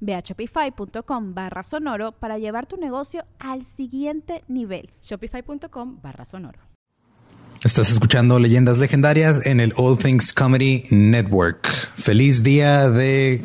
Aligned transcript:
Ve 0.00 0.14
a 0.14 0.20
shopify.com 0.20 1.34
barra 1.34 1.62
sonoro 1.62 2.12
para 2.12 2.38
llevar 2.38 2.66
tu 2.66 2.76
negocio 2.76 3.24
al 3.38 3.64
siguiente 3.64 4.44
nivel. 4.48 4.90
Shopify.com 5.02 6.00
barra 6.02 6.24
sonoro. 6.24 6.60
Estás 7.64 7.90
escuchando 7.90 8.38
Leyendas 8.38 8.78
Legendarias 8.78 9.44
en 9.44 9.58
el 9.58 9.72
All 9.76 9.98
Things 9.98 10.32
Comedy 10.32 10.84
Network. 10.90 11.66
Feliz 11.96 12.44
día 12.44 12.88
de 12.88 13.42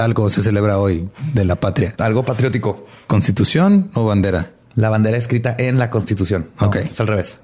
algo 0.00 0.28
se 0.30 0.42
celebra 0.42 0.78
hoy 0.78 1.08
de 1.32 1.44
la 1.44 1.56
patria. 1.56 1.94
Algo 1.98 2.24
patriótico. 2.24 2.86
¿Constitución 3.06 3.90
o 3.94 4.04
bandera? 4.04 4.50
La 4.74 4.88
bandera 4.88 5.16
escrita 5.16 5.54
en 5.58 5.78
la 5.78 5.90
Constitución. 5.90 6.50
No, 6.60 6.66
Ok. 6.66 6.76
Es 6.76 7.00
al 7.00 7.06
revés. 7.06 7.40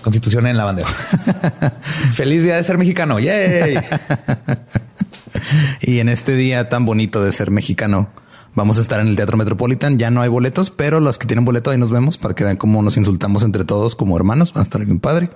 Constitución 0.00 0.46
en 0.46 0.56
la 0.56 0.64
bandera. 0.64 0.88
Feliz 2.12 2.44
día 2.44 2.56
de 2.56 2.62
ser 2.62 2.78
mexicano. 2.78 3.18
Yay. 3.18 3.74
Y 5.80 6.00
en 6.00 6.08
este 6.08 6.36
día 6.36 6.68
tan 6.68 6.84
bonito 6.84 7.22
de 7.22 7.32
ser 7.32 7.50
mexicano, 7.50 8.08
vamos 8.54 8.78
a 8.78 8.80
estar 8.80 9.00
en 9.00 9.08
el 9.08 9.16
Teatro 9.16 9.36
Metropolitan. 9.36 9.98
Ya 9.98 10.10
no 10.10 10.22
hay 10.22 10.28
boletos, 10.28 10.70
pero 10.70 11.00
los 11.00 11.18
que 11.18 11.26
tienen 11.26 11.44
boleto 11.44 11.70
ahí 11.70 11.78
nos 11.78 11.90
vemos 11.90 12.18
para 12.18 12.34
que 12.34 12.44
vean 12.44 12.56
cómo 12.56 12.82
nos 12.82 12.96
insultamos 12.96 13.42
entre 13.42 13.64
todos 13.64 13.94
como 13.94 14.16
hermanos. 14.16 14.52
Va 14.56 14.60
a 14.60 14.62
estar 14.62 14.84
bien 14.84 14.98
padre. 14.98 15.30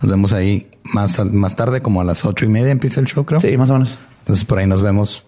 Nos 0.00 0.10
vemos 0.10 0.32
ahí 0.32 0.68
más, 0.84 1.18
más 1.32 1.56
tarde, 1.56 1.80
como 1.80 2.00
a 2.00 2.04
las 2.04 2.24
ocho 2.24 2.44
y 2.44 2.48
media 2.48 2.70
empieza 2.70 3.00
el 3.00 3.06
show, 3.06 3.24
creo. 3.24 3.40
Sí, 3.40 3.56
más 3.56 3.70
o 3.70 3.74
menos. 3.74 3.98
Entonces 4.20 4.44
por 4.44 4.58
ahí 4.58 4.66
nos 4.66 4.82
vemos. 4.82 5.24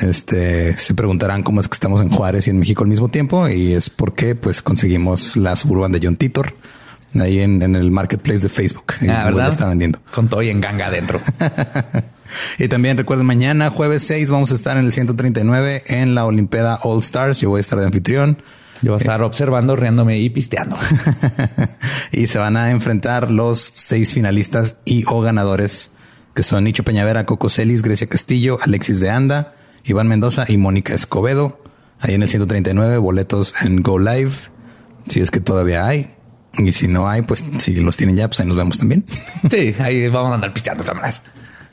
Este 0.00 0.78
se 0.78 0.94
preguntarán 0.94 1.42
cómo 1.42 1.60
es 1.60 1.66
que 1.66 1.74
estamos 1.74 2.00
en 2.00 2.08
Juárez 2.08 2.46
y 2.46 2.50
en 2.50 2.58
México 2.58 2.84
al 2.84 2.90
mismo 2.90 3.08
tiempo. 3.08 3.48
Y 3.48 3.72
es 3.72 3.90
porque 3.90 4.34
pues 4.34 4.62
conseguimos 4.62 5.36
la 5.36 5.56
suburban 5.56 5.92
de 5.92 6.00
John 6.02 6.16
Titor 6.16 6.54
ahí 7.20 7.40
en, 7.40 7.62
en 7.62 7.76
el 7.76 7.90
marketplace 7.90 8.40
de 8.40 8.48
Facebook. 8.48 8.94
Ah, 9.02 9.04
la 9.06 9.24
¿verdad? 9.24 9.48
está 9.48 9.66
vendiendo. 9.66 10.00
Con 10.12 10.28
todo 10.28 10.42
y 10.42 10.50
en 10.50 10.60
ganga 10.60 10.86
adentro. 10.86 11.20
Y 12.58 12.68
también 12.68 12.96
recuerden, 12.96 13.26
mañana, 13.26 13.70
jueves 13.70 14.02
6, 14.04 14.30
vamos 14.30 14.50
a 14.52 14.54
estar 14.54 14.76
en 14.76 14.84
el 14.84 14.92
139 14.92 15.84
en 15.86 16.14
la 16.14 16.24
Olimpiada 16.24 16.78
All 16.82 17.00
Stars. 17.00 17.40
Yo 17.40 17.50
voy 17.50 17.58
a 17.58 17.60
estar 17.60 17.78
de 17.78 17.86
anfitrión. 17.86 18.38
Yo 18.82 18.92
voy 18.92 18.98
a 18.98 19.02
estar 19.02 19.22
observando, 19.22 19.76
riéndome 19.76 20.18
y 20.18 20.30
pisteando. 20.30 20.76
y 22.12 22.26
se 22.26 22.38
van 22.38 22.56
a 22.56 22.70
enfrentar 22.70 23.30
los 23.30 23.72
seis 23.74 24.12
finalistas 24.12 24.76
y 24.84 25.04
o 25.06 25.20
ganadores, 25.20 25.90
que 26.34 26.42
son 26.42 26.64
Nicho 26.64 26.84
Peñavera, 26.84 27.26
Coco 27.26 27.48
Celis, 27.48 27.82
Grecia 27.82 28.06
Castillo, 28.06 28.58
Alexis 28.62 29.00
de 29.00 29.10
Anda, 29.10 29.54
Iván 29.84 30.08
Mendoza 30.08 30.44
y 30.46 30.56
Mónica 30.56 30.94
Escobedo. 30.94 31.60
Ahí 32.00 32.14
en 32.14 32.22
el 32.22 32.28
139, 32.28 32.98
boletos 32.98 33.54
en 33.60 33.82
Go 33.82 33.98
Live, 33.98 34.30
si 35.08 35.20
es 35.20 35.32
que 35.32 35.40
todavía 35.40 35.84
hay. 35.86 36.14
Y 36.58 36.72
si 36.72 36.88
no 36.88 37.08
hay, 37.08 37.22
pues 37.22 37.44
si 37.58 37.76
los 37.76 37.96
tienen 37.96 38.16
ya, 38.16 38.28
pues 38.28 38.40
ahí 38.40 38.46
nos 38.46 38.56
vemos 38.56 38.78
también. 38.78 39.04
Sí, 39.50 39.74
ahí 39.78 40.08
vamos 40.08 40.32
a 40.32 40.34
andar 40.34 40.52
pisteando. 40.52 40.84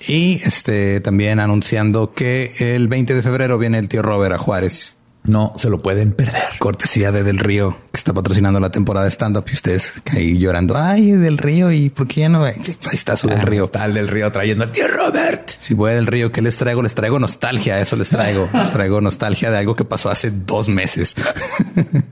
Y 0.07 0.41
este 0.43 0.99
también 0.99 1.39
anunciando 1.39 2.13
que 2.13 2.53
el 2.59 2.87
20 2.87 3.15
de 3.15 3.23
febrero 3.23 3.57
viene 3.57 3.79
el 3.79 3.87
tío 3.87 4.01
Robert 4.01 4.35
a 4.35 4.37
Juárez. 4.37 4.97
No 5.27 5.53
se 5.57 5.69
lo 5.69 5.81
pueden 5.81 6.11
perder. 6.11 6.43
cortesía 6.59 7.11
de 7.11 7.23
Del 7.23 7.39
Río, 7.39 7.77
que 7.91 7.97
está 7.97 8.13
patrocinando 8.13 8.59
la 8.59 8.69
temporada 8.69 9.05
de 9.05 9.11
stand-up 9.11 9.45
y 9.49 9.53
ustedes 9.53 10.01
ahí 10.11 10.37
llorando, 10.37 10.77
ay, 10.77 11.11
Del 11.11 11.37
Río, 11.37 11.71
¿y 11.71 11.89
por 11.89 12.07
qué 12.07 12.21
ya 12.21 12.29
no? 12.29 12.43
Ahí 12.43 12.55
está 12.91 13.15
su 13.15 13.27
Del 13.27 13.41
Río. 13.41 13.67
Tal 13.67 13.93
del 13.93 14.07
río 14.07 14.31
trayendo 14.31 14.63
al 14.63 14.71
tío 14.71 14.87
Robert. 14.87 15.51
Si 15.59 15.73
voy 15.73 15.91
a 15.91 15.95
Del 15.95 16.07
Río, 16.07 16.31
¿qué 16.31 16.41
les 16.41 16.57
traigo? 16.57 16.81
Les 16.81 16.95
traigo 16.95 17.19
nostalgia, 17.19 17.79
eso 17.79 17.95
les 17.95 18.09
traigo. 18.09 18.49
Les 18.53 18.71
traigo 18.71 19.01
nostalgia 19.01 19.51
de 19.51 19.57
algo 19.57 19.75
que 19.75 19.85
pasó 19.85 20.09
hace 20.09 20.31
dos 20.31 20.69
meses. 20.69 21.15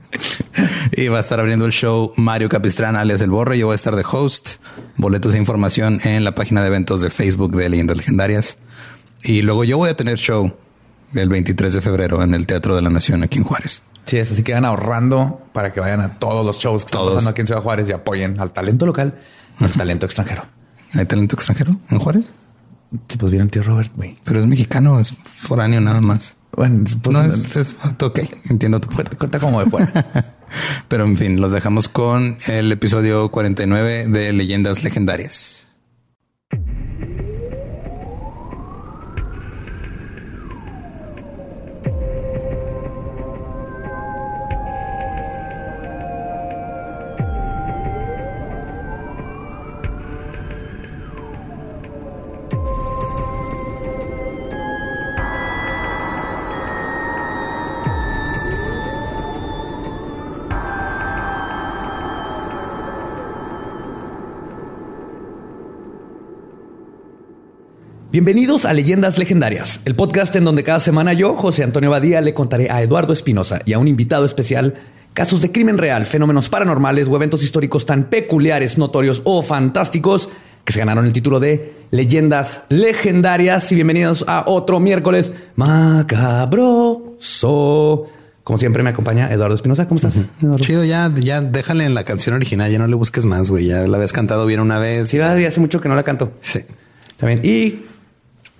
y 0.92 1.08
va 1.08 1.18
a 1.18 1.20
estar 1.20 1.40
abriendo 1.40 1.66
el 1.66 1.72
show 1.72 2.12
Mario 2.16 2.48
Capistrán, 2.48 2.96
alias 2.96 3.20
El 3.20 3.30
Borre. 3.30 3.58
Yo 3.58 3.66
voy 3.66 3.74
a 3.74 3.76
estar 3.76 3.96
de 3.96 4.04
host. 4.10 4.56
Boletos 4.96 5.34
e 5.34 5.38
información 5.38 6.00
en 6.04 6.24
la 6.24 6.34
página 6.34 6.62
de 6.62 6.68
eventos 6.68 7.00
de 7.00 7.10
Facebook 7.10 7.56
de 7.56 7.68
Leyendas 7.68 7.96
Legendarias. 7.96 8.58
Y 9.22 9.42
luego 9.42 9.64
yo 9.64 9.78
voy 9.78 9.90
a 9.90 9.96
tener 9.96 10.18
show 10.18 10.54
el 11.14 11.28
23 11.28 11.72
de 11.74 11.80
febrero 11.80 12.22
en 12.22 12.34
el 12.34 12.46
Teatro 12.46 12.76
de 12.76 12.82
la 12.82 12.90
Nación 12.90 13.22
aquí 13.22 13.38
en 13.38 13.44
Juárez. 13.44 13.82
Sí, 14.04 14.18
es 14.18 14.30
así 14.30 14.42
que 14.42 14.52
van 14.52 14.64
ahorrando 14.64 15.40
para 15.52 15.72
que 15.72 15.80
vayan 15.80 16.00
a 16.02 16.18
todos 16.18 16.44
los 16.44 16.58
shows 16.58 16.84
que 16.84 16.88
están 16.88 17.06
pasando 17.06 17.30
aquí 17.30 17.40
en 17.40 17.46
Ciudad 17.46 17.62
Juárez 17.62 17.88
y 17.88 17.92
apoyen 17.92 18.38
al 18.40 18.52
talento 18.52 18.84
local 18.86 19.14
al 19.60 19.72
talento 19.72 20.04
extranjero. 20.06 20.44
¿Hay 20.92 21.06
talento 21.06 21.36
extranjero 21.36 21.74
en 21.90 21.98
Juárez? 21.98 22.30
Sí, 23.08 23.16
pues 23.16 23.32
viene 23.32 23.44
el 23.44 23.50
tío 23.50 23.62
Robert, 23.62 23.90
güey. 23.96 24.16
Pero 24.24 24.40
es 24.40 24.46
mexicano, 24.46 25.00
es 25.00 25.14
foráneo 25.24 25.80
nada 25.80 26.00
más. 26.00 26.36
Bueno, 26.52 26.84
pues 27.02 27.16
no, 27.16 27.24
es, 27.24 27.56
es- 27.56 27.76
ok, 28.00 28.20
entiendo 28.50 28.80
tu 28.80 28.88
puerta. 28.88 29.16
cuenta 29.16 29.38
como 29.40 29.58
de 29.64 29.70
fuera. 29.70 29.90
Pero 30.88 31.04
en 31.04 31.16
fin, 31.16 31.40
los 31.40 31.50
dejamos 31.50 31.88
con 31.88 32.36
el 32.46 32.70
episodio 32.70 33.30
49 33.32 34.06
de 34.06 34.32
Leyendas 34.32 34.84
Legendarias. 34.84 35.63
Bienvenidos 68.14 68.64
a 68.64 68.72
Leyendas 68.72 69.18
Legendarias, 69.18 69.80
el 69.86 69.96
podcast 69.96 70.36
en 70.36 70.44
donde 70.44 70.62
cada 70.62 70.78
semana 70.78 71.12
yo, 71.14 71.34
José 71.34 71.64
Antonio 71.64 71.90
Badía, 71.90 72.20
le 72.20 72.32
contaré 72.32 72.70
a 72.70 72.80
Eduardo 72.80 73.12
Espinosa 73.12 73.60
y 73.64 73.72
a 73.72 73.80
un 73.80 73.88
invitado 73.88 74.24
especial 74.24 74.74
casos 75.14 75.42
de 75.42 75.50
crimen 75.50 75.78
real, 75.78 76.06
fenómenos 76.06 76.48
paranormales 76.48 77.08
o 77.08 77.16
eventos 77.16 77.42
históricos 77.42 77.86
tan 77.86 78.04
peculiares, 78.04 78.78
notorios 78.78 79.20
o 79.24 79.42
fantásticos 79.42 80.28
que 80.64 80.72
se 80.72 80.78
ganaron 80.78 81.06
el 81.06 81.12
título 81.12 81.40
de 81.40 81.72
Leyendas 81.90 82.62
Legendarias. 82.68 83.72
Y 83.72 83.74
bienvenidos 83.74 84.24
a 84.28 84.44
otro 84.46 84.78
miércoles 84.78 85.32
macabroso. 85.56 86.86
Como 88.44 88.58
siempre 88.58 88.84
me 88.84 88.90
acompaña 88.90 89.32
Eduardo 89.32 89.56
Espinosa. 89.56 89.88
¿Cómo 89.88 89.96
estás? 89.96 90.20
Eduardo? 90.40 90.64
Chido, 90.64 90.84
ya, 90.84 91.12
ya 91.16 91.40
déjale 91.40 91.84
en 91.84 91.94
la 91.94 92.04
canción 92.04 92.36
original, 92.36 92.70
ya 92.70 92.78
no 92.78 92.86
le 92.86 92.94
busques 92.94 93.24
más, 93.26 93.50
güey. 93.50 93.66
Ya 93.66 93.88
la 93.88 93.96
habías 93.96 94.12
cantado 94.12 94.46
bien 94.46 94.60
una 94.60 94.78
vez. 94.78 95.08
Sí, 95.08 95.18
va, 95.18 95.36
y 95.40 95.46
hace 95.46 95.58
mucho 95.58 95.80
que 95.80 95.88
no 95.88 95.96
la 95.96 96.04
canto. 96.04 96.30
Sí. 96.38 96.60
También. 97.16 97.44
Y, 97.44 97.86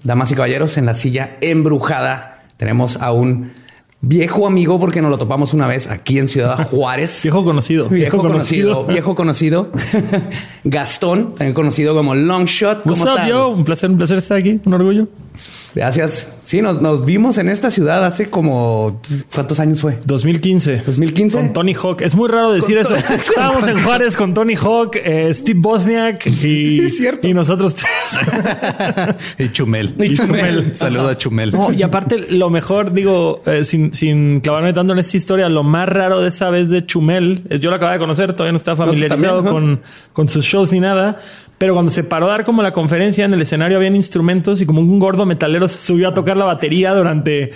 damas 0.04 0.30
y 0.30 0.34
caballeros, 0.34 0.76
en 0.76 0.86
la 0.86 0.94
silla 0.94 1.36
embrujada 1.40 2.44
tenemos 2.56 2.96
a 3.02 3.10
un 3.12 3.52
viejo 4.00 4.46
amigo 4.46 4.78
porque 4.78 5.00
nos 5.02 5.10
lo 5.10 5.18
topamos 5.18 5.54
una 5.54 5.66
vez 5.66 5.88
aquí 5.88 6.18
en 6.18 6.28
Ciudad 6.28 6.68
Juárez. 6.70 7.20
Viejo 7.22 7.44
conocido. 7.44 7.88
Viejo 7.88 8.18
conocido, 8.18 8.84
viejo 8.86 9.14
conocido. 9.14 9.72
Gastón, 10.62 11.34
también 11.34 11.54
conocido 11.54 11.94
como 11.94 12.14
Longshot. 12.14 12.82
¿Cómo 12.82 12.94
estás? 12.94 13.30
Un 13.32 13.64
placer, 13.64 13.90
un 13.90 13.96
placer 13.96 14.18
estar 14.18 14.36
aquí. 14.36 14.60
Un 14.64 14.74
orgullo. 14.74 15.08
Gracias. 15.74 16.28
Sí, 16.44 16.60
nos, 16.62 16.80
nos 16.80 17.04
vimos 17.04 17.38
en 17.38 17.48
esta 17.48 17.70
ciudad 17.70 18.04
hace 18.04 18.30
como... 18.30 19.00
¿Cuántos 19.34 19.58
años 19.60 19.80
fue? 19.80 19.98
2015. 20.04 20.82
2015. 20.86 21.36
Con 21.36 21.52
Tony 21.52 21.74
Hawk. 21.74 22.02
Es 22.02 22.14
muy 22.14 22.28
raro 22.28 22.52
decir 22.52 22.76
eso. 22.78 22.94
Estábamos 22.94 23.66
en 23.66 23.82
Juárez 23.82 24.14
con 24.14 24.34
Tony 24.34 24.54
Hawk, 24.54 24.96
eh, 24.96 25.32
Steve 25.34 25.58
Bosniak 25.58 26.26
y, 26.44 26.88
cierto. 26.90 27.26
y 27.26 27.34
nosotros 27.34 27.74
tres. 27.74 29.36
y 29.38 29.48
Chumel. 29.48 29.94
Y 29.98 30.14
Chumel. 30.14 30.76
Saludo 30.76 31.08
a 31.08 31.18
Chumel. 31.18 31.50
No, 31.50 31.72
y 31.72 31.82
aparte, 31.82 32.26
lo 32.30 32.50
mejor, 32.50 32.92
digo, 32.92 33.42
eh, 33.46 33.64
sin, 33.64 33.92
sin 33.94 34.40
clavarme 34.40 34.72
tanto 34.74 34.92
en 34.92 34.98
esta 34.98 35.16
historia, 35.16 35.48
lo 35.48 35.62
más 35.62 35.88
raro 35.88 36.20
de 36.20 36.28
esa 36.28 36.50
vez 36.50 36.68
de 36.68 36.84
Chumel, 36.86 37.42
es 37.48 37.60
yo 37.60 37.70
lo 37.70 37.76
acababa 37.76 37.94
de 37.94 38.00
conocer, 38.00 38.32
todavía 38.34 38.52
no 38.52 38.58
estaba 38.58 38.76
familiarizado 38.76 39.42
también, 39.42 39.54
con, 39.54 39.80
con 40.12 40.28
sus 40.28 40.44
shows 40.44 40.70
ni 40.72 40.80
nada. 40.80 41.20
Pero 41.58 41.74
cuando 41.74 41.90
se 41.90 42.04
paró 42.04 42.26
a 42.26 42.30
dar 42.30 42.44
como 42.44 42.62
la 42.62 42.72
conferencia 42.72 43.24
en 43.24 43.32
el 43.32 43.42
escenario, 43.42 43.76
habían 43.76 43.96
instrumentos 43.96 44.60
y 44.60 44.66
como 44.66 44.80
un 44.80 44.98
gordo 44.98 45.24
metalero 45.24 45.68
se 45.68 45.78
subió 45.78 46.08
a 46.08 46.14
tocar 46.14 46.36
la 46.36 46.44
batería 46.44 46.94
durante. 46.94 47.52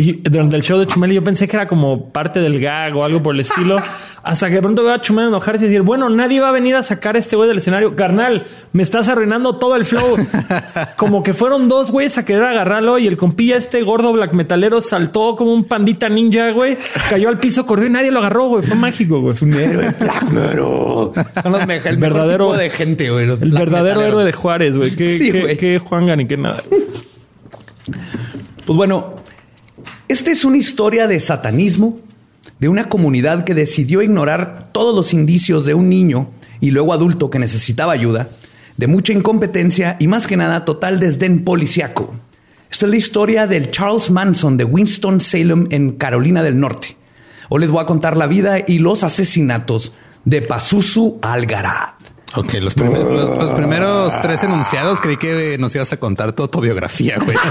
Y 0.00 0.12
durante 0.22 0.54
el 0.54 0.62
show 0.62 0.78
de 0.78 0.86
Chumel, 0.86 1.10
yo 1.10 1.24
pensé 1.24 1.48
que 1.48 1.56
era 1.56 1.66
como 1.66 2.10
parte 2.12 2.38
del 2.38 2.60
gag 2.60 2.94
o 2.96 3.02
algo 3.02 3.20
por 3.20 3.34
el 3.34 3.40
estilo. 3.40 3.78
Hasta 4.22 4.46
que 4.48 4.54
de 4.54 4.62
pronto 4.62 4.84
veo 4.84 4.92
a 4.92 5.00
Chumel 5.00 5.26
enojarse 5.26 5.64
y 5.64 5.68
decir, 5.68 5.82
bueno, 5.82 6.08
nadie 6.08 6.38
va 6.38 6.50
a 6.50 6.52
venir 6.52 6.76
a 6.76 6.84
sacar 6.84 7.16
a 7.16 7.18
este 7.18 7.34
güey 7.34 7.48
del 7.48 7.58
escenario. 7.58 7.96
Carnal, 7.96 8.46
me 8.72 8.84
estás 8.84 9.08
arruinando 9.08 9.56
todo 9.56 9.74
el 9.74 9.84
flow. 9.84 10.16
como 10.96 11.24
que 11.24 11.34
fueron 11.34 11.66
dos 11.66 11.90
güeyes 11.90 12.16
a 12.16 12.24
querer 12.24 12.44
agarrarlo 12.44 13.00
y 13.00 13.08
el 13.08 13.16
compilla 13.16 13.56
este 13.56 13.82
gordo 13.82 14.12
black 14.12 14.34
metalero 14.34 14.80
saltó 14.80 15.34
como 15.34 15.52
un 15.52 15.64
pandita 15.64 16.08
ninja, 16.08 16.52
güey. 16.52 16.78
Cayó 17.10 17.28
al 17.28 17.38
piso, 17.38 17.66
corrió 17.66 17.88
y 17.88 17.90
nadie 17.90 18.12
lo 18.12 18.20
agarró, 18.20 18.46
güey. 18.46 18.62
Fue 18.62 18.76
mágico, 18.76 19.20
güey. 19.20 19.34
Un 19.42 19.54
héroe 19.54 19.94
black 19.98 20.30
metal. 20.30 20.56
Son 21.42 21.52
los 21.52 21.62
el 21.62 21.98
verdadero- 21.98 22.44
tipo 22.50 22.56
de 22.56 22.70
gente, 22.70 23.10
güey. 23.10 23.26
los 23.26 23.42
El 23.42 23.50
verdadero 23.50 24.02
héroe 24.02 24.24
de 24.24 24.32
Juárez, 24.32 24.76
güey. 24.76 24.94
Qué, 24.94 25.18
Sí, 25.18 25.32
qué, 25.32 25.40
güey. 25.40 25.56
qué 25.56 25.80
Juanga 25.80 26.14
ni 26.14 26.28
qué 26.28 26.36
nada. 26.36 26.62
Pues 28.64 28.76
bueno, 28.76 29.14
esta 30.08 30.30
es 30.30 30.44
una 30.44 30.56
historia 30.56 31.06
de 31.06 31.20
satanismo, 31.20 31.98
de 32.58 32.68
una 32.68 32.88
comunidad 32.88 33.44
que 33.44 33.54
decidió 33.54 34.02
ignorar 34.02 34.68
todos 34.72 34.94
los 34.94 35.12
indicios 35.12 35.64
de 35.64 35.74
un 35.74 35.88
niño 35.88 36.30
y 36.60 36.70
luego 36.70 36.92
adulto 36.92 37.30
que 37.30 37.38
necesitaba 37.38 37.92
ayuda, 37.92 38.30
de 38.76 38.86
mucha 38.86 39.12
incompetencia 39.12 39.96
y 40.00 40.06
más 40.08 40.26
que 40.26 40.36
nada 40.36 40.64
total 40.64 40.98
desdén 41.00 41.44
policiaco. 41.44 42.14
Esta 42.70 42.86
es 42.86 42.90
la 42.90 42.96
historia 42.98 43.46
del 43.46 43.70
Charles 43.70 44.10
Manson 44.10 44.56
de 44.56 44.64
Winston-Salem 44.64 45.68
en 45.70 45.92
Carolina 45.92 46.42
del 46.42 46.58
Norte. 46.60 46.96
Hoy 47.48 47.60
les 47.62 47.70
voy 47.70 47.82
a 47.82 47.86
contar 47.86 48.16
la 48.16 48.26
vida 48.26 48.58
y 48.66 48.78
los 48.78 49.04
asesinatos 49.04 49.92
de 50.24 50.42
Pazuzu 50.42 51.18
Algarad. 51.22 51.94
Ok, 52.36 52.54
los, 52.60 52.74
primer- 52.74 53.02
los- 53.04 53.38
los 53.38 53.50
primeros 53.52 54.20
tres 54.20 54.42
enunciados 54.42 55.00
creí 55.00 55.16
que 55.16 55.56
nos 55.58 55.74
ibas 55.74 55.90
a 55.94 55.96
contar 55.96 56.32
toda 56.32 56.48
tu 56.50 56.60
biografía, 56.60 57.18
güey. 57.24 57.36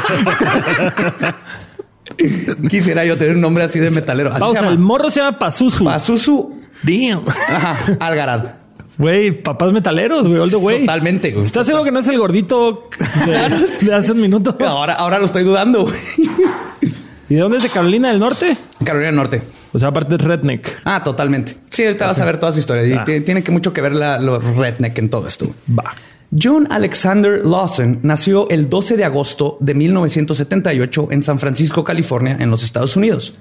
Quisiera 2.70 3.06
yo 3.06 3.18
tener 3.18 3.36
un 3.36 3.42
nombre 3.42 3.64
así 3.64 3.80
de 3.80 3.90
metalero. 3.92 4.30
Así 4.32 4.40
Pausa. 4.40 4.62
se 4.62 4.68
El 4.68 4.80
morro 4.80 5.10
se 5.12 5.20
llama 5.20 5.38
Pazuzu. 5.40 5.84
Pazuzu 5.86 6.54
Damn. 6.84 7.24
ajá, 7.28 7.78
Algarad. 8.00 8.46
Güey, 8.98 9.44
papás 9.44 9.74
metaleros, 9.74 10.28
güey. 10.28 10.40
All 10.40 10.50
the 10.50 10.56
way. 10.56 10.80
Totalmente, 10.82 11.32
güey. 11.32 11.46
¿Estás 11.46 11.68
seguro 11.68 11.84
que 11.84 11.92
no 11.92 12.00
es 12.00 12.08
el 12.08 12.18
gordito 12.18 12.90
de, 13.26 13.86
de 13.86 13.94
hace 13.94 14.12
un 14.12 14.22
minuto? 14.22 14.56
Ahora, 14.66 14.94
ahora 14.94 15.20
lo 15.20 15.26
estoy 15.26 15.44
dudando. 15.44 15.84
güey. 15.84 15.96
¿Y 17.30 17.36
de 17.36 17.42
dónde 17.42 17.58
es? 17.58 17.64
¿De 17.64 17.70
Carolina 17.70 18.10
del 18.10 18.20
Norte? 18.20 18.58
Carolina 18.84 19.08
del 19.08 19.16
Norte. 19.18 19.42
O 19.74 19.78
sea, 19.80 19.90
aparte 19.90 20.16
es 20.16 20.22
redneck. 20.22 20.80
Ah, 20.86 21.04
totalmente. 21.04 21.58
Sí, 21.70 21.84
ahorita 21.86 22.08
vas 22.08 22.20
a 22.20 22.26
ver 22.26 22.40
toda 22.40 22.52
su 22.54 22.60
historia. 22.60 22.86
Y 22.88 22.94
Ah. 22.94 23.04
ti- 23.04 23.20
tiene 23.22 23.44
que 23.44 23.52
mucho 23.52 23.74
que 23.74 23.82
ver 23.82 23.94
la, 23.94 24.18
los 24.20 24.44
redneck 24.56 24.98
en 24.98 25.10
todo 25.10 25.28
esto. 25.28 25.46
Va. 25.78 25.94
John 26.36 26.68
Alexander 26.70 27.46
Lawson 27.46 28.00
nació 28.04 28.50
el 28.50 28.70
12 28.70 28.98
de 28.98 29.06
agosto 29.06 29.58
de 29.62 29.74
1978 29.74 31.08
en 31.12 31.24
San 31.24 31.40
Francisco, 31.40 31.86
California, 31.86 32.36
en 32.38 32.52
los 32.52 32.64
Estados 32.64 32.98
Unidos. 32.98 33.36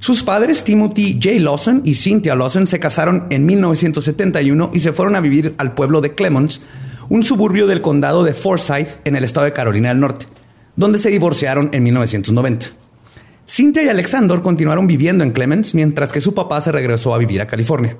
Sus 0.00 0.24
padres, 0.24 0.64
Timothy 0.64 1.20
J. 1.22 1.38
Lawson 1.38 1.82
y 1.84 1.94
Cynthia 1.94 2.34
Lawson, 2.34 2.66
se 2.66 2.80
casaron 2.80 3.28
en 3.30 3.46
1971 3.46 4.72
y 4.74 4.80
se 4.80 4.92
fueron 4.92 5.14
a 5.14 5.20
vivir 5.20 5.54
al 5.58 5.74
pueblo 5.74 6.00
de 6.00 6.16
Clemens, 6.16 6.60
un 7.08 7.22
suburbio 7.22 7.68
del 7.68 7.80
condado 7.80 8.24
de 8.24 8.34
Forsyth 8.34 8.98
en 9.04 9.14
el 9.14 9.22
estado 9.22 9.44
de 9.44 9.52
Carolina 9.52 9.90
del 9.90 10.00
Norte, 10.00 10.26
donde 10.74 10.98
se 10.98 11.10
divorciaron 11.10 11.70
en 11.72 11.84
1990. 11.84 12.66
Cynthia 13.46 13.84
y 13.84 13.88
Alexander 13.88 14.42
continuaron 14.42 14.88
viviendo 14.88 15.22
en 15.22 15.30
Clemens 15.30 15.72
mientras 15.72 16.10
que 16.10 16.20
su 16.20 16.34
papá 16.34 16.60
se 16.60 16.72
regresó 16.72 17.14
a 17.14 17.18
vivir 17.18 17.40
a 17.40 17.46
California. 17.46 17.96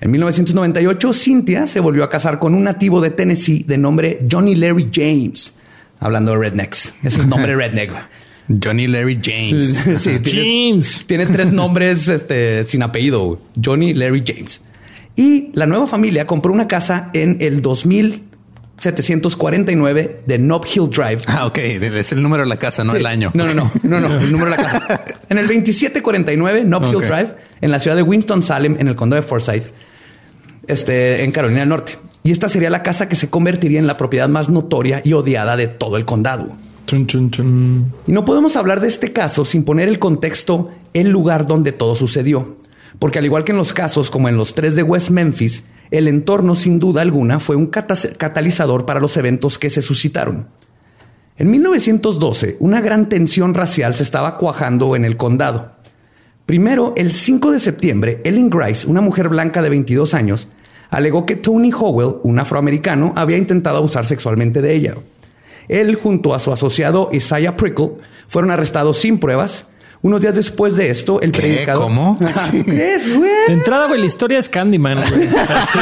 En 0.00 0.10
1998, 0.12 1.12
Cynthia 1.12 1.66
se 1.66 1.80
volvió 1.80 2.04
a 2.04 2.10
casar 2.10 2.38
con 2.38 2.54
un 2.54 2.62
nativo 2.64 3.00
de 3.00 3.10
Tennessee 3.10 3.64
de 3.66 3.78
nombre 3.78 4.20
Johnny 4.30 4.54
Larry 4.54 4.88
James. 4.92 5.54
Hablando 6.00 6.30
de 6.32 6.38
rednecks. 6.38 6.94
Ese 7.02 7.20
es 7.20 7.26
nombre 7.26 7.54
redneck. 7.56 7.90
Johnny 8.62 8.86
Larry 8.86 9.18
James. 9.22 9.86
sí, 10.00 10.18
tiene, 10.20 10.70
James. 10.70 11.04
tiene 11.06 11.26
tres 11.26 11.52
nombres 11.52 12.08
este, 12.08 12.64
sin 12.66 12.82
apellido. 12.82 13.40
Johnny 13.62 13.92
Larry 13.92 14.22
James. 14.26 14.62
Y 15.16 15.50
la 15.54 15.66
nueva 15.66 15.86
familia 15.88 16.26
compró 16.26 16.52
una 16.52 16.66
casa 16.68 17.10
en 17.12 17.36
el 17.40 17.60
2749 17.60 20.20
de 20.26 20.38
Nob 20.38 20.64
Hill 20.72 20.88
Drive. 20.90 21.22
Ah, 21.26 21.44
ok. 21.46 21.58
Es 21.58 22.12
el 22.12 22.22
número 22.22 22.44
de 22.44 22.48
la 22.48 22.56
casa, 22.56 22.84
no 22.84 22.92
Sí. 22.92 22.98
el 22.98 23.06
año. 23.06 23.32
No, 23.34 23.44
no, 23.46 23.52
no, 23.54 23.70
no, 23.82 23.98
no, 24.00 24.16
el 24.16 24.30
número 24.32 24.50
de 24.52 24.56
la 24.56 24.62
casa. 24.62 25.04
En 25.28 25.36
el 25.36 25.46
2749 25.46 26.64
Nob 26.64 26.84
Hill. 26.84 27.00
Drive, 27.06 27.34
en 27.60 27.70
la 27.70 27.78
ciudad 27.80 27.96
de 27.96 28.02
Winston-Salem, 28.02 28.76
en 28.78 28.88
el 28.88 28.96
condado 28.96 29.20
de 29.20 29.28
Forsyth, 29.28 29.64
este, 30.68 31.24
en 31.24 31.32
Carolina 31.32 31.60
del 31.60 31.68
Norte. 31.70 31.98
Y 32.22 32.30
esta 32.30 32.48
sería 32.48 32.70
la 32.70 32.82
casa 32.82 33.08
que 33.08 33.16
se 33.16 33.30
convertiría 33.30 33.78
en 33.78 33.86
la 33.86 33.96
propiedad 33.96 34.28
más 34.28 34.48
notoria 34.50 35.00
y 35.04 35.12
odiada 35.14 35.56
de 35.56 35.66
todo 35.68 35.96
el 35.96 36.04
condado. 36.04 36.48
Chun, 36.86 37.06
chun, 37.06 37.30
chun. 37.30 37.92
Y 38.06 38.12
no 38.12 38.24
podemos 38.24 38.56
hablar 38.56 38.80
de 38.80 38.88
este 38.88 39.12
caso 39.12 39.44
sin 39.44 39.62
poner 39.64 39.88
el 39.88 39.98
contexto, 39.98 40.70
el 40.94 41.08
lugar 41.08 41.46
donde 41.46 41.72
todo 41.72 41.94
sucedió. 41.94 42.56
Porque 42.98 43.18
al 43.18 43.24
igual 43.26 43.44
que 43.44 43.52
en 43.52 43.58
los 43.58 43.72
casos 43.74 44.10
como 44.10 44.28
en 44.28 44.36
los 44.36 44.54
tres 44.54 44.74
de 44.74 44.82
West 44.82 45.10
Memphis, 45.10 45.64
el 45.90 46.08
entorno 46.08 46.54
sin 46.54 46.78
duda 46.78 47.02
alguna 47.02 47.38
fue 47.40 47.56
un 47.56 47.66
cata- 47.66 47.94
catalizador 48.16 48.84
para 48.86 49.00
los 49.00 49.16
eventos 49.16 49.58
que 49.58 49.70
se 49.70 49.82
suscitaron. 49.82 50.48
En 51.36 51.50
1912, 51.50 52.56
una 52.58 52.80
gran 52.80 53.08
tensión 53.08 53.54
racial 53.54 53.94
se 53.94 54.02
estaba 54.02 54.36
cuajando 54.38 54.96
en 54.96 55.04
el 55.04 55.16
condado. 55.16 55.72
Primero, 56.46 56.94
el 56.96 57.12
5 57.12 57.52
de 57.52 57.58
septiembre, 57.58 58.20
Ellen 58.24 58.50
Grice, 58.50 58.88
una 58.88 59.00
mujer 59.00 59.28
blanca 59.28 59.62
de 59.62 59.68
22 59.68 60.14
años, 60.14 60.48
alegó 60.90 61.26
que 61.26 61.36
Tony 61.36 61.72
Howell, 61.72 62.16
un 62.22 62.38
afroamericano, 62.38 63.12
había 63.16 63.38
intentado 63.38 63.78
abusar 63.78 64.06
sexualmente 64.06 64.62
de 64.62 64.74
ella. 64.74 64.94
Él, 65.68 65.94
junto 65.96 66.34
a 66.34 66.38
su 66.38 66.52
asociado 66.52 67.10
Isaiah 67.12 67.56
Prickle, 67.56 67.92
fueron 68.26 68.50
arrestados 68.50 68.98
sin 68.98 69.18
pruebas. 69.18 69.66
Unos 70.00 70.20
días 70.22 70.34
después 70.36 70.76
de 70.76 70.90
esto, 70.90 71.20
el 71.20 71.32
¿Qué? 71.32 71.40
predicador... 71.40 71.82
¿Cómo? 71.84 72.16
¿Tú 72.50 72.64
crees, 72.64 73.16
güey? 73.16 73.30
De 73.48 73.52
entrada, 73.52 73.88
güey, 73.88 73.98
la 74.00 74.06
historia 74.06 74.38
es 74.38 74.48
Candyman. 74.48 74.96
güey. 74.96 75.22
Sí. 75.28 75.78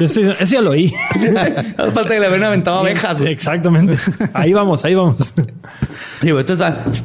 Yo 0.00 0.06
estoy- 0.06 0.36
eso 0.38 0.54
ya 0.54 0.60
lo 0.60 0.70
oí. 0.72 0.94
Hace 1.14 1.90
falta 1.92 2.08
que 2.10 2.20
le 2.20 2.28
hubieran 2.28 2.44
aventado 2.44 2.80
abejas. 2.80 3.18
güey. 3.20 3.32
Exactamente. 3.32 3.96
Ahí 4.34 4.52
vamos, 4.52 4.84
ahí 4.84 4.94
vamos. 4.94 5.32
Digo, 6.20 6.38
esto 6.40 6.52
es 6.52 6.60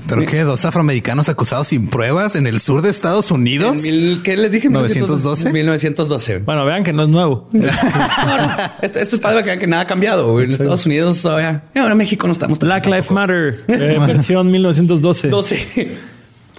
¿Pero 0.08 0.26
qué? 0.26 0.42
¿Dos 0.44 0.66
afroamericanos 0.66 1.30
acusados 1.30 1.70
sin 1.70 1.88
pruebas 1.88 2.36
en 2.36 2.46
el 2.46 2.60
sur 2.60 2.82
de 2.82 2.90
Estados 2.90 3.32
en 3.32 3.38
Unidos? 3.38 3.82
mil- 3.82 4.22
¿Qué 4.22 4.36
les 4.36 4.52
dije? 4.52 4.70
912. 4.70 5.52
1912. 5.54 6.40
Bueno, 6.40 6.66
vean 6.66 6.84
que 6.84 6.92
no 6.92 7.04
es 7.04 7.10
nuevo. 7.10 7.48
No, 7.54 8.38
no. 8.38 8.54
Esto, 8.82 9.00
esto 9.00 9.16
es 9.16 9.22
para 9.22 9.40
que 9.42 9.46
vean 9.48 9.60
que 9.60 9.68
nada 9.68 9.84
ha 9.84 9.88
cambiado. 9.88 10.32
güey. 10.32 10.46
En 10.46 10.52
Estados 10.52 10.86
Unidos 10.86 11.22
todavía. 11.22 11.64
Y 11.74 11.80
ahora 11.80 11.92
en 11.94 11.98
México 11.98 12.28
no 12.28 12.34
estamos 12.34 12.60
Black. 12.60 12.86
Lives 12.86 13.12
Matter, 13.12 13.56
eh, 13.68 13.98
versión 14.06 14.52
1912. 14.52 15.28
12. 15.30 15.98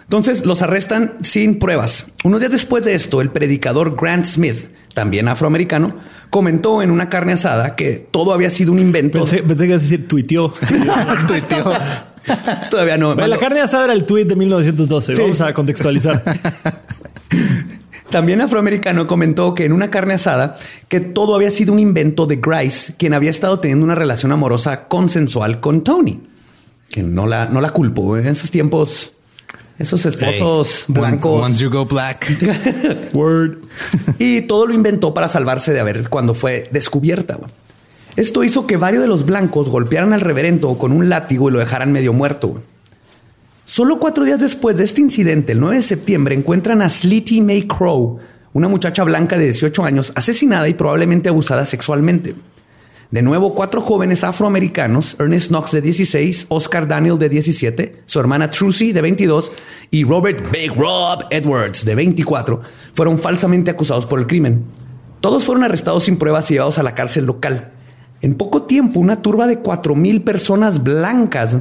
Entonces 0.09 0.47
los 0.47 0.63
arrestan 0.63 1.19
sin 1.21 1.59
pruebas. 1.59 2.07
Unos 2.25 2.41
días 2.41 2.51
después 2.51 2.83
de 2.83 2.95
esto, 2.95 3.21
el 3.21 3.29
predicador 3.29 3.95
Grant 3.95 4.25
Smith, 4.25 4.69
también 4.95 5.29
afroamericano, 5.29 5.97
comentó 6.31 6.81
en 6.81 6.91
una 6.91 7.11
carne 7.11 7.35
asada 7.35 7.77
que 7.77 8.09
todo 8.11 8.33
había 8.33 8.49
sido 8.49 8.73
un 8.73 8.79
invento. 8.79 9.19
Pensé, 9.19 9.43
pensé 9.43 9.65
que 9.65 9.71
ibas 9.73 9.83
a 9.83 9.85
decir 9.85 10.09
tuiteó. 10.09 10.51
Tuiteó. 11.29 11.73
Todavía 12.71 12.97
no. 12.97 13.15
Güey, 13.15 13.29
la 13.29 13.37
carne 13.37 13.61
asada 13.61 13.85
era 13.85 13.93
el 13.93 14.07
tweet 14.07 14.25
de 14.25 14.37
1912. 14.37 15.15
Sí. 15.15 15.21
Vamos 15.21 15.43
a 15.43 15.53
contextualizar. 15.53 16.23
También 18.11 18.41
afroamericano 18.41 19.07
comentó 19.07 19.55
que 19.55 19.67
en 19.67 19.73
una 19.73 19.91
carne 19.91 20.15
asada 20.15 20.57
que 20.89 21.01
todo 21.01 21.35
había 21.35 21.51
sido 21.51 21.75
un 21.75 21.81
invento 21.81 22.25
de 22.25 22.37
Grice, 22.37 22.95
quien 22.97 23.13
había 23.13 23.29
estado 23.29 23.61
teniendo 23.61 23.85
una 23.85 23.95
relación 23.95 24.33
amorosa 24.33 24.89
consensual 24.89 25.61
con 25.61 25.85
Tony. 25.85 26.19
Que 26.91 27.03
no 27.03 27.27
la, 27.27 27.45
no 27.45 27.61
la 27.61 27.69
culpo. 27.69 28.17
En 28.17 28.27
esos 28.27 28.51
tiempos, 28.51 29.13
esos 29.79 30.05
esposos 30.07 30.85
Hey, 30.89 30.95
blancos. 30.95 31.43
Once 31.43 31.63
you 31.63 31.71
go 31.71 31.85
black. 31.87 32.27
Word. 33.13 33.59
Y 34.19 34.43
todo 34.43 34.67
lo 34.67 34.75
inventó 34.75 35.15
para 35.15 35.29
salvarse 35.29 35.73
de 35.73 35.81
haber 35.81 36.09
cuando 36.09 36.35
fue 36.35 36.69
descubierta. 36.73 37.39
Esto 38.17 38.43
hizo 38.43 38.67
que 38.67 38.77
varios 38.77 39.03
de 39.03 39.09
los 39.09 39.25
blancos 39.25 39.69
golpearan 39.69 40.13
al 40.13 40.21
reverendo 40.21 40.77
con 40.77 40.91
un 40.91 41.09
látigo 41.09 41.49
y 41.49 41.53
lo 41.53 41.61
dejaran 41.61 41.93
medio 41.93 42.13
muerto. 42.13 42.61
Solo 43.65 44.01
cuatro 44.01 44.25
días 44.25 44.41
después 44.41 44.79
de 44.79 44.85
este 44.85 45.03
incidente, 45.03 45.53
el 45.53 45.61
9 45.61 45.77
de 45.77 45.83
septiembre, 45.83 46.35
encuentran 46.35 46.83
a 46.83 46.89
Sleety 46.89 47.43
May 47.43 47.69
Crow, 47.69 48.19
una 48.55 48.67
muchacha 48.67 49.05
blanca 49.05 49.37
de 49.37 49.45
18 49.45 49.85
años, 49.85 50.13
asesinada 50.17 50.69
y 50.69 50.75
probablemente 50.75 51.29
abusada 51.29 51.65
sexualmente. 51.65 52.35
De 53.11 53.23
nuevo, 53.23 53.55
cuatro 53.55 53.81
jóvenes 53.81 54.23
afroamericanos, 54.23 55.17
Ernest 55.19 55.49
Knox 55.49 55.73
de 55.73 55.81
16, 55.81 56.45
Oscar 56.51 56.87
Daniel 56.87 57.19
de 57.19 57.31
17, 57.31 58.03
su 58.05 58.21
hermana 58.21 58.51
Trucy 58.51 58.93
de 58.93 59.01
22 59.01 59.51
y 59.91 60.05
Robert 60.05 60.51
Big 60.53 60.75
Rob 60.77 61.25
Edwards 61.31 61.87
de 61.87 61.95
24, 61.95 62.61
fueron 62.93 63.19
falsamente 63.19 63.71
acusados 63.71 64.05
por 64.05 64.19
el 64.19 64.27
crimen. 64.27 64.67
Todos 65.23 65.45
fueron 65.45 65.65
arrestados 65.65 66.05
sin 66.05 66.19
pruebas 66.19 66.51
y 66.51 66.55
llevados 66.55 66.77
a 66.77 66.83
la 66.83 66.95
cárcel 66.95 67.25
local. 67.25 67.73
En 68.21 68.35
poco 68.35 68.65
tiempo, 68.65 69.01
una 69.01 69.23
turba 69.23 69.47
de 69.47 69.63
4.000 69.63 70.23
personas 70.23 70.83
blancas 70.83 71.57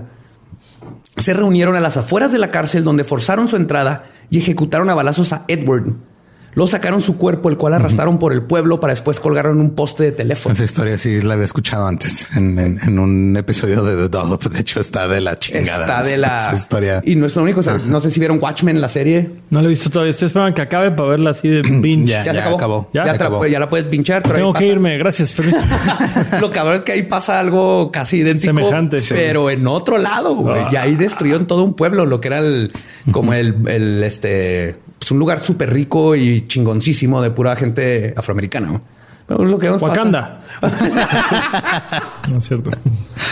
se 1.16 1.34
reunieron 1.34 1.77
a 1.77 1.80
las 1.80 1.96
afueras 1.96 2.34
de 2.34 2.39
la 2.39 2.51
cárcel 2.51 2.84
donde 2.84 3.06
forzaron 3.06 3.48
su 3.48 3.56
entrada 3.56 4.04
y 4.30 4.39
ejecutaron 4.39 4.89
a 4.89 4.96
balazos 4.96 5.32
a 5.32 5.46
Edward. 5.48 5.94
Luego 6.58 6.68
sacaron 6.68 7.04
su 7.04 7.18
cuerpo, 7.18 7.50
el 7.50 7.56
cual 7.58 7.76
arrastraron 7.76 8.18
por 8.18 8.34
el 8.34 8.42
pueblo 8.42 8.80
para 8.80 8.92
después 8.92 9.20
colgarlo 9.20 9.52
en 9.52 9.60
un 9.60 9.76
poste 9.76 10.06
de 10.06 10.12
teléfono. 10.12 10.54
Esa 10.54 10.64
historia 10.64 10.98
sí 10.98 11.22
la 11.22 11.36
había 11.36 11.46
escuchado 11.46 11.86
antes 11.86 12.36
en, 12.36 12.58
en- 12.58 12.80
en 12.82 12.98
un 12.98 13.38
episodio 13.38 13.84
de 13.84 13.96
The 13.96 14.10
Dollop. 14.10 14.44
De 14.46 14.62
hecho, 14.62 14.80
está 14.80 15.08
de 15.08 15.22
la 15.22 15.38
chingada. 15.38 15.82
Está 15.82 16.02
de 16.04 16.18
la 16.18 16.48
Esa 16.48 16.56
historia. 16.56 17.02
Y 17.06 17.16
no 17.16 17.28
es 17.28 17.36
lo 17.36 17.44
único. 17.44 17.60
o 17.60 17.64
sea, 17.64 17.78
no 17.86 18.00
sé 18.00 18.10
si 18.10 18.20
vieron 18.20 18.40
Watchmen, 18.42 18.82
la 18.82 18.90
serie. 18.90 19.30
No 19.52 19.62
lo 19.62 19.68
he 19.68 19.70
visto 19.70 19.92
todavía. 19.92 20.10
Estoy 20.10 20.26
esperando 20.26 20.56
que 20.56 20.64
acabe 20.64 20.90
para 20.90 21.10
verla 21.10 21.30
así 21.30 21.48
de 21.48 21.62
binge. 21.82 22.08
Ya, 22.10 22.24
Ya, 22.26 22.34
se 22.34 22.40
acabó. 22.40 22.56
acabó. 22.56 22.90
Ya 22.92 23.06
la- 23.06 23.12
acabó. 23.12 23.46
ya 23.46 23.60
la 23.60 23.70
puedes 23.70 23.88
pinchar, 23.88 24.24
pero 24.24 24.36
ahí 24.36 24.42
Tengo 24.42 24.54
que 24.54 24.60
pasa- 24.62 24.66
irme. 24.72 24.98
Gracias. 24.98 25.36
Lo 26.42 26.50
cabrón 26.52 26.76
es 26.78 26.82
que 26.82 26.92
ahí 26.94 27.04
pasa 27.04 27.40
algo 27.40 27.92
casi 27.92 28.18
idéntico, 28.18 28.54
Semejante. 28.56 28.98
Sí. 29.00 29.14
pero 29.16 29.50
en 29.52 29.68
otro 29.68 30.00
lado, 30.00 30.36
güey. 30.36 30.62
Ah. 30.64 30.70
Y 30.72 30.76
ahí 30.76 30.96
destruyeron 30.96 31.46
todo 31.46 31.64
un 31.64 31.76
pueblo, 31.76 32.06
lo 32.08 32.20
que 32.20 32.28
era 32.30 32.40
el, 32.40 32.72
como 33.12 33.34
el, 33.34 33.56
el, 33.68 34.04
este, 34.04 34.76
pues 35.08 35.12
un 35.14 35.20
lugar 35.20 35.40
súper 35.42 35.72
rico 35.72 36.18
y 36.18 36.42
chingoncísimo 36.48 37.22
de 37.22 37.32
pura 37.32 37.56
gente 37.56 38.14
afroamericana. 38.18 38.68
¿no? 38.68 38.82
Pero 39.26 39.46
lo 39.46 39.58
que 39.58 39.70
nos 39.70 39.82
Wakanda. 39.82 40.42
no 42.30 42.38
es 42.38 42.44
cierto. 42.48 42.70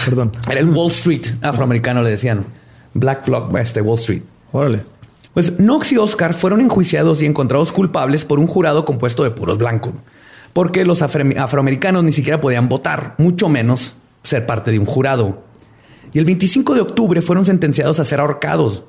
Perdón. 0.06 0.32
Era 0.50 0.60
el 0.62 0.70
Wall 0.70 0.88
Street 0.92 1.26
afroamericano, 1.42 2.02
le 2.02 2.12
decían. 2.12 2.46
Black 2.94 3.26
Block, 3.26 3.54
este 3.58 3.82
Wall 3.82 4.00
Street. 4.00 4.22
Órale. 4.54 4.84
Pues 5.34 5.52
Knox 5.58 5.92
y 5.92 5.98
Oscar 5.98 6.34
fueron 6.34 6.62
enjuiciados 6.62 7.22
y 7.22 7.26
encontrados 7.26 7.74
culpables 7.74 8.24
por 8.24 8.40
un 8.40 8.48
jurado 8.48 8.86
compuesto 8.86 9.26
de 9.26 9.32
puros 9.32 9.58
blancos, 9.58 9.92
porque 10.54 10.86
los 10.86 11.02
afro- 11.02 11.38
afroamericanos 11.38 12.06
ni 12.06 12.14
siquiera 12.14 12.40
podían 12.40 12.70
votar, 12.70 13.16
mucho 13.18 13.50
menos 13.50 13.96
ser 14.24 14.46
parte 14.46 14.72
de 14.72 14.80
un 14.80 14.86
jurado. 14.86 15.44
Y 16.14 16.20
el 16.20 16.26
25 16.26 16.74
de 16.74 16.80
octubre 16.80 17.22
fueron 17.22 17.44
sentenciados 17.46 18.00
a 18.00 18.06
ser 18.06 18.22
ahorcados. 18.22 18.84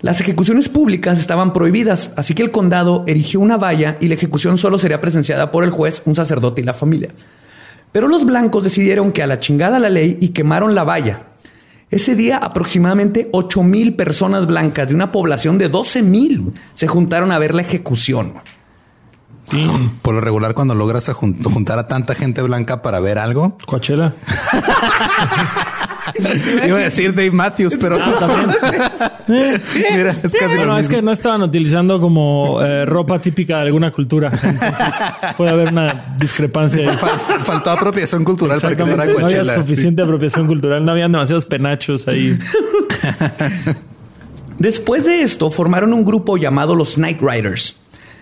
Las 0.00 0.20
ejecuciones 0.20 0.68
públicas 0.68 1.18
estaban 1.18 1.52
prohibidas, 1.52 2.12
así 2.16 2.34
que 2.34 2.42
el 2.42 2.50
condado 2.52 3.02
erigió 3.08 3.40
una 3.40 3.56
valla 3.56 3.96
y 4.00 4.06
la 4.08 4.14
ejecución 4.14 4.56
solo 4.56 4.78
sería 4.78 5.00
presenciada 5.00 5.50
por 5.50 5.64
el 5.64 5.70
juez, 5.70 6.02
un 6.04 6.14
sacerdote 6.14 6.60
y 6.60 6.64
la 6.64 6.74
familia. 6.74 7.10
Pero 7.90 8.06
los 8.06 8.24
blancos 8.24 8.62
decidieron 8.64 9.10
que 9.12 9.22
a 9.22 9.26
la 9.26 9.40
chingada 9.40 9.78
la 9.80 9.88
ley 9.88 10.16
y 10.20 10.28
quemaron 10.28 10.74
la 10.74 10.84
valla. 10.84 11.22
Ese 11.90 12.14
día 12.14 12.36
aproximadamente 12.36 13.28
8 13.32 13.62
mil 13.62 13.94
personas 13.94 14.46
blancas 14.46 14.88
de 14.88 14.94
una 14.94 15.10
población 15.10 15.56
de 15.58 15.68
12 15.68 16.02
mil 16.02 16.52
se 16.74 16.86
juntaron 16.86 17.32
a 17.32 17.38
ver 17.38 17.54
la 17.54 17.62
ejecución. 17.62 18.34
Por 20.02 20.14
lo 20.14 20.20
regular, 20.20 20.52
cuando 20.52 20.74
logras 20.74 21.08
a 21.08 21.14
jun- 21.14 21.42
juntar 21.42 21.78
a 21.78 21.88
tanta 21.88 22.14
gente 22.14 22.42
blanca 22.42 22.82
para 22.82 23.00
ver 23.00 23.18
algo, 23.18 23.56
Coachella. 23.66 24.12
iba 26.66 26.78
a 26.78 26.82
decir 26.82 27.14
Dave 27.14 27.30
Matthews, 27.30 27.76
pero 27.80 27.98
mira, 29.28 30.10
es 30.22 30.34
casi 30.34 30.54
lo 30.54 30.56
Bueno, 30.56 30.78
es 30.78 30.84
mismo. 30.84 30.96
que 30.96 31.02
no 31.02 31.12
estaban 31.12 31.42
utilizando 31.42 32.00
como 32.00 32.60
eh, 32.62 32.84
ropa 32.84 33.18
típica 33.18 33.56
de 33.56 33.62
alguna 33.62 33.90
cultura. 33.90 34.30
Entonces, 34.32 34.72
puede 35.36 35.50
haber 35.50 35.72
una 35.72 36.14
discrepancia. 36.18 36.90
ahí. 36.90 36.96
Fal- 36.96 37.44
faltó 37.44 37.70
apropiación 37.70 38.24
cultural 38.24 38.60
para 38.60 38.76
que. 38.76 38.84
No 38.84 39.26
había 39.26 39.54
suficiente 39.54 40.02
apropiación 40.02 40.46
cultural. 40.46 40.84
No 40.84 40.92
habían 40.92 41.12
demasiados 41.12 41.46
penachos 41.46 42.08
ahí. 42.08 42.38
Después 44.58 45.06
de 45.06 45.22
esto, 45.22 45.50
formaron 45.50 45.92
un 45.92 46.04
grupo 46.04 46.36
llamado 46.36 46.74
los 46.74 46.98
Night 46.98 47.20
Riders, 47.20 47.76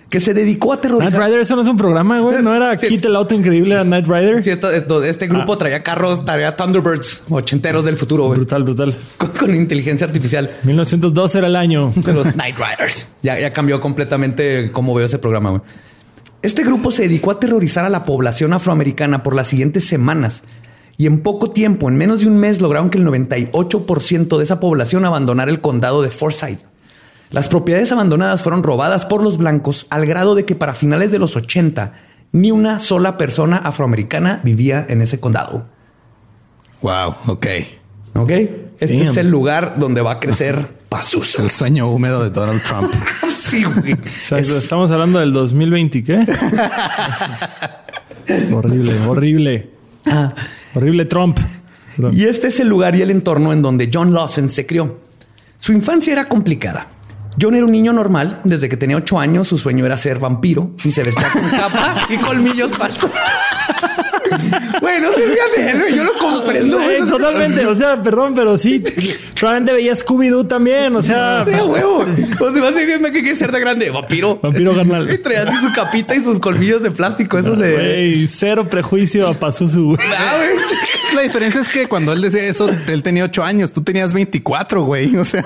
que 0.08 0.20
se 0.20 0.34
dedicó 0.34 0.72
a 0.72 0.76
Night 0.76 0.82
terrorizar. 0.82 1.24
Rider, 1.24 1.40
eso 1.40 1.56
no 1.56 1.62
es 1.62 1.68
un 1.68 1.76
programa, 1.76 2.20
güey. 2.20 2.40
No 2.42 2.54
era 2.54 2.78
Sí. 2.78 2.86
Kit 2.88 3.04
el 3.06 3.16
auto 3.16 3.34
increíble, 3.34 3.74
era 3.74 3.82
Night 3.84 4.06
Rider. 4.06 4.42
Sí, 4.42 4.50
esto- 4.50 4.70
esto- 4.70 5.02
este 5.02 5.26
grupo 5.26 5.54
Ah. 5.54 5.58
traía 5.58 5.82
carros, 5.82 6.24
traía 6.24 6.54
Thunderbirds 6.54 7.24
ochenteros 7.28 7.84
del 7.84 7.96
futuro, 7.96 8.24
güey, 8.26 8.36
Brutal, 8.38 8.62
brutal. 8.62 8.96
con, 9.18 9.30
con 9.30 9.54
inteligencia 9.54 10.06
artificial. 10.06 10.50
1902 10.62 11.34
era 11.34 11.48
el 11.48 11.56
año. 11.56 11.92
de 11.96 12.12
los 12.12 12.36
Night 12.36 12.56
Riders. 12.56 13.08
Ya, 13.22 13.38
ya 13.38 13.52
cambió 13.52 13.80
completamente 13.80 14.70
cómo 14.70 14.94
veo 14.94 15.06
ese 15.06 15.18
programa. 15.18 15.50
güey. 15.50 15.62
Este 16.42 16.62
grupo 16.62 16.92
se 16.92 17.02
dedicó 17.02 17.32
a 17.32 17.40
terrorizar 17.40 17.84
a 17.84 17.88
la 17.88 18.04
población 18.04 18.52
afroamericana 18.52 19.24
por 19.24 19.34
las 19.34 19.48
siguientes 19.48 19.86
semanas. 19.88 20.44
Y 20.98 21.06
en 21.06 21.20
poco 21.20 21.50
tiempo, 21.50 21.88
en 21.88 21.96
menos 21.98 22.20
de 22.20 22.28
un 22.28 22.38
mes, 22.38 22.60
lograron 22.60 22.88
que 22.90 22.98
el 22.98 23.04
98% 23.04 24.38
de 24.38 24.44
esa 24.44 24.60
población 24.60 25.04
abandonara 25.04 25.50
el 25.50 25.60
condado 25.60 26.00
de 26.02 26.10
Forsyth. 26.10 26.60
Las 27.30 27.48
propiedades 27.48 27.90
abandonadas 27.92 28.42
fueron 28.42 28.62
robadas 28.62 29.04
por 29.04 29.22
los 29.22 29.38
blancos 29.38 29.86
al 29.90 30.06
grado 30.06 30.34
de 30.34 30.44
que 30.44 30.54
para 30.54 30.74
finales 30.74 31.10
de 31.10 31.18
los 31.18 31.36
80 31.36 31.92
ni 32.32 32.50
una 32.50 32.78
sola 32.78 33.16
persona 33.16 33.56
afroamericana 33.56 34.40
vivía 34.44 34.86
en 34.88 35.02
ese 35.02 35.20
condado. 35.20 35.66
Wow, 36.82 37.16
ok. 37.26 37.46
¿Ok? 38.14 38.30
Este 38.78 38.98
Damn. 38.98 39.08
es 39.08 39.16
el 39.16 39.30
lugar 39.30 39.76
donde 39.78 40.02
va 40.02 40.12
a 40.12 40.20
crecer 40.20 40.76
Pazuzu. 40.88 41.42
El 41.42 41.50
sueño 41.50 41.88
húmedo 41.88 42.22
de 42.22 42.30
Donald 42.30 42.62
Trump. 42.62 42.92
Sí, 43.36 43.64
güey. 43.64 43.94
Estamos 44.40 44.90
hablando 44.90 45.20
del 45.20 45.30
2020, 45.32 46.02
¿qué? 46.02 46.14
horrible, 48.52 48.98
horrible. 49.06 49.70
Horrible 50.74 51.04
Trump. 51.04 51.38
Perdón. 51.94 52.16
Y 52.16 52.24
este 52.24 52.48
es 52.48 52.58
el 52.60 52.68
lugar 52.68 52.96
y 52.96 53.02
el 53.02 53.10
entorno 53.10 53.52
en 53.52 53.60
donde 53.60 53.90
John 53.92 54.14
Lawson 54.14 54.48
se 54.48 54.64
crió. 54.64 54.98
Su 55.58 55.74
infancia 55.74 56.14
era 56.14 56.24
complicada. 56.24 56.88
John 57.40 57.54
era 57.54 57.64
un 57.64 57.72
niño 57.72 57.92
normal. 57.92 58.40
Desde 58.44 58.68
que 58.68 58.76
tenía 58.76 58.96
ocho 58.96 59.18
años, 59.18 59.48
su 59.48 59.58
sueño 59.58 59.84
era 59.86 59.96
ser 59.96 60.18
vampiro 60.18 60.70
y 60.84 60.90
se 60.90 61.02
vestía 61.02 61.28
con 61.30 61.48
capa 61.50 61.94
y 62.08 62.16
colmillos 62.16 62.76
falsos. 62.76 63.10
bueno, 64.80 65.08
se 65.12 65.20
de 65.60 65.70
él, 65.70 65.78
güey. 65.80 65.96
yo 65.96 66.04
lo 66.04 66.12
comprendo. 66.12 66.76
Güey, 66.78 66.98
güey. 67.00 67.10
totalmente, 67.10 67.66
o 67.66 67.74
sea, 67.74 68.02
perdón, 68.02 68.34
pero 68.34 68.56
sí, 68.58 68.82
probablemente 69.38 69.72
veía 69.72 69.92
Scooby-Doo 69.94 70.48
también, 70.48 70.96
o 70.96 71.02
sea, 71.02 71.44
De 71.46 71.60
huevo. 71.62 72.04
O 72.40 72.52
sea, 72.52 72.62
más 72.62 72.74
bien 72.74 73.02
me 73.02 73.12
que 73.12 73.20
quiere 73.20 73.36
ser 73.36 73.52
de 73.52 73.60
grande. 73.60 73.90
Vampiro. 73.90 74.38
Vampiro 74.42 74.74
carnal. 74.74 75.10
Y 75.12 75.18
traía 75.18 75.42
así 75.42 75.66
su 75.66 75.72
capita 75.72 76.14
y 76.14 76.22
sus 76.22 76.38
colmillos 76.40 76.82
de 76.82 76.90
plástico. 76.90 77.38
Eso 77.38 77.56
se... 77.56 77.72
güey, 77.72 78.26
cero 78.28 78.68
prejuicio 78.68 79.28
a 79.28 79.34
Pazuzu. 79.34 79.94
güey. 79.94 79.98
Ah, 80.18 80.36
güey. 80.38 80.56
La 81.14 81.22
diferencia 81.22 81.60
es 81.60 81.68
que 81.68 81.86
cuando 81.86 82.12
él 82.12 82.20
decía 82.22 82.42
eso, 82.44 82.68
él 82.68 83.02
tenía 83.02 83.24
ocho 83.24 83.44
años, 83.44 83.72
tú 83.72 83.82
tenías 83.82 84.12
24, 84.12 84.82
güey. 84.84 85.16
O 85.16 85.24
sea, 85.24 85.44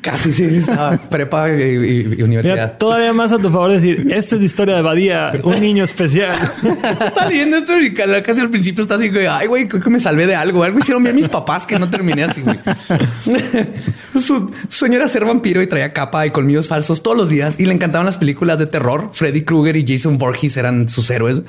Casi 0.00 0.32
sí, 0.32 0.44
estaba 0.44 0.87
prepa 1.10 1.50
y, 1.50 1.52
y- 1.62 2.00
y 2.00 2.04
Mira, 2.06 2.24
universidad. 2.24 2.78
todavía 2.78 3.12
más 3.12 3.32
a 3.32 3.38
tu 3.38 3.50
favor 3.50 3.72
decir, 3.72 4.06
esta 4.12 4.34
es 4.34 4.40
la 4.40 4.46
historia 4.46 4.76
de 4.76 4.82
Badía, 4.82 5.32
un 5.42 5.60
niño 5.60 5.84
especial. 5.84 6.34
Está 7.06 7.28
leyendo 7.28 7.56
esto 7.58 7.78
y 7.80 7.92
casi 7.94 8.40
al 8.40 8.50
principio 8.50 8.82
está 8.82 8.94
así, 8.96 9.08
güey. 9.08 9.26
Ay, 9.26 9.46
güey, 9.46 9.68
creo 9.68 9.82
que 9.82 9.90
me 9.90 9.98
salvé 9.98 10.26
de 10.26 10.34
algo. 10.36 10.62
Algo 10.62 10.78
hicieron 10.78 11.02
bien 11.02 11.14
mis 11.16 11.28
papás 11.28 11.66
que 11.66 11.78
no 11.78 11.88
terminé 11.90 12.24
así, 12.24 12.40
güey. 12.42 12.58
su, 14.14 14.20
su 14.20 14.50
sueño 14.68 14.96
era 14.96 15.08
ser 15.08 15.24
vampiro 15.24 15.62
y 15.62 15.66
traía 15.66 15.92
capa 15.92 16.26
y 16.26 16.30
colmillos 16.30 16.68
falsos 16.68 17.02
todos 17.02 17.16
los 17.16 17.28
días 17.30 17.58
y 17.58 17.66
le 17.66 17.74
encantaban 17.74 18.06
las 18.06 18.18
películas 18.18 18.58
de 18.58 18.66
terror. 18.66 19.10
Freddy 19.12 19.42
Krueger 19.42 19.76
y 19.76 19.84
Jason 19.86 20.18
Voorhees 20.18 20.56
eran 20.56 20.88
sus 20.88 21.10
héroes. 21.10 21.40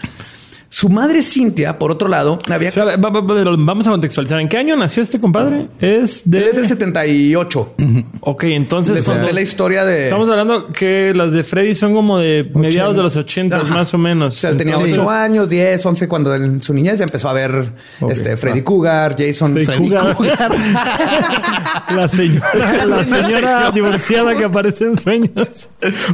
Su 0.72 0.88
madre 0.88 1.24
Cintia, 1.24 1.80
por 1.80 1.92
otro 1.92 2.08
lado, 2.08 2.38
había... 2.48 2.72
Vamos 2.98 3.88
a 3.88 3.90
contextualizar. 3.90 4.40
¿En 4.40 4.48
qué 4.48 4.58
año 4.58 4.76
nació 4.76 5.02
este 5.02 5.20
compadre? 5.20 5.68
Es 5.80 6.24
Él 6.26 6.36
es 6.36 6.54
del 6.54 6.62
de... 6.62 6.68
78. 6.68 7.74
Ok, 8.22 8.44
entonces... 8.44 8.96
Le 8.96 9.04
conté 9.04 9.34
la 9.34 9.42
historia 9.42 9.84
de... 9.84 10.04
Estamos 10.04 10.30
hablando 10.30 10.68
que 10.68 11.12
las 11.16 11.32
de 11.32 11.44
Freddy 11.44 11.74
son 11.74 11.96
como 11.96 12.20
de 12.20 12.52
mediados 12.54 12.96
de 12.96 13.02
los 13.02 13.16
80 13.16 13.58
Ajá. 13.58 13.74
más 13.74 13.94
o 13.96 13.98
menos. 13.98 14.38
O 14.38 14.40
sea, 14.40 14.56
tenía 14.56 14.76
Entonces, 14.76 15.00
8 15.00 15.10
años, 15.10 15.50
10, 15.50 15.84
11, 15.84 16.08
cuando 16.08 16.36
en 16.36 16.62
su 16.62 16.72
niñez 16.74 17.00
ya 17.00 17.06
empezó 17.06 17.30
a 17.30 17.34
ver 17.34 17.74
este, 18.08 18.38
Freddy 18.38 18.62
Cougar, 18.62 19.16
Jason... 19.18 19.54
Freddy 19.54 19.66
Freddy 19.66 19.90
Cougar. 19.90 20.16
Cougar. 20.16 20.56
La 21.96 22.08
señora, 22.08 22.86
la 22.86 23.04
señora 23.04 23.72
divorciada 23.72 24.36
que 24.36 24.44
aparece 24.46 24.86
en 24.86 25.00
sueños. 25.00 25.32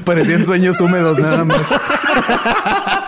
parecían 0.06 0.46
sueños 0.46 0.80
húmedos 0.80 1.20
nada 1.20 1.44
más. 1.44 1.62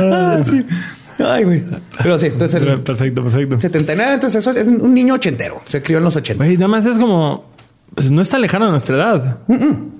Ah, 0.00 0.40
sí. 0.44 0.64
Ay, 1.18 1.44
güey. 1.44 1.62
Pero 2.02 2.18
sí, 2.18 2.26
entonces 2.26 2.60
el 2.62 2.80
Perfecto, 2.80 3.22
perfecto. 3.22 3.60
79, 3.60 4.14
entonces 4.14 4.46
eso 4.46 4.58
es 4.58 4.66
un 4.66 4.94
niño 4.94 5.14
ochentero. 5.14 5.60
Se 5.64 5.82
crió 5.82 5.98
en 5.98 6.04
los 6.04 6.16
80. 6.16 6.42
Güey, 6.44 6.56
nada 6.56 6.68
más 6.68 6.86
es 6.86 6.98
como... 6.98 7.50
Pues 7.94 8.10
no 8.10 8.22
está 8.22 8.38
lejano 8.38 8.66
a 8.66 8.70
nuestra 8.70 8.96
edad. 8.96 9.38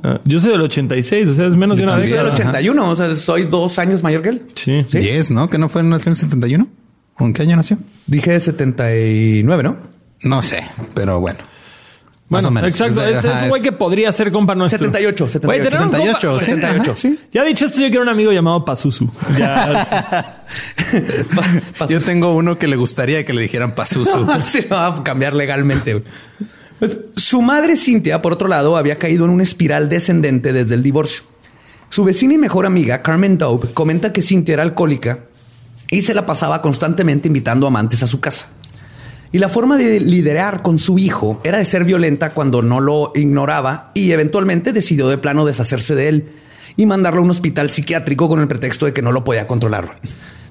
Ah, 0.02 0.18
Yo 0.24 0.40
soy 0.40 0.52
del 0.52 0.62
86, 0.62 1.28
o 1.28 1.34
sea, 1.34 1.46
es 1.46 1.54
menos 1.56 1.76
de 1.76 1.82
una 1.84 1.92
Yo 1.96 1.98
soy 1.98 2.08
del 2.08 2.16
década. 2.20 2.32
81, 2.32 2.90
o 2.90 2.96
sea, 2.96 3.14
soy 3.16 3.44
dos 3.44 3.78
años 3.78 4.02
mayor 4.02 4.22
que 4.22 4.28
él. 4.30 4.42
Sí. 4.54 4.82
Sí. 4.88 4.98
10, 4.98 5.30
¿no? 5.32 5.50
¿Que 5.50 5.58
no 5.58 5.68
fue 5.68 5.82
nació 5.82 6.08
en 6.08 6.12
el 6.12 6.16
71? 6.16 6.68
¿O 7.18 7.26
en 7.26 7.34
qué 7.34 7.42
año 7.42 7.54
nació? 7.56 7.76
Dije 8.06 8.40
79, 8.40 9.62
¿no? 9.62 9.76
No 10.22 10.40
sé, 10.40 10.64
pero 10.94 11.20
bueno. 11.20 11.38
Más 12.32 12.44
o 12.46 12.50
menos. 12.50 12.70
Exacto. 12.70 13.04
Es, 13.04 13.18
Ajá, 13.24 13.36
es 13.36 13.42
un 13.42 13.48
güey 13.50 13.60
es- 13.60 13.64
que 13.68 13.72
podría 13.72 14.10
ser 14.12 14.32
compa 14.32 14.54
nuestro. 14.54 14.78
78, 14.86 15.26
Güey, 15.44 15.62
tener 15.62 15.80
un 15.80 15.90
78, 15.92 16.32
compa- 16.36 16.40
78. 16.40 16.82
Ajá. 16.82 16.96
Sí. 16.96 17.18
Ya 17.32 17.44
dicho 17.44 17.64
esto, 17.66 17.80
yo 17.80 17.88
quiero 17.88 18.02
un 18.02 18.08
amigo 18.08 18.32
llamado 18.32 18.64
Pazuzu. 18.64 19.08
Ya. 19.38 20.44
Yo 21.88 22.00
tengo 22.00 22.34
uno 22.34 22.58
que 22.58 22.66
le 22.68 22.76
gustaría 22.76 23.24
que 23.24 23.32
le 23.32 23.42
dijeran 23.42 23.74
Pazuzu. 23.74 24.26
Se 24.42 24.62
va 24.66 24.86
a 24.88 25.02
cambiar 25.02 25.34
legalmente. 25.34 26.02
Pues, 26.78 26.98
su 27.16 27.42
madre 27.42 27.76
Cintia, 27.76 28.20
por 28.22 28.32
otro 28.32 28.48
lado, 28.48 28.76
había 28.76 28.98
caído 28.98 29.24
en 29.24 29.30
una 29.30 29.42
espiral 29.42 29.88
descendente 29.88 30.52
desde 30.52 30.74
el 30.74 30.82
divorcio. 30.82 31.22
Su 31.88 32.04
vecina 32.04 32.34
y 32.34 32.38
mejor 32.38 32.66
amiga, 32.66 33.02
Carmen 33.02 33.36
Daube, 33.38 33.68
comenta 33.72 34.12
que 34.12 34.22
Cintia 34.22 34.54
era 34.54 34.62
alcohólica 34.62 35.20
y 35.90 36.02
se 36.02 36.14
la 36.14 36.24
pasaba 36.24 36.62
constantemente 36.62 37.28
invitando 37.28 37.66
amantes 37.66 38.02
a 38.02 38.06
su 38.06 38.18
casa. 38.18 38.46
Y 39.32 39.38
la 39.38 39.48
forma 39.48 39.78
de 39.78 39.98
liderar 39.98 40.62
con 40.62 40.78
su 40.78 40.98
hijo 40.98 41.40
era 41.42 41.58
de 41.58 41.64
ser 41.64 41.84
violenta 41.84 42.30
cuando 42.34 42.60
no 42.60 42.80
lo 42.80 43.12
ignoraba 43.14 43.90
y 43.94 44.12
eventualmente 44.12 44.72
decidió 44.74 45.08
de 45.08 45.16
plano 45.18 45.46
deshacerse 45.46 45.94
de 45.94 46.08
él 46.08 46.32
y 46.76 46.84
mandarlo 46.86 47.20
a 47.20 47.24
un 47.24 47.30
hospital 47.30 47.70
psiquiátrico 47.70 48.28
con 48.28 48.40
el 48.40 48.48
pretexto 48.48 48.84
de 48.86 48.92
que 48.92 49.00
no 49.02 49.10
lo 49.10 49.24
podía 49.24 49.46
controlar. 49.46 49.96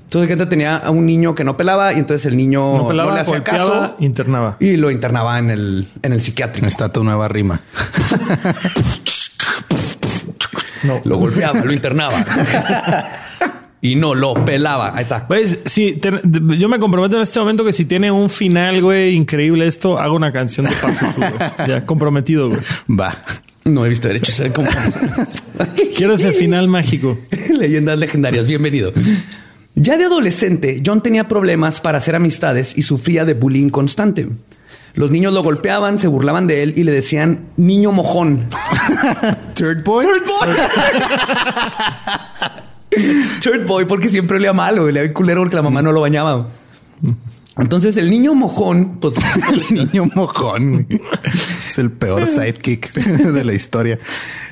Entonces, 0.03 0.27
gente 0.27 0.45
tenía 0.47 0.75
a 0.77 0.89
un 0.91 1.05
niño 1.05 1.35
que 1.35 1.43
no 1.43 1.55
pelaba 1.55 1.93
y 1.93 1.99
entonces 1.99 2.25
el 2.25 2.35
niño 2.35 2.77
No 2.79 2.87
pelaba, 2.87 3.09
no 3.11 3.15
le 3.15 3.21
hacía 3.21 3.35
golpeaba, 3.35 3.59
caso 3.59 3.95
internaba. 3.99 4.57
y 4.59 4.75
lo 4.75 4.91
internaba 4.91 5.39
en 5.39 5.51
el, 5.51 5.87
en 6.01 6.11
el 6.13 6.19
psiquiátrico. 6.19 6.67
Está 6.67 6.89
tu 6.91 7.03
nueva 7.03 7.27
rima. 7.27 7.61
Lo 11.03 11.17
golpeaba, 11.17 11.59
lo 11.61 11.71
internaba 11.73 12.15
y 13.81 13.95
no 13.95 14.13
lo 14.15 14.33
pelaba. 14.45 14.95
Ahí 14.95 15.01
está. 15.01 15.27
Pues 15.27 15.57
sí, 15.65 15.93
te- 15.93 16.21
yo 16.57 16.69
me 16.69 16.79
comprometo 16.79 17.15
en 17.17 17.23
este 17.23 17.39
momento 17.39 17.65
que 17.65 17.73
si 17.73 17.85
tiene 17.85 18.11
un 18.11 18.29
final, 18.29 18.81
güey, 18.81 19.15
increíble 19.15 19.65
esto, 19.67 19.97
hago 19.97 20.15
una 20.15 20.31
canción 20.31 20.67
de 20.67 20.73
Pazuzu, 20.73 21.19
güey. 21.19 21.33
Ya, 21.67 21.85
comprometido, 21.85 22.47
güey. 22.49 22.59
Va. 22.89 23.17
No 23.63 23.85
he 23.85 23.89
visto 23.89 24.07
derechos. 24.07 24.39
¿eh? 24.39 24.51
¿Cómo? 24.53 24.69
Quiero 25.95 26.13
ese 26.15 26.31
final 26.31 26.67
mágico. 26.67 27.19
Leyendas 27.57 27.97
legendarias. 27.99 28.47
Bienvenido. 28.47 28.91
Ya 29.75 29.97
de 29.97 30.03
adolescente, 30.05 30.81
John 30.85 31.01
tenía 31.01 31.27
problemas 31.27 31.79
para 31.79 31.97
hacer 31.99 32.15
amistades 32.15 32.77
y 32.77 32.81
sufría 32.81 33.23
de 33.23 33.33
bullying 33.35 33.69
constante. 33.69 34.27
Los 34.93 35.09
niños 35.11 35.31
lo 35.33 35.41
golpeaban, 35.43 35.99
se 35.99 36.07
burlaban 36.07 36.47
de 36.47 36.63
él 36.63 36.73
y 36.75 36.83
le 36.83 36.91
decían 36.91 37.45
niño 37.55 37.93
mojón. 37.93 38.49
Third 39.53 39.83
boy. 39.85 40.05
Third 40.05 40.25
boy, 40.25 40.49
porque 43.85 44.09
siempre 44.09 44.39
le 44.39 44.51
mal, 44.53 44.79
güey. 44.79 44.93
Le 44.93 45.05
iba 45.05 45.13
culero 45.13 45.41
porque 45.41 45.55
la 45.55 45.61
mamá 45.61 45.81
no 45.81 45.91
lo 45.91 46.01
bañaba. 46.01 46.47
Entonces 47.57 47.97
el 47.97 48.09
niño 48.09 48.33
mojón, 48.33 48.99
pues 48.99 49.15
El 49.69 49.75
niño 49.75 50.09
mojón. 50.15 50.87
Es 51.65 51.77
el 51.77 51.91
peor 51.91 52.27
sidekick 52.27 52.93
de 52.93 53.43
la 53.43 53.53
historia. 53.53 53.99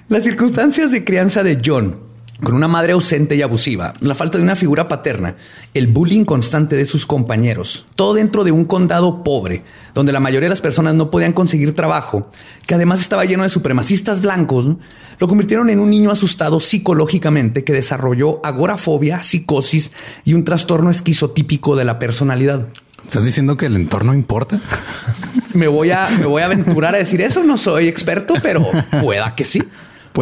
Las 0.09 0.23
circunstancias 0.23 0.91
de 0.91 1.03
crianza 1.03 1.43
de 1.43 1.61
John, 1.63 1.99
con 2.43 2.55
una 2.55 2.67
madre 2.67 2.93
ausente 2.93 3.35
y 3.35 3.41
abusiva, 3.41 3.93
la 3.99 4.15
falta 4.15 4.37
de 4.37 4.43
una 4.43 4.55
figura 4.55 4.87
paterna, 4.87 5.35
el 5.73 5.87
bullying 5.87 6.23
constante 6.23 6.75
de 6.75 6.85
sus 6.85 7.05
compañeros, 7.05 7.85
todo 7.95 8.13
dentro 8.13 8.43
de 8.43 8.51
un 8.51 8.65
condado 8.65 9.23
pobre, 9.23 9.63
donde 9.93 10.13
la 10.13 10.19
mayoría 10.19 10.45
de 10.45 10.51
las 10.51 10.61
personas 10.61 10.95
no 10.95 11.11
podían 11.11 11.33
conseguir 11.33 11.75
trabajo, 11.75 12.29
que 12.65 12.75
además 12.75 13.01
estaba 13.01 13.25
lleno 13.25 13.43
de 13.43 13.49
supremacistas 13.49 14.21
blancos, 14.21 14.65
¿no? 14.65 14.79
lo 15.19 15.27
convirtieron 15.27 15.69
en 15.69 15.79
un 15.79 15.89
niño 15.89 16.11
asustado 16.11 16.59
psicológicamente 16.59 17.63
que 17.63 17.73
desarrolló 17.73 18.39
agorafobia, 18.45 19.21
psicosis 19.21 19.91
y 20.23 20.33
un 20.33 20.45
trastorno 20.45 20.89
esquizotípico 20.89 21.75
de 21.75 21.85
la 21.85 21.99
personalidad. 21.99 22.67
¿Estás 23.03 23.25
diciendo 23.25 23.57
que 23.57 23.65
el 23.65 23.75
entorno 23.75 24.13
importa? 24.13 24.59
Me 25.53 25.67
voy 25.67 25.89
a, 25.89 26.07
me 26.19 26.27
voy 26.27 26.43
a 26.43 26.45
aventurar 26.45 26.93
a 26.93 26.99
decir 26.99 27.21
eso. 27.21 27.43
No 27.43 27.57
soy 27.57 27.87
experto, 27.87 28.35
pero 28.41 28.69
pueda 29.01 29.33
que 29.33 29.43
sí. 29.43 29.63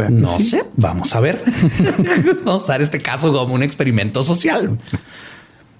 No 0.09 0.37
sí. 0.37 0.43
sé. 0.43 0.63
Vamos 0.75 1.15
a 1.15 1.19
ver. 1.19 1.43
Vamos 2.45 2.63
a 2.63 2.65
usar 2.65 2.81
este 2.81 3.01
caso 3.01 3.31
como 3.33 3.53
un 3.53 3.63
experimento 3.63 4.23
social. 4.23 4.77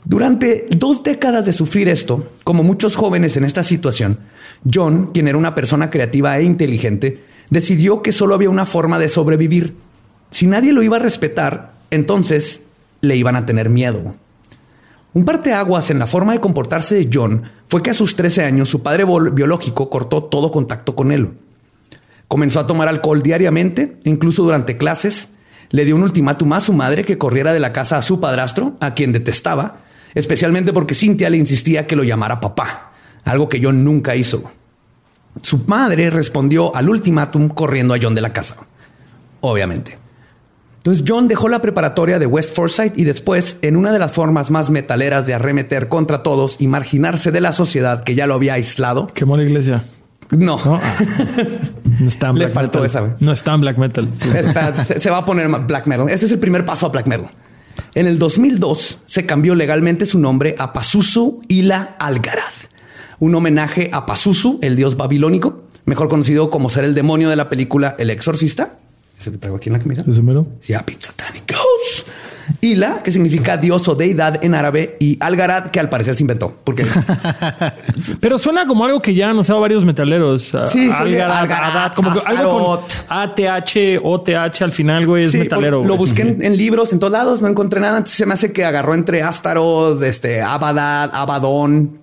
Durante 0.04 0.68
dos 0.70 1.04
décadas 1.04 1.46
de 1.46 1.52
sufrir 1.52 1.90
esto, 1.90 2.32
como 2.44 2.64
muchos 2.64 2.96
jóvenes 2.96 3.36
en 3.36 3.44
esta 3.44 3.64
situación, 3.64 4.20
John, 4.72 5.12
quien 5.14 5.28
era 5.28 5.38
una 5.38 5.54
persona 5.54 5.90
creativa 5.90 6.38
e 6.40 6.44
inteligente, 6.44 7.24
decidió 7.50 8.02
que 8.02 8.12
solo 8.12 8.34
había 8.34 8.50
una 8.50 8.66
forma 8.66 9.00
de 9.00 9.10
sobrevivir. 9.10 9.76
Si 10.32 10.48
nadie 10.48 10.72
lo 10.72 10.82
iba 10.82 10.96
a 10.96 11.02
respetar, 11.02 11.74
entonces 11.92 12.64
le 13.02 13.16
iban 13.16 13.36
a 13.36 13.46
tener 13.46 13.70
miedo. 13.70 14.16
Un 15.14 15.26
parteaguas 15.26 15.90
en 15.90 16.00
la 16.00 16.08
forma 16.08 16.34
de 16.34 16.40
comportarse 16.40 16.96
de 16.96 17.10
John 17.12 17.44
fue 17.68 17.82
que 17.82 17.90
a 17.90 17.94
sus 17.94 18.16
13 18.16 18.46
años 18.46 18.70
su 18.70 18.84
padre 18.84 19.06
biológico 19.34 19.90
cortó 19.90 20.24
todo 20.24 20.52
contacto 20.52 20.96
con 20.96 21.12
él. 21.12 21.32
Comenzó 22.28 22.60
a 22.60 22.68
tomar 22.68 22.88
alcohol 22.88 23.22
diariamente, 23.22 23.98
incluso 24.04 24.44
durante 24.44 24.76
clases. 24.76 25.30
Le 25.70 25.86
dio 25.86 25.96
un 25.96 26.04
ultimátum 26.04 26.54
a 26.54 26.60
su 26.60 26.74
madre 26.74 27.06
que 27.06 27.18
corriera 27.18 27.54
de 27.54 27.60
la 27.60 27.74
casa 27.74 27.98
a 27.98 28.02
su 28.02 28.20
padrastro, 28.20 28.76
a 28.80 28.94
quien 28.94 29.12
detestaba, 29.12 29.80
especialmente 30.16 30.74
porque 30.74 30.96
Cintia 30.96 31.30
le 31.30 31.38
insistía 31.38 31.88
que 31.88 31.96
lo 31.96 32.04
llamara 32.04 32.40
papá, 32.40 32.92
algo 33.24 33.50
que 33.50 33.62
John 33.62 33.84
nunca 33.84 34.16
hizo. 34.16 34.50
Su 35.42 35.60
madre 35.68 36.10
respondió 36.10 36.76
al 36.76 36.90
ultimátum 36.90 37.50
corriendo 37.50 37.94
a 37.94 38.00
John 38.02 38.16
de 38.16 38.22
la 38.22 38.34
casa, 38.34 38.58
obviamente. 39.42 39.98
Entonces 40.78 41.04
John 41.06 41.28
dejó 41.28 41.50
la 41.50 41.62
preparatoria 41.62 42.18
de 42.18 42.26
West 42.26 42.56
Forsyth 42.56 42.98
y 42.98 43.04
después, 43.04 43.58
en 43.62 43.76
una 43.76 43.92
de 43.92 44.00
las 44.00 44.14
formas 44.14 44.52
más 44.52 44.70
metaleras 44.70 45.28
de 45.28 45.34
arremeter 45.34 45.90
contra 45.90 46.24
todos 46.24 46.56
y 46.60 46.68
marginarse 46.68 47.32
de 47.32 47.42
la 47.42 47.52
sociedad 47.52 48.04
que 48.04 48.16
ya 48.16 48.26
lo 48.26 48.36
había 48.36 48.54
aislado, 48.54 49.08
Quemó 49.08 49.36
la 49.36 49.44
iglesia. 49.44 49.84
No, 50.32 50.58
No, 50.58 50.76
Ah. 50.82 50.96
No 52.00 52.08
está 52.08 52.28
en 52.30 52.36
Le 52.36 52.46
black 52.46 52.54
faltó 52.54 52.82
metal. 52.82 53.06
esa. 53.06 53.16
No 53.20 53.32
está 53.32 53.54
en 53.56 53.62
black 53.62 53.78
metal. 53.78 54.08
Se, 55.00 55.10
va 55.10 55.18
a 55.18 55.26
poner 55.26 55.48
black 55.48 55.88
metal. 55.88 56.10
Este 56.10 56.26
es 56.28 56.32
el 56.32 56.40
primer 56.40 56.64
paso 56.66 56.86
a 56.86 56.90
black 56.90 57.08
metal. 57.08 57.30
En 57.96 58.06
el 58.08 58.20
2002 58.20 59.00
se 59.06 59.26
cambió 59.26 59.56
legalmente 59.56 60.06
su 60.06 60.20
nombre 60.20 60.56
a 60.60 60.74
Pazuzu 60.74 61.42
Ila 61.48 61.96
Algarad, 62.00 62.44
un 63.20 63.34
homenaje 63.36 63.90
a 63.94 64.06
Pazuzu, 64.06 64.60
el 64.62 64.76
dios 64.76 64.98
babilónico, 64.98 65.64
mejor 65.86 66.08
conocido 66.08 66.50
como 66.50 66.70
ser 66.70 66.84
el 66.84 66.94
demonio 66.94 67.30
de 67.30 67.36
la 67.36 67.50
película 67.50 67.96
El 67.98 68.10
Exorcista. 68.10 68.76
Ese 69.20 69.32
que 69.32 69.38
traigo 69.40 69.58
aquí 69.58 69.70
en 69.70 69.74
la 69.74 69.80
camisa. 69.80 70.04
¿Ese 70.08 70.22
mero? 70.22 70.48
Sí, 70.60 70.74
a 70.76 70.86
Pizza 70.86 71.12
Ghost. 71.48 72.08
Ila, 72.62 73.02
que 73.04 73.12
significa 73.12 73.58
dios 73.58 73.88
o 73.88 73.96
deidad 73.96 74.44
en 74.44 74.56
árabe, 74.56 74.96
y 75.00 75.18
Algarad, 75.20 75.66
que 75.72 75.80
al 75.80 75.90
parecer 75.90 76.16
se 76.16 76.24
inventó. 76.24 76.56
Porque 76.64 76.86
Pero 78.20 78.40
suena 78.40 78.66
como 78.66 78.86
algo 78.86 79.02
que 79.02 79.14
ya 79.14 79.30
han 79.30 79.38
usado 79.38 79.60
varios 79.60 79.84
metaleros. 79.86 80.44
Sí, 80.44 80.58
sí, 80.70 80.90
Algarad, 80.90 81.38
Algarad, 81.40 81.66
Algarad, 81.68 81.94
como 81.94 82.14
que 82.14 82.20
algo 82.26 82.78
con 82.78 82.80
ATH, 83.10 84.00
OTH 84.04 84.62
al 84.62 84.72
final, 84.72 85.06
güey, 85.06 85.26
es 85.26 85.32
Sí, 85.32 85.40
metalero. 85.40 85.78
Lo 85.82 85.96
güey. 85.96 85.98
busqué 85.98 86.22
en, 86.24 86.42
en 86.44 86.58
libros, 86.58 86.94
en 86.94 87.00
todos 87.00 87.14
lados, 87.14 87.42
no 87.42 87.48
encontré 87.48 87.80
nada. 87.80 87.98
Entonces 87.98 88.18
se 88.18 88.26
me 88.26 88.34
hace 88.34 88.52
que 88.52 88.66
agarró 88.66 88.94
entre 88.94 89.22
Astaroth, 89.24 90.02
este, 90.04 90.42
Abadad, 90.42 91.10
Abadón. 91.14 92.00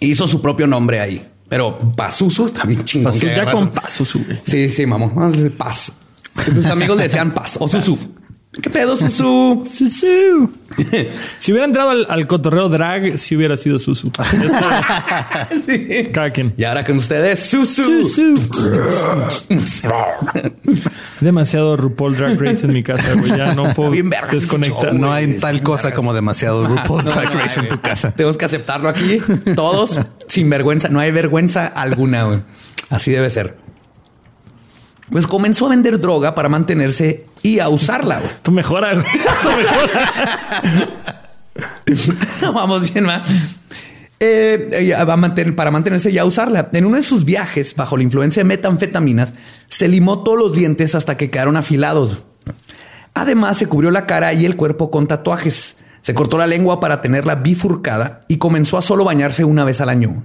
e 0.00 0.06
hizo 0.06 0.28
su 0.28 0.40
propio 0.42 0.66
nombre 0.66 1.00
ahí. 1.00 1.26
Pero 1.48 1.78
Pazuzu 1.78 2.50
también 2.50 2.84
chingón. 2.84 3.12
Pasó 3.12 3.20
que 3.26 3.34
ya 3.34 3.50
con 3.50 3.70
pasos, 3.70 4.12
güey. 4.14 4.36
Sí, 4.44 4.68
sí, 4.68 4.84
mamón. 4.84 5.54
Paz. 5.56 5.92
Tus 6.54 6.66
amigos 6.66 6.96
le 6.98 7.04
decían 7.04 7.32
Paz 7.32 7.56
o 7.58 7.66
Susu. 7.66 7.98
¿Qué 8.62 8.70
pedo, 8.70 8.96
Susu? 8.96 9.64
Susu. 9.72 10.50
si 11.38 11.52
hubiera 11.52 11.64
entrado 11.66 11.90
al, 11.90 12.06
al 12.08 12.26
cotorreo 12.26 12.68
drag, 12.68 13.16
si 13.18 13.36
hubiera 13.36 13.56
sido 13.56 13.78
Susu. 13.78 14.10
sí. 15.66 16.08
Cada 16.12 16.30
quien. 16.30 16.52
Y 16.56 16.64
ahora 16.64 16.84
con 16.84 16.96
ustedes, 16.96 17.38
Susu. 17.48 18.04
Susu. 18.04 18.34
Demasiado 21.20 21.76
RuPaul 21.76 22.16
Drag 22.16 22.40
Race 22.40 22.66
en 22.66 22.72
mi 22.72 22.82
casa, 22.82 23.14
güey. 23.14 23.36
Ya 23.36 23.54
no 23.54 23.72
puedo 23.74 23.90
desconectar. 24.30 24.94
No 24.94 25.12
hay 25.12 25.36
tal 25.38 25.62
cosa 25.62 25.92
como 25.92 26.12
demasiado 26.14 26.66
RuPaul's 26.66 27.04
No, 27.06 27.12
Drag 27.12 27.34
no 27.34 27.40
Race 27.40 27.60
hay, 27.60 27.66
en 27.66 27.68
tu 27.68 27.80
casa. 27.80 28.12
Tenemos 28.12 28.36
que 28.36 28.44
aceptarlo 28.44 28.88
aquí, 28.88 29.18
todos 29.54 29.98
sin 30.26 30.50
vergüenza. 30.50 30.88
No 30.88 31.00
hay 31.00 31.10
vergüenza 31.10 31.66
alguna. 31.66 32.24
güey. 32.24 32.40
Así 32.90 33.10
debe 33.12 33.30
ser. 33.30 33.67
Pues 35.10 35.26
comenzó 35.26 35.66
a 35.66 35.70
vender 35.70 35.98
droga 35.98 36.34
para 36.34 36.48
mantenerse 36.48 37.26
y 37.42 37.60
a 37.60 37.68
usarla. 37.68 38.18
güey. 38.18 38.30
Tú 38.42 38.52
mejora, 38.52 38.94
güey. 38.94 39.06
Tú 39.42 39.48
mejora. 39.56 41.22
Vamos 42.54 42.92
bien, 42.92 43.04
ma. 43.04 43.24
Eh, 44.20 44.68
ella 44.72 45.04
va 45.04 45.14
a 45.14 45.16
mantener, 45.16 45.54
para 45.54 45.70
mantenerse 45.70 46.10
y 46.10 46.18
a 46.18 46.24
usarla. 46.24 46.68
En 46.72 46.86
uno 46.86 46.96
de 46.96 47.02
sus 47.02 47.24
viajes, 47.24 47.74
bajo 47.74 47.96
la 47.96 48.02
influencia 48.02 48.40
de 48.40 48.48
metanfetaminas, 48.48 49.34
se 49.68 49.88
limó 49.88 50.22
todos 50.22 50.38
los 50.38 50.54
dientes 50.54 50.94
hasta 50.94 51.16
que 51.16 51.30
quedaron 51.30 51.56
afilados. 51.56 52.18
Además, 53.14 53.58
se 53.58 53.66
cubrió 53.66 53.90
la 53.90 54.06
cara 54.06 54.32
y 54.32 54.44
el 54.44 54.56
cuerpo 54.56 54.90
con 54.90 55.06
tatuajes. 55.06 55.76
Se 56.00 56.14
cortó 56.14 56.38
la 56.38 56.46
lengua 56.46 56.80
para 56.80 57.00
tenerla 57.00 57.36
bifurcada 57.36 58.20
y 58.28 58.38
comenzó 58.38 58.76
a 58.76 58.82
solo 58.82 59.04
bañarse 59.04 59.44
una 59.44 59.64
vez 59.64 59.80
al 59.80 59.88
año. 59.88 60.24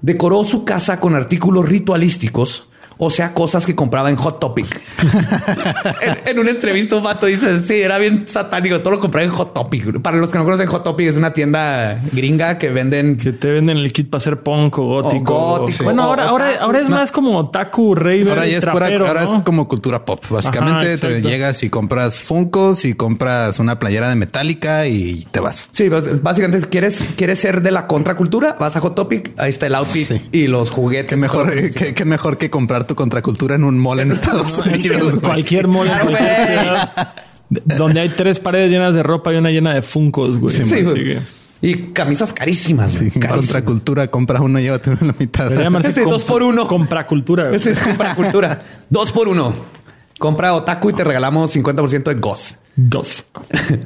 Decoró 0.00 0.44
su 0.44 0.64
casa 0.64 0.98
con 0.98 1.14
artículos 1.14 1.68
ritualísticos, 1.68 2.69
o 3.02 3.08
sea, 3.10 3.32
cosas 3.34 3.64
que 3.66 3.74
compraba 3.74 4.10
en 4.10 4.16
Hot 4.16 4.38
Topic. 4.38 4.80
en, 6.02 6.18
en, 6.28 6.38
una 6.38 6.50
entrevista 6.50 6.96
un 6.96 7.02
vato 7.02 7.26
dice, 7.26 7.62
sí, 7.62 7.74
era 7.80 7.98
bien 7.98 8.24
satánico, 8.28 8.80
todo 8.80 8.92
lo 8.92 9.00
compraba 9.00 9.24
en 9.24 9.30
Hot 9.30 9.54
Topic. 9.54 10.00
Para 10.00 10.18
los 10.18 10.28
que 10.28 10.38
no 10.38 10.44
conocen 10.44 10.66
Hot 10.68 10.84
Topic, 10.84 11.08
es 11.08 11.16
una 11.16 11.32
tienda 11.32 12.02
gringa 12.12 12.58
que 12.58 12.68
venden... 12.68 13.16
Que 13.16 13.32
te 13.32 13.48
venden 13.50 13.78
el 13.78 13.92
kit 13.92 14.10
para 14.10 14.20
hacer 14.20 14.40
punk 14.42 14.78
o 14.78 14.84
gótico. 15.02 15.34
O 15.36 15.58
gótico. 15.60 15.84
Bueno, 15.84 16.02
O- 16.02 16.06
ahora, 16.10 16.26
o 16.26 16.28
ahora, 16.28 16.50
ahora 16.60 16.80
es 16.80 16.88
No. 16.88 16.96
más 16.96 17.10
como 17.12 17.50
taku, 17.50 17.94
rey, 17.94 18.26
Ahora 18.28 18.46
ya 18.46 18.58
es, 18.58 18.66
pura- 18.66 18.88
ahora 18.88 19.24
es 19.24 19.30
como 19.44 19.66
cultura 19.66 20.04
pop. 20.04 20.20
Básicamente 20.28 20.92
Ajá, 20.94 20.98
te 21.08 21.22
llegas 21.22 21.62
y 21.62 21.70
compras 21.70 22.18
Funkos 22.18 22.84
y 22.84 22.92
compras 22.94 23.58
una 23.58 23.78
playera 23.78 24.08
de 24.10 24.16
Metallica 24.16 24.86
y 24.86 25.26
te 25.30 25.40
vas. 25.40 25.68
Sí, 25.72 25.88
básicamente, 25.88 26.68
¿quieres, 26.68 27.04
¿quieres 27.16 27.38
ser 27.38 27.62
de 27.62 27.70
la 27.70 27.86
contracultura? 27.86 28.56
Vas 28.60 28.76
a 28.76 28.80
Hot 28.80 28.94
Topic, 28.94 29.32
ahí 29.38 29.50
está 29.50 29.66
el 29.66 29.74
outfit 29.74 30.06
Sí. 30.06 30.20
y 30.32 30.46
los 30.48 30.70
juguetes. 30.70 31.06
Qué 31.08 31.16
mejor, 31.16 31.50
qué, 31.72 31.94
qué 31.94 32.04
mejor 32.04 32.36
que 32.38 32.50
comprar 32.50 32.86
tu 32.90 32.96
contracultura 32.96 33.54
en 33.54 33.62
un 33.62 33.78
mall 33.78 34.00
en 34.00 34.10
Estados 34.10 34.58
Unidos. 34.66 35.14
güey. 35.14 35.20
Cualquier 35.20 35.66
en 35.66 35.72
güey. 35.72 35.86
ciudad, 35.86 37.14
donde 37.48 38.00
hay 38.00 38.08
tres 38.08 38.40
paredes 38.40 38.72
llenas 38.72 38.96
de 38.96 39.04
ropa 39.04 39.32
y 39.32 39.36
una 39.36 39.50
llena 39.50 39.72
de 39.74 39.80
funcos, 39.82 40.38
güey. 40.38 40.52
Sí, 40.52 40.64
güey. 40.82 41.04
que 41.04 41.18
Y 41.62 41.74
camisas 41.92 42.32
carísimas. 42.32 42.90
Sí, 42.90 43.10
carísimas. 43.12 43.36
contracultura, 43.36 44.08
compra 44.08 44.40
uno 44.40 44.58
en 44.58 44.66
la 45.06 45.14
mitad. 45.16 45.52
Ese 45.86 46.02
dos 46.02 46.24
por 46.24 46.42
uno. 46.42 46.66
Compracultura. 46.66 47.44
güey. 47.46 47.60
Ese 47.60 47.70
es 47.70 47.80
contracultura. 47.80 48.60
Dos 48.88 49.12
por 49.12 49.28
uno. 49.28 49.54
Compra 50.18 50.52
Otaku 50.54 50.90
y 50.90 50.92
te 50.92 51.04
regalamos 51.04 51.54
50% 51.54 52.02
de 52.02 52.14
Goth. 52.14 52.40
Dos. 52.74 53.24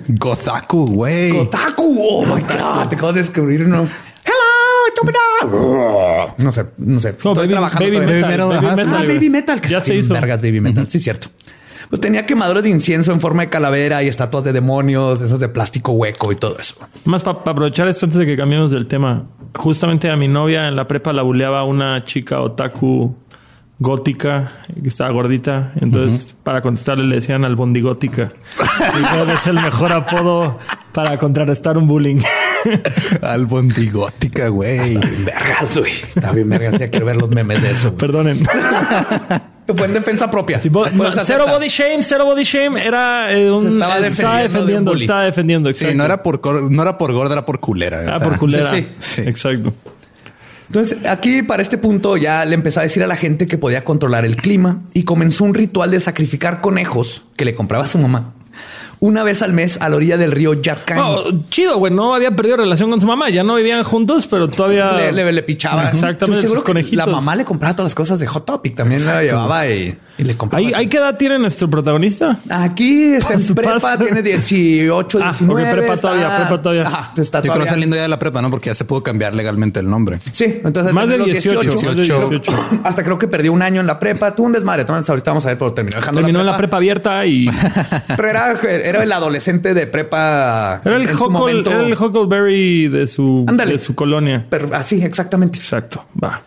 Gotaku, 0.09 0.87
güey. 0.87 1.31
Otaku. 1.33 1.95
Oh 2.09 2.25
my 2.25 2.40
God. 2.40 2.88
Te 2.88 2.97
acabas 2.97 3.17
de 3.17 3.21
descubrir 3.21 3.64
uno. 3.64 3.87
No 6.38 6.53
sé, 6.53 6.66
no 6.79 7.01
sé. 7.01 7.16
Como 7.16 7.33
Estoy 7.33 7.47
baby, 7.47 7.51
trabajando 7.53 7.87
baby 7.87 7.99
metal. 8.07 8.14
Baby 8.14 8.23
metal, 8.33 8.49
baby 8.49 8.66
ajá, 8.66 8.77
metal, 8.77 8.94
Ah, 8.94 9.05
güey. 9.05 9.16
baby 9.16 9.31
metal. 9.31 9.61
Ya 9.62 9.81
se 9.81 9.94
hizo. 9.94 10.14
Vergas, 10.14 10.42
baby 10.42 10.61
metal. 10.61 10.88
Sí, 10.88 10.99
cierto. 10.99 11.29
Pues 11.90 12.01
tenía 12.01 12.25
quemadores 12.27 12.62
de 12.62 12.70
incienso 12.70 13.12
en 13.12 13.20
forma 13.20 13.42
de 13.42 13.51
calavera 13.51 14.03
y 14.03 14.09
estatuas 14.09 14.42
de 14.44 14.53
demonios, 14.53 15.20
esas 15.20 15.38
de 15.38 15.49
plástico 15.49 15.92
hueco 15.92 16.33
y 16.33 16.37
todo 16.37 16.59
eso. 16.59 16.77
Más 17.05 17.23
para 17.23 17.38
aprovechar 17.40 17.87
esto 17.88 18.07
antes 18.07 18.18
de 18.18 18.27
que 18.27 18.37
cambiemos 18.37 18.70
del 18.70 18.87
tema. 18.87 19.25
Justamente 19.55 20.11
a 20.11 20.16
mi 20.16 20.27
novia 20.27 20.66
en 20.66 20.77
la 20.77 20.88
prepa 20.88 21.12
la 21.12 21.23
buleaba 21.23 21.62
una 21.64 22.03
chica 22.05 22.40
otaku 22.40 23.14
gótica 23.79 24.51
que 24.81 24.88
estaba 24.88 25.11
gordita. 25.11 25.73
Entonces, 25.77 26.35
para 26.42 26.62
contestarle 26.62 27.05
le 27.07 27.16
decían 27.16 27.44
al 27.44 27.55
bondigótica. 27.55 28.31
Y 28.59 29.31
es 29.31 29.47
el 29.47 29.55
mejor 29.55 29.92
apodo 29.92 30.59
para 30.92 31.18
contrarrestar 31.18 31.77
un 31.77 31.87
bullying. 31.87 32.18
Albondigótica, 33.22 34.48
güey. 34.48 34.90
Bien 34.90 35.24
vergas, 35.24 35.79
güey. 35.79 35.92
Está 35.92 36.33
bien 36.33 36.48
vergas. 36.48 36.79
Ya 36.79 36.90
quiero 36.90 37.07
ver 37.07 37.16
los 37.16 37.31
memes 37.31 37.62
de 37.62 37.70
eso. 37.70 37.94
Perdonen. 37.94 38.38
Fue 39.66 39.87
en 39.87 39.94
defensa 39.94 40.31
propia. 40.31 40.61
Bo- 40.70 40.87
cero 41.24 41.46
body 41.48 41.68
shame, 41.68 42.03
cero 42.03 42.27
body 42.27 42.44
shame. 42.44 42.87
Era 42.87 43.33
eh, 43.33 43.50
un, 43.50 43.62
Se 43.62 43.68
estaba 43.68 43.98
eh, 43.98 44.03
defendiendo 44.03 44.94
estaba 44.94 45.22
defendiendo. 45.24 45.72
Sí, 45.72 45.85
exacto. 45.85 45.96
no 45.96 46.05
era 46.05 46.22
por 46.22 46.70
no 46.70 46.83
era 46.83 46.98
por 46.98 47.12
gorda, 47.12 47.33
era 47.33 47.46
por 47.46 47.61
culera. 47.61 48.00
Ah, 48.00 48.16
o 48.16 48.18
sea, 48.18 48.29
por 48.29 48.38
culera. 48.38 48.70
sí, 48.70 48.87
sí. 48.98 49.22
Exacto. 49.22 49.72
Entonces, 50.66 50.98
aquí 51.07 51.42
para 51.42 51.62
este 51.62 51.79
punto 51.79 52.16
ya 52.16 52.44
le 52.44 52.55
empezó 52.55 52.81
a 52.81 52.83
decir 52.83 53.03
a 53.03 53.07
la 53.07 53.16
gente 53.16 53.46
que 53.46 53.59
podía 53.59 53.85
controlar 53.85 54.24
el 54.24 54.37
clima 54.37 54.83
y 54.92 55.05
comenzó 55.05 55.44
un 55.44 55.55
ritual 55.55 55.90
de 55.90 56.00
sacrificar 56.00 56.61
conejos 56.61 57.24
que 57.37 57.44
le 57.44 57.55
compraba 57.55 57.85
a 57.85 57.87
su 57.87 57.98
mamá 57.98 58.33
una 59.05 59.23
vez 59.23 59.43
al 59.43 59.53
mes 59.53 59.79
a 59.83 59.90
la 59.90 59.97
orilla 59.97 60.17
del 60.17 60.33
río 60.33 60.55
Yatkan. 60.55 60.99
Oh, 60.99 61.25
chido, 61.51 61.77
güey. 61.77 61.93
No 61.93 62.14
había 62.14 62.31
perdido 62.31 62.57
relación 62.57 62.88
con 62.88 63.03
su 63.03 63.07
mamá. 63.07 63.29
Ya 63.29 63.43
no 63.43 63.55
vivían 63.57 63.83
juntos, 63.83 64.27
pero 64.27 64.49
todavía 64.49 64.93
le, 64.93 65.12
le, 65.12 65.31
le 65.31 65.43
pichaba. 65.43 65.88
Exactamente. 65.88 66.40
Seguro 66.40 66.61
sus 66.61 66.67
conejitos. 66.67 67.07
la 67.07 67.12
mamá 67.12 67.37
le 67.37 67.45
compraba 67.45 67.75
todas 67.75 67.90
las 67.90 67.95
cosas 67.95 68.19
de 68.19 68.27
Hot 68.27 68.47
Topic. 68.47 68.75
También 68.75 69.05
la 69.05 69.23
llevaba 69.23 69.69
y, 69.69 69.95
y 70.16 70.24
le. 70.24 70.37
¿Ahí, 70.53 70.72
ahí 70.74 70.87
qué 70.87 70.98
edad 70.98 71.16
tiene 71.16 71.38
nuestro 71.38 71.68
protagonista? 71.68 72.38
Aquí 72.48 73.14
está 73.14 73.35
en 73.35 73.40
Su 73.40 73.55
prepa, 73.55 73.74
pasa. 73.81 73.98
tiene 73.98 74.22
18, 74.22 75.18
Ah, 75.22 75.31
19. 75.31 75.62
ok, 75.64 75.70
prepa 75.70 75.94
está- 75.94 76.09
todavía, 76.09 76.37
prepa 76.37 76.62
todavía. 76.62 76.83
Ajá, 76.87 77.12
está 77.20 77.42
Yo 77.42 77.53
creo 77.53 77.66
saliendo 77.66 77.96
ya 77.96 78.03
de 78.03 78.09
la 78.09 78.18
prepa, 78.18 78.40
¿no? 78.40 78.50
Porque 78.50 78.70
ya 78.70 78.74
se 78.74 78.85
pudo 78.85 79.03
cambiar 79.03 79.35
legalmente 79.35 79.81
el 79.81 79.90
nombre. 79.90 80.18
Sí, 80.31 80.61
entonces 80.64 80.92
Más 80.92 81.09
de 81.09 81.16
terminó 81.16 81.33
18. 81.33 81.62
los 81.62 81.74
más 81.83 81.96
de 81.96 82.03
18. 82.03 82.29
18. 82.31 82.81
Hasta 82.85 83.03
creo 83.03 83.18
que 83.18 83.27
perdió 83.29 83.53
un 83.53 83.62
año 83.62 83.81
en 83.81 83.87
la 83.87 83.98
prepa. 83.98 84.35
Tuvo 84.35 84.46
un 84.46 84.53
desmadre. 84.53 84.83
Entonces 84.83 85.09
ahorita 85.11 85.31
vamos 85.33 85.44
a 85.46 85.48
ver, 85.48 85.59
pero 85.59 85.72
terminó 85.72 85.96
dejando 85.96 86.20
Terminó 86.20 86.40
en 86.40 86.46
la 86.46 86.57
prepa 86.57 86.77
abierta 86.77 87.27
y 87.27 87.48
Pero 88.16 88.29
era, 88.29 88.53
era 88.62 89.03
el 89.03 89.11
adolescente 89.12 89.74
de 89.74 89.87
prepa. 89.88 90.81
era 90.85 90.96
el, 90.96 91.03
en 91.03 91.09
su 91.09 91.24
Huckle- 91.24 91.31
momento. 91.31 91.70
era 91.72 91.81
el 91.85 91.92
Huckleberry 91.94 92.88
de 92.88 93.07
su, 93.07 93.44
de 93.50 93.79
su 93.79 93.94
colonia. 93.94 94.46
Pero 94.48 94.68
así, 94.74 95.03
exactamente. 95.03 95.59
Exacto. 95.59 96.05
Va. 96.22 96.42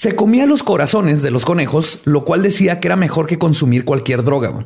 Se 0.00 0.16
comía 0.16 0.46
los 0.46 0.62
corazones 0.62 1.20
de 1.20 1.30
los 1.30 1.44
conejos, 1.44 1.98
lo 2.04 2.24
cual 2.24 2.40
decía 2.42 2.80
que 2.80 2.88
era 2.88 2.96
mejor 2.96 3.26
que 3.26 3.36
consumir 3.36 3.84
cualquier 3.84 4.24
droga. 4.24 4.64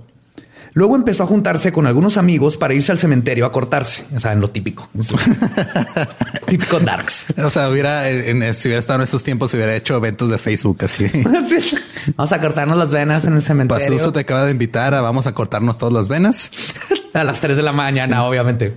Luego 0.75 0.95
empezó 0.95 1.25
a 1.25 1.27
juntarse 1.27 1.73
con 1.73 1.87
algunos 1.89 2.17
amigos 2.19 2.57
para 2.57 2.73
irse 2.73 2.93
al 2.93 3.01
cementerio 3.01 3.45
a 3.45 3.51
cortarse. 3.51 4.05
O 4.15 4.21
sea, 4.21 4.33
en 4.33 4.41
lo 4.41 4.51
típico. 4.51 4.89
típico 6.47 6.79
darks. 6.79 7.27
O 7.45 7.51
sea, 7.51 7.69
hubiera, 7.69 8.09
en- 8.11 8.43
en- 8.45 8.55
si 8.55 8.69
hubiera 8.69 8.79
estado 8.79 9.01
en 9.01 9.03
estos 9.05 9.25
tiempos, 9.25 9.51
se 9.51 9.57
hubiera 9.57 9.75
hecho 9.75 9.97
eventos 9.97 10.31
de 10.31 10.39
Facebook 10.39 10.79
así. 10.85 11.07
Sí. 11.49 11.77
Vamos 12.17 12.33
a 12.33 12.41
cortarnos 12.41 12.77
las 12.79 12.91
venas 12.91 13.25
en 13.25 13.35
el 13.35 13.43
cementerio. 13.43 13.87
Pasuso 13.89 14.13
te 14.13 14.21
acaba 14.21 14.45
de 14.45 14.53
invitar 14.53 14.95
a 14.95 15.01
vamos 15.01 15.27
a 15.27 15.33
cortarnos 15.35 15.79
todas 15.79 15.93
las 15.95 16.09
venas. 16.09 16.51
A 17.13 17.23
las 17.25 17.41
3 17.41 17.57
de 17.57 17.63
la 17.63 17.73
mañana, 17.73 18.25
obviamente. 18.25 18.75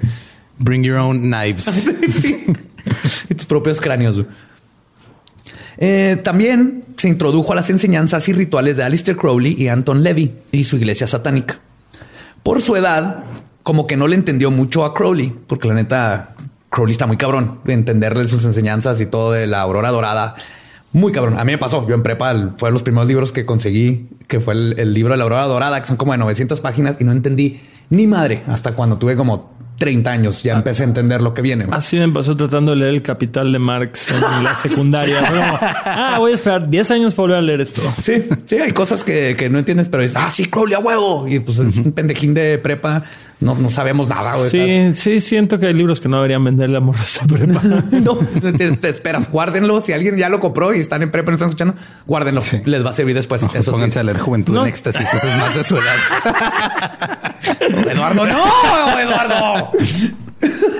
Bring 0.60 0.84
your 0.84 0.98
own 0.98 1.20
knives. 1.22 1.67
Y 3.30 3.34
tus 3.36 3.46
propios 3.48 3.82
cráneos. 3.82 4.24
Eh, 5.78 6.20
también 6.24 6.86
se 6.98 7.08
introdujo 7.08 7.54
a 7.54 7.56
las 7.56 7.70
enseñanzas 7.70 8.28
y 8.28 8.34
rituales 8.34 8.78
de 8.78 8.84
Aleister 8.84 9.16
Crowley 9.16 9.56
y 9.58 9.68
Anton 9.68 10.04
Levy 10.04 10.34
y 10.52 10.63
su 10.63 10.78
iglesia 10.78 11.08
satánica. 11.08 11.60
Por 12.44 12.62
su 12.62 12.76
edad, 12.76 13.24
como 13.63 13.86
que 13.86 13.98
no 13.98 14.08
le 14.08 14.16
entendió 14.16 14.50
mucho 14.50 14.86
a 14.86 14.94
Crowley, 14.94 15.34
porque 15.48 15.68
la 15.68 15.76
neta, 15.76 16.36
Crowley 16.70 16.92
está 16.92 17.06
muy 17.06 17.18
cabrón 17.18 17.60
de 17.66 17.74
entenderle 17.74 18.28
sus 18.28 18.46
enseñanzas 18.46 19.00
y 19.02 19.06
todo 19.06 19.34
de 19.34 19.46
la 19.46 19.62
aurora 19.62 19.92
dorada. 19.92 20.36
Muy 20.94 21.12
cabrón. 21.12 21.38
A 21.38 21.44
mí 21.44 21.52
me 21.52 21.58
pasó. 21.58 21.86
Yo 21.88 21.94
en 21.94 22.02
prepa 22.02 22.54
fue 22.58 22.70
de 22.70 22.74
los 22.74 22.82
primeros 22.82 23.08
libros 23.08 23.32
que 23.32 23.46
conseguí, 23.46 24.10
que 24.28 24.40
fue 24.40 24.54
el, 24.54 24.76
el 24.80 24.94
libro 24.94 25.13
de 25.13 25.18
la 25.18 25.26
aurora 25.26 25.44
dorada, 25.46 25.82
que 25.82 25.88
son 25.88 25.98
como 25.98 26.13
de 26.13 26.18
900 26.18 26.62
páginas 26.62 26.96
y 27.00 27.04
no 27.04 27.12
entendí 27.12 27.60
ni 27.90 28.08
madre 28.08 28.42
hasta 28.48 28.74
cuando 28.74 28.98
tuve 28.98 29.16
como 29.16 29.57
30 29.78 30.12
años. 30.12 30.44
Ya 30.44 30.54
empecé 30.54 30.84
a 30.84 30.86
entender 30.88 31.22
lo 31.22 31.34
que 31.34 31.42
viene. 31.42 31.66
Así 31.72 31.98
me 31.98 32.10
pasó 32.10 32.36
tratando 32.36 32.72
de 32.72 32.78
leer 32.78 32.94
el 32.96 33.02
Capital 33.04 33.52
de 33.52 33.60
Marx 33.60 34.10
en 34.12 34.44
la 34.44 34.58
secundaria. 34.60 35.20
Como, 35.20 35.60
ah, 35.62 36.16
voy 36.20 36.32
a 36.32 36.36
esperar 36.36 36.70
10 36.70 36.92
años 36.92 37.13
para 37.13 37.24
volver 37.24 37.38
a 37.38 37.42
leer 37.42 37.62
esto. 37.62 37.82
Sí, 38.02 38.24
sí, 38.46 38.58
hay 38.58 38.72
cosas 38.72 39.04
que, 39.04 39.36
que 39.38 39.50
no 39.50 39.60
entiendes, 39.60 39.90
pero 39.90 40.04
es, 40.04 40.16
ah, 40.16 40.30
sí, 40.32 40.46
Crowley 40.46 40.76
a 40.76 40.80
huevo. 40.80 41.28
Y 41.28 41.40
pues 41.40 41.60
es 41.60 41.78
un 41.78 41.92
pendejín 41.92 42.34
de 42.34 42.58
prepa. 42.58 43.04
No, 43.40 43.54
no 43.54 43.70
sabemos 43.70 44.08
nada. 44.08 44.36
güey. 44.36 44.50
Sí, 44.50 44.96
sí, 44.96 45.20
siento 45.20 45.60
que 45.60 45.68
hay 45.68 45.74
libros 45.74 46.00
que 46.00 46.10
no 46.10 46.16
deberían 46.18 46.44
venderle 46.44 46.78
a 46.78 46.80
morras 46.80 47.20
de 47.24 47.34
prepa. 47.38 47.62
No, 47.92 48.16
te, 48.18 48.72
te 48.78 48.90
esperas, 48.90 49.30
guárdenlo. 49.32 49.80
Si 49.82 49.94
alguien 49.94 50.18
ya 50.18 50.28
lo 50.30 50.40
compró 50.40 50.74
y 50.74 50.80
están 50.80 51.04
en 51.04 51.12
prepa 51.12 51.30
y 51.30 51.32
no 51.34 51.36
están 51.36 51.50
escuchando, 51.50 51.76
guárdenlo. 52.08 52.42
Sí. 52.42 52.62
Les 52.66 52.84
va 52.84 52.90
a 52.90 52.94
servir 52.94 53.13
después. 53.16 53.44
Ojo, 53.44 53.56
Eso 53.56 53.72
pónganse 53.72 53.94
sí. 53.96 54.00
a 54.00 54.04
leer 54.04 54.18
Juventud 54.20 54.54
No. 54.56 54.63
en 54.63 54.70
Éxtasis. 54.70 55.13
Eso 55.13 55.28
es 55.28 55.36
más 55.38 55.56
de 55.56 55.63
su 55.63 55.76
edad. 55.76 57.16
Eduardo, 57.91 58.25
no, 58.25 58.99
Eduardo. 58.99 59.71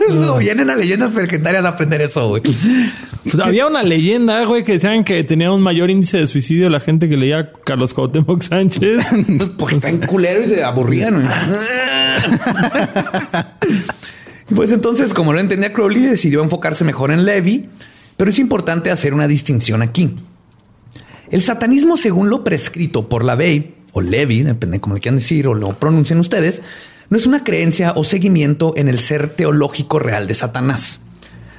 No, 0.10 0.38
vienen 0.38 0.69
a 0.69 0.75
leyendas 0.75 1.13
legendarias 1.13 1.65
a 1.65 1.69
aprender 1.69 2.01
eso, 2.01 2.30
güey. 2.30 2.41
Pues 2.41 3.39
había 3.39 3.67
una 3.67 3.84
leyenda, 3.84 4.43
güey, 4.45 4.63
que 4.63 4.73
decían 4.73 5.03
que 5.03 5.23
tenía 5.23 5.51
un 5.51 5.62
mayor 5.62 5.89
índice 5.89 6.19
de 6.19 6.27
suicidio 6.27 6.69
la 6.69 6.80
gente 6.80 7.10
que 7.10 7.17
leía 7.17 7.51
Carlos 7.65 7.93
Cuauhtémoc 7.93 8.41
Sánchez. 8.41 9.03
Porque 9.58 9.75
está 9.75 9.89
en 9.89 9.99
culero 9.99 10.43
y 10.43 10.47
se 10.47 10.63
aburrían. 10.63 11.21
güey. 11.21 11.27
Pues 14.56 14.71
entonces, 14.71 15.13
como 15.13 15.34
lo 15.34 15.41
entendía 15.41 15.73
Crowley, 15.73 16.03
decidió 16.03 16.41
enfocarse 16.41 16.86
mejor 16.86 17.12
en 17.12 17.25
Levi, 17.25 17.67
pero 18.15 18.30
es 18.30 18.39
importante 18.39 18.91
hacer 18.91 19.13
una 19.13 19.27
distinción 19.27 19.82
aquí. 19.82 20.15
El 21.30 21.41
satanismo, 21.41 21.97
según 21.97 22.30
lo 22.30 22.45
prescrito 22.45 23.10
por 23.10 23.25
la 23.25 23.36
Bey 23.36 23.75
o 23.98 24.02
Levi, 24.02 24.44
depende 24.44 24.80
cómo 24.80 24.96
le 24.96 25.02
quieran 25.02 25.18
decir 25.18 25.48
o 25.48 25.56
lo 25.56 25.80
pronuncien 25.80 26.20
ustedes, 26.20 26.62
no 27.10 27.18
es 27.18 27.26
una 27.26 27.44
creencia 27.44 27.94
o 27.96 28.04
seguimiento 28.04 28.74
en 28.78 28.88
el 28.88 29.00
ser 29.00 29.30
teológico 29.30 29.98
real 29.98 30.28
de 30.28 30.34
Satanás. 30.34 31.00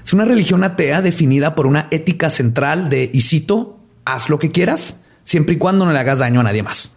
Es 0.05 0.13
una 0.13 0.25
religión 0.25 0.63
atea 0.63 1.03
definida 1.03 1.55
por 1.55 1.67
una 1.67 1.89
ética 1.91 2.31
central 2.31 2.89
de, 2.89 3.11
y 3.13 3.23
cito, 3.23 3.79
haz 4.05 4.31
lo 4.31 4.39
que 4.39 4.53
quieras, 4.53 4.97
siempre 5.25 5.57
y 5.57 5.59
cuando 5.59 5.85
no 5.85 5.93
le 5.93 5.99
hagas 5.99 6.21
daño 6.21 6.41
a 6.41 6.45
nadie 6.45 6.63
más. 6.63 6.91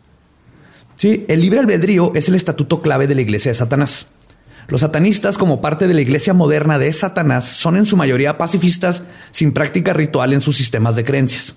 Sí, 0.96 1.26
el 1.28 1.42
libre 1.42 1.60
albedrío 1.60 2.12
es 2.14 2.30
el 2.30 2.36
estatuto 2.36 2.82
clave 2.82 3.08
de 3.08 3.16
la 3.16 3.22
iglesia 3.22 3.50
de 3.52 3.56
Satanás. 3.56 4.08
Los 4.68 4.82
satanistas, 4.82 5.38
como 5.38 5.60
parte 5.60 5.88
de 5.88 5.94
la 5.96 6.02
iglesia 6.02 6.34
moderna 6.34 6.78
de 6.78 6.94
Satanás, 6.94 7.46
son 7.46 7.78
en 7.78 7.86
su 7.86 7.98
mayoría 7.98 8.38
pacifistas 8.38 9.04
sin 9.32 9.52
práctica 9.52 9.94
ritual 9.94 10.34
en 10.34 10.42
sus 10.42 10.56
sistemas 10.56 10.96
de 10.96 11.04
creencias. 11.04 11.56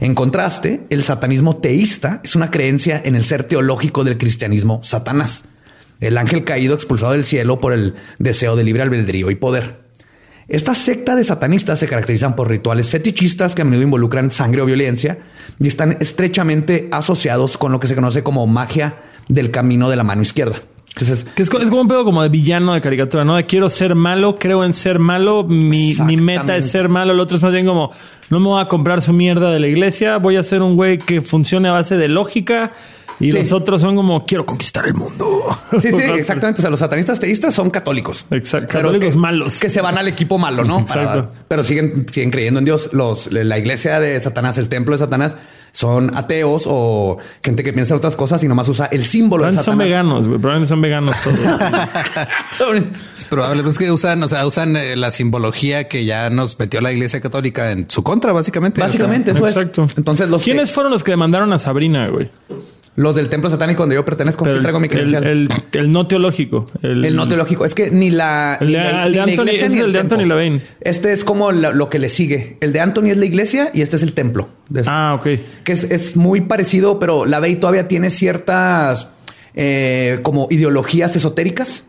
En 0.00 0.14
contraste, 0.14 0.82
el 0.90 1.04
satanismo 1.04 1.56
teísta 1.56 2.20
es 2.24 2.36
una 2.36 2.50
creencia 2.50 3.00
en 3.04 3.16
el 3.16 3.24
ser 3.24 3.44
teológico 3.44 4.04
del 4.04 4.18
cristianismo 4.18 4.80
Satanás, 4.82 5.44
el 6.00 6.18
ángel 6.18 6.44
caído 6.44 6.74
expulsado 6.74 7.12
del 7.12 7.24
cielo 7.24 7.60
por 7.60 7.72
el 7.72 7.94
deseo 8.18 8.56
de 8.56 8.64
libre 8.64 8.82
albedrío 8.82 9.30
y 9.30 9.36
poder. 9.36 9.82
Esta 10.48 10.74
secta 10.74 11.14
de 11.14 11.24
satanistas 11.24 11.78
se 11.78 11.86
caracterizan 11.86 12.34
por 12.34 12.48
rituales 12.48 12.90
fetichistas 12.90 13.54
que 13.54 13.62
a 13.62 13.64
menudo 13.64 13.84
involucran 13.84 14.30
sangre 14.30 14.60
o 14.60 14.66
violencia 14.66 15.18
y 15.60 15.68
están 15.68 15.96
estrechamente 16.00 16.88
asociados 16.90 17.56
con 17.56 17.72
lo 17.72 17.80
que 17.80 17.86
se 17.86 17.94
conoce 17.94 18.22
como 18.22 18.46
magia 18.46 18.96
del 19.28 19.50
camino 19.50 19.88
de 19.88 19.96
la 19.96 20.04
mano 20.04 20.22
izquierda. 20.22 20.60
Entonces, 20.94 21.24
Que 21.34 21.42
es, 21.42 21.48
co- 21.50 21.58
es 21.58 21.70
como 21.70 21.80
un 21.82 21.88
pedo 21.88 22.04
como 22.04 22.22
de 22.22 22.28
villano 22.28 22.74
de 22.74 22.80
caricatura, 22.82 23.24
¿no? 23.24 23.36
De 23.36 23.44
quiero 23.44 23.68
ser 23.70 23.94
malo, 23.94 24.38
creo 24.38 24.62
en 24.64 24.74
ser 24.74 24.98
malo, 24.98 25.42
mi, 25.42 25.94
mi 26.06 26.16
meta 26.18 26.54
es 26.56 26.70
ser 26.70 26.88
malo, 26.90 27.12
el 27.12 27.20
otro 27.20 27.38
es 27.38 27.42
más 27.42 27.52
bien 27.52 27.64
como, 27.66 27.90
no 28.28 28.40
me 28.40 28.46
voy 28.46 28.60
a 28.62 28.66
comprar 28.68 29.00
su 29.00 29.12
mierda 29.14 29.50
de 29.50 29.58
la 29.58 29.68
iglesia, 29.68 30.18
voy 30.18 30.36
a 30.36 30.42
ser 30.42 30.60
un 30.60 30.76
güey 30.76 30.98
que 30.98 31.22
funcione 31.22 31.68
a 31.68 31.72
base 31.72 31.96
de 31.96 32.08
lógica 32.08 32.72
y 33.20 33.30
Sí. 33.30 33.38
los 33.38 33.52
otros 33.52 33.80
son 33.80 33.96
como, 33.96 34.24
quiero 34.26 34.44
conquistar 34.44 34.84
el 34.86 34.94
mundo. 34.94 35.46
sí, 35.80 35.88
sí, 35.96 36.02
exactamente. 36.14 36.60
O 36.60 36.62
sea, 36.62 36.70
los 36.70 36.80
satanistas 36.80 37.18
teístas 37.20 37.54
son 37.54 37.70
católicos. 37.70 38.26
Exacto. 38.30 38.68
Católicos 38.72 39.14
que- 39.14 39.18
malos. 39.20 39.60
Que 39.60 39.68
se 39.70 39.80
van 39.80 39.96
al 39.96 40.08
equipo 40.08 40.36
malo, 40.38 40.62
¿no? 40.64 40.84
Para- 40.84 41.02
Exacto. 41.04 41.32
pero 41.48 41.62
siguen, 41.62 42.06
siguen 42.10 42.30
creyendo 42.30 42.58
en 42.58 42.64
Dios. 42.66 42.90
Los, 42.92 43.30
la 43.32 43.58
iglesia 43.58 43.98
de 44.00 44.18
Satanás, 44.20 44.58
el 44.58 44.68
templo 44.68 44.92
de 44.94 44.98
Satanás, 44.98 45.36
son 45.72 46.14
ateos 46.14 46.64
o 46.66 47.18
gente 47.42 47.64
que 47.64 47.72
piensa 47.72 47.94
en 47.94 47.98
otras 47.98 48.14
cosas 48.14 48.44
y 48.44 48.48
nomás 48.48 48.68
usa 48.68 48.86
el 48.86 49.04
símbolo 49.04 49.44
de 49.44 49.52
Probablemente 49.52 49.64
son 49.64 49.78
veganos, 49.78 50.28
güey. 50.28 50.38
Probablemente 50.38 50.68
son 50.68 50.80
veganos 50.80 51.16
todos. 51.22 51.38
Es 53.16 53.24
probable, 53.24 53.62
pues 53.62 53.78
que 53.78 53.90
usan, 53.90 54.22
o 54.22 54.28
sea, 54.28 54.46
usan 54.46 54.76
eh, 54.76 54.96
la 54.96 55.10
simbología 55.10 55.88
que 55.88 56.04
ya 56.04 56.30
nos 56.30 56.58
metió 56.58 56.80
la 56.80 56.92
iglesia 56.92 57.20
católica 57.20 57.72
en 57.72 57.88
su 57.88 58.02
contra, 58.02 58.32
básicamente. 58.32 58.80
Básicamente, 58.80 59.32
eso 59.32 59.46
Exacto. 59.46 59.84
es. 59.84 59.96
Entonces, 59.96 60.28
los, 60.28 60.42
¿Quiénes 60.42 60.72
fueron 60.72 60.92
los 60.92 61.02
que 61.02 61.12
demandaron 61.12 61.52
a 61.52 61.58
Sabrina, 61.58 62.08
güey? 62.08 62.30
Los 62.94 63.16
del 63.16 63.28
templo 63.30 63.48
satánico 63.48 63.82
donde 63.82 63.94
yo 63.96 64.04
pertenezco, 64.04 64.44
Pero 64.44 64.56
aquí 64.56 64.62
traigo 64.62 64.78
mi 64.80 64.88
credencial. 64.88 65.24
El, 65.24 65.48
el- 65.72 65.80
el 65.80 65.92
no 65.92 66.06
teológico. 66.06 66.66
El, 66.82 67.16
no 67.16 67.26
teológico. 67.26 67.64
Es 67.64 67.74
que 67.74 67.90
ni 67.90 68.10
la. 68.10 68.58
El 68.60 68.66
ni 68.66 68.72
la- 68.74 69.06
el 69.06 69.12
de 69.14 69.20
Anthony- 69.20 69.32
iglesia 69.44 69.68
ni 69.68 69.78
el 69.78 69.92
de. 69.92 69.98
Anthony 70.00 70.24
Levine. 70.26 70.60
Este 70.80 71.12
es 71.12 71.24
como 71.24 71.52
la- 71.52 71.70
lo 71.72 71.88
que 71.88 71.98
le 71.98 72.08
sigue. 72.10 72.58
El 72.60 72.72
de 72.72 72.80
Anthony 72.80 73.06
es 73.06 73.16
la 73.16 73.24
iglesia 73.24 73.70
y 73.72 73.80
este 73.82 73.96
es 73.96 74.02
el 74.02 74.12
templo. 74.12 74.48
Ah, 74.86 75.16
ok. 75.18 75.26
que 75.64 75.72
es, 75.72 75.84
es 75.84 76.16
muy 76.16 76.42
parecido, 76.42 76.98
pero 76.98 77.24
la 77.26 77.40
Bey 77.40 77.56
todavía 77.56 77.88
tiene 77.88 78.10
ciertas 78.10 79.08
eh, 79.54 80.18
como 80.22 80.48
ideologías 80.50 81.14
esotéricas. 81.16 81.84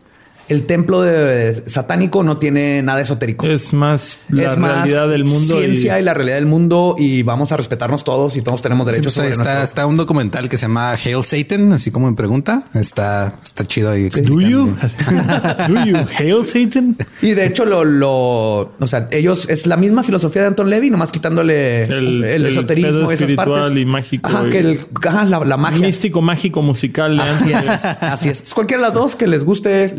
El 0.48 0.66
templo 0.66 1.02
de, 1.02 1.62
satánico 1.66 2.22
no 2.22 2.36
tiene 2.38 2.82
nada 2.82 3.00
esotérico. 3.00 3.46
Es 3.46 3.72
más 3.72 4.18
la 4.28 4.52
Es 4.52 4.58
más 4.58 4.72
realidad 4.76 5.08
del 5.08 5.24
mundo. 5.24 5.58
Ciencia 5.58 5.98
y... 5.98 6.02
y... 6.02 6.04
la 6.04 6.14
realidad 6.14 6.36
del 6.36 6.46
mundo 6.46 6.96
y 6.98 7.22
vamos 7.22 7.52
a 7.52 7.56
respetarnos 7.56 8.04
todos 8.04 8.36
y 8.36 8.42
todos 8.42 8.60
tenemos 8.62 8.86
Sí, 8.86 8.92
derechos 8.92 9.14
pues 9.14 9.26
ahí 9.26 9.32
sobre 9.32 9.42
está, 9.42 9.54
nuestro- 9.58 9.64
está 9.82 9.86
un 9.86 9.96
documental 9.96 10.48
que 10.48 10.56
se 10.58 10.62
llama 10.66 10.92
Hail 10.92 11.24
Satan, 11.24 11.72
así 11.72 11.90
como 11.90 12.08
en 12.08 12.14
pregunta. 12.16 12.64
Está, 12.74 13.36
está 13.42 13.64
chido 13.66 13.90
ahí. 13.90 14.08
Do 14.08 14.40
you? 14.40 14.76
Do 15.68 15.84
you 15.84 15.96
hail 16.18 16.44
Satan? 16.46 16.96
Y 17.22 17.30
de 17.30 17.46
hecho 17.46 17.64
lo, 17.64 17.84
lo, 17.84 18.72
o 18.78 18.86
sea, 18.86 19.08
ellos 19.10 19.46
es 19.48 19.66
la 19.66 19.76
misma 19.76 20.02
filosofía 20.02 20.42
de 20.42 20.48
Anton 20.48 20.68
Levy, 20.70 20.90
nomás 20.90 21.10
quitándole 21.12 21.84
el, 21.84 21.92
El- 21.92 22.24
el 22.24 22.46
esoterismo, 22.46 22.90
pedo 22.90 23.02
esas 23.10 23.20
espiritual 23.22 23.60
partes. 23.62 23.78
y 23.78 23.84
mágico 23.84 24.28
Ajá, 24.28 24.46
y- 24.46 24.50
que 24.50 24.58
el, 24.58 24.80
ajá, 25.06 25.24
la, 25.24 25.38
la 25.44 25.56
magia. 25.56 25.80
Místico, 25.86 26.20
mágico, 26.22 26.62
musical. 26.62 27.18
Así 27.20 27.52
es, 27.52 27.68
así 27.68 28.28
es. 28.28 28.54
Cualquiera 28.54 28.82
de 28.82 28.88
las 28.88 28.94
dos 28.94 29.16
que 29.16 29.26
les 29.26 29.44
guste, 29.44 29.94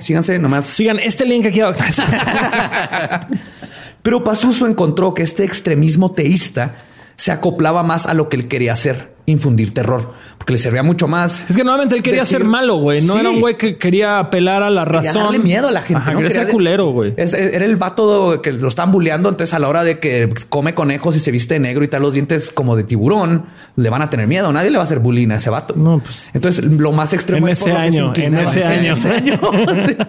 síganse 0.00 0.38
nomás. 0.38 0.66
Sigan 0.68 0.98
este 0.98 1.24
link 1.24 1.46
aquí 1.46 1.60
abajo. 1.60 1.78
Pero 4.02 4.24
Pazuzu 4.24 4.66
encontró 4.66 5.14
que 5.14 5.22
este 5.22 5.44
extremismo 5.44 6.12
teísta 6.12 6.76
se 7.16 7.32
acoplaba 7.32 7.82
más 7.82 8.06
a 8.06 8.14
lo 8.14 8.28
que 8.28 8.36
él 8.36 8.48
quería 8.48 8.72
hacer, 8.72 9.14
infundir 9.26 9.74
terror, 9.74 10.14
porque 10.48 10.54
le 10.54 10.62
servía 10.62 10.82
mucho 10.82 11.06
más. 11.06 11.42
Es 11.50 11.54
que 11.56 11.62
nuevamente 11.62 11.94
él 11.94 12.02
quería 12.02 12.22
Decir- 12.22 12.38
ser 12.38 12.44
malo, 12.44 12.76
güey. 12.76 13.02
No 13.02 13.12
Sí. 13.12 13.18
era 13.20 13.28
un 13.28 13.38
güey 13.40 13.58
que 13.58 13.76
quería 13.76 14.18
apelar 14.18 14.62
a 14.62 14.70
la 14.70 14.86
Quería 14.86 15.00
razón. 15.10 15.24
darle 15.24 15.38
miedo 15.40 15.68
a 15.68 15.70
la 15.72 15.82
gente. 15.82 16.00
Ajá, 16.00 16.12
¿no? 16.12 16.16
quería 16.20 16.28
Quería 16.30 16.44
ser 16.46 16.52
culero, 16.54 16.86
güey. 16.86 17.12
Es- 17.18 17.34
Era 17.34 17.66
el 17.66 17.76
vato 17.76 18.40
que 18.40 18.52
lo 18.52 18.68
estaban 18.68 18.90
bulleando. 18.90 19.28
Entonces, 19.28 19.52
a 19.52 19.58
la 19.58 19.68
hora 19.68 19.84
de 19.84 19.98
que 19.98 20.32
come 20.48 20.72
conejos 20.72 21.14
y 21.16 21.20
se 21.20 21.30
viste 21.32 21.52
de 21.52 21.60
negro 21.60 21.84
y 21.84 21.88
tal, 21.88 22.00
los 22.00 22.14
dientes 22.14 22.50
como 22.50 22.76
de 22.76 22.84
tiburón, 22.84 23.44
le 23.76 23.90
van 23.90 24.00
a 24.00 24.08
tener 24.08 24.26
miedo. 24.26 24.50
Nadie 24.50 24.70
le 24.70 24.78
va 24.78 24.84
a 24.84 24.86
hacer 24.86 25.00
bullying 25.00 25.28
a 25.32 25.36
ese 25.36 25.50
vato. 25.50 25.74
No, 25.76 25.98
pues. 26.02 26.30
Entonces, 26.32 26.64
lo 26.64 26.92
más 26.92 27.12
extremo 27.12 27.46
En 27.46 27.52
es 27.52 27.58
por 27.58 27.68
ese 27.68 28.00
lo 28.00 28.12
que 28.14 28.20
se 28.22 28.26
año, 28.26 28.38
en 28.38 28.48
ese 28.48 28.64
año. 28.64 28.92
ese 28.94 29.10
año. 29.10 29.38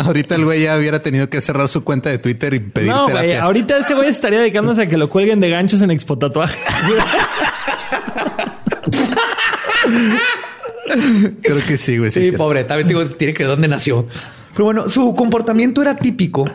Ahorita 0.06 0.36
el 0.36 0.44
güey 0.46 0.62
ya 0.62 0.78
hubiera 0.78 1.00
tenido 1.02 1.28
que 1.28 1.42
cerrar 1.42 1.68
su 1.68 1.84
cuenta 1.84 2.08
de 2.08 2.16
Twitter 2.16 2.54
y 2.54 2.60
pedir 2.60 2.88
No. 2.88 3.08
Ahorita 3.42 3.76
ese 3.76 3.92
güey 3.94 4.08
estaría 4.08 4.38
dedicándose 4.40 4.84
a 4.84 4.88
que 4.88 4.96
lo 4.96 5.10
cuelguen 5.10 5.38
de 5.38 5.50
ganchos 5.50 5.82
en 5.82 5.90
Expo 5.90 6.16
Tatuaje. 6.16 6.56
Creo 11.42 11.58
que 11.66 11.78
sí, 11.78 11.98
güey. 11.98 12.10
Sí, 12.10 12.32
pobre. 12.32 12.64
También 12.64 12.88
digo, 12.88 13.06
tiene 13.08 13.34
que 13.34 13.42
ver 13.42 13.50
dónde 13.50 13.68
nació. 13.68 14.06
Pero 14.52 14.64
bueno, 14.64 14.88
su 14.88 15.14
comportamiento 15.14 15.82
era 15.82 15.96
típico. 15.96 16.48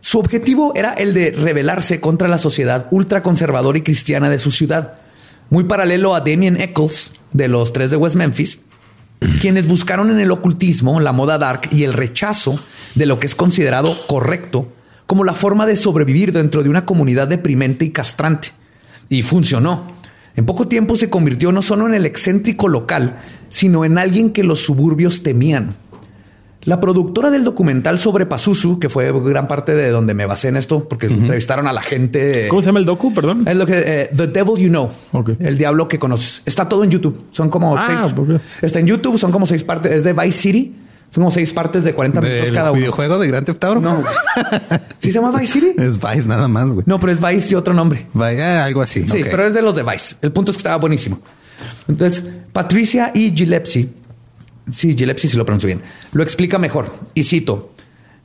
Su 0.00 0.18
objetivo 0.18 0.72
era 0.74 0.92
el 0.92 1.14
de 1.14 1.30
rebelarse 1.32 2.00
contra 2.00 2.28
la 2.28 2.38
sociedad 2.38 2.86
ultraconservadora 2.90 3.78
y 3.78 3.82
cristiana 3.82 4.30
de 4.30 4.38
su 4.38 4.50
ciudad. 4.50 4.94
Muy 5.50 5.64
paralelo 5.64 6.14
a 6.14 6.20
Damien 6.20 6.60
Eccles 6.60 7.12
de 7.32 7.48
los 7.48 7.72
tres 7.72 7.90
de 7.90 7.96
West 7.96 8.16
Memphis, 8.16 8.60
quienes 9.40 9.66
buscaron 9.66 10.10
en 10.10 10.20
el 10.20 10.30
ocultismo, 10.30 11.00
la 11.00 11.12
moda 11.12 11.38
dark 11.38 11.68
y 11.72 11.84
el 11.84 11.92
rechazo 11.92 12.58
de 12.94 13.06
lo 13.06 13.18
que 13.18 13.26
es 13.26 13.34
considerado 13.34 14.06
correcto 14.06 14.72
como 15.10 15.24
la 15.24 15.34
forma 15.34 15.66
de 15.66 15.74
sobrevivir 15.74 16.30
dentro 16.30 16.62
de 16.62 16.68
una 16.68 16.86
comunidad 16.86 17.26
deprimente 17.26 17.84
y 17.84 17.90
castrante. 17.90 18.50
Y 19.08 19.22
funcionó. 19.22 19.96
En 20.40 20.46
poco 20.46 20.66
tiempo 20.66 20.96
se 20.96 21.10
convirtió 21.10 21.52
no 21.52 21.60
solo 21.60 21.86
en 21.86 21.92
el 21.92 22.06
excéntrico 22.06 22.66
local, 22.66 23.18
sino 23.50 23.84
en 23.84 23.98
alguien 23.98 24.30
que 24.30 24.42
los 24.42 24.60
suburbios 24.64 25.22
temían. 25.22 25.74
La 26.62 26.80
productora 26.80 27.30
del 27.30 27.44
documental 27.44 27.98
sobre 27.98 28.24
Pazuzu, 28.24 28.78
que 28.78 28.88
fue 28.88 29.12
gran 29.22 29.46
parte 29.46 29.74
de 29.74 29.90
donde 29.90 30.14
me 30.14 30.24
basé 30.24 30.48
en 30.48 30.56
esto, 30.56 30.88
porque 30.88 31.08
entrevistaron 31.08 31.66
a 31.66 31.74
la 31.74 31.82
gente. 31.82 32.48
¿Cómo 32.48 32.62
se 32.62 32.66
llama 32.66 32.78
el 32.78 32.86
docu? 32.86 33.12
Perdón. 33.12 33.46
Es 33.46 33.54
lo 33.54 33.66
que 33.66 33.82
eh, 33.84 34.10
The 34.16 34.28
Devil 34.28 34.56
You 34.56 34.68
Know, 34.70 34.90
Ok. 35.12 35.30
el 35.40 35.58
diablo 35.58 35.88
que 35.88 35.98
conoces. 35.98 36.40
Está 36.46 36.66
todo 36.66 36.84
en 36.84 36.90
YouTube. 36.90 37.24
Son 37.32 37.50
como 37.50 37.76
Ah, 37.76 37.84
seis. 37.86 38.00
ok. 38.16 38.40
Está 38.62 38.80
en 38.80 38.86
YouTube. 38.86 39.18
Son 39.18 39.30
como 39.32 39.46
seis 39.46 39.62
partes. 39.62 39.92
Es 39.92 40.04
de 40.04 40.14
Vice 40.14 40.32
City. 40.32 40.74
Son 41.10 41.22
como 41.22 41.30
seis 41.32 41.52
partes 41.52 41.82
de 41.82 41.92
40 41.92 42.20
minutos 42.20 42.44
¿Del 42.44 42.54
cada 42.54 42.70
uno. 42.70 42.78
videojuego 42.78 43.18
de 43.18 43.26
Grand 43.26 43.44
Theft 43.44 43.64
Auto? 43.64 43.80
No. 43.80 44.02
¿Sí 44.98 45.10
se 45.10 45.20
llama 45.20 45.36
Vice 45.38 45.54
City? 45.54 45.72
Es 45.76 45.98
Vice 45.98 46.28
nada 46.28 46.46
más, 46.46 46.70
güey. 46.70 46.84
No, 46.86 47.00
pero 47.00 47.12
es 47.12 47.20
Vice 47.20 47.52
y 47.52 47.56
otro 47.56 47.74
nombre. 47.74 48.06
Vaya, 48.12 48.64
algo 48.64 48.80
así. 48.80 49.08
Sí, 49.08 49.22
pero 49.24 49.46
es 49.46 49.52
de 49.54 49.60
los 49.62 49.74
de 49.74 49.82
Vice. 49.82 50.16
El 50.22 50.30
punto 50.32 50.52
es 50.52 50.56
que 50.56 50.60
estaba 50.60 50.76
buenísimo. 50.76 51.20
Entonces, 51.88 52.24
Patricia 52.52 53.10
y 53.14 53.32
Gillespie, 53.36 53.92
sí, 54.72 54.94
Gillespie 54.96 55.28
sí 55.28 55.36
lo 55.36 55.44
pronuncio 55.44 55.66
bien, 55.66 55.82
lo 56.12 56.22
explica 56.22 56.58
mejor. 56.58 56.94
Y 57.14 57.24
cito, 57.24 57.72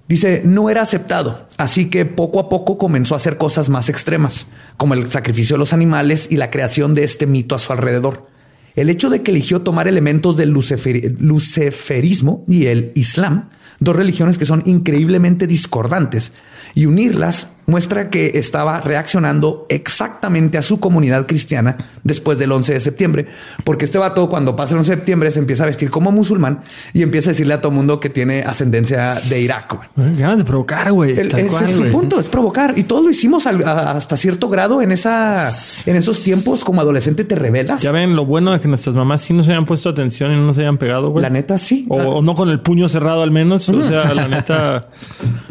dice, 0.08 0.42
no 0.46 0.70
era 0.70 0.82
aceptado, 0.84 1.48
así 1.58 1.90
que 1.90 2.06
poco 2.06 2.40
a 2.40 2.50
poco 2.50 2.78
comenzó 2.78 3.14
a 3.14 3.18
hacer 3.18 3.38
cosas 3.38 3.70
más 3.70 3.90
extremas, 3.90 4.48
como 4.78 4.94
el 4.94 5.12
sacrificio 5.12 5.56
de 5.56 5.60
los 5.60 5.74
animales 5.74 6.28
y 6.30 6.38
la 6.38 6.50
creación 6.52 6.94
de 6.94 7.04
este 7.04 7.26
mito 7.26 7.56
a 7.56 7.60
su 7.60 7.74
alrededor. 7.74 8.28
El 8.76 8.90
hecho 8.90 9.10
de 9.10 9.22
que 9.24 9.32
eligió 9.32 9.62
tomar 9.62 9.88
elementos 9.88 10.36
del 10.38 10.52
lucifer- 10.54 11.16
luciferismo 11.20 12.44
y 12.48 12.66
el 12.66 12.92
islam, 12.96 13.50
dos 13.80 13.96
religiones 13.96 14.38
que 14.38 14.46
son 14.46 14.64
increíblemente 14.66 15.48
discordantes, 15.48 16.34
y 16.74 16.86
unirlas 16.86 17.50
muestra 17.68 18.10
que 18.10 18.32
estaba 18.36 18.80
reaccionando 18.82 19.66
exactamente 19.70 20.58
a 20.58 20.62
su 20.62 20.80
comunidad 20.80 21.26
cristiana 21.26 21.78
después 22.04 22.38
del 22.38 22.52
11 22.52 22.74
de 22.74 22.80
septiembre, 22.80 23.28
porque 23.64 23.86
este 23.86 23.98
vato 23.98 24.30
cuando 24.30 24.56
pasa 24.56 24.74
el 24.74 24.80
11 24.80 24.92
de 24.92 24.98
septiembre 24.98 25.32
se 25.32 25.40
empieza 25.40 25.64
a 25.64 25.68
vestir 25.68 25.90
como 25.90 26.12
musulmán 26.12 26.62
y 26.94 27.02
empieza 27.02 27.30
a 27.30 27.34
decirle 27.34 27.54
a 27.56 27.62
todo 27.62 27.72
mundo 27.72 28.00
que 28.00 28.10
tiene 28.10 28.42
ascendencia 28.44 29.16
de 29.16 29.42
Irak. 29.42 29.76
güey. 29.96 30.14
Ganas 30.16 30.38
de 30.40 30.44
provocar, 30.44 30.92
güey. 30.92 31.12
El- 31.12 31.28
ese 31.28 31.48
cual, 31.48 31.70
es 31.70 31.76
su 31.76 31.84
punto, 31.92 32.20
es 32.20 32.28
provocar. 32.28 32.78
Y 32.78 32.84
todos 32.84 33.04
lo 33.04 33.10
hicimos 33.12 33.48
al- 33.48 33.68
a- 33.68 33.92
hasta 33.92 34.16
cierto 34.18 34.48
grado 34.50 34.82
en 34.82 34.92
esa, 34.92 35.52
en 35.86 35.96
esos 35.96 36.22
tiempos 36.22 36.64
como 36.64 36.82
adolescente 36.82 37.24
te 37.24 37.36
rebelas. 37.36 37.82
Ya 37.82 37.92
ven 37.92 38.16
lo 38.16 38.26
bueno 38.26 38.52
de 38.52 38.60
que 38.60 38.68
nuestras 38.68 38.96
mamás 38.96 39.22
sí 39.22 39.34
nos 39.34 39.48
hayan 39.50 39.66
puesto 39.66 39.90
atención 39.90 40.32
y 40.32 40.36
no 40.36 40.44
nos 40.48 40.58
hayan 40.58 40.78
pegado, 40.78 41.10
güey. 41.10 41.24
La 41.24 41.30
neta, 41.30 41.58
sí. 41.58 41.86
O, 41.90 41.96
o 41.98 42.22
no 42.22 42.36
con 42.36 42.50
el 42.50 42.60
puño 42.60 42.88
cerrado 42.90 43.24
al 43.24 43.32
menos. 43.32 43.68
O 43.70 43.84
sea, 43.84 44.14
la 44.14 44.28
neta. 44.28 44.88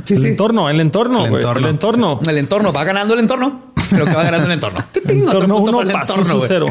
Sí, 0.04 0.14
el 0.14 0.20
sí. 0.20 0.26
entorno, 0.28 0.68
el 0.70 0.80
entorno, 0.80 1.24
El 1.24 1.30
güey. 1.30 1.42
entorno. 1.42 1.66
El 1.66 1.72
entorno. 1.74 2.03
El 2.26 2.38
entorno 2.38 2.72
va 2.72 2.84
ganando 2.84 3.14
el 3.14 3.20
entorno, 3.20 3.72
pero 3.90 4.04
que 4.04 4.14
va 4.14 4.24
ganando 4.24 4.46
el 4.46 4.52
entorno. 4.52 4.84
Te 4.92 5.00
tengo 5.00 5.26
otro 5.26 5.42
Entorno 5.42 5.56
punto 5.56 5.76
para 5.78 5.90
el 5.90 6.00
entorno, 6.00 6.42
cero. 6.46 6.66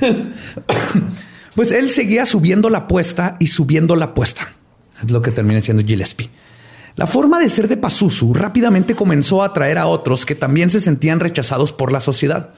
Pues 1.54 1.72
él 1.72 1.90
seguía 1.90 2.24
subiendo 2.24 2.70
la 2.70 2.78
apuesta 2.78 3.36
y 3.40 3.48
subiendo 3.48 3.96
la 3.96 4.04
apuesta. 4.04 4.48
Es 5.02 5.10
lo 5.10 5.20
que 5.20 5.32
termina 5.32 5.60
siendo 5.60 5.82
Gillespie. 5.82 6.30
La 6.94 7.08
forma 7.08 7.40
de 7.40 7.50
ser 7.50 7.66
de 7.66 7.76
Pazuzu 7.76 8.32
rápidamente 8.32 8.94
comenzó 8.94 9.42
a 9.42 9.46
atraer 9.46 9.78
a 9.78 9.86
otros 9.86 10.24
que 10.24 10.36
también 10.36 10.70
se 10.70 10.78
sentían 10.78 11.18
rechazados 11.18 11.72
por 11.72 11.90
la 11.90 11.98
sociedad. 11.98 12.50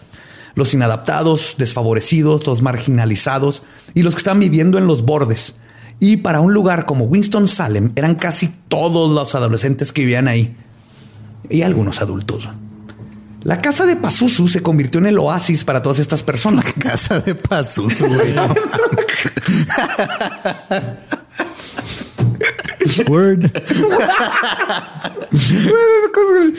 Los 0.54 0.74
inadaptados, 0.74 1.54
desfavorecidos, 1.56 2.46
los 2.46 2.60
marginalizados 2.60 3.62
y 3.94 4.02
los 4.02 4.14
que 4.14 4.18
estaban 4.18 4.40
viviendo 4.40 4.76
en 4.76 4.86
los 4.86 5.02
bordes. 5.02 5.54
Y 5.98 6.18
para 6.18 6.40
un 6.40 6.52
lugar 6.52 6.84
como 6.84 7.04
Winston-Salem 7.04 7.92
eran 7.96 8.16
casi 8.16 8.48
todos 8.68 9.10
los 9.10 9.34
adolescentes 9.34 9.92
que 9.92 10.02
vivían 10.02 10.28
ahí. 10.28 10.56
Y 11.48 11.62
algunos 11.62 12.00
adultos. 12.00 12.48
La 13.42 13.62
casa 13.62 13.86
de 13.86 13.96
Pazuzu 13.96 14.48
se 14.48 14.60
convirtió 14.60 15.00
en 15.00 15.06
el 15.06 15.18
oasis 15.18 15.64
para 15.64 15.80
todas 15.80 15.98
estas 15.98 16.22
personas. 16.22 16.66
Casa 16.78 17.20
de 17.20 17.34
Pazuzu, 17.34 18.06
güey. 18.06 18.34
Word. 23.08 23.50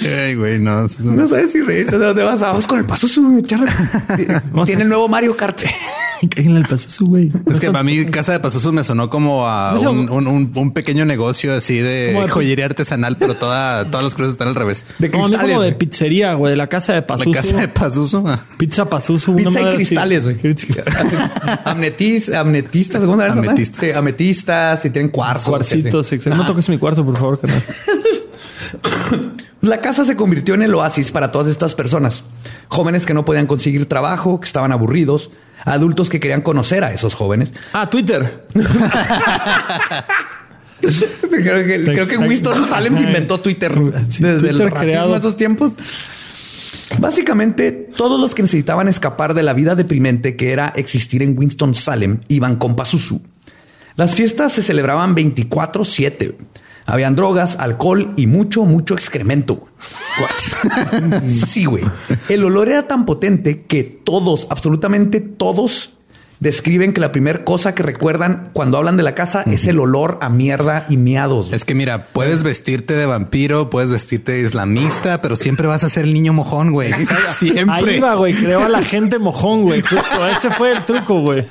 Ay, 0.03 0.35
güey, 0.35 0.59
no. 0.59 0.87
No 1.03 1.27
sabes 1.27 1.51
si 1.51 1.61
reírte 1.61 1.97
de 1.97 2.05
dónde 2.05 2.23
vas. 2.23 2.41
Vamos 2.41 2.67
con 2.67 2.79
el 2.79 3.43
charla. 3.43 3.73
Tiene 4.65 4.83
el 4.83 4.89
nuevo 4.89 5.07
Mario 5.07 5.35
Kart. 5.35 5.61
Cáguenle 6.29 6.59
el 6.61 6.67
paso, 6.67 7.05
güey. 7.05 7.31
Es 7.47 7.59
que 7.59 7.71
para 7.71 7.83
mí 7.83 8.05
Casa 8.05 8.31
de 8.33 8.39
Pazuzu 8.39 8.71
me 8.71 8.83
sonó 8.83 9.09
como 9.09 9.47
a 9.47 9.73
un, 9.79 10.09
un- 10.09 10.27
un- 10.27 10.51
un 10.55 10.73
pequeño 10.73 11.05
negocio 11.05 11.53
así 11.55 11.77
de 11.79 12.27
joyería 12.29 12.65
artesanal, 12.65 13.17
pero 13.17 13.33
toda, 13.35 13.85
todas 13.89 14.03
las 14.03 14.13
cruces 14.13 14.33
están 14.33 14.47
al 14.49 14.55
revés. 14.55 14.85
De 14.99 15.09
cristales. 15.09 15.41
como 15.51 15.61
de 15.63 15.71
pizzería, 15.73 16.33
güey, 16.35 16.51
de 16.51 16.57
la 16.57 16.67
casa 16.67 16.93
de 16.93 17.01
La 17.01 17.07
Pazuzu. 17.07 17.31
Casa 17.31 17.57
de 17.57 17.67
Pazuzu. 17.67 18.23
ah. 18.27 18.39
Pizza 18.57 18.85
Pazuzu. 18.89 19.35
Pizza 19.35 19.61
y 19.61 19.69
cristales, 19.69 20.23
güey. 20.25 20.37
Amnetis, 21.65 22.29
amnetistas, 22.33 23.03
¿cómo? 23.03 23.21
Ametistas. 23.21 23.79
Sí, 23.79 23.91
ametistas 23.91 24.85
y 24.85 24.89
tienen 24.89 25.09
cuarzos. 25.11 25.49
Cuarcitos, 25.49 26.07
sí. 26.07 26.19
No 26.27 26.45
toques 26.45 26.69
mi 26.69 26.77
cuarzo, 26.77 27.03
por 27.05 27.17
favor, 27.17 27.39
carnal. 27.39 27.61
La 29.61 29.79
casa 29.79 30.05
se 30.05 30.15
convirtió 30.15 30.55
en 30.55 30.63
el 30.63 30.73
oasis 30.73 31.11
para 31.11 31.31
todas 31.31 31.47
estas 31.47 31.75
personas. 31.75 32.23
Jóvenes 32.67 33.05
que 33.05 33.13
no 33.13 33.25
podían 33.25 33.45
conseguir 33.45 33.87
trabajo, 33.87 34.39
que 34.39 34.47
estaban 34.47 34.71
aburridos, 34.71 35.29
adultos 35.65 36.09
que 36.09 36.19
querían 36.19 36.41
conocer 36.41 36.83
a 36.83 36.91
esos 36.93 37.13
jóvenes. 37.13 37.53
Ah, 37.73 37.89
Twitter. 37.89 38.45
Creo 40.81 41.65
que, 41.65 41.83
creo 41.83 42.07
que 42.07 42.17
Winston 42.17 42.67
Salem 42.67 42.97
se 42.97 43.03
inventó 43.03 43.39
Twitter 43.39 43.71
Sí, 44.09 44.23
desde 44.23 44.49
el 44.49 44.57
Twitter 44.57 44.71
racismo 44.73 44.79
creado. 44.79 45.11
de 45.11 45.17
esos 45.19 45.37
tiempos. 45.37 45.73
Básicamente, 46.97 47.71
todos 47.71 48.19
los 48.19 48.33
que 48.33 48.41
necesitaban 48.41 48.87
escapar 48.87 49.33
de 49.33 49.43
la 49.43 49.53
vida 49.53 49.75
deprimente 49.75 50.35
que 50.35 50.51
era 50.51 50.73
existir 50.75 51.21
en 51.21 51.37
Winston 51.37 51.75
Salem 51.75 52.19
iban 52.27 52.55
con 52.55 52.75
Pazuzu. 52.75 53.21
Las 53.95 54.15
fiestas 54.15 54.53
se 54.53 54.63
celebraban 54.63 55.15
24-7. 55.15 56.35
Habían 56.91 57.15
drogas, 57.15 57.55
alcohol 57.57 58.13
y 58.17 58.27
mucho, 58.27 58.63
mucho 58.63 58.95
excremento. 58.95 59.69
sí, 61.25 61.63
güey. 61.63 61.85
El 62.27 62.43
olor 62.43 62.67
era 62.67 62.85
tan 62.85 63.05
potente 63.05 63.61
que 63.61 63.85
todos, 63.85 64.45
absolutamente 64.49 65.21
todos, 65.21 65.93
describen 66.41 66.91
que 66.91 66.99
la 66.99 67.11
primera 67.11 67.45
cosa 67.45 67.73
que 67.75 67.83
recuerdan 67.83 68.49
cuando 68.51 68.79
hablan 68.79 68.97
de 68.97 69.03
la 69.03 69.13
casa 69.13 69.43
es 69.43 69.67
el 69.67 69.79
olor 69.79 70.17
a 70.21 70.29
mierda 70.29 70.87
y 70.89 70.97
miados. 70.97 71.53
Es 71.53 71.63
que 71.63 71.75
mira, 71.75 72.07
puedes 72.07 72.41
vestirte 72.43 72.95
de 72.95 73.05
vampiro, 73.05 73.69
puedes 73.69 73.91
vestirte 73.91 74.33
de 74.33 74.41
islamista, 74.41 75.21
pero 75.21 75.37
siempre 75.37 75.67
vas 75.67 75.83
a 75.83 75.89
ser 75.89 76.05
el 76.05 76.13
niño 76.13 76.33
mojón, 76.33 76.71
güey. 76.71 76.91
Siempre. 77.37 77.93
Ahí 77.93 77.99
va, 77.99 78.15
güey. 78.15 78.33
Creó 78.33 78.63
a 78.63 78.69
la 78.69 78.81
gente 78.81 79.19
mojón, 79.19 79.61
güey. 79.61 79.81
Justo. 79.81 80.27
Ese 80.27 80.49
fue 80.51 80.71
el 80.71 80.83
truco, 80.83 81.21
güey. 81.21 81.45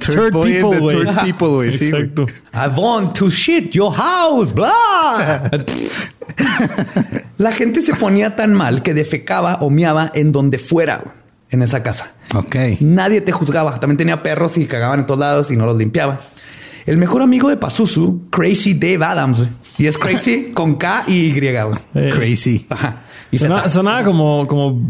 Third 0.00 0.32
boy 0.32 0.56
and 0.58 0.70
the 0.72 0.78
third 0.80 1.20
people, 1.24 1.48
güey. 1.48 1.72
Sí, 1.72 1.90
güey. 1.90 2.02
Exacto. 2.02 2.26
I 2.52 2.68
want 2.76 3.16
to 3.16 3.30
shit 3.30 3.70
your 3.70 3.94
house, 3.94 4.52
blah. 4.52 5.40
La 7.38 7.52
gente 7.52 7.80
se 7.80 7.94
ponía 7.94 8.34
tan 8.34 8.54
mal 8.54 8.82
que 8.82 8.92
defecaba 8.92 9.58
o 9.60 9.70
miaba 9.70 10.10
en 10.14 10.32
donde 10.32 10.58
fuera 10.58 11.21
en 11.52 11.62
esa 11.62 11.84
casa. 11.84 12.10
Ok. 12.34 12.56
Nadie 12.80 13.20
te 13.20 13.30
juzgaba. 13.30 13.78
También 13.78 13.98
tenía 13.98 14.22
perros 14.24 14.56
y 14.58 14.66
cagaban 14.66 14.98
en 15.00 15.06
todos 15.06 15.20
lados 15.20 15.50
y 15.52 15.56
no 15.56 15.66
los 15.66 15.76
limpiaba. 15.76 16.22
El 16.84 16.98
mejor 16.98 17.22
amigo 17.22 17.48
de 17.48 17.56
Pazuzu, 17.56 18.28
Crazy 18.30 18.74
Dave 18.74 19.04
Adams, 19.04 19.44
y 19.78 19.86
es 19.86 19.96
Crazy 19.96 20.50
con 20.54 20.74
K 20.74 21.04
y 21.06 21.28
Y. 21.28 21.38
Eh, 21.38 22.10
Crazy. 22.12 22.66
Ajá. 22.68 23.04
Y 23.30 23.38
Sonaba, 23.38 23.62
Z. 23.62 23.70
sonaba 23.70 24.02
como, 24.04 24.46
como 24.48 24.80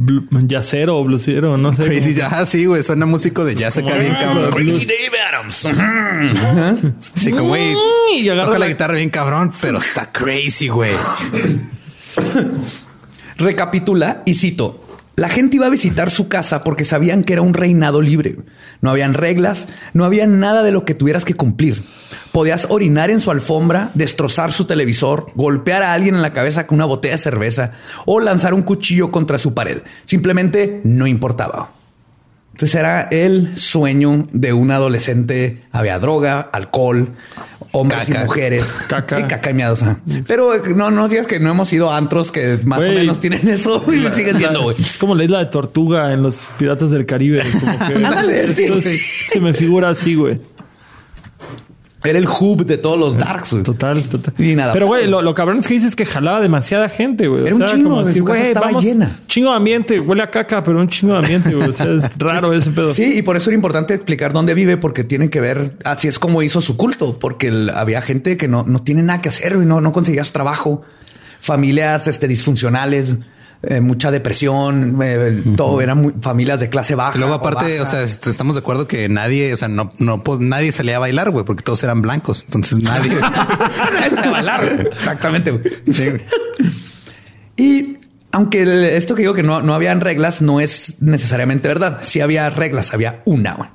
jazzero 0.49 0.99
o 0.99 1.05
bluesero, 1.05 1.57
no 1.59 1.73
sé. 1.77 1.85
Crazy 1.85 2.15
como- 2.15 2.31
ya, 2.31 2.47
sí, 2.47 2.65
güey. 2.65 2.83
Suena 2.83 3.05
músico 3.07 3.45
de 3.45 3.55
jazz 3.55 3.77
acá 3.77 3.95
bien 3.99 4.15
cabrón. 4.15 4.51
Crazy 4.53 4.87
Dave 4.87 5.23
Adams. 5.31 5.69
Sí, 7.15 7.31
como 7.31 7.49
güey. 7.49 7.75
Agarra 8.31 8.47
Toca 8.47 8.59
la 8.59 8.65
la- 8.65 8.69
guitarra 8.73 8.95
bien 8.95 9.11
cabrón, 9.11 9.53
pero 9.61 9.77
está 9.79 10.11
crazy, 10.11 10.69
güey. 10.69 10.93
Recapitula 13.39 14.23
y 14.25 14.35
cito. 14.35 14.82
La 15.15 15.29
gente 15.29 15.57
iba 15.57 15.67
a 15.67 15.71
visitar 15.71 16.11
su 16.11 16.29
casa 16.29 16.65
porque 16.65 16.87
sabían 16.87 17.23
que 17.23 17.35
era 17.35 17.43
un 17.43 17.53
reinado 17.53 18.01
libre. 18.01 18.37
No 18.81 18.91
habían 18.91 19.13
reglas, 19.13 19.69
no 19.93 20.05
había 20.05 20.27
nada 20.27 20.63
de 20.63 20.73
lo 20.73 20.87
que 20.87 20.95
tuvieras 20.95 21.27
que 21.27 21.35
cumplir. 21.35 21.83
Podías 22.33 22.67
orinar 22.71 23.11
en 23.11 23.21
su 23.21 23.31
alfombra, 23.31 23.91
destrozar 23.93 24.53
su 24.53 24.65
televisor, 24.65 25.27
golpear 25.35 25.83
a 25.83 25.93
alguien 25.93 26.15
en 26.15 26.23
la 26.23 26.33
cabeza 26.33 26.67
con 26.67 26.77
una 26.77 26.87
botella 26.87 27.17
de 27.17 27.23
cerveza 27.23 27.73
o 28.07 28.21
lanzar 28.21 28.55
un 28.55 28.63
cuchillo 28.63 29.11
contra 29.11 29.37
su 29.37 29.53
pared. 29.53 29.83
Simplemente 30.07 30.81
no 30.85 31.07
importaba. 31.07 31.82
Entonces 32.53 32.75
era 32.75 33.09
el 33.11 33.57
sueño 33.57 34.29
de 34.33 34.53
un 34.53 34.71
adolescente. 34.71 35.63
Había 35.73 35.99
droga, 35.99 36.41
alcohol, 36.41 37.09
hombres 37.73 38.09
Caca. 38.09 38.21
y 38.21 38.25
mujeres. 38.25 38.65
Caca. 38.89 39.21
Y 39.21 39.25
caca 39.25 39.51
y 39.51 39.55
miados. 39.55 39.85
Pero 40.27 40.55
eh, 40.55 40.61
no, 40.75 40.91
no 40.91 41.09
digas 41.09 41.27
que 41.27 41.41
no 41.41 41.51
hemos 41.51 41.73
ido 41.73 41.91
a 41.91 41.97
antros 41.97 42.31
que 42.31 42.59
más 42.65 42.85
o 42.85 42.89
menos 42.89 43.21
tienen 43.21 43.49
eso 43.49 43.85
y 43.93 43.97
lo 43.97 44.15
sigues 44.15 44.39
viendo, 44.39 44.63
güey. 44.63 44.77
Es 44.79 44.99
como 44.99 45.15
la 45.15 45.25
isla 45.25 45.39
de 45.39 45.47
Tortuga 45.47 46.13
en 46.13 46.23
los 46.23 46.49
Piratas 46.59 46.91
del 46.91 47.07
Caribe. 47.07 47.43
Como 47.59 47.79
que 47.79 48.53
sí, 48.55 48.69
güey. 48.69 49.01
se 49.29 49.41
me 49.41 49.55
figura 49.55 49.91
así, 49.91 50.15
güey. 50.15 50.39
Era 52.05 52.19
el 52.19 52.27
hub 52.27 52.67
de 52.67 52.79
todos 52.79 52.99
los 52.99 53.17
darks, 53.17 53.53
güey. 53.53 53.63
Total, 53.63 54.03
total. 54.03 54.35
Y 54.39 54.55
nada. 54.57 54.73
Pero, 54.73 54.89
güey, 54.89 55.07
lo, 55.07 55.23
lo 55.23 55.35
cabrón 55.35 55.59
es 55.59 55.69
que 55.69 55.75
dices 55.75 55.95
que 55.95 56.05
jalaba 56.05 56.41
demasiada 56.41 56.89
gente, 56.89 57.29
güey. 57.29 57.43
O 57.43 57.47
Era 57.47 57.55
un 57.55 57.65
chingo, 57.67 57.91
como 57.91 58.03
güey, 58.03 58.15
su 58.15 58.25
casa 58.25 58.43
estaba 58.43 58.67
vamos, 58.67 58.85
llena. 58.85 59.21
Chingo 59.29 59.51
de 59.51 59.57
ambiente, 59.57 60.01
huele 60.01 60.23
a 60.23 60.31
caca, 60.31 60.63
pero 60.65 60.81
un 60.81 60.89
chingo 60.89 61.13
de 61.13 61.21
ambiente, 61.21 61.55
güey. 61.55 61.69
O 61.69 61.73
sea, 61.73 61.87
es 61.93 62.05
raro 62.19 62.53
ese 62.53 62.71
pedo. 62.71 62.93
Sí, 62.93 63.19
y 63.19 63.23
por 63.23 63.37
eso 63.37 63.51
era 63.51 63.55
importante 63.55 63.95
explicar 63.95 64.33
dónde 64.33 64.55
vive, 64.55 64.77
porque 64.77 65.05
tiene 65.05 65.31
que 65.31 65.41
ver, 65.41 65.77
así 65.85 66.09
es 66.09 66.19
como 66.19 66.43
hizo 66.43 66.61
su 66.61 66.77
culto, 66.77 67.19
porque 67.21 67.49
el- 67.49 67.71
había 67.71 68.03
gente 68.03 68.37
que 68.37 68.49
no, 68.49 68.65
no 68.65 68.81
tiene 68.83 69.03
nada 69.03 69.21
que 69.21 69.29
hacer 69.29 69.53
y 69.53 69.65
no, 69.67 69.81
no 69.81 69.93
conseguías 69.93 70.33
trabajo, 70.33 70.83
familias 71.41 72.07
este, 72.09 72.27
disfuncionales, 72.29 73.15
eh, 73.63 73.81
mucha 73.81 74.11
depresión, 74.11 74.99
eh, 75.03 75.43
todo 75.57 75.81
eran 75.81 76.03
muy- 76.03 76.15
familias 76.21 76.59
de 76.61 76.69
clase 76.69 76.95
baja. 76.95 77.17
Y 77.17 77.21
luego 77.21 77.35
aparte, 77.35 77.81
o 77.81 77.87
sea, 77.87 78.03
est- 78.03 78.27
estamos 78.27 78.57
de 78.57 78.61
acuerdo 78.61 78.89
que 78.89 79.09
nadie, 79.09 79.55
o 79.55 79.57
sea, 79.57 79.69
no, 79.69 79.93
no, 79.99 80.23
nadie 80.41 80.73
salía 80.73 80.97
a 80.97 80.99
bailar, 80.99 81.31
güey, 81.31 81.45
porque 81.45 81.63
todos 81.63 81.83
eran 81.85 82.03
blancos. 82.03 82.43
Entonces 82.47 82.83
nadie. 82.83 83.11
De 84.23 84.31
bailar. 84.31 84.65
Exactamente. 84.93 85.61
Sí. 85.91 86.09
Y 87.57 87.97
aunque 88.33 88.63
el- 88.63 88.85
esto 88.85 89.15
que 89.15 89.23
digo 89.23 89.35
que 89.35 89.43
no, 89.43 89.63
no 89.63 89.75
habían 89.75 90.01
reglas 90.01 90.43
no 90.43 90.61
es 90.61 90.97
necesariamente 91.01 91.69
verdad. 91.69 91.99
Sí 92.03 92.21
había 92.21 92.49
reglas, 92.51 92.93
había 92.95 93.23
una, 93.25 93.55
güey, 93.55 93.69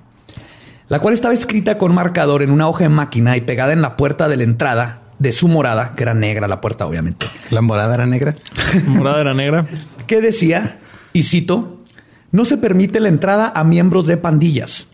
la 0.89 0.99
cual 0.99 1.13
estaba 1.13 1.33
escrita 1.33 1.77
con 1.77 1.93
marcador 1.93 2.41
en 2.41 2.51
una 2.51 2.67
hoja 2.67 2.83
de 2.83 2.89
máquina 2.89 3.37
y 3.37 3.41
pegada 3.41 3.73
en 3.73 3.81
la 3.81 3.95
puerta 3.97 4.27
de 4.27 4.37
la 4.37 4.43
entrada 4.43 5.01
de 5.19 5.31
su 5.31 5.47
morada, 5.47 5.93
que 5.95 6.03
era 6.03 6.13
negra 6.13 6.47
la 6.47 6.61
puerta, 6.61 6.85
obviamente, 6.85 7.25
La 7.49 7.61
morada 7.61 7.95
era 7.95 8.05
negra. 8.05 8.35
Morada 8.85 9.21
era 9.21 9.33
negra. 9.33 9.65
que 10.05 10.21
decía, 10.21 10.79
y 11.13 11.23
cito, 11.23 11.81
no 12.31 12.45
se 12.45 12.57
permite 12.57 12.99
la 12.99 13.09
entrada 13.09 13.51
a 13.55 13.63
miembros 13.63 14.05
de 14.07 14.17
pandillas. 14.17 14.87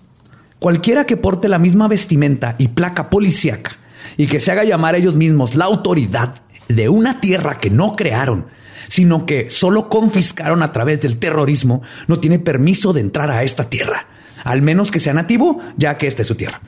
Cualquiera 0.60 1.06
que 1.06 1.18
porte 1.18 1.50
la 1.50 1.60
misma 1.60 1.88
vestimenta 1.88 2.56
y 2.58 2.70
placa 2.70 3.10
policíaca 3.10 3.78
y 4.16 4.28
que 4.28 4.40
se 4.40 4.52
haga 4.52 4.64
llamar 4.64 4.96
a 4.96 4.98
ellos 4.98 5.16
mismos 5.16 5.56
la 5.56 5.66
autoridad 5.66 6.36
de 6.70 6.88
una 6.88 7.20
tierra 7.20 7.60
que 7.60 7.70
no 7.70 7.92
crearon, 7.94 8.46
sino 8.88 9.26
que 9.26 9.50
solo 9.50 9.90
confiscaron 9.90 10.64
a 10.64 10.72
través 10.72 11.02
del 11.02 11.18
terrorismo, 11.18 11.82
no 12.08 12.20
tiene 12.20 12.40
permiso 12.40 12.94
de 12.94 13.02
entrar 13.02 13.30
a 13.30 13.44
esta 13.44 13.70
tierra. 13.70 14.08
Al 14.43 14.62
menos 14.62 14.91
que 14.91 14.99
sea 14.99 15.13
nativo, 15.13 15.60
ya 15.77 15.97
que 15.97 16.08
esta 16.08 16.21
es 16.21 16.27
su 16.27 16.36
tierra. 16.36 16.62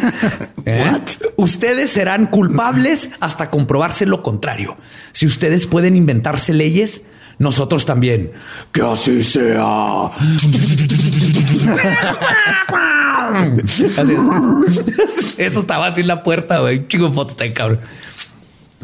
¿Eh? 0.64 0.98
Ustedes 1.36 1.90
serán 1.90 2.26
culpables 2.26 3.10
hasta 3.20 3.50
comprobarse 3.50 4.06
lo 4.06 4.22
contrario. 4.22 4.76
Si 5.12 5.26
ustedes 5.26 5.66
pueden 5.66 5.96
inventarse 5.96 6.52
leyes, 6.52 7.02
nosotros 7.38 7.84
también. 7.84 8.32
Que 8.72 8.82
así 8.82 9.22
sea. 9.22 10.10
Así 13.32 14.12
es. 14.12 15.38
Eso 15.38 15.60
estaba 15.60 15.86
así 15.86 16.00
en 16.00 16.06
la 16.06 16.22
puerta, 16.22 16.60
güey. 16.60 16.86
Chico 16.88 17.10
fotos 17.12 17.36
ahí, 17.40 17.52
cabrón. 17.52 17.80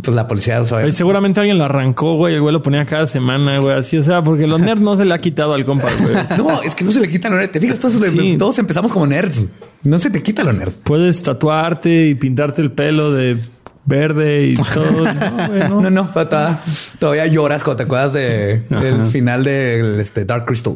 Pues 0.02 0.14
la 0.14 0.28
policía 0.28 0.64
sabe. 0.64 0.92
Seguramente 0.92 1.40
alguien 1.40 1.58
lo 1.58 1.64
arrancó, 1.64 2.16
güey. 2.16 2.34
El 2.34 2.40
güey 2.40 2.52
lo 2.52 2.62
ponía 2.62 2.84
cada 2.84 3.06
semana, 3.06 3.58
güey. 3.58 3.76
Así, 3.76 3.96
o 3.98 4.02
sea, 4.02 4.22
porque 4.22 4.46
los 4.46 4.60
nerds 4.60 4.80
no 4.80 4.96
se 4.96 5.04
le 5.04 5.12
ha 5.12 5.18
quitado 5.18 5.54
al 5.54 5.64
compa, 5.64 5.88
güey. 6.00 6.14
No, 6.38 6.62
es 6.62 6.74
que 6.74 6.84
no 6.84 6.92
se 6.92 7.00
le 7.00 7.08
quitan 7.10 7.32
lo 7.32 7.38
nerd. 7.38 7.50
Te 7.50 7.58
fijas, 7.60 7.80
todos, 7.80 7.94
Sí. 7.94 8.36
todos 8.38 8.58
empezamos 8.58 8.92
como 8.92 9.06
nerds. 9.06 9.44
No 9.82 9.98
se 9.98 10.10
te 10.10 10.22
quita 10.22 10.44
lo 10.44 10.52
nerd. 10.52 10.72
Puedes 10.84 11.22
tatuarte 11.22 12.06
y 12.08 12.14
pintarte 12.14 12.62
el 12.62 12.70
pelo 12.70 13.12
de 13.12 13.38
verde 13.86 14.46
y 14.48 14.54
todo. 14.74 14.90
No, 15.04 15.48
güey, 15.48 15.68
no. 15.68 15.90
No, 15.90 16.08
todavía, 16.10 16.60
todavía 17.00 17.26
lloras 17.26 17.64
cuando 17.64 17.78
te 17.78 17.82
acuerdas 17.84 18.12
de, 18.12 18.60
del 18.68 19.06
final 19.06 19.42
de 19.42 20.00
este, 20.00 20.24
Dark 20.24 20.44
Crystal 20.46 20.74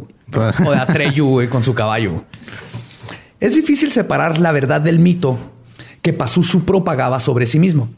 o 0.66 0.70
de 0.72 0.78
Atreyu 0.78 1.26
güey, 1.28 1.48
con 1.48 1.62
su 1.62 1.74
caballo. 1.74 2.24
Es 3.38 3.54
difícil 3.54 3.92
separar 3.92 4.38
la 4.40 4.50
verdad 4.52 4.80
del 4.80 4.98
mito 4.98 5.38
que 6.00 6.12
Pazuzu 6.12 6.64
propagaba 6.64 7.20
sobre 7.20 7.46
sí 7.46 7.58
mismo. 7.60 7.88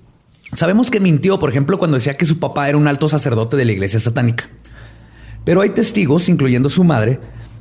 Sabemos 0.52 0.90
que 0.90 1.00
mintió, 1.00 1.38
por 1.38 1.50
ejemplo, 1.50 1.78
cuando 1.78 1.96
decía 1.96 2.14
que 2.14 2.26
su 2.26 2.38
papá 2.38 2.68
era 2.68 2.78
un 2.78 2.86
alto 2.86 3.08
sacerdote 3.08 3.56
de 3.56 3.64
la 3.64 3.72
iglesia 3.72 3.98
satánica. 3.98 4.48
Pero 5.44 5.60
hay 5.60 5.70
testigos, 5.70 6.28
incluyendo 6.28 6.68
su 6.68 6.84
madre, 6.84 7.18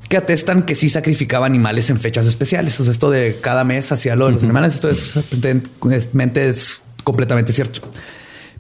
que 0.10 0.18
atestan 0.18 0.64
que 0.64 0.76
sí 0.76 0.90
sacrificaba 0.90 1.46
animales 1.46 1.90
en 1.90 2.00
fechas 2.00 2.26
especiales. 2.28 2.80
O 2.80 2.84
sea, 2.84 2.92
esto 2.92 3.10
de 3.10 3.38
cada 3.42 3.64
mes 3.64 3.92
hacía 3.92 4.16
lo 4.16 4.28
de 4.28 4.34
los 4.34 4.44
animales. 4.44 4.76
Esto 4.76 4.90
es 4.90 5.16
es 6.36 6.82
completamente 7.04 7.52
cierto. 7.52 7.82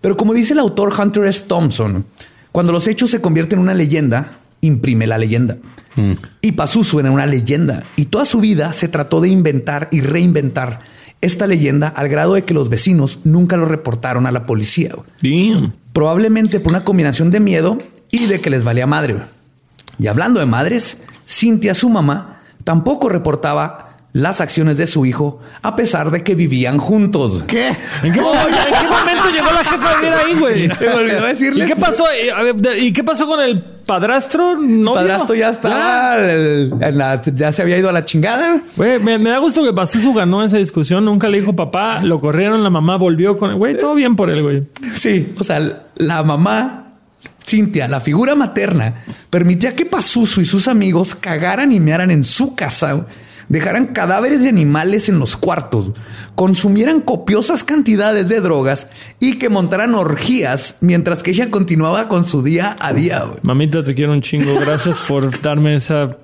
Pero 0.01 0.17
como 0.17 0.33
dice 0.33 0.53
el 0.53 0.59
autor 0.59 0.93
Hunter 0.99 1.25
S. 1.25 1.45
Thompson, 1.47 2.05
cuando 2.51 2.71
los 2.71 2.87
hechos 2.87 3.09
se 3.11 3.21
convierten 3.21 3.59
en 3.59 3.63
una 3.63 3.73
leyenda, 3.73 4.39
imprime 4.61 5.07
la 5.07 5.17
leyenda. 5.17 5.57
Y 6.41 6.53
Pazuzu 6.53 6.99
era 6.99 7.11
una 7.11 7.27
leyenda 7.27 7.83
y 7.95 8.05
toda 8.05 8.25
su 8.25 8.39
vida 8.39 8.73
se 8.73 8.87
trató 8.87 9.21
de 9.21 9.29
inventar 9.29 9.89
y 9.91 10.01
reinventar 10.01 10.79
esta 11.23 11.47
leyenda 11.47 11.87
al 11.87 12.09
grado 12.09 12.33
de 12.33 12.43
que 12.43 12.53
los 12.53 12.69
vecinos 12.69 13.19
nunca 13.23 13.55
lo 13.57 13.65
reportaron 13.65 14.25
a 14.25 14.31
la 14.31 14.45
policía. 14.45 14.93
Damn. 15.21 15.73
Probablemente 15.93 16.59
por 16.59 16.71
una 16.71 16.83
combinación 16.83 17.31
de 17.31 17.39
miedo 17.39 17.77
y 18.11 18.25
de 18.25 18.41
que 18.41 18.49
les 18.49 18.63
valía 18.63 18.85
madre. 18.85 19.17
Y 19.97 20.07
hablando 20.07 20.39
de 20.39 20.45
madres, 20.45 20.99
Cintia, 21.25 21.73
su 21.73 21.89
mamá, 21.89 22.41
tampoco 22.63 23.07
reportaba 23.07 23.92
las 24.13 24.41
acciones 24.41 24.77
de 24.77 24.85
su 24.85 25.05
hijo 25.07 25.39
a 25.63 25.75
pesar 25.75 26.11
de 26.11 26.23
que 26.23 26.35
vivían 26.35 26.77
juntos. 26.77 27.43
¿Qué? 27.47 27.69
¿En 28.03 28.13
qué, 28.13 28.21
momento, 28.21 28.47
¿en 28.47 28.73
qué 28.73 28.89
momento 28.89 29.29
llegó 29.33 29.51
la 29.51 29.63
jefa 29.63 29.89
a 29.89 29.99
vivir 29.99 30.13
ahí, 30.13 30.35
güey? 30.39 30.67
Me 30.79 30.93
olvidó 30.93 31.25
decirle. 31.25 31.65
¿Y 31.65 31.67
qué 31.67 31.75
pasó? 31.75 32.05
Eh, 32.11 32.53
de- 32.55 32.79
¿Y 32.79 32.93
qué 32.93 33.03
pasó 33.03 33.25
con 33.25 33.41
el 33.41 33.59
padrastro? 33.63 34.55
No, 34.55 34.93
padrastro 34.93 35.33
ya 35.35 35.49
está, 35.49 36.19
el- 36.23 36.69
la- 36.79 37.21
ya 37.23 37.51
se 37.51 37.61
había 37.63 37.77
ido 37.79 37.89
a 37.89 37.91
la 37.91 38.05
chingada. 38.05 38.61
Güey, 38.77 38.99
me, 38.99 39.17
me 39.17 39.31
da 39.31 39.39
gusto 39.39 39.63
que 39.63 39.73
Pazuzu 39.73 40.13
ganó 40.13 40.43
esa 40.43 40.57
discusión. 40.57 41.03
Nunca 41.05 41.27
le 41.27 41.39
dijo 41.39 41.55
papá, 41.55 42.01
lo 42.03 42.19
corrieron, 42.19 42.61
la 42.63 42.69
mamá 42.69 42.97
volvió 42.97 43.37
con... 43.37 43.53
Güey, 43.57 43.77
todo 43.79 43.95
bien 43.95 44.15
por 44.15 44.29
él, 44.29 44.43
güey. 44.43 44.63
Sí, 44.93 45.33
o 45.39 45.43
sea, 45.43 45.85
la 45.95 46.21
mamá, 46.23 46.93
Cintia, 47.43 47.87
la 47.87 47.99
figura 47.99 48.35
materna, 48.35 49.03
permitía 49.29 49.75
que 49.75 49.85
Pazuzu 49.85 50.41
y 50.41 50.45
sus 50.45 50.67
amigos 50.67 51.15
cagaran 51.15 51.71
y 51.73 51.79
mearan 51.79 52.11
en 52.11 52.23
su 52.23 52.53
casa, 52.55 53.05
dejaran 53.49 53.87
cadáveres 53.87 54.43
de 54.43 54.49
animales 54.49 55.09
en 55.09 55.19
los 55.19 55.37
cuartos, 55.37 55.91
consumieran 56.35 57.01
copiosas 57.01 57.63
cantidades 57.63 58.29
de 58.29 58.41
drogas 58.41 58.89
y 59.19 59.37
que 59.37 59.49
montaran 59.49 59.95
orgías 59.95 60.77
mientras 60.81 61.23
que 61.23 61.31
ella 61.31 61.49
continuaba 61.49 62.07
con 62.07 62.25
su 62.25 62.41
día 62.43 62.75
a 62.79 62.93
día. 62.93 63.25
Mamita, 63.41 63.83
te 63.83 63.95
quiero 63.95 64.13
un 64.13 64.21
chingo. 64.21 64.59
Gracias 64.59 64.97
por 65.07 65.41
darme 65.41 65.75
esa... 65.75 66.17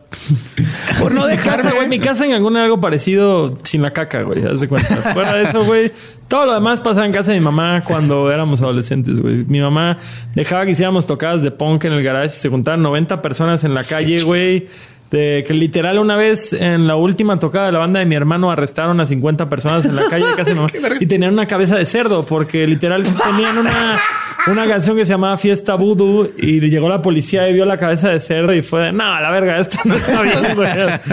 Por 1.00 1.14
no 1.14 1.28
dejarme, 1.28 1.72
güey. 1.72 1.88
Mi 1.88 2.00
casa 2.00 2.26
en 2.26 2.34
alguna 2.34 2.64
algo 2.64 2.82
parecido 2.82 3.60
sin 3.64 3.82
la 3.82 3.92
caca, 3.94 4.24
güey. 4.24 4.44
Haz 4.44 4.60
de 4.60 4.68
cuenta. 4.68 4.96
Fuera 5.14 5.36
de 5.36 5.44
eso, 5.44 5.64
güey. 5.64 5.92
Todo 6.28 6.48
lo 6.48 6.54
demás 6.54 6.82
pasaba 6.82 7.06
en 7.06 7.12
casa 7.12 7.32
de 7.32 7.40
mi 7.40 7.46
mamá 7.46 7.84
cuando 7.86 8.32
éramos 8.32 8.62
adolescentes, 8.62 9.22
güey. 9.22 9.46
Mi 9.46 9.62
mamá 9.62 10.00
dejaba 10.34 10.66
que 10.66 10.72
hiciéramos 10.72 11.06
tocadas 11.06 11.44
de 11.44 11.52
punk 11.52 11.86
en 11.86 11.94
el 11.94 12.04
garage. 12.04 12.36
Se 12.36 12.50
juntaban 12.50 12.82
90 12.82 13.22
personas 13.22 13.64
en 13.64 13.74
la 13.74 13.84
calle, 13.84 14.24
güey. 14.24 14.68
De 15.12 15.44
que 15.48 15.54
literal 15.54 15.98
una 15.98 16.16
vez 16.16 16.54
en 16.54 16.88
la 16.88 16.96
última 16.96 17.40
tocada 17.40 17.68
de 17.68 17.72
la 17.72 17.80
banda 17.80 18.00
de 18.00 18.06
mi 18.06 18.16
hermano 18.16 18.52
arrestaron 18.52 19.02
a 19.02 19.06
50 19.06 19.50
personas 19.50 19.86
en 19.86 19.96
la 19.96 20.08
calle 20.08 20.26
mi 20.48 20.54
mamá 20.54 20.68
y 21.00 21.08
tenían 21.08 21.34
una 21.34 21.48
cabeza 21.48 21.76
de 21.76 21.86
cerdo 21.86 22.26
porque 22.26 22.68
literal 22.68 23.04
tenían 23.04 23.58
una, 23.58 24.00
una 24.48 24.68
canción 24.68 24.96
que 24.96 25.06
se 25.06 25.12
llamaba 25.14 25.38
Fiesta 25.38 25.76
Voodoo 25.76 26.30
y 26.38 26.60
llegó 26.62 26.90
la 26.90 27.02
policía 27.02 27.50
y 27.50 27.54
vio 27.54 27.66
la 27.66 27.78
cabeza 27.78 28.10
de 28.10 28.20
cerdo 28.20 28.54
y 28.54 28.62
fue 28.62 28.82
de, 28.86 28.92
no, 28.92 29.20
la 29.20 29.30
verga, 29.30 29.58
esto 29.60 29.78
no 29.86 29.96
está 29.96 30.22
bien, 30.22 30.36
güey. 30.56 30.70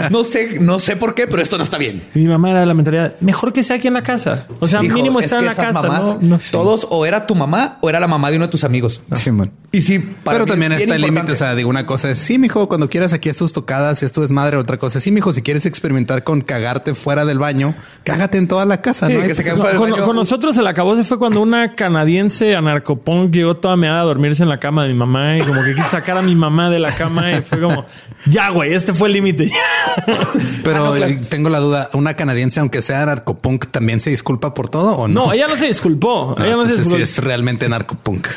No 0.09 0.23
sé, 0.23 0.59
no 0.59 0.79
sé 0.79 0.95
por 0.95 1.13
qué, 1.15 1.27
pero 1.27 1.41
esto 1.41 1.57
no 1.57 1.63
está 1.63 1.77
bien. 1.77 2.03
Y 2.15 2.19
mi 2.19 2.27
mamá 2.27 2.51
era 2.51 2.59
de 2.61 2.65
la 2.65 2.73
mentalidad, 2.73 3.15
mejor 3.19 3.53
que 3.53 3.63
sea 3.63 3.75
aquí 3.77 3.87
en 3.87 3.93
la 3.95 4.03
casa. 4.03 4.45
O 4.59 4.67
sea, 4.67 4.79
Dijo, 4.81 4.95
mínimo 4.95 5.19
es 5.19 5.25
estar 5.25 5.39
que 5.39 5.45
en 5.45 5.49
la 5.49 5.55
casa. 5.55 5.73
mamás, 5.73 5.99
¿no? 6.01 6.17
No 6.21 6.39
sé. 6.39 6.51
Todos 6.51 6.87
o 6.89 7.05
era 7.05 7.27
tu 7.27 7.35
mamá 7.35 7.77
o 7.81 7.89
era 7.89 7.99
la 7.99 8.07
mamá 8.07 8.29
de 8.31 8.37
uno 8.37 8.45
de 8.45 8.51
tus 8.51 8.63
amigos. 8.63 9.01
Simón. 9.13 9.51
Y 9.71 9.81
sí, 9.81 9.99
para 9.99 10.35
Pero 10.37 10.45
mí 10.45 10.51
también 10.51 10.71
es 10.71 10.81
está 10.81 10.95
el 10.95 11.01
límite. 11.01 11.31
O 11.33 11.35
sea, 11.35 11.53
digo, 11.55 11.69
una 11.69 11.85
cosa 11.85 12.09
es, 12.11 12.19
sí, 12.19 12.37
mijo, 12.39 12.67
cuando 12.69 12.89
quieras 12.89 13.13
aquí 13.13 13.29
es 13.29 13.37
tus 13.37 13.51
tocadas, 13.53 14.01
esto 14.01 14.23
es 14.23 14.31
madre, 14.31 14.57
otra 14.57 14.77
cosa. 14.77 14.99
Sí, 15.01 15.11
mijo, 15.11 15.33
si 15.33 15.41
quieres 15.41 15.65
experimentar 15.65 16.23
con 16.23 16.41
cagarte 16.41 16.95
fuera 16.95 17.25
del 17.25 17.37
baño, 17.39 17.75
cágate 18.03 18.37
en 18.37 18.47
toda 18.47 18.65
la 18.65 18.81
casa. 18.81 19.07
Sí, 19.07 19.13
¿no? 19.13 19.21
Que 19.23 19.35
se 19.35 19.43
Con, 19.49 19.59
baño. 19.61 20.05
con 20.05 20.15
nosotros 20.15 20.57
el 20.57 20.65
acabose 20.67 21.03
fue 21.03 21.19
cuando 21.19 21.41
una 21.41 21.75
canadiense 21.75 22.55
anarcopunk 23.17 23.35
llegó 23.35 23.57
toda 23.57 23.75
meada 23.75 24.01
a 24.01 24.03
dormirse 24.03 24.43
en 24.43 24.49
la 24.49 24.59
cama 24.59 24.83
de 24.83 24.89
mi 24.93 24.95
mamá 24.99 25.37
y 25.37 25.41
como 25.41 25.63
que 25.63 25.73
quiso 25.75 25.87
sacar 25.89 26.17
a 26.17 26.21
mi 26.21 26.35
mamá 26.35 26.69
de 26.69 26.79
la 26.79 26.93
cama 26.95 27.31
y 27.31 27.41
fue 27.41 27.59
como, 27.59 27.85
ya, 28.25 28.49
güey, 28.49 28.73
este 28.73 28.93
fue 28.93 29.07
el 29.07 29.13
límite. 29.15 29.51
Pero 30.63 30.95
eh, 30.97 31.19
tengo 31.29 31.49
la 31.49 31.59
duda, 31.59 31.89
¿una 31.93 32.13
canadiense, 32.15 32.59
aunque 32.59 32.81
sea 32.81 33.05
narcopunk, 33.05 33.67
también 33.67 33.99
se 33.99 34.09
disculpa 34.09 34.53
por 34.53 34.69
todo 34.69 34.95
o 34.97 35.07
no? 35.07 35.27
no, 35.27 35.33
ella 35.33 35.47
no 35.47 35.55
se 35.57 35.67
disculpó. 35.67 36.35
Ah, 36.37 36.45
ella 36.45 36.55
no 36.55 36.61
se 36.63 36.69
entonces 36.69 36.77
disculpó. 36.79 36.97
sí 36.97 37.03
es 37.03 37.23
realmente 37.23 37.67
narcopunk. 37.69 38.27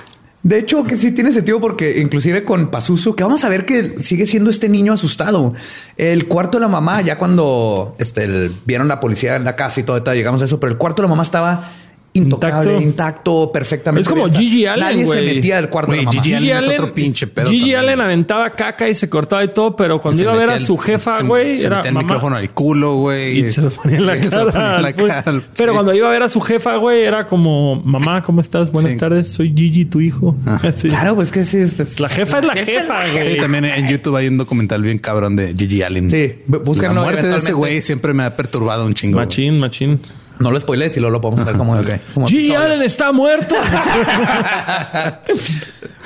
De 0.42 0.58
hecho, 0.58 0.84
que 0.84 0.96
sí 0.96 1.12
tiene 1.12 1.32
sentido 1.32 1.60
porque 1.60 2.00
inclusive 2.00 2.44
con 2.44 2.70
Pazuzu, 2.70 3.14
que 3.14 3.22
vamos 3.22 3.44
a 3.44 3.50
ver 3.50 3.66
que 3.66 3.98
sigue 4.02 4.24
siendo 4.24 4.48
este 4.48 4.70
niño 4.70 4.94
asustado. 4.94 5.52
El 5.98 6.28
cuarto 6.28 6.56
de 6.56 6.62
la 6.62 6.68
mamá, 6.68 7.02
ya 7.02 7.18
cuando 7.18 7.94
este, 7.98 8.24
el- 8.24 8.56
vieron 8.64 8.88
la 8.88 9.00
policía 9.00 9.36
en 9.36 9.44
la 9.44 9.54
casa 9.54 9.80
y 9.80 9.82
todo, 9.82 10.02
todo, 10.02 10.14
llegamos 10.14 10.40
a 10.40 10.46
eso, 10.46 10.58
pero 10.58 10.72
el 10.72 10.78
cuarto 10.78 11.02
de 11.02 11.08
la 11.08 11.10
mamá 11.10 11.24
estaba 11.24 11.72
intocable, 12.12 12.72
Intacto. 12.72 12.82
intacto, 12.82 13.52
perfectamente. 13.52 14.02
Es 14.02 14.08
como 14.08 14.26
bien. 14.26 14.40
Gigi 14.40 14.66
Allen, 14.66 14.84
Nadie 14.84 14.98
se 14.98 15.04
güey. 15.04 15.34
metía 15.36 15.58
al 15.58 15.68
cuarto 15.70 15.92
de 15.92 15.98
la 15.98 16.02
mamá. 16.04 16.22
Gigi 16.22 16.34
Allen 16.34 16.58
es 16.58 16.68
otro 16.68 16.92
pinche 16.92 17.26
pedo 17.28 17.46
Gigi 17.48 17.60
también. 17.60 17.78
Allen 17.78 18.00
aventaba 18.00 18.50
caca 18.50 18.88
y 18.88 18.94
se 18.96 19.08
cortaba 19.08 19.44
y 19.44 19.48
todo, 19.52 19.76
pero 19.76 20.00
cuando 20.00 20.18
Se 20.18 20.24
iba 20.24 20.32
a 20.32 20.36
ver 20.36 20.50
a 20.50 20.58
su 20.58 20.76
jefa, 20.76 21.18
se- 21.18 21.22
güey, 21.24 21.56
se 21.56 21.68
era 21.68 21.76
metía 21.76 21.88
el 21.90 21.94
mamá. 21.94 22.04
micrófono 22.06 22.36
al 22.36 22.50
culo, 22.50 22.96
güey. 22.96 23.46
Y 23.46 23.52
se 23.52 23.62
lo 23.62 23.70
ponía 23.70 23.98
en 23.98 24.06
la 24.06 24.16
Sí, 24.16 24.22
se 24.24 24.30
cara. 24.30 24.76
en 24.76 24.82
la 24.82 24.92
cara. 24.92 25.22
Pero 25.56 25.72
Sí. 25.72 25.76
cuando 25.76 25.94
iba 25.94 26.08
a 26.08 26.10
ver 26.10 26.22
a 26.24 26.28
su 26.28 26.40
jefa, 26.40 26.76
güey, 26.76 27.02
era 27.02 27.28
como, 27.28 27.76
mamá, 27.84 28.22
¿cómo 28.22 28.40
estás? 28.40 28.72
Buenas 28.72 28.92
Sí. 28.92 28.98
tardes, 28.98 29.28
soy 29.28 29.52
Gigi, 29.56 29.84
tu 29.84 30.00
hijo. 30.00 30.36
Así. 30.62 30.88
Claro, 30.88 31.14
pues 31.14 31.30
que 31.30 31.44
sí. 31.44 31.58
La 32.00 32.08
jefa 32.08 32.40
es 32.40 32.44
la 32.44 32.54
jefa, 32.56 33.08
güey. 33.12 33.34
Sí, 33.34 33.38
también 33.40 33.64
en 33.66 33.88
YouTube 33.88 34.16
hay 34.16 34.26
un 34.26 34.36
documental 34.36 34.82
bien 34.82 34.98
cabrón 34.98 35.36
de 35.36 35.54
Gigi 35.56 35.82
Allen. 35.82 36.10
Sí, 36.10 36.34
La 36.48 36.92
muerte 36.92 37.28
de 37.28 37.36
ese 37.36 37.52
güey 37.52 37.80
siempre 37.82 38.12
me 38.14 38.24
ha 38.24 38.34
perturbado 38.36 38.84
un 38.84 38.94
chingo. 38.94 39.16
Machín, 39.18 39.60
machín. 39.60 40.00
No 40.40 40.50
lo 40.50 40.58
spoilees 40.58 40.96
y 40.96 41.00
luego 41.00 41.12
lo 41.12 41.20
podemos 41.20 41.44
ver 41.44 41.56
como, 41.56 41.74
Ok. 41.78 41.90
como 42.14 42.26
episodio. 42.26 42.58
Allen 42.60 42.82
está 42.82 43.12
muerto. 43.12 43.54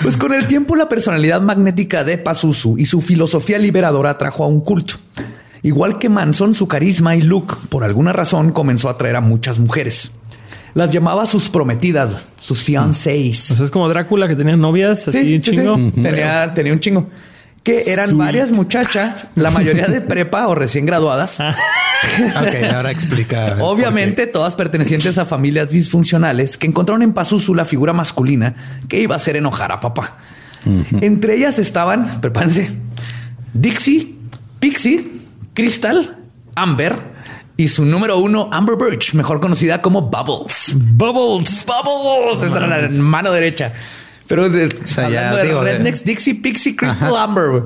Pues 0.02 0.16
con 0.16 0.34
el 0.34 0.46
tiempo 0.46 0.74
la 0.76 0.88
personalidad 0.88 1.40
magnética 1.40 2.04
de 2.04 2.18
Pazuzu 2.18 2.76
y 2.78 2.86
su 2.86 3.00
filosofía 3.00 3.58
liberadora 3.58 4.10
atrajo 4.10 4.44
a 4.44 4.48
un 4.48 4.60
culto. 4.60 4.94
Igual 5.62 5.98
que 5.98 6.08
Manson, 6.08 6.54
su 6.54 6.68
carisma 6.68 7.16
y 7.16 7.22
look, 7.22 7.56
por 7.68 7.84
alguna 7.84 8.12
razón, 8.12 8.52
comenzó 8.52 8.88
a 8.88 8.92
atraer 8.92 9.16
a 9.16 9.20
muchas 9.22 9.58
mujeres. 9.58 10.10
Las 10.74 10.90
llamaba 10.92 11.24
sus 11.26 11.48
prometidas, 11.48 12.10
sus 12.38 12.60
o 12.60 12.64
fiancés. 12.64 13.38
sea, 13.38 13.64
es 13.64 13.70
como 13.70 13.88
Drácula 13.88 14.26
que 14.28 14.34
tenía 14.36 14.56
novias 14.56 15.06
así 15.08 15.20
Sí, 15.20 15.40
sí, 15.40 15.52
sí. 15.52 15.56
chingo. 15.58 15.76
Tenía, 16.02 16.52
tenía 16.52 16.72
un 16.72 16.80
chingo. 16.80 17.06
Que 17.64 17.90
eran 17.90 18.10
Sweet. 18.10 18.18
varias 18.18 18.52
muchachas, 18.52 19.26
la 19.34 19.50
mayoría 19.50 19.86
de 19.86 20.00
prepa 20.00 20.46
o 20.46 20.54
recién 20.54 20.86
graduadas. 20.86 21.38
Ok, 22.36 22.70
ahora 22.74 22.90
explica. 22.90 23.56
Obviamente, 23.60 24.26
todas 24.26 24.54
pertenecientes 24.54 25.16
a 25.16 25.24
familias 25.24 25.70
disfuncionales 25.70 26.58
que 26.58 26.66
encontraron 26.66 27.00
en 27.00 27.14
Pazuzu 27.14 27.54
la 27.54 27.64
figura 27.64 27.94
masculina 27.94 28.54
que 28.88 29.00
iba 29.00 29.14
a 29.14 29.16
hacer 29.16 29.36
enojar 29.36 29.72
a 29.72 29.80
papá. 29.80 30.18
Entre 31.00 31.34
ellas 31.36 31.58
estaban, 31.58 32.20
prepárense, 32.20 32.76
Dixie, 33.54 34.16
Pixie, 34.60 35.12
Crystal, 35.54 36.18
Amber 36.54 36.96
y 37.56 37.68
su 37.68 37.84
número 37.84 38.18
uno, 38.18 38.48
Amber 38.52 38.76
Birch, 38.76 39.14
mejor 39.14 39.40
conocida 39.40 39.80
como 39.80 40.02
Bubbles. 40.02 40.72
Bubbles. 40.74 41.64
Bubbles, 41.66 42.42
esa 42.42 42.56
era 42.58 42.66
la 42.66 42.88
mano 42.90 43.30
derecha. 43.30 43.72
Pero 44.26 44.48
de, 44.48 44.74
sea, 44.86 45.08
ya 45.10 45.30
hablando 45.30 45.36
de 45.38 45.44
digo, 45.48 45.64
de- 45.64 45.72
Rednecks, 45.72 46.04
Dixie, 46.04 46.34
Pixie, 46.34 46.76
Crystal, 46.76 47.14
Amber. 47.16 47.62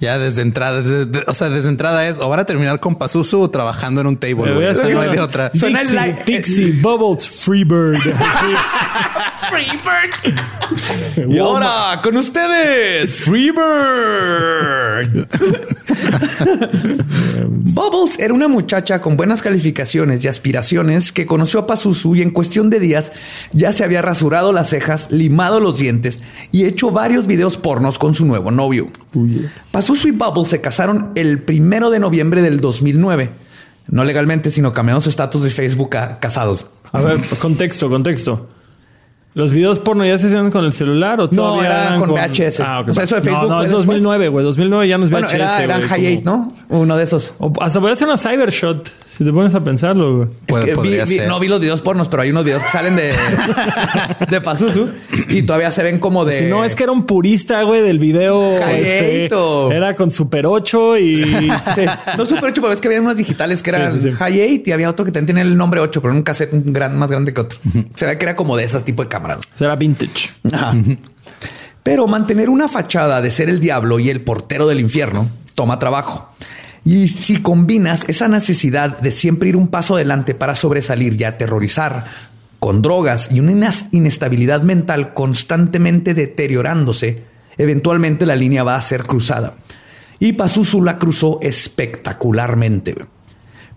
Ya 0.00 0.18
desde 0.18 0.42
entrada, 0.42 0.82
desde- 0.82 1.04
de- 1.06 1.24
o 1.28 1.34
sea, 1.34 1.48
desde 1.48 1.68
entrada 1.68 2.06
es 2.08 2.18
o 2.18 2.28
van 2.28 2.40
a 2.40 2.44
terminar 2.44 2.80
con 2.80 2.96
Pazuzu 2.96 3.42
o 3.42 3.50
trabajando 3.50 4.00
en 4.00 4.08
un 4.08 4.16
table. 4.16 4.52
Voy 4.52 4.64
a 4.64 4.70
O 4.70 4.74
sea, 4.74 4.88
no 4.88 5.00
hay 5.00 5.10
de 5.10 5.20
otra. 5.20 5.52
Suena 5.54 5.80
el 5.80 5.86
Dixie, 5.88 5.94
like- 6.06 6.22
Pixie, 6.24 6.72
Bubbles, 6.80 7.28
Freebird. 7.28 7.98
Y 11.28 11.38
ahora, 11.38 12.00
con 12.02 12.16
ustedes, 12.16 13.16
Freebird. 13.16 15.28
Bubbles 17.48 18.18
era 18.18 18.34
una 18.34 18.48
muchacha 18.48 19.00
con 19.00 19.16
buenas 19.16 19.42
calificaciones 19.42 20.24
y 20.24 20.28
aspiraciones 20.28 21.12
que 21.12 21.26
conoció 21.26 21.60
a 21.60 21.66
Pazuzu 21.66 22.16
y 22.16 22.22
en 22.22 22.30
cuestión 22.30 22.70
de 22.70 22.80
días 22.80 23.12
ya 23.52 23.72
se 23.72 23.84
había 23.84 24.02
rasurado 24.02 24.52
las 24.52 24.70
cejas, 24.70 25.10
limado 25.10 25.60
los 25.60 25.78
dientes 25.78 26.20
y 26.50 26.64
hecho 26.64 26.90
varios 26.90 27.26
videos 27.26 27.56
pornos 27.56 27.98
con 27.98 28.14
su 28.14 28.26
nuevo 28.26 28.50
novio. 28.50 28.88
Pazuzu 29.70 30.08
y 30.08 30.12
Bubbles 30.12 30.48
se 30.48 30.60
casaron 30.60 31.12
el 31.14 31.40
primero 31.40 31.90
de 31.90 31.98
noviembre 31.98 32.42
del 32.42 32.60
2009. 32.60 33.30
No 33.88 34.04
legalmente, 34.04 34.50
sino 34.50 34.72
cambiando 34.72 35.00
su 35.00 35.10
estatus 35.10 35.42
de 35.42 35.50
Facebook 35.50 35.96
a 35.96 36.20
casados. 36.20 36.66
A 36.92 37.02
ver, 37.02 37.20
contexto, 37.40 37.88
contexto. 37.88 38.48
¿Los 39.34 39.52
videos 39.52 39.78
porno 39.78 40.04
ya 40.04 40.18
se 40.18 40.26
hacían 40.26 40.50
con 40.50 40.64
el 40.66 40.74
celular 40.74 41.18
o 41.20 41.24
No, 41.24 41.28
todavía 41.30 41.64
era 41.66 41.86
eran 41.86 41.98
con 42.00 42.10
VHS. 42.10 42.60
Ah, 42.60 42.80
ok. 42.80 42.88
O 42.90 42.92
sea, 42.94 43.04
eso 43.04 43.16
de 43.16 43.22
Facebook 43.22 43.42
No, 43.44 43.48
no, 43.48 43.56
fue 43.56 43.64
es 43.64 43.70
después. 43.72 43.86
2009, 43.86 44.28
güey. 44.28 44.44
2009 44.44 44.88
ya 44.88 44.98
no 44.98 45.04
es 45.06 45.10
Bueno, 45.10 45.26
VHS, 45.26 45.34
era, 45.34 45.62
era 45.62 45.76
güey, 45.78 45.88
High 45.88 45.98
como- 46.00 46.08
Eight, 46.08 46.24
¿no? 46.24 46.52
Uno 46.68 46.96
de 46.98 47.02
esos. 47.04 47.34
O 47.38 47.50
hasta 47.60 47.80
podría 47.80 47.96
ser 47.96 48.08
una 48.08 48.18
Cybershot. 48.18 48.90
Si 49.14 49.24
te 49.24 49.30
pones 49.32 49.54
a 49.54 49.62
pensarlo, 49.62 50.16
güey. 50.16 50.28
Es 50.28 50.34
Puede- 50.46 50.64
que 50.64 50.70
vi- 50.70 50.74
podría 50.76 51.04
vi- 51.04 51.18
ser. 51.18 51.28
no 51.28 51.38
vi 51.38 51.46
los 51.46 51.60
videos 51.60 51.82
pornos, 51.82 52.08
pero 52.08 52.22
hay 52.22 52.30
unos 52.30 52.44
videos 52.44 52.62
que 52.62 52.70
salen 52.70 52.96
de, 52.96 53.12
de 54.30 54.40
Pazuzu 54.40 54.88
y 55.28 55.42
todavía 55.42 55.70
se 55.70 55.82
ven 55.82 55.98
como 55.98 56.24
de. 56.24 56.38
Si 56.38 56.44
no, 56.46 56.64
es 56.64 56.74
que 56.74 56.84
era 56.84 56.92
un 56.92 57.04
purista, 57.04 57.62
güey, 57.62 57.82
del 57.82 57.98
video. 57.98 58.48
este, 58.48 59.26
era 59.76 59.94
con 59.96 60.10
Super 60.10 60.46
8 60.46 60.98
y... 60.98 61.52
No 62.16 62.24
super 62.24 62.44
8, 62.50 62.62
pero 62.62 62.72
es 62.72 62.80
que 62.80 62.88
había 62.88 63.00
unos 63.02 63.16
digitales 63.16 63.62
que 63.62 63.70
eran 63.70 63.92
Sí, 63.92 64.00
sí, 64.00 64.10
sí. 64.10 64.16
High 64.16 64.40
8 64.60 64.62
y 64.66 64.72
había 64.72 64.88
otro 64.88 65.04
que 65.04 65.12
también 65.12 65.26
tenía 65.26 65.42
el 65.42 65.56
nombre 65.58 65.80
8, 65.80 66.00
pero 66.00 66.12
en 66.12 66.18
un 66.18 66.22
cassette 66.24 66.52
un 66.54 66.72
gran, 66.72 66.96
más 66.98 67.10
grande 67.10 67.34
que 67.34 67.40
otro. 67.42 67.58
Se 67.94 68.06
ve 68.06 68.16
que 68.16 68.24
era 68.24 68.34
como 68.34 68.56
de 68.56 68.64
esas 68.64 68.82
tipo 68.84 69.02
de 69.02 69.08
cámaras. 69.10 69.40
Era 69.60 69.76
vintage. 69.76 70.30
Ajá. 70.52 70.74
Pero 71.82 72.06
mantener 72.06 72.48
una 72.48 72.68
fachada 72.68 73.20
de 73.20 73.30
ser 73.30 73.48
el 73.50 73.60
diablo 73.60 73.98
y 73.98 74.08
el 74.08 74.20
portero 74.22 74.66
del 74.66 74.80
infierno 74.80 75.28
toma 75.54 75.78
trabajo. 75.78 76.30
Y 76.84 77.08
si 77.08 77.36
combinas 77.36 78.04
esa 78.08 78.28
necesidad 78.28 78.98
de 78.98 79.12
siempre 79.12 79.48
ir 79.48 79.56
un 79.56 79.68
paso 79.68 79.94
adelante 79.94 80.34
para 80.34 80.54
sobresalir 80.54 81.20
y 81.20 81.24
aterrorizar 81.24 82.04
con 82.58 82.82
drogas 82.82 83.30
y 83.32 83.40
una 83.40 83.70
inestabilidad 83.92 84.62
mental 84.62 85.14
constantemente 85.14 86.14
deteriorándose, 86.14 87.22
eventualmente 87.56 88.26
la 88.26 88.36
línea 88.36 88.64
va 88.64 88.76
a 88.76 88.82
ser 88.82 89.04
cruzada. 89.04 89.56
Y 90.18 90.34
Pazuzu 90.34 90.82
la 90.82 90.98
cruzó 90.98 91.38
espectacularmente. 91.40 92.94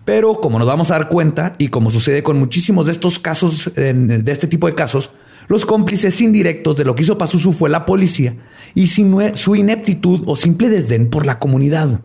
Pero 0.04 0.40
como 0.40 0.58
nos 0.58 0.68
vamos 0.68 0.90
a 0.90 0.94
dar 0.98 1.08
cuenta, 1.08 1.56
y 1.58 1.68
como 1.68 1.90
sucede 1.90 2.22
con 2.22 2.38
muchísimos 2.38 2.86
de 2.86 2.92
estos 2.92 3.18
casos, 3.18 3.72
de 3.74 4.32
este 4.32 4.46
tipo 4.46 4.68
de 4.68 4.74
casos, 4.74 5.10
los 5.48 5.66
cómplices 5.66 6.20
indirectos 6.20 6.76
de 6.76 6.84
lo 6.84 6.94
que 6.94 7.02
hizo 7.02 7.18
Pazuzu 7.18 7.52
fue 7.52 7.70
la 7.70 7.86
policía 7.86 8.36
y 8.74 8.86
su 8.86 9.56
ineptitud 9.56 10.22
o 10.26 10.36
simple 10.36 10.68
desdén 10.68 11.08
por 11.10 11.26
la 11.26 11.38
comunidad. 11.38 12.00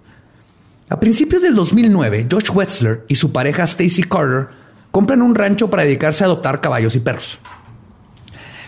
A 0.92 1.00
principios 1.00 1.42
del 1.42 1.56
2009, 1.56 2.28
Josh 2.30 2.50
Wetzler 2.54 3.06
y 3.08 3.16
su 3.16 3.32
pareja 3.32 3.64
Stacy 3.64 4.04
Carter 4.04 4.50
compran 4.92 5.22
un 5.22 5.34
rancho 5.36 5.70
para 5.70 5.84
dedicarse 5.84 6.26
a 6.26 6.28
adoptar 6.28 6.60
caballos 6.60 6.98
y 6.98 7.00
perros. 7.00 7.40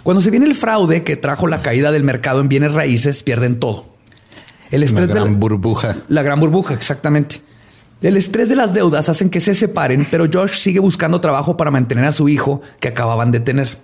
Cuando 0.04 0.22
se 0.22 0.32
viene 0.32 0.46
el 0.46 0.56
fraude 0.56 1.04
que 1.04 1.18
trajo 1.18 1.48
la 1.48 1.62
caída 1.62 1.92
del 1.92 2.04
mercado 2.06 2.40
en 2.40 2.48
bienes 2.48 2.72
raíces, 2.74 3.24
pierden 3.24 3.60
todo. 3.60 3.88
El 4.72 4.84
estrés 4.84 5.10
de 5.10 5.16
la- 5.16 5.20
gran 5.20 5.38
burbuja. 5.38 5.98
la 6.08 6.24
gran 6.24 6.40
burbuja, 6.40 6.74
exactamente. 6.74 7.42
El 8.02 8.16
estrés 8.16 8.48
de 8.48 8.56
las 8.56 8.74
deudas 8.74 9.10
hacen 9.10 9.30
que 9.30 9.42
se 9.42 9.54
separen, 9.54 10.08
pero 10.10 10.30
Josh 10.34 10.54
sigue 10.54 10.80
buscando 10.80 11.20
trabajo 11.20 11.58
para 11.58 11.72
mantener 11.72 12.06
a 12.06 12.14
su 12.14 12.30
hijo 12.30 12.62
que 12.80 12.88
acababan 12.88 13.32
de 13.32 13.42
tener. 13.42 13.80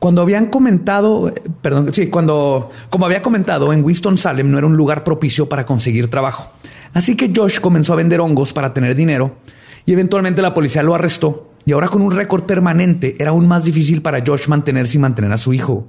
Cuando 0.00 0.22
habían 0.22 0.46
comentado, 0.46 1.32
perdón, 1.62 1.94
sí, 1.94 2.08
cuando, 2.08 2.70
como 2.90 3.06
había 3.06 3.22
comentado, 3.22 3.72
en 3.72 3.84
Winston-Salem 3.84 4.50
no 4.50 4.58
era 4.58 4.66
un 4.66 4.76
lugar 4.76 5.04
propicio 5.04 5.48
para 5.48 5.64
conseguir 5.66 6.10
trabajo. 6.10 6.50
Así 6.94 7.16
que 7.16 7.32
Josh 7.34 7.60
comenzó 7.60 7.92
a 7.92 7.96
vender 7.96 8.20
hongos 8.20 8.52
para 8.52 8.74
tener 8.74 8.94
dinero 8.94 9.36
y 9.86 9.92
eventualmente 9.92 10.42
la 10.42 10.54
policía 10.54 10.82
lo 10.82 10.94
arrestó. 10.94 11.46
Y 11.66 11.72
ahora 11.72 11.88
con 11.88 12.02
un 12.02 12.10
récord 12.10 12.44
permanente 12.44 13.16
era 13.18 13.30
aún 13.30 13.46
más 13.46 13.64
difícil 13.64 14.02
para 14.02 14.22
Josh 14.26 14.48
mantenerse 14.48 14.96
y 14.96 15.00
mantener 15.00 15.32
a 15.32 15.36
su 15.38 15.52
hijo. 15.52 15.86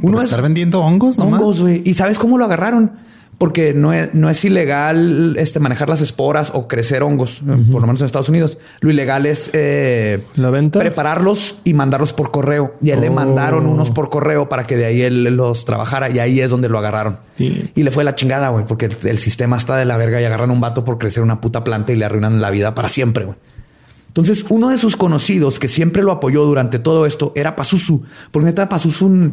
¿Por 0.00 0.14
es- 0.16 0.24
estar 0.26 0.42
vendiendo 0.42 0.80
hongos 0.80 1.18
nomás? 1.18 1.40
Hongos, 1.40 1.60
güey. 1.60 1.82
¿Y 1.84 1.94
sabes 1.94 2.18
cómo 2.18 2.38
lo 2.38 2.44
agarraron? 2.44 2.92
Porque 3.38 3.72
no 3.72 3.92
es, 3.92 4.12
no 4.14 4.28
es 4.28 4.44
ilegal 4.44 5.36
este, 5.38 5.60
manejar 5.60 5.88
las 5.88 6.00
esporas 6.00 6.50
o 6.52 6.66
crecer 6.66 7.04
hongos, 7.04 7.40
eh, 7.48 7.66
por 7.70 7.80
lo 7.80 7.86
menos 7.86 8.00
en 8.00 8.06
Estados 8.06 8.28
Unidos. 8.28 8.58
Lo 8.80 8.90
ilegal 8.90 9.26
es 9.26 9.50
eh, 9.52 10.24
¿La 10.34 10.50
venta? 10.50 10.80
prepararlos 10.80 11.56
y 11.62 11.72
mandarlos 11.72 12.12
por 12.12 12.32
correo. 12.32 12.74
Y 12.82 12.90
él 12.90 13.00
le 13.00 13.10
Oh. 13.10 13.12
mandaron 13.12 13.66
unos 13.66 13.92
por 13.92 14.10
correo 14.10 14.48
para 14.48 14.64
que 14.66 14.76
de 14.76 14.86
ahí 14.86 15.02
él 15.02 15.22
los 15.36 15.64
trabajara 15.64 16.10
y 16.10 16.18
ahí 16.18 16.40
es 16.40 16.50
donde 16.50 16.68
lo 16.68 16.78
agarraron. 16.78 17.18
Sí. 17.36 17.70
Y 17.76 17.84
le 17.84 17.92
fue 17.92 18.02
la 18.02 18.16
chingada, 18.16 18.48
güey, 18.48 18.64
porque 18.66 18.90
el, 19.04 19.18
sistema 19.18 19.56
está 19.56 19.76
de 19.76 19.84
la 19.84 19.96
verga 19.96 20.20
y 20.20 20.24
agarran 20.24 20.50
un 20.50 20.60
vato 20.60 20.84
por 20.84 20.98
crecer 20.98 21.22
una 21.22 21.40
puta 21.40 21.62
planta 21.62 21.92
y 21.92 21.96
le 21.96 22.04
arruinan 22.04 22.40
la 22.40 22.50
vida 22.50 22.74
para 22.74 22.88
siempre, 22.88 23.24
güey. 23.24 23.36
Entonces, 24.08 24.44
uno 24.48 24.70
de 24.70 24.78
sus 24.78 24.96
conocidos 24.96 25.60
que 25.60 25.68
siempre 25.68 26.02
lo 26.02 26.10
apoyó 26.10 26.44
durante 26.44 26.80
todo 26.80 27.06
esto 27.06 27.30
era 27.36 27.54
Pazuzu, 27.54 28.02
porque 28.32 28.46
neta 28.46 28.68
Pazuzu 28.68 29.32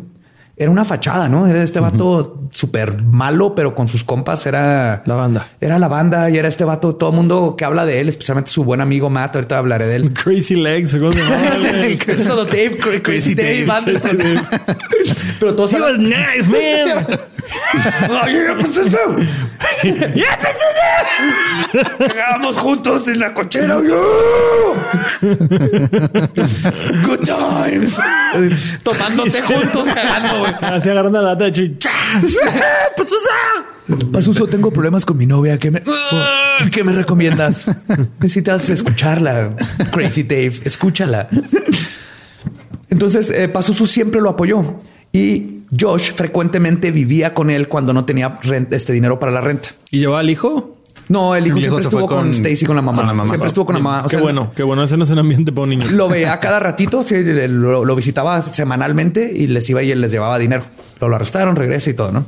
era 0.58 0.70
una 0.72 0.86
fachada, 0.86 1.28
¿no? 1.28 1.48
Era 1.48 1.64
este 1.64 1.80
vato 1.80 2.45
súper 2.52 3.02
malo, 3.02 3.56
pero 3.56 3.76
con 3.76 3.88
sus 3.88 4.04
compas 4.04 4.46
era 4.46 5.04
La 5.06 5.16
banda. 5.16 5.48
Era 5.62 5.80
la 5.80 5.88
banda 5.88 6.30
y 6.30 6.38
era 6.38 6.48
este 6.48 6.64
vato, 6.64 6.96
todo 6.96 7.10
el 7.12 7.16
mundo 7.16 7.56
que 7.58 7.66
habla 7.66 7.86
de 7.86 8.00
él, 8.02 8.10
especialmente 8.10 8.52
su 8.52 8.64
buen 8.64 8.82
amigo 8.82 9.10
Matt, 9.10 9.36
ahorita 9.36 9.58
hablaré 9.58 9.88
de 9.88 9.96
él. 9.96 10.14
Crazy 10.24 10.56
Legs. 10.56 10.96
¿cómo 10.96 11.12
se 11.12 11.20
llama, 11.20 11.38
güey? 11.60 11.76
El- 11.94 12.02
Ese 12.02 12.12
es 12.22 12.28
todo 12.28 12.46
Dave, 12.46 12.78
Crazy, 12.78 13.00
Crazy 13.02 13.36
Dave, 13.36 13.66
Dave. 13.66 13.78
Anderson. 13.78 14.18
Pero 15.40 15.56
todos 15.56 15.74
He 15.74 15.80
was 15.82 15.98
nice, 16.00 16.48
man. 16.48 17.06
¡Ay, 18.24 18.34
ya, 18.48 18.56
pues 18.60 18.76
eso! 18.78 18.98
¡Ya 19.84 20.34
empezó 20.34 20.66
Llegábamos 22.00 22.58
juntos 22.58 23.08
en 23.08 23.20
la 23.20 23.34
cochera. 23.34 23.76
Good 27.06 27.20
times. 27.26 27.94
Tomándote 28.84 29.42
juntos, 29.42 29.88
cagando, 29.94 30.40
güey. 30.40 30.52
Así 30.62 30.90
agarrando 30.90 31.22
la 31.22 31.30
lata 31.30 31.46
de 31.46 31.52
chi- 31.52 31.78
¡Cha! 31.78 31.90
¡Pues, 32.96 33.10
usa! 33.12 34.08
Pasuso, 34.12 34.48
tengo 34.48 34.72
problemas 34.72 35.06
con 35.06 35.18
mi 35.18 35.26
novia. 35.26 35.58
¿Qué 35.60 35.72
me, 35.72 35.84
¿qué 36.72 36.84
me 36.84 36.92
recomiendas? 36.94 37.70
Necesitas 38.20 38.70
escucharla. 38.70 39.56
Crazy 39.92 40.24
Dave, 40.24 40.54
escúchala. 40.64 41.30
Entonces, 42.90 43.30
eh, 43.30 43.48
Pazuzu 43.48 43.88
siempre 43.88 44.22
lo 44.22 44.30
apoyó 44.30 44.82
y 45.12 45.62
Josh 45.80 46.12
frecuentemente 46.14 46.92
vivía 46.92 47.34
con 47.34 47.50
él 47.50 47.68
cuando 47.68 47.94
no 47.94 48.06
tenía 48.06 48.40
renta- 48.42 48.76
este 48.76 48.94
dinero 48.94 49.20
para 49.20 49.32
la 49.32 49.42
renta. 49.42 49.70
¿Y 49.92 50.00
llevaba 50.00 50.20
al 50.20 50.30
hijo? 50.30 50.75
No, 51.10 51.36
el 51.36 51.46
hijo 51.48 51.58
El 51.58 51.64
siempre 51.64 51.84
estuvo 51.84 52.08
con, 52.08 52.18
con- 52.18 52.32
Stacy, 52.32 52.66
con 52.66 52.76
la 52.76 52.82
mamá. 52.82 52.98
con 53.00 53.08
la 53.08 53.14
mamá. 53.14 53.30
Siempre 53.30 53.48
estuvo 53.48 53.66
con 53.66 53.76
la 53.76 53.82
mamá. 53.82 54.00
O 54.02 54.04
qué 54.06 54.10
sea, 54.16 54.22
bueno, 54.22 54.52
qué 54.56 54.64
bueno. 54.64 54.84
Ese 54.84 54.98
no 54.98 55.04
es 55.04 55.10
un 55.12 55.20
ambiente 55.20 55.52
para 55.52 55.64
un 55.64 55.70
niño. 55.70 55.86
Lo 55.92 56.10
veía 56.10 56.40
cada 56.40 56.60
ratito, 56.60 57.04
sí, 57.04 57.16
lo, 57.24 57.86
lo 57.86 57.96
visitaba 57.96 58.42
semanalmente 58.42 59.32
y 59.36 59.48
les 59.48 59.70
iba 59.70 59.84
y 59.84 59.92
él 59.92 60.02
les 60.02 60.12
llevaba 60.12 60.38
dinero. 60.40 60.64
Lo, 61.00 61.08
lo 61.10 61.16
arrestaron, 61.16 61.56
regresa 61.56 61.90
y 61.90 61.94
todo, 61.94 62.12
¿no? 62.12 62.26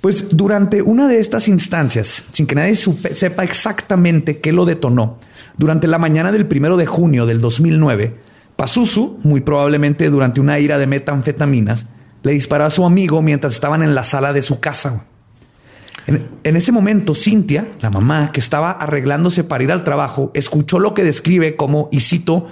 Pues 0.00 0.26
durante 0.36 0.82
una 0.82 1.06
de 1.06 1.20
estas 1.20 1.46
instancias, 1.46 2.24
sin 2.32 2.46
que 2.46 2.56
nadie 2.56 2.72
supe- 2.72 3.14
sepa 3.14 3.44
exactamente 3.44 4.38
qué 4.40 4.50
lo 4.52 4.64
detonó, 4.64 5.18
durante 5.56 5.86
la 5.86 5.98
mañana 5.98 6.32
del 6.32 6.46
primero 6.46 6.76
de 6.76 6.86
junio 6.86 7.24
del 7.24 7.40
2009, 7.40 8.16
Pazuzu, 8.56 9.20
muy 9.22 9.42
probablemente 9.42 10.10
durante 10.10 10.40
una 10.40 10.58
ira 10.58 10.78
de 10.78 10.88
metanfetaminas, 10.88 11.86
le 12.24 12.32
disparó 12.32 12.64
a 12.64 12.70
su 12.70 12.84
amigo 12.84 13.22
mientras 13.22 13.52
estaban 13.52 13.82
en 13.84 13.94
la 13.94 14.02
sala 14.02 14.32
de 14.32 14.42
su 14.42 14.58
casa. 14.58 15.04
En, 16.06 16.26
en 16.42 16.56
ese 16.56 16.72
momento, 16.72 17.14
Cintia, 17.14 17.68
la 17.80 17.90
mamá, 17.90 18.30
que 18.32 18.40
estaba 18.40 18.72
arreglándose 18.72 19.44
para 19.44 19.62
ir 19.64 19.70
al 19.72 19.84
trabajo, 19.84 20.30
escuchó 20.34 20.78
lo 20.80 20.94
que 20.94 21.04
describe 21.04 21.54
como, 21.56 21.88
y 21.92 22.00
cito, 22.00 22.48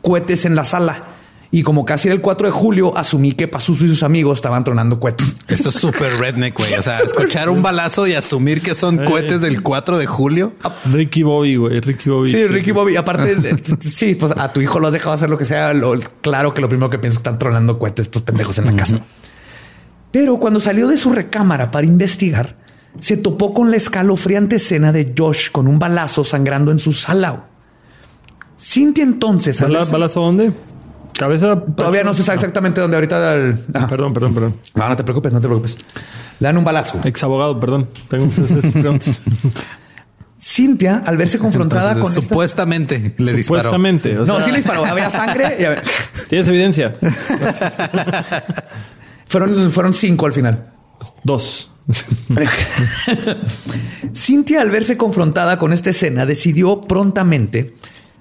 cohetes 0.00 0.44
en 0.44 0.54
la 0.54 0.64
sala. 0.64 1.04
Y 1.50 1.62
como 1.62 1.84
casi 1.84 2.08
era 2.08 2.16
el 2.16 2.20
4 2.20 2.48
de 2.48 2.50
julio, 2.50 2.96
asumí 2.98 3.30
que 3.30 3.46
Pazuzu 3.46 3.84
y 3.84 3.88
sus 3.88 4.02
amigos 4.02 4.38
estaban 4.38 4.64
tronando 4.64 4.98
cohetes. 4.98 5.36
Esto 5.46 5.68
es 5.68 5.76
súper 5.76 6.10
redneck, 6.18 6.56
güey. 6.58 6.74
O 6.74 6.82
sea, 6.82 6.98
escuchar 6.98 7.48
un 7.48 7.62
balazo 7.62 8.08
y 8.08 8.14
asumir 8.14 8.60
que 8.60 8.74
son 8.74 8.96
cohetes 9.04 9.40
del 9.40 9.62
4 9.62 9.98
de 9.98 10.06
julio. 10.06 10.54
Ricky 10.90 11.22
Bobby, 11.22 11.54
güey. 11.54 11.78
Ricky 11.78 12.10
Bobby. 12.10 12.32
Sí, 12.32 12.44
Ricky 12.48 12.72
Bobby. 12.72 12.96
Aparte, 12.96 13.36
sí, 13.82 14.16
pues 14.16 14.32
a 14.36 14.52
tu 14.52 14.60
hijo 14.62 14.80
lo 14.80 14.88
has 14.88 14.92
dejado 14.94 15.12
hacer 15.12 15.30
lo 15.30 15.38
que 15.38 15.44
sea. 15.44 15.72
Lo- 15.74 15.94
claro 16.22 16.54
que 16.54 16.60
lo 16.60 16.68
primero 16.68 16.90
que 16.90 16.98
piensas 16.98 17.18
es 17.18 17.22
que 17.22 17.28
están 17.28 17.38
tronando 17.38 17.78
cohetes 17.78 18.06
estos 18.06 18.22
pendejos 18.22 18.58
en 18.58 18.66
la 18.66 18.72
casa. 18.74 18.98
Pero 20.10 20.38
cuando 20.40 20.58
salió 20.58 20.88
de 20.88 20.96
su 20.96 21.12
recámara 21.12 21.70
para 21.70 21.86
investigar, 21.86 22.56
se 23.00 23.16
topó 23.16 23.52
con 23.54 23.70
la 23.70 23.76
escalofriante 23.76 24.56
escena 24.56 24.92
de 24.92 25.14
Josh 25.16 25.50
con 25.50 25.66
un 25.68 25.78
balazo 25.78 26.24
sangrando 26.24 26.70
en 26.70 26.78
su 26.78 26.92
sala. 26.92 27.44
Cintia 28.58 29.04
entonces... 29.04 29.60
al 29.60 29.68
¿Bala- 29.68 29.78
verse- 29.80 29.92
¿Balazo 29.92 30.20
dónde? 30.20 30.52
Cabeza. 31.18 31.60
Todavía 31.76 32.02
no 32.02 32.12
se 32.14 32.22
sabe 32.24 32.36
exactamente 32.36 32.80
dónde 32.80 32.96
ahorita... 32.96 33.34
el- 33.34 33.58
Ajá. 33.74 33.86
Perdón, 33.86 34.12
perdón, 34.14 34.34
perdón. 34.34 34.56
No, 34.74 34.88
no 34.88 34.96
te 34.96 35.04
preocupes, 35.04 35.32
no 35.32 35.40
te 35.40 35.46
preocupes. 35.48 35.76
Le 36.40 36.46
dan 36.48 36.56
un 36.58 36.64
balazo. 36.64 37.00
Ex 37.04 37.22
abogado, 37.22 37.58
perdón. 37.60 37.88
Tengo 38.08 38.28
preguntas. 38.30 39.20
Cintia, 40.46 41.02
al 41.06 41.16
verse 41.16 41.38
confrontada 41.38 41.92
Entonces, 41.92 42.02
con 42.02 42.10
esta- 42.12 42.22
supuestamente 42.28 43.14
le 43.18 43.32
disparó. 43.32 43.60
Supuestamente. 43.62 44.18
o 44.18 44.26
No, 44.26 44.36
sea, 44.36 44.44
sí 44.44 44.50
le 44.50 44.56
disparó. 44.58 44.84
Había 44.84 45.08
sangre. 45.10 45.56
y 45.58 45.64
había- 45.64 45.82
¿Tienes 46.28 46.48
evidencia? 46.48 46.94
Fueron, 49.26 49.72
fueron 49.72 49.92
cinco 49.94 50.26
al 50.26 50.32
final. 50.32 50.66
Dos. 51.22 51.70
Cintia, 54.14 54.62
al 54.62 54.70
verse 54.70 54.96
confrontada 54.96 55.58
con 55.58 55.72
esta 55.72 55.90
escena, 55.90 56.26
decidió 56.26 56.80
prontamente 56.80 57.74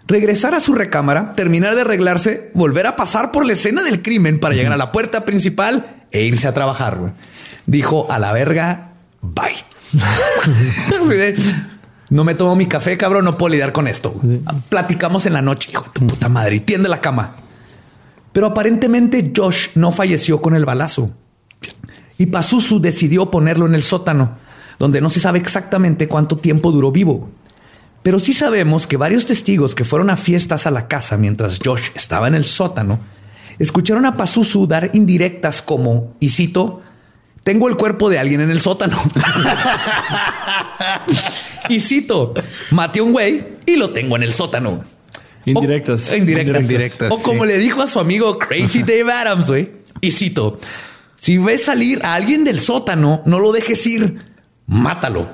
regresar 0.08 0.54
a 0.54 0.62
su 0.62 0.74
recámara, 0.74 1.34
terminar 1.34 1.76
de 1.76 1.82
arreglarse, 1.82 2.52
volver 2.54 2.88
a 2.88 2.96
pasar 2.96 3.32
por 3.32 3.46
la 3.46 3.54
escena 3.54 3.84
del 3.84 4.02
crimen 4.02 4.40
para 4.40 4.56
llegar 4.56 4.74
a 4.74 4.78
la 4.78 4.92
puerta 4.92 5.26
principal 5.26 6.06
e 6.12 6.24
irse 6.24 6.48
a 6.48 6.54
trabajar. 6.54 7.16
Dijo 7.66 8.12
a 8.12 8.20
la 8.20 8.34
verga, 8.34 8.94
bye. 9.22 9.56
no 12.10 12.24
me 12.24 12.36
tomo 12.36 12.56
mi 12.56 12.68
café, 12.68 12.98
cabrón, 12.98 13.26
no 13.26 13.38
puedo 13.38 13.52
lidiar 13.52 13.72
con 13.72 13.88
esto. 13.88 14.20
Platicamos 14.70 15.26
en 15.26 15.34
la 15.34 15.42
noche, 15.42 15.72
hijo 15.72 15.86
de 15.86 15.92
tu 15.92 16.08
puta 16.08 16.30
madre, 16.30 16.58
y 16.58 16.60
tiende 16.60 16.90
la 16.90 17.00
cama. 17.00 17.36
Pero 18.34 18.48
aparentemente 18.48 19.32
Josh 19.36 19.70
no 19.76 19.92
falleció 19.92 20.42
con 20.42 20.56
el 20.56 20.66
balazo. 20.66 21.12
Y 22.18 22.28
Pazuzu 22.28 22.80
decidió 22.80 23.32
ponerlo 23.32 23.66
en 23.66 23.76
el 23.76 23.84
sótano, 23.84 24.38
donde 24.80 25.02
no 25.02 25.10
se 25.10 25.20
sabe 25.20 25.40
exactamente 25.40 26.08
cuánto 26.08 26.38
tiempo 26.38 26.72
duró 26.72 26.92
vivo. 26.92 27.30
Pero 28.04 28.20
sí 28.20 28.34
sabemos 28.34 28.86
que 28.86 28.98
varios 28.98 29.26
testigos 29.26 29.76
que 29.76 29.86
fueron 29.86 30.10
a 30.10 30.18
fiestas 30.18 30.68
a 30.68 30.72
la 30.72 30.88
casa 30.88 31.18
mientras 31.18 31.60
Josh 31.64 31.90
estaba 31.96 32.28
en 32.28 32.36
el 32.36 32.46
sótano 32.46 33.00
escucharon 33.60 34.06
a 34.06 34.18
Pazuzu 34.18 34.68
dar 34.68 34.92
indirectas 34.94 35.62
como, 35.62 36.16
y 36.20 36.30
cito, 36.30 36.82
tengo 37.44 37.68
el 37.68 37.76
cuerpo 37.76 38.10
de 38.10 38.20
alguien 38.20 38.42
en 38.42 38.52
el 38.52 38.62
sótano. 38.62 39.02
y 41.70 41.80
cito, 41.80 42.34
maté 42.72 43.00
a 43.00 43.04
un 43.04 43.12
güey 43.12 43.46
y 43.66 43.76
lo 43.76 43.92
tengo 43.92 44.16
en 44.16 44.24
el 44.24 44.34
sótano. 44.34 44.84
Indirectas. 45.46 46.12
O, 46.12 46.16
indirectas. 46.16 46.62
Indirectas, 46.62 47.12
o 47.12 47.22
como 47.22 47.44
sí. 47.44 47.50
le 47.50 47.58
dijo 47.58 47.82
a 47.82 47.88
su 47.88 48.00
amigo 48.00 48.40
Crazy 48.40 48.80
Dave 48.84 49.12
Adams, 49.12 49.48
güey. 49.48 49.70
Y 50.00 50.12
cito, 50.12 50.60
si 51.24 51.38
ves 51.38 51.64
salir 51.64 52.04
a 52.04 52.16
alguien 52.16 52.44
del 52.44 52.60
sótano, 52.60 53.22
no 53.26 53.40
lo 53.40 53.54
dejes 53.54 53.88
ir, 53.88 54.26
mátalo. 54.68 55.30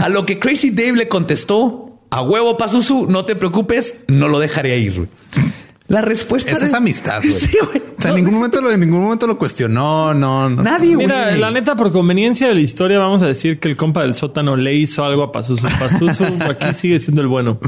a 0.00 0.08
lo 0.08 0.24
que 0.24 0.38
Crazy 0.38 0.70
Dave 0.70 0.92
le 0.92 1.08
contestó, 1.08 1.88
a 2.08 2.22
huevo 2.22 2.56
Pazuzu, 2.56 3.06
no 3.08 3.24
te 3.24 3.34
preocupes, 3.34 3.96
no 4.06 4.28
lo 4.28 4.38
dejaré 4.38 4.78
ir. 4.78 4.94
güey". 4.94 5.08
La 5.88 6.02
respuesta 6.02 6.52
Esa 6.52 6.66
es 6.66 6.72
amistad, 6.72 7.18
güey. 7.24 7.32
Sí, 7.32 7.58
güey. 7.66 7.82
O 7.98 8.00
sea, 8.00 8.10
en 8.12 8.16
ningún 8.18 8.34
momento 8.34 8.60
lo, 8.60 8.70
en 8.70 8.78
ningún 8.78 9.00
momento 9.02 9.26
lo 9.26 9.36
cuestionó. 9.36 10.14
No, 10.14 10.48
no. 10.48 10.62
Nadie, 10.62 10.94
güey. 10.94 11.08
Mira, 11.08 11.36
la 11.36 11.50
neta, 11.50 11.74
por 11.74 11.90
conveniencia 11.90 12.46
de 12.46 12.54
la 12.54 12.60
historia, 12.60 13.00
vamos 13.00 13.22
a 13.22 13.26
decir 13.26 13.58
que 13.58 13.68
el 13.68 13.76
compa 13.76 14.02
del 14.02 14.14
sótano 14.14 14.54
le 14.54 14.72
hizo 14.72 15.04
algo 15.04 15.24
a 15.24 15.32
Pazuzu. 15.32 15.66
Pazuzu 15.80 16.24
aquí 16.48 16.74
sigue 16.74 17.00
siendo 17.00 17.22
el 17.22 17.26
bueno. 17.26 17.58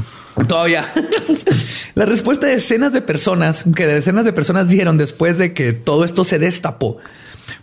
Todavía. 0.47 0.85
La 1.95 2.05
respuesta 2.05 2.47
de 2.47 2.53
decenas 2.53 2.93
de 2.93 3.01
personas, 3.01 3.65
que 3.75 3.85
decenas 3.85 4.23
de 4.23 4.31
personas 4.31 4.69
dieron 4.69 4.97
después 4.97 5.37
de 5.37 5.53
que 5.53 5.73
todo 5.73 6.05
esto 6.05 6.23
se 6.23 6.39
destapó, 6.39 6.97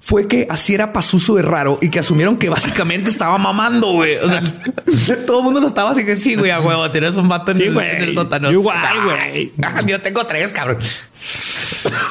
fue 0.05 0.27
que 0.27 0.49
así 0.51 0.75
era 0.75 0.93
Pazuzu 0.93 1.37
de 1.37 1.43
raro 1.43 1.79
y 1.81 1.89
que 1.89 2.01
asumieron 2.01 2.37
que 2.37 2.49
básicamente 2.49 3.09
estaba 3.09 3.39
mamando, 3.39 3.93
güey. 3.93 4.17
O 4.17 4.29
sea, 4.29 4.43
todo 5.27 5.39
el 5.39 5.45
mundo 5.45 5.61
lo 5.61 5.69
estaba 5.69 5.91
así 5.91 6.05
que 6.05 6.17
sí, 6.17 6.35
güey, 6.35 6.51
a 6.51 6.61
huevo, 6.61 6.91
tienes 6.91 7.15
un 7.15 7.29
vato 7.29 7.53
en, 7.53 7.57
Sí, 7.57 7.63
el, 7.65 7.73
güey. 7.75 7.89
en 7.91 8.03
el 8.03 8.15
sótano. 8.15 8.51
Yo 8.51 8.59
igual, 8.61 8.77
Ah, 8.81 9.05
güey. 9.05 9.53
ah, 9.63 9.81
Yo 9.87 10.01
tengo 10.01 10.27
tres, 10.27 10.53
cabrón. 10.53 10.79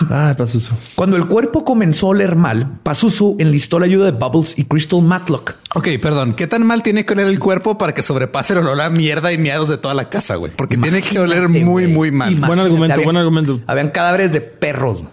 Ay, 0.09 0.33
Pazuzu. 0.35 0.73
Cuando 0.95 1.17
el 1.17 1.25
cuerpo 1.25 1.63
comenzó 1.65 2.07
a 2.07 2.09
oler 2.11 2.35
mal, 2.35 2.67
Pazuzu 2.83 3.35
enlistó 3.39 3.77
la 3.79 3.85
ayuda 3.85 4.05
de 4.05 4.11
Bubbles 4.11 4.57
y 4.57 4.63
Crystal 4.65 5.01
Matlock. 5.01 5.55
Ok, 5.75 5.89
perdón. 6.01 6.33
¿Qué 6.33 6.47
tan 6.47 6.65
mal 6.65 6.83
tiene 6.83 7.05
que 7.05 7.13
oler 7.13 7.27
el 7.27 7.39
cuerpo 7.39 7.77
para 7.77 7.93
que 7.93 8.01
sobrepase 8.03 8.53
el 8.53 8.59
olor 8.59 8.79
a 8.81 8.89
mierda 8.89 9.31
y 9.33 9.37
miados 9.37 9.67
de 9.69 9.77
toda 9.77 9.93
la 9.93 10.09
casa, 10.09 10.35
güey? 10.35 10.51
Porque 10.55 10.77
tiene 10.77 11.01
que 11.01 11.19
oler 11.19 11.49
muy, 11.49 11.87
muy 11.87 12.09
mal. 12.11 12.31
Imagínate, 12.31 12.47
Buen 12.47 12.59
argumento, 12.59 12.93
habían- 12.93 13.05
buen 13.05 13.17
argumento. 13.17 13.59
Habían 13.67 13.89
cadáveres 13.89 14.31
de 14.31 14.41
perros. 14.41 15.03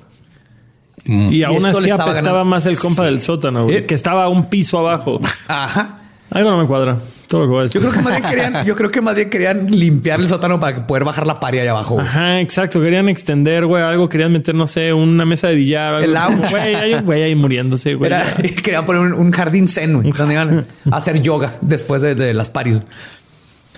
Y 1.09 1.43
aún 1.43 1.65
así 1.67 1.89
estaba 1.89 2.05
apestaba 2.11 2.39
ganando. 2.39 2.45
más 2.45 2.67
el 2.67 2.77
compa 2.79 3.05
del 3.07 3.21
sótano, 3.23 3.65
güey, 3.65 3.77
Eh. 3.79 3.87
que 3.87 3.95
estaba 3.95 4.29
un 4.29 4.49
piso 4.51 4.79
abajo. 4.79 5.19
Ajá. 5.49 5.95
Algo 6.31 6.51
no 6.51 6.59
me 6.61 6.67
cuadra. 6.67 6.99
Todo 7.27 7.43
lo 7.43 7.47
que 7.47 7.51
voy 7.51 7.61
a 7.61 7.63
decir. 7.65 7.81
Yo 7.81 7.89
creo 7.89 7.99
que 7.99 8.05
más 8.09 8.17
bien 8.21 8.31
querían, 8.31 8.67
yo 8.67 8.77
creo 8.77 8.91
que 8.91 9.01
más 9.01 9.15
bien 9.15 9.31
querían 9.31 9.71
limpiar 9.71 10.21
el 10.21 10.29
sótano 10.29 10.61
para 10.61 10.87
poder 10.87 11.05
bajar 11.05 11.27
la 11.27 11.41
paria 11.41 11.63
allá 11.63 11.71
abajo. 11.73 11.95
güey. 11.95 12.07
Ajá, 12.07 12.41
exacto. 12.41 12.81
Querían 12.81 13.09
extender, 13.09 13.65
güey, 13.67 13.83
algo. 13.83 14.09
Querían 14.11 14.33
meter, 14.33 14.55
no 14.55 14.67
sé, 14.67 14.93
una 14.93 15.25
mesa 15.25 15.49
de 15.49 15.55
billar. 15.55 15.95
Algo 15.95 16.05
El 16.07 16.13
lounge. 16.15 16.51
Güey, 16.51 16.75
hay 16.75 16.95
un 16.95 17.05
güey 17.05 17.23
ahí 17.23 17.35
muriéndose, 17.35 17.95
güey. 17.95 18.09
Era- 18.11 18.25
querían 18.63 18.85
poner 18.85 19.01
un, 19.03 19.13
un 19.15 19.31
jardín 19.31 19.69
zen, 19.69 19.95
güey, 20.01 20.13
donde 20.13 20.35
iban 20.35 20.67
a 20.91 20.97
hacer 20.97 21.21
yoga 21.23 21.55
después 21.63 22.03
de, 22.03 22.15
de 22.15 22.35
las 22.35 22.51
paris. 22.51 22.79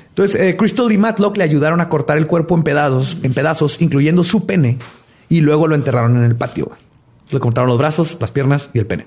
Entonces, 0.09 0.41
eh, 0.41 0.57
Crystal 0.57 0.91
y 0.91 0.99
Matlock 0.99 1.37
le 1.37 1.45
ayudaron 1.45 1.81
a 1.81 1.89
cortar 1.89 2.19
el 2.19 2.27
cuerpo 2.27 2.57
en 2.57 2.63
pedazos, 2.65 3.17
en 3.23 3.33
pedazos, 3.33 3.81
incluyendo 3.81 4.25
su 4.25 4.45
pene, 4.45 4.79
y 5.29 5.41
luego 5.41 5.69
lo 5.69 5.75
enterraron 5.77 6.17
en 6.17 6.25
el 6.25 6.35
patio. 6.37 6.67
güey. 6.67 6.79
Le 7.31 7.41
cortaron 7.41 7.69
los 7.69 7.79
brazos, 7.79 8.17
las 8.21 8.33
piernas 8.33 8.71
y 8.73 8.79
el 8.79 8.87
pene. 8.87 9.07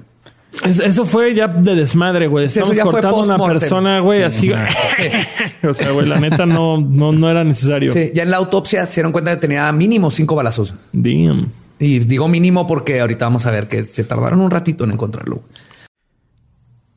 Es- 0.63 0.79
Eso 0.79 1.05
fue 1.05 1.33
ya 1.33 1.47
de 1.47 1.75
desmadre, 1.75 2.27
güey. 2.27 2.45
Estamos 2.45 2.75
ya 2.75 2.83
fue 2.83 2.91
cortando 2.93 3.21
a 3.21 3.35
una 3.35 3.45
persona, 3.45 3.99
güey, 4.01 4.23
así. 4.23 4.51
o 5.67 5.73
sea, 5.73 5.91
güey, 5.91 6.07
la 6.07 6.19
neta 6.19 6.45
no, 6.45 6.79
no, 6.79 7.11
no 7.11 7.29
era 7.29 7.43
necesario. 7.43 7.91
Sí, 7.91 8.11
ya 8.13 8.23
en 8.23 8.31
la 8.31 8.37
autopsia 8.37 8.85
se 8.85 8.95
dieron 8.95 9.11
cuenta 9.11 9.31
que 9.31 9.37
tenía 9.41 9.71
mínimo 9.71 10.11
cinco 10.11 10.35
balazos. 10.35 10.73
Damn. 10.91 11.51
Y 11.79 11.99
digo 11.99 12.27
mínimo 12.27 12.67
porque 12.67 13.01
ahorita 13.01 13.25
vamos 13.25 13.45
a 13.47 13.51
ver 13.51 13.67
que 13.67 13.83
se 13.85 14.03
tardaron 14.03 14.39
un 14.41 14.51
ratito 14.51 14.83
en 14.83 14.91
encontrarlo. 14.91 15.41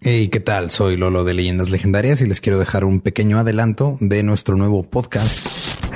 Hey, 0.03 0.29
¿qué 0.29 0.39
tal? 0.41 0.71
Soy 0.71 0.97
Lolo 0.97 1.25
de 1.25 1.35
Leyendas 1.35 1.71
Legendarias 1.71 2.21
y 2.21 2.27
les 2.27 2.41
quiero 2.41 2.59
dejar 2.59 2.85
un 2.85 3.01
pequeño 3.01 3.39
adelanto 3.39 3.97
de 4.01 4.23
nuestro 4.23 4.55
nuevo 4.57 4.83
podcast. 4.85 5.39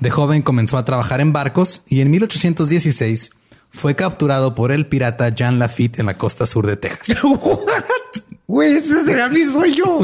De 0.00 0.10
joven 0.10 0.42
comenzó 0.42 0.78
a 0.78 0.84
trabajar 0.84 1.20
en 1.20 1.32
barcos 1.32 1.82
y 1.86 2.00
en 2.00 2.10
1816 2.10 3.30
fue 3.70 3.94
capturado 3.94 4.54
por 4.54 4.72
el 4.72 4.86
pirata 4.86 5.28
Jean 5.30 5.58
Lafitte 5.58 6.00
en 6.00 6.06
la 6.06 6.18
costa 6.18 6.46
sur 6.46 6.66
de 6.66 6.76
Texas. 6.76 7.16
Güey, 8.48 8.76
ese 8.76 9.04
será 9.04 9.28
mi 9.28 9.44
sueño. 9.44 9.98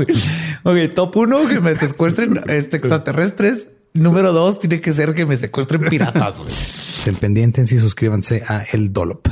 Ok, 0.65 0.77
top 0.93 1.17
uno, 1.17 1.47
que 1.47 1.61
me 1.61 1.77
secuestren 1.77 2.41
este, 2.49 2.79
extraterrestres. 2.79 3.69
Número 3.95 4.33
dos, 4.33 4.59
tiene 4.59 4.81
que 4.81 4.93
ser 4.93 5.15
que 5.15 5.25
me 5.25 5.37
secuestren 5.37 5.81
piratas. 5.83 6.43
Estén 6.97 7.15
pendientes 7.15 7.71
y 7.71 7.79
suscríbanse 7.79 8.43
a 8.49 8.65
El 8.73 8.93
Dolop. 8.93 9.29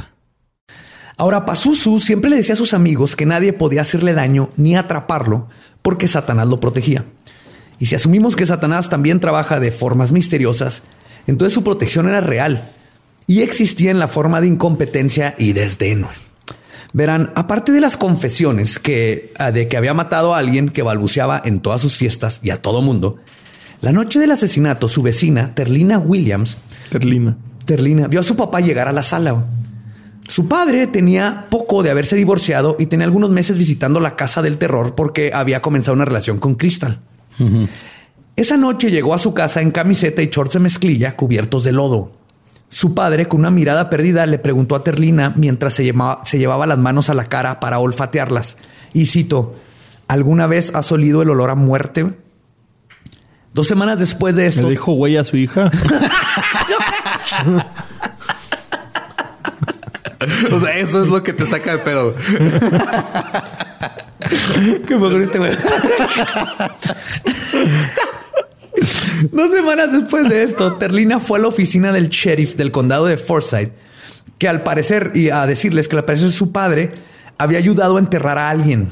Ahora, 1.16 1.44
Pazuzu 1.44 1.98
siempre 1.98 2.30
le 2.30 2.36
decía 2.36 2.52
a 2.52 2.56
sus 2.56 2.72
amigos 2.72 3.16
que 3.16 3.26
nadie 3.26 3.52
podía 3.52 3.80
hacerle 3.80 4.14
daño 4.14 4.50
ni 4.56 4.76
atraparlo 4.76 5.48
porque 5.82 6.06
Satanás 6.06 6.46
lo 6.46 6.60
protegía. 6.60 7.04
Y 7.80 7.86
si 7.86 7.96
asumimos 7.96 8.36
que 8.36 8.46
Satanás 8.46 8.88
también 8.88 9.18
trabaja 9.18 9.58
de 9.58 9.72
formas 9.72 10.12
misteriosas, 10.12 10.84
entonces 11.26 11.54
su 11.54 11.64
protección 11.64 12.08
era 12.08 12.20
real 12.20 12.72
y 13.26 13.40
existía 13.40 13.90
en 13.90 13.98
la 13.98 14.06
forma 14.06 14.40
de 14.40 14.48
incompetencia 14.48 15.34
y 15.38 15.54
desdén. 15.54 16.06
Verán, 16.92 17.32
aparte 17.36 17.72
de 17.72 17.80
las 17.80 17.96
confesiones 17.96 18.78
que, 18.78 19.32
ah, 19.38 19.50
de 19.50 19.66
que 19.66 19.76
había 19.76 19.94
matado 19.94 20.34
a 20.34 20.38
alguien 20.38 20.68
que 20.68 20.82
balbuceaba 20.82 21.40
en 21.44 21.60
todas 21.60 21.80
sus 21.80 21.96
fiestas 21.96 22.40
y 22.42 22.50
a 22.50 22.60
todo 22.60 22.82
mundo, 22.82 23.16
la 23.80 23.92
noche 23.92 24.18
del 24.18 24.32
asesinato, 24.32 24.88
su 24.88 25.00
vecina, 25.00 25.54
Terlina 25.54 25.98
Williams, 25.98 26.58
Carlina. 26.90 27.38
Terlina 27.64 28.08
vio 28.08 28.20
a 28.20 28.24
su 28.24 28.36
papá 28.36 28.60
llegar 28.60 28.88
a 28.88 28.92
la 28.92 29.02
sala. 29.02 29.46
Su 30.28 30.48
padre 30.48 30.86
tenía 30.86 31.46
poco 31.48 31.82
de 31.82 31.90
haberse 31.90 32.14
divorciado 32.16 32.76
y 32.78 32.86
tenía 32.86 33.06
algunos 33.06 33.30
meses 33.30 33.56
visitando 33.56 34.00
la 34.00 34.16
casa 34.16 34.42
del 34.42 34.58
terror 34.58 34.94
porque 34.94 35.30
había 35.32 35.62
comenzado 35.62 35.94
una 35.94 36.04
relación 36.04 36.38
con 36.38 36.56
Crystal. 36.56 37.00
Esa 38.36 38.56
noche 38.56 38.90
llegó 38.90 39.14
a 39.14 39.18
su 39.18 39.34
casa 39.34 39.60
en 39.60 39.70
camiseta 39.70 40.22
y 40.22 40.28
shorts 40.28 40.54
de 40.54 40.60
mezclilla 40.60 41.16
cubiertos 41.16 41.64
de 41.64 41.72
lodo. 41.72 42.12
Su 42.68 42.94
padre, 42.94 43.26
con 43.26 43.40
una 43.40 43.50
mirada 43.50 43.90
perdida, 43.90 44.24
le 44.26 44.38
preguntó 44.38 44.76
a 44.76 44.84
Terlina 44.84 45.32
mientras 45.36 45.74
se 45.74 45.84
llevaba, 45.84 46.24
se 46.24 46.38
llevaba 46.38 46.66
las 46.66 46.78
manos 46.78 47.10
a 47.10 47.14
la 47.14 47.28
cara 47.28 47.58
para 47.58 47.80
olfatearlas. 47.80 48.58
Y 48.92 49.06
cito, 49.06 49.56
¿alguna 50.06 50.46
vez 50.46 50.72
has 50.74 50.90
olido 50.92 51.22
el 51.22 51.30
olor 51.30 51.50
a 51.50 51.56
muerte? 51.56 52.14
Dos 53.52 53.66
semanas 53.66 53.98
después 53.98 54.36
de 54.36 54.46
esto... 54.46 54.62
Le 54.62 54.70
dijo 54.70 54.92
güey 54.92 55.16
a 55.16 55.24
su 55.24 55.36
hija. 55.36 55.68
O 60.52 60.60
sea, 60.60 60.76
eso 60.78 61.02
es 61.02 61.08
lo 61.08 61.22
que 61.22 61.32
te 61.32 61.46
saca 61.46 61.72
de 61.72 61.78
pedo. 61.78 62.14
¿Qué 64.86 64.94
este 65.22 65.38
güey? 65.38 65.52
Dos 69.32 69.52
semanas 69.52 69.92
después 69.92 70.28
de 70.28 70.42
esto, 70.42 70.74
Terlina 70.74 71.20
fue 71.20 71.38
a 71.38 71.42
la 71.42 71.48
oficina 71.48 71.92
del 71.92 72.08
sheriff 72.08 72.56
del 72.56 72.70
condado 72.70 73.06
de 73.06 73.16
Forsyth, 73.16 73.72
que 74.38 74.48
al 74.48 74.62
parecer, 74.62 75.12
y 75.14 75.30
a 75.30 75.46
decirles 75.46 75.88
que 75.88 75.96
al 75.96 76.04
parecer 76.04 76.30
su 76.30 76.52
padre 76.52 76.92
había 77.38 77.58
ayudado 77.58 77.96
a 77.96 78.00
enterrar 78.00 78.38
a 78.38 78.50
alguien. 78.50 78.88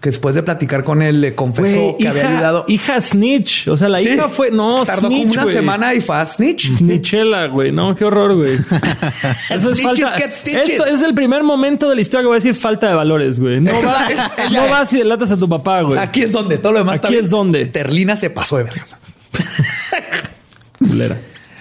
Que 0.00 0.10
después 0.10 0.34
de 0.34 0.42
platicar 0.42 0.84
con 0.84 1.00
él 1.00 1.22
le 1.22 1.34
confesó 1.34 1.96
que 1.98 2.06
había 2.06 2.28
ayudado. 2.28 2.64
hija 2.68 3.00
snitch. 3.00 3.66
O 3.68 3.76
sea, 3.78 3.88
la 3.88 3.98
Sí. 3.98 4.10
hija 4.10 4.28
fue. 4.28 4.50
No, 4.50 4.84
Tardó 4.84 5.08
snitch, 5.08 5.28
como 5.30 5.42
una 5.44 5.52
semana 5.52 5.94
y 5.94 6.00
fue 6.02 6.16
a 6.16 6.26
snitch. 6.26 6.68
Snitchela, 6.78 7.46
güey. 7.46 7.72
No, 7.72 7.94
qué 7.94 8.04
horror, 8.04 8.34
güey. 8.36 8.54
Eso 9.50 9.70
es 9.72 9.82
falta. 9.82 10.14
Esto 10.16 10.84
es 10.84 11.00
el 11.02 11.14
primer 11.14 11.42
momento 11.42 11.88
de 11.88 11.94
la 11.94 12.00
historia 12.02 12.22
que 12.24 12.26
voy 12.28 12.34
a 12.36 12.40
decir 12.40 12.54
falta 12.54 12.88
de 12.88 12.94
valores, 12.94 13.40
güey. 13.40 13.60
No, 13.60 13.72
vas, 13.82 14.10
esa- 14.10 14.32
no 14.50 14.68
vas 14.68 14.92
y 14.92 14.98
delatas 14.98 15.30
a 15.30 15.36
tu 15.38 15.48
papá, 15.48 15.80
güey. 15.80 15.98
Aquí 15.98 16.22
es 16.22 16.30
donde 16.32 16.58
todo 16.58 16.72
lo 16.72 16.78
demás 16.80 17.00
Aquí 17.02 17.14
es 17.16 17.30
donde. 17.30 17.64
Terlina 17.66 18.16
se 18.16 18.28
pasó 18.30 18.58
de 18.58 18.64
vergas. 18.64 18.96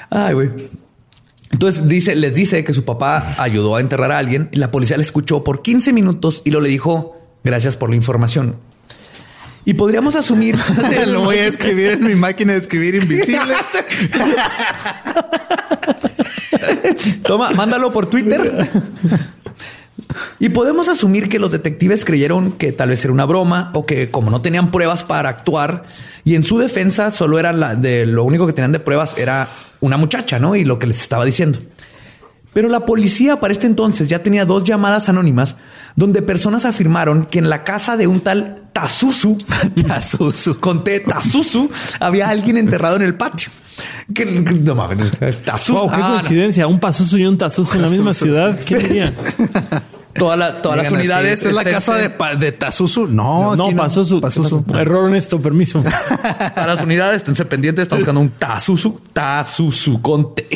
Ay, 0.10 0.34
güey. 0.34 0.50
Entonces 1.52 1.88
dice, 1.88 2.16
les 2.16 2.34
dice 2.34 2.64
que 2.66 2.74
su 2.74 2.84
papá 2.84 3.36
ayudó 3.38 3.76
a 3.78 3.80
enterrar 3.80 4.12
a 4.12 4.18
alguien. 4.18 4.50
Y 4.52 4.58
la 4.58 4.72
policía 4.72 4.98
le 4.98 5.04
escuchó 5.04 5.44
por 5.44 5.62
15 5.62 5.94
minutos 5.94 6.42
y 6.44 6.52
lo 6.52 6.60
le 6.60 6.70
dijo 6.70 7.15
gracias 7.46 7.78
por 7.78 7.90
la 7.90 7.96
información. 7.96 8.58
Y 9.64 9.76
podríamos 9.76 10.16
asumir. 10.16 10.60
Lo 11.08 11.22
voy 11.24 11.38
a 11.38 11.48
escribir 11.48 11.92
en 11.92 12.04
mi 12.04 12.16
máquina 12.16 12.54
de 12.54 12.60
escribir 12.60 12.96
invisible. 12.96 13.56
Toma, 17.26 17.52
mándalo 17.52 17.94
por 17.94 18.08
Twitter. 18.08 18.70
Y 20.40 20.50
podemos 20.50 20.88
asumir 20.88 21.30
que 21.30 21.40
los 21.40 21.52
detectives 21.52 22.06
creyeron 22.06 22.54
que 22.54 22.72
tal 22.72 22.90
vez 22.90 23.04
era 23.04 23.14
una 23.14 23.26
broma 23.26 23.72
o 23.74 23.86
que 23.86 24.12
como 24.12 24.30
no 24.30 24.42
tenían 24.42 24.72
pruebas 24.72 25.04
para 25.04 25.30
actuar 25.30 25.86
y 26.24 26.36
en 26.36 26.44
su 26.44 26.58
defensa 26.58 27.12
solo 27.12 27.40
era 27.40 27.52
la 27.54 27.76
de 27.76 28.06
lo 28.06 28.24
único 28.24 28.48
que 28.48 28.54
tenían 28.54 28.72
de 28.72 28.80
pruebas 28.80 29.18
era 29.18 29.50
una 29.82 29.98
muchacha, 29.98 30.40
¿no? 30.40 30.56
Y 30.56 30.64
lo 30.64 30.80
que 30.80 30.88
les 30.88 31.02
estaba 31.02 31.26
diciendo. 31.26 31.60
Pero 32.54 32.70
la 32.70 32.86
policía 32.86 33.40
para 33.40 33.52
este 33.52 33.68
entonces 33.68 34.08
ya 34.08 34.24
tenía 34.24 34.46
dos 34.46 34.64
llamadas 34.64 35.10
anónimas 35.10 35.58
donde 35.96 36.22
personas 36.22 36.66
afirmaron 36.66 37.26
que 37.26 37.40
en 37.40 37.50
la 37.50 37.64
casa 37.64 37.98
de 37.98 38.08
un 38.08 38.22
tal 38.22 38.64
Tazuzu, 38.74 39.38
Tazuzu, 39.88 40.60
conté 40.60 41.00
Tazuzu, 41.00 41.70
había 42.00 42.30
alguien 42.30 42.58
enterrado 42.58 42.98
en 42.98 43.04
el 43.04 43.16
patio. 43.16 43.50
Que, 44.14 44.26
no 44.26 44.76
mames, 44.76 45.12
Tazuzu. 45.44 45.74
Wow, 45.74 45.92
qué 45.92 46.02
ah, 46.02 46.10
coincidencia. 46.16 46.68
Un 46.68 46.80
Pazuzu 46.80 47.18
y 47.18 47.26
un 47.26 47.38
Tazuzu 47.38 47.78
en 47.78 47.82
la 47.82 47.90
misma 47.90 48.14
ciudad. 48.14 48.58
¿Qué 48.66 48.78
diría? 48.78 49.14
Toda 50.16 50.38
la, 50.38 50.62
todas 50.62 50.78
las 50.78 50.92
unidades. 50.94 51.40
¿Esta 51.40 51.50
es 51.50 51.56
la 51.56 51.66
casa 51.66 51.96
de, 51.96 52.10
de 52.40 52.52
Tazuzu? 52.54 53.08
No, 53.08 53.54
no, 53.58 53.70
Pazuzu. 53.72 54.22
Error 54.74 55.06
honesto, 55.06 55.42
permiso. 55.42 55.84
Para 56.56 56.76
las 56.76 56.82
unidades, 56.82 57.18
esténse 57.18 57.44
pendientes, 57.44 57.84
está 57.84 57.98
buscando 57.98 58.22
un 58.22 58.30
Tazuzu, 58.30 59.02
Tazuzu 59.12 60.02
Conte. 60.02 60.48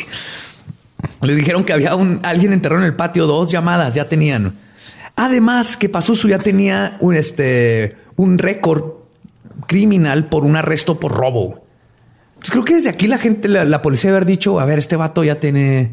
Le 1.20 1.34
dijeron 1.34 1.64
que 1.64 1.74
había 1.74 1.94
un 1.94 2.20
alguien 2.22 2.54
enterrado 2.54 2.80
en 2.80 2.86
el 2.86 2.96
patio, 2.96 3.26
dos 3.26 3.50
llamadas 3.50 3.92
ya 3.92 4.08
tenían. 4.08 4.54
Además, 5.22 5.76
que 5.76 5.90
Pazuzu 5.90 6.28
ya 6.28 6.38
tenía 6.38 6.96
un, 6.98 7.14
este, 7.14 7.94
un 8.16 8.38
récord 8.38 8.84
criminal 9.66 10.30
por 10.30 10.44
un 10.44 10.56
arresto 10.56 10.98
por 10.98 11.12
robo. 11.12 11.62
Pues 12.38 12.50
creo 12.50 12.64
que 12.64 12.76
desde 12.76 12.88
aquí 12.88 13.06
la 13.06 13.18
gente, 13.18 13.46
la, 13.46 13.66
la 13.66 13.82
policía 13.82 14.08
haber 14.08 14.24
dicho, 14.24 14.58
a 14.60 14.64
ver, 14.64 14.78
este 14.78 14.96
vato 14.96 15.22
ya 15.22 15.38
tiene 15.38 15.90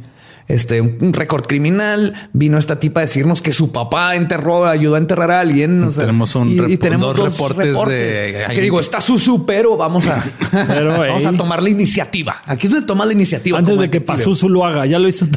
este, 0.47 0.81
un, 0.81 1.13
récord 1.13 1.45
criminal. 1.45 2.29
Vino 2.33 2.57
esta 2.57 2.79
tipa 2.79 3.01
a 3.01 3.05
decirnos 3.05 3.41
que 3.41 3.51
su 3.51 3.71
papá 3.71 4.15
enterró, 4.15 4.65
ayudó 4.65 4.95
a 4.95 4.97
enterrar 4.97 5.31
a 5.31 5.39
alguien. 5.41 5.87
tenemos 5.95 6.35
un 6.35 6.71
y, 6.71 6.77
tenemos 6.77 7.15
dos, 7.15 7.31
reportes, 7.31 7.73
de 7.85 8.45
que 8.53 8.61
digo, 8.61 8.79
está 8.79 9.01
su 9.01 9.45
pero 9.45 9.77
vamos 9.77 10.07
a, 10.07 10.23
vamos 10.51 11.25
a 11.25 11.33
tomar 11.33 11.61
la 11.61 11.69
iniciativa. 11.69 12.41
Aquí 12.45 12.67
es 12.67 12.73
donde 12.73 12.87
toma 12.87 13.05
la 13.05 13.13
iniciativa. 13.13 13.57
Antes 13.57 13.77
de 13.79 13.89
que 13.89 14.01
Pazuzu 14.01 14.49
lo 14.49 14.65
haga, 14.65 14.85
ya 14.85 14.99
lo 14.99 15.07
hizo 15.07 15.25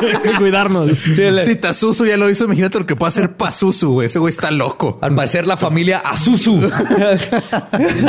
Hay 0.00 0.16
que 0.22 0.32
cuidarnos. 0.32 0.90
Si 0.98 1.56
Tazuzu 1.56 2.06
ya 2.06 2.16
lo 2.16 2.28
hizo, 2.28 2.44
imagínate 2.44 2.78
lo 2.78 2.86
que 2.86 2.96
puede 2.96 3.10
hacer 3.10 3.36
Pazuzu. 3.36 4.02
Ese 4.02 4.18
güey 4.18 4.32
está 4.32 4.50
loco. 4.50 4.98
Al 5.00 5.14
parecer, 5.14 5.46
la 5.46 5.56
familia 5.56 5.98
Azuzu 5.98 6.60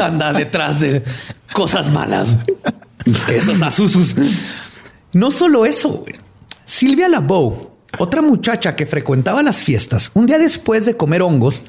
anda 0.02 0.34
detrás 0.34 0.80
de 0.80 1.04
cosas 1.54 1.92
malas. 1.92 2.38
Esos 3.28 3.62
Azuzus. 3.62 4.16
No 5.16 5.32
solo 5.32 5.66
eso, 5.66 6.04
Silvia 6.66 7.08
Labow, 7.08 7.72
otra 8.00 8.22
muchacha 8.22 8.76
que 8.76 8.86
frecuentaba 8.86 9.42
las 9.44 9.64
fiestas, 9.64 10.12
un 10.14 10.26
día 10.26 10.38
después 10.38 10.86
de 10.86 10.98
comer 10.98 11.22
hongos, 11.22 11.62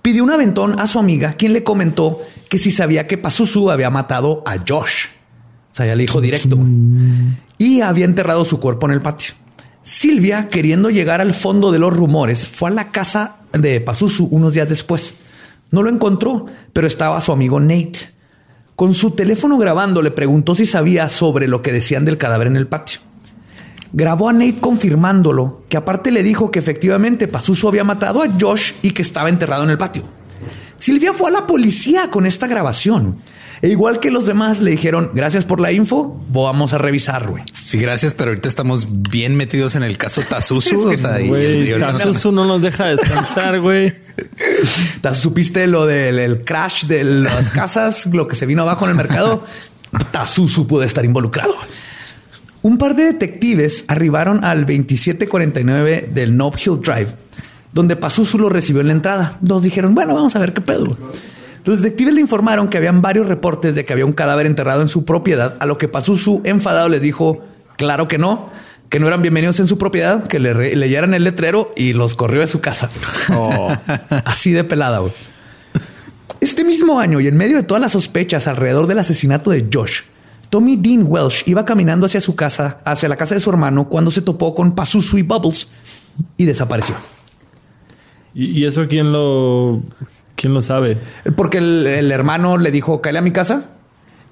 pidió 0.00 0.24
un 0.24 0.30
aventón 0.30 0.80
a 0.80 0.86
su 0.86 0.98
amiga, 0.98 1.34
quien 1.34 1.52
le 1.52 1.62
comentó 1.62 2.22
que 2.48 2.58
si 2.58 2.70
sabía 2.70 3.06
que 3.06 3.18
Pazuzu 3.18 3.70
había 3.70 3.90
matado 3.90 4.42
a 4.46 4.56
Josh. 4.66 5.08
O 5.70 5.74
sea, 5.74 5.84
ya 5.84 5.94
le 5.94 6.00
dijo 6.04 6.22
directo. 6.22 6.58
Y 7.58 7.82
había 7.82 8.06
enterrado 8.06 8.46
su 8.46 8.58
cuerpo 8.58 8.86
en 8.86 8.92
el 8.92 9.02
patio. 9.02 9.34
Silvia, 9.82 10.48
queriendo 10.48 10.88
llegar 10.88 11.20
al 11.20 11.34
fondo 11.34 11.72
de 11.72 11.80
los 11.80 11.94
rumores, 11.94 12.46
fue 12.46 12.70
a 12.70 12.72
la 12.72 12.90
casa 12.90 13.36
de 13.52 13.82
Pazuzu 13.82 14.28
unos 14.30 14.54
días 14.54 14.70
después. 14.70 15.16
No 15.70 15.82
lo 15.82 15.90
encontró, 15.90 16.46
pero 16.72 16.86
estaba 16.86 17.20
su 17.20 17.32
amigo 17.32 17.60
Nate. 17.60 18.13
Con 18.76 18.92
su 18.94 19.12
teléfono 19.12 19.56
grabando 19.56 20.02
le 20.02 20.10
preguntó 20.10 20.54
si 20.54 20.66
sabía 20.66 21.08
sobre 21.08 21.46
lo 21.46 21.62
que 21.62 21.72
decían 21.72 22.04
del 22.04 22.18
cadáver 22.18 22.48
en 22.48 22.56
el 22.56 22.66
patio. 22.66 23.00
Grabó 23.92 24.28
a 24.28 24.32
Nate 24.32 24.58
confirmándolo, 24.60 25.62
que 25.68 25.76
aparte 25.76 26.10
le 26.10 26.24
dijo 26.24 26.50
que 26.50 26.58
efectivamente 26.58 27.28
Pazuzu 27.28 27.68
había 27.68 27.84
matado 27.84 28.20
a 28.20 28.28
Josh 28.40 28.72
y 28.82 28.90
que 28.90 29.02
estaba 29.02 29.28
enterrado 29.28 29.62
en 29.62 29.70
el 29.70 29.78
patio. 29.78 30.02
Silvia 30.76 31.12
fue 31.12 31.30
a 31.30 31.32
la 31.32 31.46
policía 31.46 32.10
con 32.10 32.26
esta 32.26 32.48
grabación 32.48 33.18
e 33.64 33.68
igual 33.68 33.98
que 33.98 34.10
los 34.10 34.26
demás 34.26 34.60
le 34.60 34.72
dijeron, 34.72 35.10
gracias 35.14 35.46
por 35.46 35.58
la 35.58 35.72
info, 35.72 36.20
vamos 36.28 36.74
a 36.74 36.78
revisar, 36.78 37.30
güey. 37.30 37.44
Sí, 37.62 37.78
gracias, 37.78 38.12
pero 38.12 38.28
ahorita 38.28 38.46
estamos 38.46 38.86
bien 39.08 39.36
metidos 39.36 39.74
en 39.74 39.82
el 39.82 39.96
caso 39.96 40.20
Tazuzu. 40.20 40.94
Tazuzu 41.80 42.30
no 42.30 42.44
nos 42.44 42.60
deja 42.60 42.88
descansar, 42.88 43.60
güey. 43.60 43.94
¿Supiste 45.14 45.66
lo 45.66 45.86
del 45.86 46.44
crash 46.44 46.84
de 46.84 47.04
las 47.04 47.48
casas, 47.48 48.04
lo 48.04 48.28
que 48.28 48.36
se 48.36 48.44
vino 48.44 48.60
abajo 48.60 48.84
en 48.84 48.90
el 48.90 48.96
mercado? 48.98 49.46
Tazuzu 50.10 50.66
puede 50.66 50.84
estar 50.84 51.06
involucrado. 51.06 51.54
Un 52.60 52.76
par 52.76 52.94
de 52.94 53.04
detectives 53.04 53.86
arribaron 53.88 54.44
al 54.44 54.66
2749 54.66 56.10
del 56.12 56.36
Nob 56.36 56.56
Hill 56.58 56.82
Drive, 56.82 57.08
donde 57.72 57.96
Pazuzu 57.96 58.36
lo 58.36 58.50
recibió 58.50 58.82
en 58.82 58.88
la 58.88 58.92
entrada. 58.92 59.38
Dos 59.40 59.62
dijeron, 59.62 59.94
bueno, 59.94 60.14
vamos 60.14 60.36
a 60.36 60.38
ver 60.38 60.52
qué 60.52 60.60
pedo. 60.60 60.98
Los 61.64 61.78
detectives 61.78 62.14
le 62.14 62.20
informaron 62.20 62.68
que 62.68 62.76
habían 62.76 63.00
varios 63.00 63.26
reportes 63.26 63.74
de 63.74 63.84
que 63.86 63.92
había 63.94 64.04
un 64.04 64.12
cadáver 64.12 64.44
enterrado 64.44 64.82
en 64.82 64.88
su 64.88 65.04
propiedad, 65.04 65.56
a 65.60 65.66
lo 65.66 65.78
que 65.78 65.90
su 66.02 66.42
enfadado 66.44 66.90
les 66.90 67.00
dijo, 67.00 67.40
claro 67.78 68.06
que 68.06 68.18
no, 68.18 68.50
que 68.90 69.00
no 69.00 69.06
eran 69.06 69.22
bienvenidos 69.22 69.60
en 69.60 69.66
su 69.66 69.78
propiedad, 69.78 70.26
que 70.26 70.38
le 70.38 70.76
leyeran 70.76 71.14
el 71.14 71.24
letrero 71.24 71.72
y 71.74 71.94
los 71.94 72.14
corrió 72.14 72.40
de 72.40 72.48
su 72.48 72.60
casa. 72.60 72.90
Oh. 73.32 73.74
Así 74.26 74.52
de 74.52 74.62
pelada. 74.62 74.98
Güey. 74.98 75.12
Este 76.40 76.64
mismo 76.64 77.00
año 77.00 77.18
y 77.20 77.28
en 77.28 77.36
medio 77.38 77.56
de 77.56 77.62
todas 77.62 77.80
las 77.80 77.92
sospechas 77.92 78.46
alrededor 78.46 78.86
del 78.86 78.98
asesinato 78.98 79.50
de 79.50 79.66
Josh, 79.72 80.02
Tommy 80.50 80.76
Dean 80.76 81.04
Welsh 81.06 81.44
iba 81.46 81.64
caminando 81.64 82.04
hacia 82.04 82.20
su 82.20 82.36
casa, 82.36 82.80
hacia 82.84 83.08
la 83.08 83.16
casa 83.16 83.34
de 83.34 83.40
su 83.40 83.48
hermano, 83.48 83.88
cuando 83.88 84.10
se 84.10 84.20
topó 84.20 84.54
con 84.54 84.74
Pazuzu 84.74 85.16
y 85.16 85.22
Bubbles 85.22 85.68
y 86.36 86.44
desapareció. 86.44 86.94
¿Y 88.34 88.64
eso 88.66 88.86
quién 88.86 89.12
lo 89.12 89.80
¿Quién 90.44 90.52
lo 90.52 90.60
sabe? 90.60 90.98
Porque 91.36 91.56
el, 91.56 92.12
hermano 92.12 92.58
le 92.58 92.70
dijo, 92.70 93.00
cae 93.00 93.16
a 93.16 93.22
mi 93.22 93.30
casa. 93.30 93.70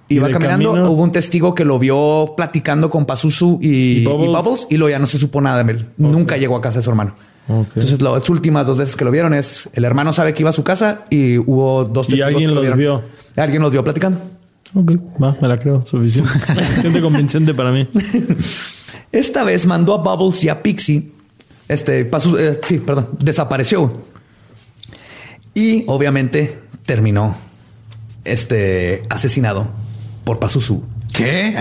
Iba 0.08 0.28
caminando, 0.28 0.92
hubo 0.92 1.02
un 1.02 1.10
testigo 1.10 1.54
que 1.54 1.64
lo 1.64 1.78
vio 1.78 2.34
platicando 2.36 2.90
con 2.90 3.06
Pazuzu 3.06 3.58
y, 3.62 4.04
Bubbles? 4.04 4.66
y, 4.68 4.76
luego 4.76 4.90
ya 4.90 4.98
no 4.98 5.06
se 5.06 5.18
supo 5.18 5.40
nada 5.40 5.64
de 5.64 5.72
él. 5.72 5.88
Nunca 5.96 6.36
llegó 6.36 6.54
a 6.54 6.60
casa 6.60 6.80
de 6.80 6.82
su 6.82 6.90
hermano. 6.90 7.14
Entonces, 7.48 8.02
las 8.02 8.28
últimas 8.28 8.66
dos 8.66 8.76
veces 8.76 8.94
que 8.94 9.06
lo 9.06 9.10
vieron 9.10 9.32
es 9.32 9.70
el 9.72 9.86
hermano 9.86 10.12
sabe 10.12 10.34
que 10.34 10.42
iba 10.42 10.50
a 10.50 10.52
su 10.52 10.62
casa 10.62 11.06
y 11.08 11.38
hubo 11.38 11.86
dos 11.86 12.08
testigos. 12.08 12.30
¿Y 12.30 12.34
alguien 12.34 12.54
los 12.54 12.76
vio? 12.76 13.02
Alguien 13.38 13.62
los 13.62 13.72
vio 13.72 13.82
platicando. 13.82 14.18
Ok, 14.74 14.92
va, 15.22 15.34
me 15.40 15.48
la 15.48 15.56
creo. 15.56 15.82
Suficiente. 15.86 16.28
Suficiente 16.46 17.00
convincente 17.00 17.54
para 17.54 17.70
mí. 17.70 17.88
Esta 19.12 19.44
vez 19.44 19.64
mandó 19.66 19.94
a 19.94 19.96
Bubbles 19.96 20.44
y 20.44 20.50
a 20.50 20.62
Pixie. 20.62 21.10
Este, 21.68 22.04
Pazuzu, 22.04 22.36
eh, 22.36 22.60
sí, 22.64 22.80
perdón, 22.80 23.08
desapareció. 23.18 24.11
Y 25.54 25.84
obviamente 25.86 26.60
terminó 26.84 27.36
este 28.24 29.02
asesinado 29.10 29.68
por 30.24 30.38
Pazuzu. 30.38 30.82
¿Qué? 31.12 31.54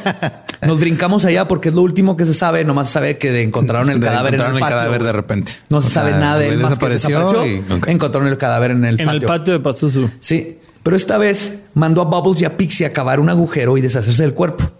Nos 0.66 0.80
brincamos 0.80 1.24
allá 1.24 1.46
porque 1.46 1.68
es 1.68 1.74
lo 1.74 1.82
último 1.82 2.16
que 2.16 2.24
se 2.24 2.34
sabe. 2.34 2.64
Nomás 2.64 2.88
se 2.88 2.94
sabe 2.94 3.18
que 3.18 3.42
encontraron 3.42 3.90
el 3.90 4.00
cadáver 4.00 4.34
en 4.34 4.40
el, 4.40 4.52
patio. 4.52 4.66
cadáver 4.66 5.02
de 5.02 5.12
repente. 5.12 5.52
No 5.68 5.80
se 5.80 5.90
sabe 5.90 6.12
nada 6.12 6.38
de 6.38 6.48
él. 6.48 6.58
desapareció. 6.58 7.44
Encontraron 7.86 8.28
el 8.28 8.38
cadáver 8.38 8.70
en 8.72 8.84
el 8.84 8.96
patio. 8.96 9.10
En 9.10 9.16
el 9.16 9.26
patio 9.26 9.52
de 9.54 9.60
Pazuzu. 9.60 10.10
Sí. 10.20 10.58
Pero 10.82 10.96
esta 10.96 11.18
vez 11.18 11.54
mandó 11.74 12.00
a 12.00 12.04
Bubbles 12.06 12.40
y 12.42 12.44
a 12.44 12.56
Pixie 12.56 12.86
a 12.86 12.92
cavar 12.92 13.20
un 13.20 13.28
agujero 13.28 13.76
y 13.76 13.80
deshacerse 13.80 14.22
del 14.22 14.34
cuerpo. 14.34 14.70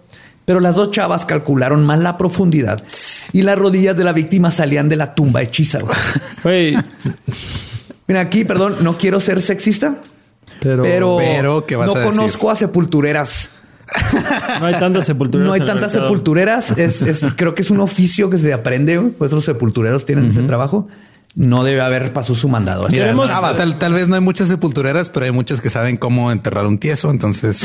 Pero 0.45 0.59
las 0.59 0.75
dos 0.75 0.89
chavas 0.89 1.25
calcularon 1.25 1.85
mal 1.85 2.03
la 2.03 2.17
profundidad 2.17 2.83
y 3.31 3.43
las 3.43 3.59
rodillas 3.59 3.95
de 3.95 4.03
la 4.03 4.13
víctima 4.13 4.49
salían 4.49 4.89
de 4.89 4.95
la 4.95 5.13
tumba 5.13 5.43
hechiza. 5.43 5.79
Güey, 6.41 6.75
Mira, 8.09 8.21
aquí, 8.21 8.43
perdón, 8.43 8.77
no 8.81 8.97
quiero 8.97 9.19
ser 9.19 9.39
sexista, 9.39 9.97
pero, 10.59 10.81
pero, 10.83 11.63
no 11.85 11.93
conozco 11.93 12.49
a 12.49 12.55
sepultureras. 12.55 13.51
No 14.59 14.65
hay 14.65 14.73
tantas 14.79 15.05
sepultureras. 15.05 15.47
No 15.47 15.53
hay 15.53 15.63
tantas 15.63 15.91
sepultureras. 15.91 16.75
Es, 16.75 17.03
creo 17.35 17.53
que 17.53 17.61
es 17.61 17.69
un 17.69 17.79
oficio 17.79 18.27
que 18.31 18.39
se 18.39 18.51
aprende. 18.51 18.99
Pues 18.99 19.31
los 19.31 19.45
sepultureros 19.45 20.05
tienen 20.05 20.29
ese 20.29 20.41
trabajo. 20.41 20.87
No 21.35 21.63
debe 21.63 21.81
haber 21.81 22.11
pasado 22.11 22.33
su 22.33 22.49
mandado. 22.49 22.87
tal, 22.87 23.77
tal, 23.77 23.93
vez 23.93 24.07
no 24.07 24.15
hay 24.15 24.21
muchas 24.21 24.47
sepultureras, 24.47 25.11
pero 25.11 25.25
hay 25.25 25.31
muchas 25.31 25.61
que 25.61 25.69
saben 25.69 25.97
cómo 25.97 26.31
enterrar 26.31 26.65
un 26.65 26.79
tieso. 26.79 27.11
Entonces, 27.11 27.63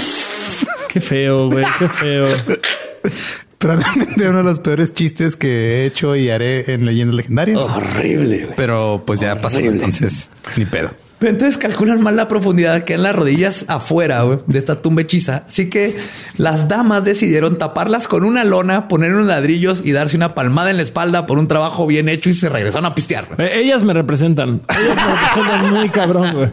qué 0.90 1.00
feo, 1.00 1.48
güey, 1.48 1.64
qué 1.78 1.88
feo. 1.88 2.26
Probablemente 3.64 4.28
uno 4.28 4.38
de 4.38 4.44
los 4.44 4.60
peores 4.60 4.92
chistes 4.92 5.36
que 5.36 5.48
he 5.48 5.86
hecho 5.86 6.14
y 6.16 6.28
haré 6.28 6.74
en 6.74 6.84
leyendas 6.84 7.16
legendarias. 7.16 7.60
Horrible. 7.62 8.48
Pero 8.56 9.04
pues 9.06 9.20
ya 9.20 9.40
pasó. 9.40 9.58
Entonces, 9.58 10.30
ni 10.56 10.66
pedo. 10.66 10.90
Pero 11.18 11.32
entonces 11.32 11.56
calculan 11.56 12.02
mal 12.02 12.14
la 12.16 12.28
profundidad 12.28 12.84
que 12.84 12.92
en 12.92 13.02
las 13.02 13.16
rodillas 13.16 13.64
afuera 13.68 14.22
de 14.46 14.58
esta 14.58 14.82
tumba 14.82 15.00
hechiza. 15.00 15.44
Así 15.46 15.70
que 15.70 15.96
las 16.36 16.68
damas 16.68 17.04
decidieron 17.04 17.56
taparlas 17.56 18.06
con 18.06 18.24
una 18.24 18.44
lona, 18.44 18.88
poner 18.88 19.14
unos 19.14 19.28
ladrillos 19.28 19.80
y 19.82 19.92
darse 19.92 20.18
una 20.18 20.34
palmada 20.34 20.70
en 20.70 20.76
la 20.76 20.82
espalda 20.82 21.26
por 21.26 21.38
un 21.38 21.48
trabajo 21.48 21.86
bien 21.86 22.10
hecho 22.10 22.28
y 22.28 22.34
se 22.34 22.50
regresaron 22.50 22.84
a 22.84 22.94
pistear. 22.94 23.24
Eh, 23.38 23.52
Ellas 23.54 23.82
me 23.84 23.94
representan. 23.94 24.60
Ellas 24.68 24.96
me 24.96 25.14
representan 25.14 25.70
muy 25.74 25.88
cabrón, 25.88 26.34
güey. 26.34 26.50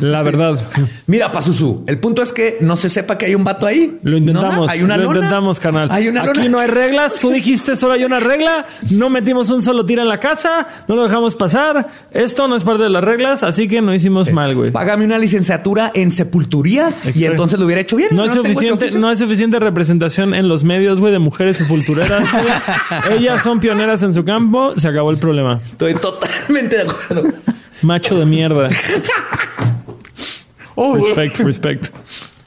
La 0.00 0.22
verdad. 0.22 0.58
Mira, 1.06 1.30
Pazuzu, 1.32 1.84
el 1.86 1.98
punto 1.98 2.22
es 2.22 2.32
que 2.32 2.56
no 2.60 2.76
se 2.76 2.88
sepa 2.88 3.18
que 3.18 3.26
hay 3.26 3.34
un 3.34 3.44
vato 3.44 3.66
ahí. 3.66 3.98
Lo 4.02 4.16
intentamos. 4.16 4.66
¿No? 4.66 4.68
Hay 4.68 4.82
una 4.82 4.96
lo 4.96 5.04
lona. 5.04 5.16
intentamos, 5.16 5.60
canal. 5.60 5.88
Hay 5.90 6.08
una 6.08 6.22
Aquí 6.22 6.38
lona. 6.38 6.48
no 6.48 6.58
hay 6.58 6.68
reglas. 6.68 7.14
Tú 7.16 7.30
dijiste 7.30 7.76
solo 7.76 7.92
hay 7.92 8.04
una 8.04 8.20
regla. 8.20 8.66
No 8.90 9.10
metimos 9.10 9.50
un 9.50 9.62
solo 9.62 9.84
tiro 9.84 10.02
en 10.02 10.08
la 10.08 10.18
casa. 10.18 10.66
No 10.88 10.96
lo 10.96 11.04
dejamos 11.04 11.34
pasar. 11.34 11.88
Esto 12.10 12.48
no 12.48 12.56
es 12.56 12.64
parte 12.64 12.84
de 12.84 12.90
las 12.90 13.04
reglas, 13.04 13.42
así 13.42 13.68
que 13.68 13.82
no 13.82 13.94
hicimos 13.94 14.32
mal, 14.32 14.54
güey. 14.54 14.70
Págame 14.70 15.04
una 15.04 15.18
licenciatura 15.18 15.90
en 15.94 16.10
sepulturía 16.10 16.92
y 17.14 17.24
entonces 17.24 17.58
lo 17.58 17.66
hubiera 17.66 17.82
hecho 17.82 17.96
bien. 17.96 18.10
No, 18.12 18.24
es 18.24 18.32
suficiente, 18.32 18.90
no 18.92 19.08
hay 19.08 19.16
suficiente 19.16 19.58
representación 19.58 20.34
en 20.34 20.48
los 20.48 20.64
medios, 20.64 21.00
güey, 21.00 21.12
de 21.12 21.18
mujeres 21.18 21.58
sepultureras. 21.58 22.24
Ellas 23.10 23.42
son 23.42 23.60
pioneras 23.60 24.02
en 24.02 24.14
su 24.14 24.24
campo. 24.24 24.72
Se 24.78 24.88
acabó 24.88 25.10
el 25.10 25.18
problema. 25.18 25.60
Estoy 25.64 25.94
totalmente 25.94 26.76
de 26.76 26.82
acuerdo. 26.82 27.28
Macho 27.82 28.18
de 28.18 28.26
mierda. 28.26 28.68
Oh, 30.74 30.96
Respect, 30.96 31.38
respect. 31.40 31.86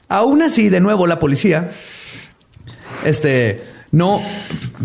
Aún 0.07 0.41
así, 0.41 0.69
de 0.69 0.79
nuevo, 0.79 1.05
la 1.07 1.19
policía, 1.19 1.69
este, 3.03 3.63
no, 3.91 4.21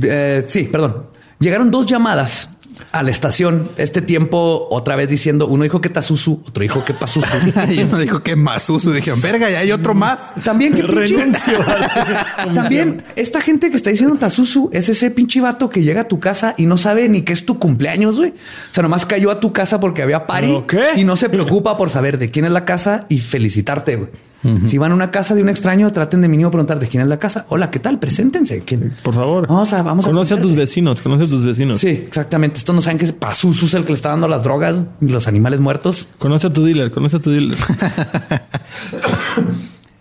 eh, 0.02 0.44
sí, 0.46 0.64
perdón, 0.64 1.06
llegaron 1.38 1.70
dos 1.70 1.86
llamadas 1.86 2.48
a 2.92 3.02
la 3.02 3.10
estación. 3.10 3.70
Este 3.76 4.02
tiempo, 4.02 4.66
otra 4.70 4.96
vez 4.96 5.08
diciendo, 5.08 5.46
uno 5.46 5.62
dijo 5.62 5.80
que 5.80 5.88
Tazuzu, 5.88 6.42
otro 6.46 6.62
dijo 6.62 6.84
que 6.84 6.94
Pazuzu. 6.94 7.26
y 7.70 7.82
uno 7.82 7.98
dijo 7.98 8.22
que 8.22 8.36
Masusu. 8.36 8.92
Dijeron, 8.92 9.20
verga, 9.20 9.50
ya 9.50 9.60
hay 9.60 9.72
otro 9.72 9.94
más. 9.94 10.32
También 10.44 10.74
que 10.74 10.82
Renuncio. 10.82 11.58
También 12.54 13.02
esta 13.16 13.40
gente 13.40 13.70
que 13.70 13.76
está 13.76 13.90
diciendo 13.90 14.16
Tazuzu 14.16 14.70
es 14.72 14.88
ese 14.88 15.10
pinche 15.10 15.40
vato 15.40 15.68
que 15.70 15.82
llega 15.82 16.02
a 16.02 16.08
tu 16.08 16.18
casa 16.18 16.54
y 16.56 16.66
no 16.66 16.76
sabe 16.76 17.08
ni 17.08 17.22
qué 17.22 17.32
es 17.32 17.44
tu 17.44 17.58
cumpleaños, 17.58 18.16
güey. 18.16 18.30
O 18.30 18.74
sea, 18.74 18.82
nomás 18.82 19.06
cayó 19.06 19.30
a 19.30 19.40
tu 19.40 19.52
casa 19.52 19.80
porque 19.80 20.02
había 20.02 20.26
party 20.26 20.56
y 20.96 21.04
no 21.04 21.16
se 21.16 21.28
preocupa 21.28 21.76
por 21.76 21.90
saber 21.90 22.18
de 22.18 22.30
quién 22.30 22.44
es 22.44 22.52
la 22.52 22.64
casa 22.64 23.06
y 23.08 23.20
felicitarte, 23.20 23.96
güey. 23.96 24.29
Si 24.66 24.78
van 24.78 24.92
a 24.92 24.94
una 24.94 25.10
casa 25.10 25.34
de 25.34 25.42
un 25.42 25.50
extraño, 25.50 25.92
traten 25.92 26.22
de 26.22 26.28
mínimo 26.28 26.50
preguntar 26.50 26.78
de 26.78 26.88
quién 26.88 27.02
es 27.02 27.08
la 27.08 27.18
casa. 27.18 27.44
Hola, 27.50 27.70
¿qué 27.70 27.78
tal? 27.78 27.98
Preséntense. 27.98 28.62
¿Quién? 28.62 28.94
Por 29.02 29.14
favor. 29.14 29.46
Vamos 29.46 29.72
a, 29.74 29.82
vamos 29.82 30.06
Conoce 30.06 30.34
a 30.34 30.40
tus 30.40 30.54
vecinos, 30.54 31.02
conoce 31.02 31.24
a 31.24 31.26
tus 31.26 31.44
vecinos. 31.44 31.78
Sí, 31.78 31.88
exactamente. 31.88 32.58
Estos 32.58 32.74
no 32.74 32.80
saben 32.80 32.96
que 32.96 33.04
es 33.04 33.12
Pazuzu 33.12 33.76
el 33.76 33.84
que 33.84 33.90
le 33.90 33.96
está 33.96 34.08
dando 34.08 34.28
las 34.28 34.42
drogas 34.42 34.76
y 35.00 35.08
los 35.08 35.28
animales 35.28 35.60
muertos. 35.60 36.08
Conoce 36.18 36.46
a 36.46 36.52
tu 36.52 36.64
dealer, 36.64 36.90
conoce 36.90 37.18
a 37.18 37.20
tu 37.20 37.30
dealer. 37.30 37.58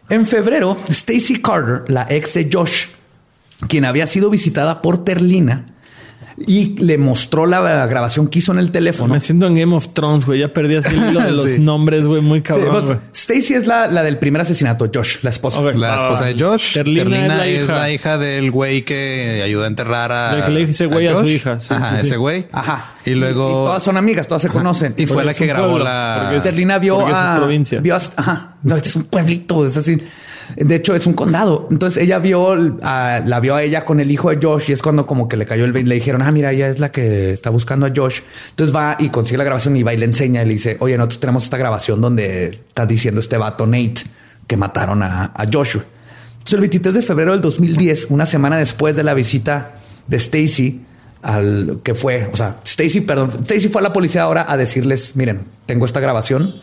En 0.09 0.25
febrero, 0.25 0.75
Stacy 0.89 1.39
Carter, 1.39 1.83
la 1.87 2.07
ex 2.09 2.33
de 2.33 2.49
Josh, 2.51 2.87
quien 3.67 3.85
había 3.85 4.07
sido 4.07 4.31
visitada 4.31 4.81
por 4.81 5.03
Terlina 5.03 5.67
y 6.47 6.75
le 6.79 6.97
mostró 6.97 7.45
la 7.45 7.85
grabación 7.87 8.27
que 8.27 8.39
hizo 8.39 8.51
en 8.51 8.59
el 8.59 8.71
teléfono. 8.71 9.13
Me 9.13 9.19
siento 9.19 9.45
en 9.47 9.55
Game 9.55 9.75
of 9.75 9.89
Thrones, 9.93 10.25
güey. 10.25 10.39
Ya 10.39 10.53
perdí 10.53 10.75
así 10.75 10.95
el 10.95 11.09
hilo 11.11 11.21
de 11.21 11.31
los 11.33 11.49
Sí. 11.49 11.59
nombres, 11.59 12.05
güey. 12.07 12.21
Muy 12.21 12.39
Sí, 12.39 12.43
cabrón, 12.43 12.85
güey. 12.85 12.97
Stacy 13.13 13.53
es 13.55 13.67
la, 13.67 13.87
la 13.87 14.03
del 14.03 14.17
primer 14.19 14.41
asesinato, 14.41 14.89
Josh, 14.93 15.17
la 15.21 15.29
esposa. 15.29 15.61
La 15.61 15.93
Ah, 15.93 16.07
esposa 16.07 16.25
de 16.25 16.35
Josh. 16.43 16.73
Terlina 16.73 17.03
Terlina, 17.03 17.25
es 17.25 17.37
la 17.37 17.47
es, 17.47 17.67
la 17.81 17.91
hija. 17.91 18.17
del 18.17 18.51
güey 18.51 18.83
que 18.83 19.41
ayudó 19.43 19.63
a 19.63 19.67
enterrar 19.67 20.11
a. 20.11 20.45
Que 20.45 20.51
le 20.51 20.65
dice 20.65 20.85
güey 20.85 21.07
a 21.07 21.15
su 21.19 21.27
hija. 21.27 21.59
Sí, 21.59 21.67
Ajá, 21.73 21.91
sí, 21.91 22.01
sí. 22.01 22.07
ese 22.07 22.17
güey. 22.17 22.47
Ajá. 22.51 22.93
Y 23.05 23.15
luego. 23.15 23.47
Y 23.49 23.51
todas 23.51 23.83
son 23.83 23.97
amigas, 23.97 24.27
todas 24.27 24.41
se 24.41 24.49
conocen. 24.49 24.93
Y 24.97 25.05
fue 25.05 25.15
Porque 25.15 25.25
la 25.27 25.33
que 25.33 25.45
grabó 25.47 25.67
pueblo, 25.71 25.85
la. 25.85 26.39
Terlina 26.43 26.77
vio 26.79 27.05
a 27.07 27.35
provincia. 27.37 27.79
Vio 27.79 27.95
a, 27.95 28.01
ajá. 28.15 28.55
No, 28.63 28.75
este 28.75 28.89
es 28.89 28.95
un 28.95 29.03
pueblito, 29.03 29.65
es 29.65 29.77
así. 29.77 30.01
De 30.57 30.75
hecho, 30.75 30.95
es 30.95 31.05
un 31.05 31.13
condado. 31.13 31.67
Entonces 31.71 32.03
ella 32.03 32.19
vio 32.19 32.51
a, 32.81 33.21
la 33.25 33.39
vio 33.39 33.55
a 33.55 33.63
ella 33.63 33.85
con 33.85 33.99
el 33.99 34.11
hijo 34.11 34.29
de 34.29 34.39
Josh 34.41 34.69
y 34.69 34.73
es 34.73 34.81
cuando 34.81 35.05
como 35.05 35.29
que 35.29 35.37
le 35.37 35.45
cayó 35.45 35.65
el 35.65 35.71
20. 35.71 35.87
Le 35.87 35.95
dijeron, 35.95 36.21
ah, 36.21 36.31
mira, 36.31 36.51
ella 36.51 36.67
es 36.67 36.79
la 36.79 36.91
que 36.91 37.31
está 37.31 37.49
buscando 37.49 37.85
a 37.85 37.91
Josh. 37.95 38.21
Entonces 38.49 38.75
va 38.75 38.97
y 38.99 39.09
consigue 39.09 39.37
la 39.37 39.43
grabación 39.43 39.77
y 39.77 39.83
va 39.83 39.93
y 39.93 39.97
le 39.97 40.05
enseña 40.05 40.41
y 40.41 40.45
le 40.45 40.53
dice, 40.53 40.77
oye, 40.79 40.97
nosotros 40.97 41.19
tenemos 41.19 41.43
esta 41.43 41.57
grabación 41.57 42.01
donde 42.01 42.47
está 42.47 42.85
diciendo 42.85 43.19
este 43.19 43.37
vato 43.37 43.65
Nate 43.65 44.01
que 44.47 44.57
mataron 44.57 45.03
a, 45.03 45.31
a 45.35 45.45
Joshua. 45.51 45.83
Entonces 46.33 46.53
el 46.53 46.61
23 46.61 46.95
de 46.95 47.01
febrero 47.03 47.31
del 47.33 47.41
2010, 47.41 48.07
una 48.09 48.25
semana 48.25 48.57
después 48.57 48.95
de 48.95 49.03
la 49.03 49.13
visita 49.13 49.75
de 50.07 50.17
Stacy 50.17 50.81
al 51.21 51.81
que 51.83 51.95
fue, 51.95 52.29
o 52.31 52.37
sea, 52.37 52.59
Stacy, 52.63 53.01
perdón, 53.01 53.31
Stacy 53.41 53.69
fue 53.69 53.81
a 53.81 53.83
la 53.83 53.93
policía 53.93 54.23
ahora 54.23 54.45
a 54.47 54.57
decirles, 54.57 55.15
miren, 55.15 55.41
tengo 55.65 55.85
esta 55.85 55.99
grabación 55.99 56.55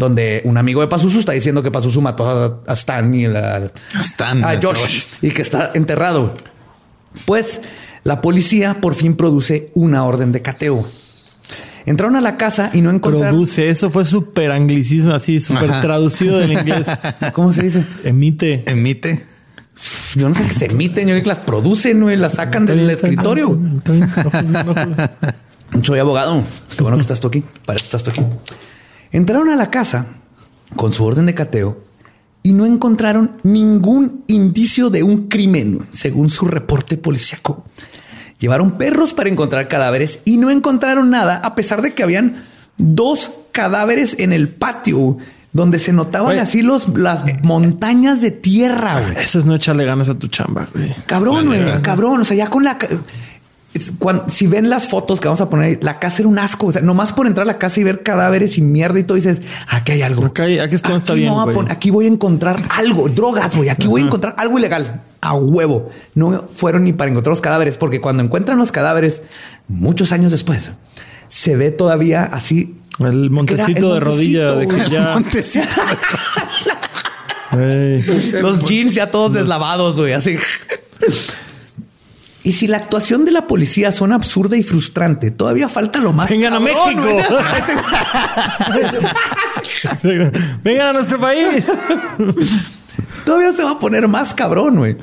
donde 0.00 0.42
un 0.44 0.56
amigo 0.58 0.80
de 0.80 0.88
Pazuzu 0.88 1.20
está 1.20 1.30
diciendo 1.30 1.62
que 1.62 1.70
Pazuzu 1.70 2.00
mató 2.00 2.28
a, 2.28 2.60
a 2.66 2.72
Stan 2.72 3.14
y 3.14 3.28
la, 3.28 3.70
A 3.94 4.02
Stan, 4.02 4.42
a 4.44 4.60
Josh, 4.60 4.80
Josh. 4.80 5.04
y 5.22 5.30
que 5.30 5.42
está 5.42 5.70
enterrado. 5.74 6.34
Pues 7.24 7.60
la 8.02 8.20
policía 8.20 8.80
por 8.80 8.96
fin 8.96 9.14
produce 9.14 9.70
una 9.74 10.04
orden 10.04 10.32
de 10.32 10.42
cateo. 10.42 10.86
Entraron 11.86 12.16
a 12.16 12.20
la 12.20 12.36
casa 12.36 12.70
y 12.72 12.80
no 12.80 12.90
encontraron. 12.90 13.30
Produce. 13.30 13.68
Eso 13.70 13.90
fue 13.90 14.04
súper 14.04 14.50
anglicismo, 14.50 15.14
así, 15.14 15.40
súper 15.40 15.80
traducido 15.80 16.38
del 16.38 16.52
inglés. 16.52 16.86
¿Cómo 17.32 17.52
se 17.52 17.62
dice? 17.62 17.84
Emite. 18.04 18.64
Emite. 18.66 19.26
Yo 20.14 20.28
no 20.28 20.34
sé 20.34 20.44
que 20.44 20.54
se 20.54 20.66
emiten, 20.66 21.08
yo 21.08 21.14
que 21.14 21.28
las 21.28 21.38
producen 21.38 22.00
¿no? 22.00 22.10
y 22.12 22.16
las 22.16 22.34
sacan 22.34 22.66
del 22.66 22.90
escritorio. 22.90 23.58
Soy 25.82 25.98
abogado. 25.98 26.42
Qué 26.76 26.82
bueno 26.82 26.96
que 26.96 27.02
estás 27.02 27.20
tú 27.20 27.28
aquí. 27.28 27.44
Para 27.64 27.76
eso 27.76 27.84
estás 27.84 28.02
tú 28.02 28.10
aquí. 28.10 28.22
Entraron 29.12 29.48
a 29.50 29.56
la 29.56 29.70
casa 29.70 30.06
con 30.76 30.92
su 30.92 31.04
orden 31.04 31.26
de 31.26 31.34
cateo 31.34 31.78
y 32.42 32.52
no 32.52 32.64
encontraron 32.64 33.32
ningún 33.42 34.24
indicio 34.28 34.90
de 34.90 35.02
un 35.02 35.28
crimen, 35.28 35.86
según 35.92 36.30
su 36.30 36.46
reporte 36.46 36.96
policíaco. 36.96 37.64
Llevaron 38.38 38.78
perros 38.78 39.12
para 39.12 39.28
encontrar 39.28 39.68
cadáveres 39.68 40.20
y 40.24 40.38
no 40.38 40.50
encontraron 40.50 41.10
nada, 41.10 41.36
a 41.36 41.54
pesar 41.54 41.82
de 41.82 41.92
que 41.92 42.02
habían 42.02 42.44
dos 42.78 43.30
cadáveres 43.52 44.16
en 44.18 44.32
el 44.32 44.48
patio 44.48 45.18
donde 45.52 45.78
se 45.78 45.92
notaban 45.92 46.32
Oye. 46.32 46.40
así 46.40 46.62
los, 46.62 46.88
las 46.96 47.24
montañas 47.42 48.20
de 48.20 48.30
tierra. 48.30 49.00
güey. 49.00 49.24
Eso 49.24 49.40
es 49.40 49.44
no 49.44 49.54
echarle 49.56 49.84
ganas 49.84 50.08
a 50.08 50.14
tu 50.14 50.28
chamba, 50.28 50.68
güey. 50.72 50.94
Cabrón, 51.06 51.46
güey, 51.46 51.82
cabrón. 51.82 52.20
O 52.20 52.24
sea, 52.24 52.36
ya 52.36 52.46
con 52.46 52.64
la. 52.64 52.78
Es 53.72 53.92
si 54.32 54.46
ven 54.48 54.68
las 54.68 54.88
fotos 54.88 55.20
que 55.20 55.28
vamos 55.28 55.40
a 55.40 55.48
poner 55.48 55.78
la 55.82 55.98
casa 56.00 56.22
era 56.22 56.28
un 56.28 56.38
asco. 56.38 56.66
O 56.66 56.72
sea, 56.72 56.82
nomás 56.82 57.12
por 57.12 57.26
entrar 57.26 57.44
a 57.44 57.52
la 57.52 57.58
casa 57.58 57.80
y 57.80 57.84
ver 57.84 58.02
cadáveres 58.02 58.58
y 58.58 58.62
mierda 58.62 58.98
y 58.98 59.04
todo, 59.04 59.16
dices, 59.16 59.40
aquí 59.68 59.92
hay 59.92 60.02
algo. 60.02 60.26
Aquí 60.26 60.74
esto 60.74 60.90
no 60.90 60.96
está 60.96 61.12
Aquí 61.12 61.22
bien, 61.22 61.34
pon- 61.54 61.70
aquí 61.70 61.90
voy 61.90 62.06
a 62.06 62.08
encontrar 62.08 62.62
algo, 62.70 63.08
drogas, 63.08 63.56
güey. 63.56 63.68
Aquí 63.68 63.86
voy 63.86 64.02
a 64.02 64.06
encontrar 64.06 64.34
algo 64.38 64.58
ilegal 64.58 65.02
a 65.20 65.34
huevo. 65.34 65.90
No 66.14 66.48
fueron 66.52 66.84
ni 66.84 66.92
para 66.92 67.10
encontrar 67.10 67.32
los 67.32 67.40
cadáveres, 67.40 67.78
porque 67.78 68.00
cuando 68.00 68.22
encuentran 68.22 68.58
los 68.58 68.72
cadáveres, 68.72 69.22
muchos 69.68 70.12
años 70.12 70.32
después, 70.32 70.70
se 71.28 71.56
ve 71.56 71.70
todavía 71.70 72.24
así. 72.24 72.76
El 72.98 73.30
montecito 73.30 73.94
el 73.94 73.94
de 73.94 74.00
rodilla 74.00 74.52
de 74.52 74.90
ya. 74.90 75.14
Montecito. 75.14 75.68
Los 78.40 78.64
jeans 78.64 78.94
ya 78.94 79.10
todos 79.10 79.32
deslavados, 79.32 79.96
güey, 79.96 80.12
así. 80.12 80.36
Y 82.50 82.52
si 82.52 82.66
la 82.66 82.78
actuación 82.78 83.24
de 83.24 83.30
la 83.30 83.46
policía 83.46 83.92
suena 83.92 84.16
absurda 84.16 84.56
y 84.56 84.64
frustrante, 84.64 85.30
todavía 85.30 85.68
falta 85.68 86.00
lo 86.00 86.12
más. 86.12 86.28
Vengan 86.28 86.54
a 86.54 86.58
México. 86.58 87.16
Vengan 90.64 90.88
a 90.88 90.92
nuestro 90.94 91.20
país. 91.20 91.64
todavía 93.24 93.52
se 93.52 93.62
va 93.62 93.70
a 93.70 93.78
poner 93.78 94.08
más 94.08 94.34
cabrón, 94.34 94.78
güey. 94.78 94.96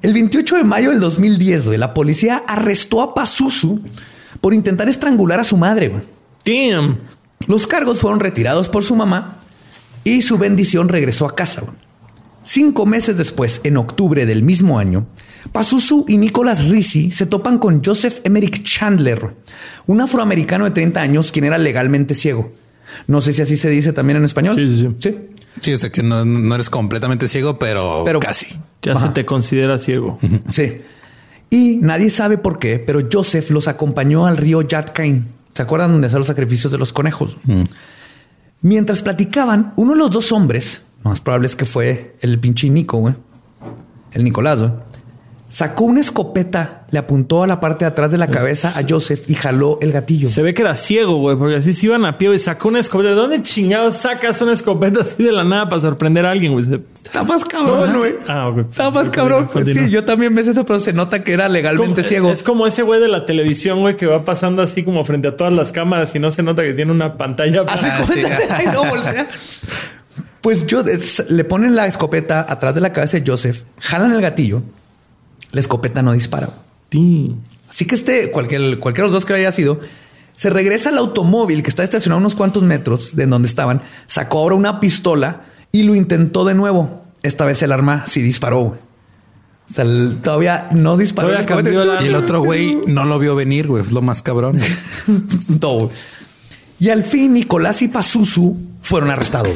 El 0.00 0.14
28 0.14 0.58
de 0.58 0.62
mayo 0.62 0.90
del 0.90 1.00
2010, 1.00 1.66
güey, 1.66 1.76
la 1.76 1.92
policía 1.92 2.44
arrestó 2.46 3.02
a 3.02 3.14
Pazuzu 3.14 3.80
por 4.40 4.54
intentar 4.54 4.88
estrangular 4.88 5.40
a 5.40 5.44
su 5.44 5.56
madre, 5.56 5.88
güey. 5.88 6.02
Damn. 6.44 7.00
Los 7.48 7.66
cargos 7.66 7.98
fueron 7.98 8.20
retirados 8.20 8.68
por 8.68 8.84
su 8.84 8.94
mamá 8.94 9.38
y 10.04 10.22
su 10.22 10.38
bendición 10.38 10.88
regresó 10.88 11.26
a 11.26 11.34
casa. 11.34 11.62
güey. 11.62 11.74
Cinco 12.44 12.86
meses 12.86 13.18
después, 13.18 13.60
en 13.64 13.76
octubre 13.76 14.24
del 14.24 14.44
mismo 14.44 14.78
año, 14.78 15.08
Pazuzu 15.52 16.04
y 16.08 16.16
Nicholas 16.16 16.64
Rizzi 16.64 17.10
se 17.10 17.26
topan 17.26 17.58
con 17.58 17.82
Joseph 17.84 18.20
Emerick 18.24 18.62
Chandler, 18.62 19.34
un 19.86 20.00
afroamericano 20.00 20.64
de 20.64 20.70
30 20.72 21.00
años 21.00 21.32
quien 21.32 21.44
era 21.44 21.58
legalmente 21.58 22.14
ciego. 22.14 22.52
No 23.06 23.20
sé 23.20 23.32
si 23.32 23.42
así 23.42 23.56
se 23.56 23.68
dice 23.70 23.92
también 23.92 24.16
en 24.18 24.24
español. 24.24 24.54
Sí, 24.56 24.78
sí, 24.78 24.96
sí. 25.10 25.18
Sí, 25.60 25.72
o 25.72 25.78
sea 25.78 25.90
que 25.90 26.02
no, 26.02 26.24
no 26.24 26.54
eres 26.54 26.68
completamente 26.68 27.28
ciego, 27.28 27.58
pero, 27.58 28.02
Pero- 28.04 28.20
casi. 28.20 28.46
Ya 28.82 28.92
Ajá. 28.92 29.08
se 29.08 29.12
te 29.14 29.24
considera 29.24 29.78
ciego. 29.78 30.18
Sí. 30.48 30.82
Y 31.50 31.76
nadie 31.80 32.10
sabe 32.10 32.38
por 32.38 32.58
qué, 32.58 32.78
pero 32.78 33.08
Joseph 33.10 33.50
los 33.50 33.66
acompañó 33.68 34.26
al 34.26 34.36
río 34.36 34.62
Yatkain. 34.62 35.26
¿Se 35.54 35.62
acuerdan 35.62 35.92
donde 35.92 36.08
hacen 36.08 36.18
los 36.18 36.26
sacrificios 36.28 36.70
de 36.70 36.78
los 36.78 36.92
conejos? 36.92 37.38
Mientras 38.62 39.02
platicaban, 39.02 39.72
uno 39.76 39.92
de 39.92 39.98
los 39.98 40.10
dos 40.10 40.32
hombres, 40.32 40.82
lo 41.04 41.10
más 41.10 41.20
probable 41.20 41.46
es 41.46 41.56
que 41.56 41.64
fue 41.64 42.16
el 42.20 42.38
pinche 42.38 42.68
Nico, 42.68 42.98
güey, 42.98 43.14
el 44.12 44.24
Nicolás, 44.24 44.60
güey, 44.60 44.72
Sacó 45.48 45.84
una 45.84 46.00
escopeta, 46.00 46.84
le 46.90 46.98
apuntó 46.98 47.44
a 47.44 47.46
la 47.46 47.60
parte 47.60 47.84
de 47.84 47.90
atrás 47.90 48.10
de 48.10 48.18
la 48.18 48.26
cabeza 48.26 48.72
a 48.76 48.82
Joseph 48.86 49.30
y 49.30 49.34
jaló 49.34 49.78
el 49.80 49.92
gatillo. 49.92 50.28
Se 50.28 50.42
ve 50.42 50.52
que 50.54 50.62
era 50.62 50.74
ciego, 50.74 51.18
güey, 51.18 51.36
porque 51.36 51.54
así 51.56 51.72
se 51.72 51.86
iban 51.86 52.04
a 52.04 52.18
pie 52.18 52.34
y 52.34 52.38
sacó 52.40 52.66
una 52.68 52.80
escopeta. 52.80 53.10
¿De 53.10 53.14
dónde 53.14 53.42
chingados 53.42 53.94
sacas 53.96 54.40
una 54.42 54.54
escopeta 54.54 55.02
así 55.02 55.22
de 55.22 55.30
la 55.30 55.44
nada 55.44 55.68
para 55.68 55.80
sorprender 55.80 56.26
a 56.26 56.32
alguien, 56.32 56.52
güey? 56.52 56.64
Está 57.04 57.22
más 57.22 57.44
cabrón, 57.44 57.96
güey. 57.96 58.14
Ah, 58.26 58.48
ok. 58.48 58.58
Está 58.70 58.90
más 58.90 59.08
cabrón. 59.10 59.46
Continúa. 59.46 59.84
Sí, 59.84 59.90
yo 59.90 60.04
también 60.04 60.34
ves 60.34 60.48
eso, 60.48 60.66
pero 60.66 60.80
se 60.80 60.92
nota 60.92 61.22
que 61.22 61.32
era 61.32 61.48
legalmente 61.48 62.02
Como- 62.02 62.08
ciego. 62.08 62.30
Es 62.30 62.42
como 62.42 62.66
ese 62.66 62.82
güey 62.82 63.00
de 63.00 63.06
la 63.08 63.24
televisión, 63.24 63.80
güey, 63.80 63.96
que 63.96 64.06
va 64.06 64.24
pasando 64.24 64.62
así 64.62 64.82
como 64.82 65.04
frente 65.04 65.28
a 65.28 65.36
todas 65.36 65.52
las 65.52 65.70
cámaras 65.70 66.12
y 66.16 66.18
no 66.18 66.32
se 66.32 66.42
nota 66.42 66.64
que 66.64 66.72
tiene 66.72 66.90
una 66.90 67.16
pantalla. 67.16 67.62
Hace 67.68 67.86
Ah, 67.88 68.04
sí. 68.04 68.20
Ay, 68.50 68.66
no, 68.72 68.84
voltea. 68.84 69.28
Pues 70.40 70.66
yo 70.66 70.82
le 71.28 71.44
ponen 71.44 71.74
la 71.76 71.86
escopeta 71.86 72.44
atrás 72.48 72.74
de 72.74 72.80
la 72.80 72.92
cabeza 72.92 73.18
de 73.18 73.24
Joseph, 73.28 73.62
jalan 73.80 74.12
el 74.12 74.20
gatillo, 74.20 74.62
la 75.56 75.60
escopeta 75.60 76.02
no 76.02 76.12
dispara. 76.12 76.50
Tin. 76.88 77.40
Así 77.68 77.84
que 77.84 77.96
este, 77.96 78.30
cualquier, 78.30 78.78
cualquiera 78.78 79.06
de 79.08 79.12
los 79.12 79.22
dos 79.22 79.24
que 79.26 79.34
haya 79.34 79.50
sido, 79.50 79.80
se 80.36 80.50
regresa 80.50 80.90
al 80.90 80.98
automóvil 80.98 81.62
que 81.62 81.70
está 81.70 81.82
estacionado 81.82 82.20
unos 82.20 82.34
cuantos 82.36 82.62
metros 82.62 83.16
de 83.16 83.26
donde 83.26 83.48
estaban, 83.48 83.82
sacó 84.06 84.38
ahora 84.38 84.54
una 84.54 84.78
pistola 84.80 85.42
y 85.72 85.82
lo 85.82 85.94
intentó 85.94 86.44
de 86.44 86.54
nuevo. 86.54 87.02
Esta 87.22 87.44
vez 87.44 87.60
el 87.62 87.72
arma 87.72 88.04
sí 88.06 88.22
disparó. 88.22 88.60
güey. 88.60 88.80
O 89.70 89.74
sea, 89.74 89.84
el- 89.84 90.18
todavía 90.22 90.68
no 90.72 90.96
disparó. 90.96 91.28
Todavía 91.42 91.84
la- 91.84 92.02
Y 92.04 92.06
el 92.06 92.14
otro 92.14 92.40
güey 92.40 92.78
no 92.86 93.04
lo 93.04 93.18
vio 93.18 93.34
venir, 93.34 93.66
güey. 93.66 93.82
Es 93.82 93.90
lo 93.90 94.00
más 94.02 94.22
cabrón. 94.22 94.58
güey. 94.58 95.58
Todo. 95.58 95.90
Y 96.78 96.90
al 96.90 97.02
fin 97.02 97.32
Nicolás 97.32 97.82
y 97.82 97.88
Pazuzu 97.88 98.56
fueron 98.82 99.10
arrestados. 99.10 99.54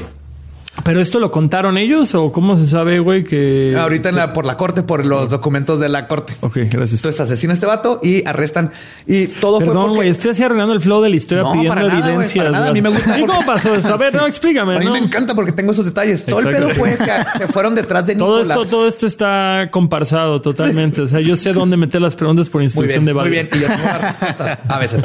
¿Pero 0.85 1.01
esto 1.01 1.19
lo 1.21 1.31
contaron 1.31 1.77
ellos 1.79 2.15
o 2.15 2.33
cómo 2.33 2.57
se 2.57 2.67
sabe, 2.67 2.99
güey, 3.01 3.25
que... 3.25 3.75
Ahorita 3.79 4.09
en 4.09 4.17
la- 4.17 4.33
por 4.33 4.45
la 4.47 4.57
corte, 4.57 4.83
por 4.83 5.05
los 5.07 5.29
documentos 5.31 5.79
de 5.81 5.89
la 5.89 6.07
corte. 6.09 6.35
Ok, 6.41 6.57
gracias. 6.71 7.01
Entonces 7.01 7.21
asesina 7.21 7.53
a 7.53 7.55
este 7.55 7.67
vato 7.67 8.01
y 8.03 8.27
arrestan. 8.27 8.71
Y 9.07 9.27
todo 9.27 9.59
fue 9.59 9.67
Perdón, 9.69 9.83
porque- 9.85 9.97
güey, 9.97 10.09
estoy 10.09 10.31
así 10.33 10.43
arruinando 10.43 10.73
el 10.75 10.81
flow 10.81 11.03
de 11.03 11.11
la 11.11 11.17
historia 11.17 11.45
No, 11.45 11.53
pidiendo 11.53 11.75
para 11.75 11.83
nada, 11.89 11.99
güey, 12.01 12.13
evidencias. 12.13 12.45
para 12.45 12.51
nada. 12.59 12.69
A 12.69 12.73
mí 12.73 12.83
me 12.83 12.89
gusta 12.89 13.11
¿Y 13.19 13.21
porque- 13.21 13.35
cómo 13.37 13.47
pasó 13.47 13.75
esto? 13.75 13.95
A 13.95 13.97
ver, 13.97 14.11
Sí. 14.13 14.17
no, 14.17 14.27
explícame. 14.27 14.77
A 14.77 14.79
mí 14.79 14.85
¿no? 14.87 14.93
me 14.93 14.99
encanta 14.99 15.35
porque 15.35 15.53
tengo 15.53 15.73
esos 15.73 15.85
detalles. 15.85 16.25
Todo 16.25 16.41
el 16.41 16.49
pedo 16.49 16.71
fue 16.71 16.97
que 16.97 17.39
se 17.39 17.47
fueron 17.49 17.75
detrás 17.75 18.07
de 18.07 18.17
Todo 18.17 18.39
Nicolás. 18.39 18.57
esto, 18.59 18.71
todo 18.71 18.89
esto 18.89 19.07
está 19.07 19.69
comparsado 19.71 20.41
totalmente. 20.41 21.03
O 21.03 21.07
sea, 21.07 21.21
yo 21.21 21.37
sé 21.37 21.53
dónde 21.53 21.77
meter 21.77 22.01
las 22.01 22.17
preguntas 22.17 22.49
por 22.49 22.61
Muy 22.61 22.67
instrucción 22.67 23.05
bien, 23.05 23.17
de 23.17 23.21
muy 23.21 23.31
bien. 23.31 23.49
Y 23.53 23.59
yo 23.61 23.67
tengo 23.69 23.85
las 23.85 24.03
respuestas 24.03 24.59
a 24.69 24.79
veces. 24.79 25.05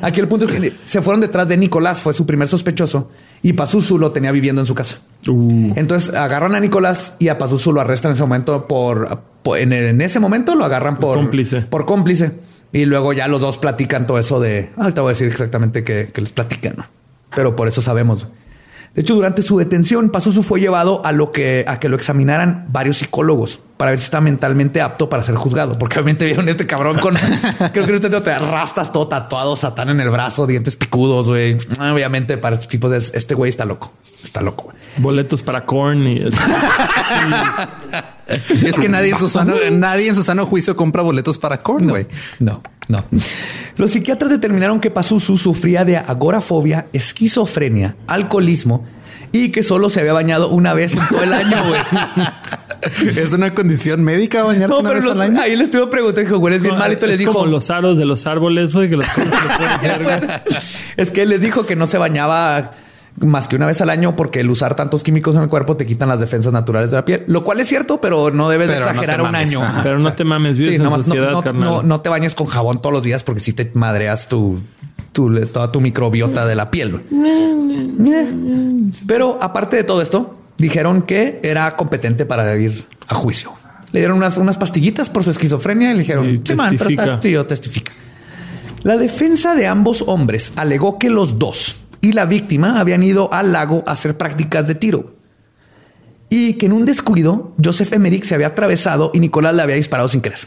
Aquí 0.00 0.20
el 0.20 0.28
punto 0.28 0.46
es 0.46 0.50
que 0.52 0.72
se 0.86 1.00
fueron 1.02 1.20
detrás 1.20 1.46
de 1.48 1.56
Nicolás, 1.56 2.00
fue 2.00 2.14
su 2.14 2.24
primer 2.26 2.48
sospechoso, 2.48 3.10
y 3.42 3.52
Pazuzu 3.52 3.98
lo 3.98 4.12
tenía 4.12 4.32
viviendo 4.32 4.60
en 4.60 4.66
su 4.66 4.74
casa. 4.74 4.98
Uh, 5.28 5.72
Entonces 5.76 6.14
agarran 6.14 6.54
a 6.54 6.60
Nicolás 6.60 7.14
y 7.20 7.28
a 7.28 7.38
Pazuzu 7.38 7.72
lo 7.72 7.80
arrestan 7.80 8.10
en 8.10 8.14
ese 8.14 8.22
momento 8.24 8.66
por, 8.66 9.20
por- 9.42 9.58
en, 9.58 9.72
en 9.72 10.00
ese 10.00 10.18
momento 10.18 10.54
lo 10.56 10.64
agarran 10.64 10.96
por 10.98 11.16
cómplice. 11.16 11.60
Por 11.62 11.84
cómplice. 11.86 12.32
Y 12.72 12.86
luego 12.86 13.12
ya 13.12 13.28
los 13.28 13.40
dos 13.40 13.58
platican 13.58 14.06
todo 14.06 14.18
eso 14.18 14.40
de 14.40 14.70
ahorita 14.76 15.02
voy 15.02 15.10
a 15.10 15.12
decir 15.12 15.28
exactamente 15.28 15.84
que, 15.84 16.06
que 16.12 16.20
les 16.22 16.32
platican, 16.32 16.74
¿no? 16.78 16.84
Pero 17.36 17.54
por 17.54 17.68
eso 17.68 17.80
sabemos. 17.82 18.26
De 18.94 19.00
hecho, 19.02 19.14
durante 19.14 19.42
su 19.42 19.58
detención, 19.58 20.10
Pazuzu 20.10 20.42
fue 20.42 20.60
llevado 20.60 21.04
a 21.06 21.12
lo 21.12 21.30
que 21.30 21.64
a 21.68 21.78
que 21.78 21.88
lo 21.88 21.96
examinaran 21.96 22.66
varios 22.70 22.98
psicólogos 22.98 23.60
para 23.82 23.90
ver 23.90 23.98
si 23.98 24.04
está 24.04 24.20
mentalmente 24.20 24.80
apto 24.80 25.08
para 25.08 25.24
ser 25.24 25.34
juzgado. 25.34 25.76
Porque 25.76 25.96
obviamente 25.98 26.24
vieron 26.24 26.48
este 26.48 26.68
cabrón 26.68 27.00
con 27.00 27.16
creo 27.72 27.84
que 27.84 27.96
este 27.96 28.10
te 28.10 28.38
rastas 28.38 28.92
todo 28.92 29.08
tatuado, 29.08 29.56
satán 29.56 29.88
en 29.88 29.98
el 29.98 30.08
brazo, 30.08 30.46
dientes 30.46 30.76
picudos, 30.76 31.28
güey. 31.28 31.56
Obviamente 31.80 32.38
para 32.38 32.54
este 32.54 32.68
tipo 32.68 32.88
de 32.88 32.98
este 32.98 33.34
güey 33.34 33.48
está 33.48 33.64
loco. 33.64 33.92
Está 34.22 34.40
loco. 34.40 34.66
güey. 34.66 34.76
boletos 34.98 35.42
para 35.42 35.66
corn 35.66 36.06
y... 36.06 36.20
Es 38.28 38.76
que 38.76 38.88
nadie 38.88 39.10
en 39.10 39.18
su 39.18 39.28
sano, 39.28 39.54
nadie 39.72 40.06
en 40.06 40.14
su 40.14 40.22
sano 40.22 40.46
juicio 40.46 40.76
compra 40.76 41.02
boletos 41.02 41.36
para 41.36 41.58
corn, 41.58 41.88
güey. 41.88 42.06
No, 42.38 42.62
no. 42.86 43.04
Los 43.76 43.90
psiquiatras 43.90 44.30
determinaron 44.30 44.78
que 44.78 44.92
Pazuzu 44.92 45.36
sufría 45.36 45.84
de 45.84 45.96
agorafobia, 45.96 46.86
esquizofrenia, 46.92 47.96
alcoholismo 48.06 48.86
y 49.32 49.50
que 49.50 49.62
solo 49.62 49.88
se 49.90 50.00
había 50.00 50.12
bañado 50.12 50.48
una 50.48 50.74
vez 50.74 50.94
en 50.94 51.06
todo 51.08 51.22
el 51.22 51.32
año, 51.32 51.56
güey. 51.68 51.80
Es 53.16 53.32
una 53.32 53.54
condición 53.54 54.02
médica 54.02 54.42
bañarse 54.42 54.66
No, 54.68 54.80
una 54.80 54.88
pero 54.90 55.00
vez 55.00 55.04
los- 55.04 55.14
al 55.14 55.22
año. 55.22 55.40
ahí 55.40 55.54
le 55.54 55.62
estuvo 55.64 55.88
preguntando, 55.88 56.28
dijo, 56.28 56.38
güey, 56.40 56.56
es 56.56 56.62
bien 56.62 56.76
malito. 56.76 57.06
Les 57.06 57.12
es 57.14 57.18
dijo, 57.20 57.32
como 57.32 57.46
los 57.46 57.70
aros 57.70 57.96
de 57.96 58.04
los 58.04 58.26
árboles, 58.26 58.74
güey, 58.74 58.88
que 58.88 58.96
los 58.96 59.06
es 60.96 61.10
que 61.12 61.22
él 61.22 61.28
les 61.28 61.40
dijo 61.40 61.64
que 61.64 61.76
no 61.76 61.86
se 61.86 61.98
bañaba 61.98 62.72
más 63.20 63.46
que 63.46 63.56
una 63.56 63.66
vez 63.66 63.80
al 63.82 63.90
año 63.90 64.16
porque 64.16 64.40
el 64.40 64.48
usar 64.50 64.74
tantos 64.74 65.02
químicos 65.02 65.36
en 65.36 65.42
el 65.42 65.48
cuerpo 65.48 65.76
te 65.76 65.84
quitan 65.86 66.08
las 66.08 66.18
defensas 66.18 66.52
naturales 66.52 66.90
de 66.90 66.96
la 66.96 67.04
piel, 67.04 67.24
lo 67.26 67.44
cual 67.44 67.60
es 67.60 67.68
cierto, 67.68 68.00
pero 68.00 68.30
no 68.30 68.48
debes 68.48 68.68
de 68.68 68.74
Pero 68.74 68.86
exagerar 68.88 69.20
un 69.22 69.30
mames. 69.30 69.50
año. 69.54 69.60
Pero 69.82 69.98
no 69.98 70.12
te 70.14 70.24
mames, 70.24 70.56
vives 70.56 70.76
en 70.76 70.82
nomás 70.84 71.00
no- 71.00 71.04
sociedad, 71.04 71.30
no, 71.32 71.42
carnal. 71.42 71.64
no- 71.64 71.82
no 71.82 72.00
te 72.00 72.08
bañes 72.08 72.34
con 72.34 72.46
jabón 72.46 72.80
todos 72.80 72.92
los 72.94 73.02
días 73.02 73.22
porque 73.22 73.40
si 73.40 73.52
te 73.52 73.70
madreas 73.74 74.28
tu, 74.28 74.60
tu- 75.12 75.34
toda 75.46 75.70
tu 75.70 75.80
microbiota 75.80 76.46
de 76.46 76.54
la 76.54 76.70
piel. 76.70 76.92
güey. 76.92 77.02
Pero 79.06 79.38
aparte 79.40 79.76
de 79.76 79.84
todo 79.84 80.02
esto, 80.02 80.38
dijeron 80.58 81.02
que 81.02 81.40
era 81.42 81.76
competente 81.76 82.26
para 82.26 82.54
ir 82.56 82.84
a 83.08 83.14
juicio. 83.14 83.52
Le 83.92 84.00
dieron 84.00 84.16
unas, 84.16 84.36
unas 84.38 84.56
pastillitas 84.58 85.10
por 85.10 85.22
su 85.22 85.30
esquizofrenia 85.30 85.90
y 85.90 85.94
le 85.94 85.98
dijeron, 86.00 86.28
Y 86.28 86.40
sí, 86.44 86.54
man, 86.54 86.68
pero 86.70 86.78
testifica. 86.78 87.02
estás 87.04 87.20
tío, 87.20 87.46
testifica. 87.46 87.92
La 88.84 88.96
defensa 88.96 89.54
de 89.54 89.66
ambos 89.66 90.02
hombres 90.06 90.52
alegó 90.56 90.98
que 90.98 91.10
los 91.10 91.38
dos 91.38 91.76
y 92.00 92.12
la 92.12 92.24
víctima 92.24 92.80
habían 92.80 93.02
ido 93.02 93.32
al 93.32 93.52
lago 93.52 93.84
a 93.86 93.92
hacer 93.92 94.16
prácticas 94.16 94.66
de 94.66 94.74
tiro. 94.74 95.14
Y 96.30 96.54
que 96.54 96.66
en 96.66 96.72
un 96.72 96.84
descuido, 96.86 97.52
Joseph 97.62 97.92
Emmerich 97.92 98.24
se 98.24 98.34
había 98.34 98.48
atravesado 98.48 99.10
y 99.12 99.20
Nicolás 99.20 99.54
le 99.54 99.62
había 99.62 99.76
disparado 99.76 100.08
sin 100.08 100.22
querer. 100.22 100.38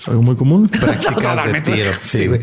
Es 0.00 0.08
algo 0.08 0.22
muy 0.22 0.34
común. 0.36 0.66
Prácticas 0.80 1.52
de 1.52 1.60
tiro. 1.60 1.90
Sí, 2.00 2.26
güey. 2.26 2.40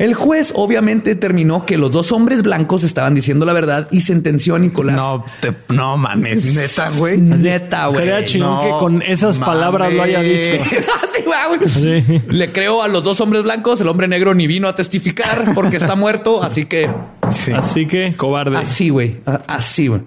El 0.00 0.14
juez 0.14 0.52
obviamente 0.56 1.10
determinó 1.10 1.66
que 1.66 1.76
los 1.76 1.90
dos 1.90 2.10
hombres 2.10 2.42
blancos 2.42 2.84
estaban 2.84 3.14
diciendo 3.14 3.44
la 3.44 3.52
verdad 3.52 3.86
y 3.90 4.00
sentenció 4.00 4.54
a 4.54 4.58
Nicolás. 4.58 4.96
No, 4.96 5.24
te, 5.40 5.52
no 5.68 5.98
mames, 5.98 6.54
neta, 6.54 6.90
güey. 6.96 7.18
Neta, 7.18 7.86
güey. 7.88 7.98
Sería 7.98 8.24
chingón 8.24 8.54
no 8.54 8.62
que 8.62 8.70
con 8.80 9.02
esas 9.02 9.38
palabras 9.38 9.92
lo 9.92 10.02
haya 10.02 10.22
dicho. 10.22 10.62
Así, 10.64 11.22
güey. 11.22 11.68
Sí. 12.02 12.22
Le 12.28 12.50
creo 12.50 12.82
a 12.82 12.88
los 12.88 13.04
dos 13.04 13.20
hombres 13.20 13.42
blancos. 13.42 13.80
El 13.82 13.88
hombre 13.88 14.08
negro 14.08 14.34
ni 14.34 14.46
vino 14.46 14.68
a 14.68 14.74
testificar 14.74 15.52
porque 15.54 15.76
está 15.76 15.94
muerto. 15.94 16.42
Así 16.42 16.64
que 16.64 16.88
Sí. 17.30 17.52
Así 17.52 17.86
que, 17.86 18.14
cobarde. 18.16 18.56
así, 18.56 18.88
güey. 18.88 19.16
Así, 19.46 19.88
güey. 19.88 20.00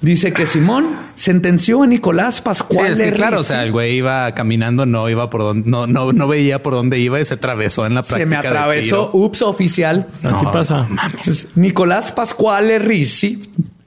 Dice 0.00 0.32
que 0.32 0.46
Simón 0.46 0.96
sentenció 1.14 1.82
a 1.82 1.86
Nicolás 1.86 2.36
Sí, 2.36 2.42
Pascual. 2.42 2.86
es 2.92 2.96
que 2.98 3.04
de 3.04 3.12
claro, 3.12 3.40
o 3.40 3.44
sea, 3.44 3.62
el 3.64 3.70
güey 3.72 3.96
iba 3.96 4.32
caminando, 4.34 4.86
no 4.86 5.08
iba 5.10 5.28
por 5.28 5.42
donde, 5.42 5.68
no, 5.68 5.86
no, 5.86 6.12
no 6.12 6.26
veía 6.26 6.62
por 6.62 6.72
dónde 6.72 6.98
iba 6.98 7.20
y 7.20 7.24
se 7.26 7.34
atravesó 7.34 7.84
en 7.84 7.94
la 7.94 8.02
práctica. 8.02 8.20
se 8.20 8.26
me 8.26 8.40
de 8.40 8.48
atravesó. 8.48 9.10
tiro. 9.10 9.24
Ups, 9.24 9.42
oficial. 9.42 10.08
Así 10.24 10.44
No, 10.44 10.52
pasa. 10.52 10.86
Entonces, 11.04 11.48
Nicolás 11.54 12.12
Pascual 12.12 12.70
Rizzi 12.80 13.42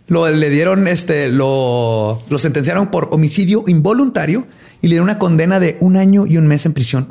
lo 0.07 0.29
le 0.29 0.49
dieron 0.51 0.87
este, 0.87 1.29
lo, 1.29 2.21
lo 2.29 2.37
sentenciaron 2.37 2.91
por 2.91 3.09
homicidio 3.11 3.63
involuntario 3.67 4.45
y 4.81 4.87
le 4.87 4.91
dieron 4.95 5.05
una 5.09 5.17
condena 5.17 5.59
de 5.59 5.77
un 5.79 5.97
año 5.97 6.27
y 6.27 6.37
un 6.37 6.45
mes 6.45 6.65
en 6.67 6.73
prisión. 6.73 7.07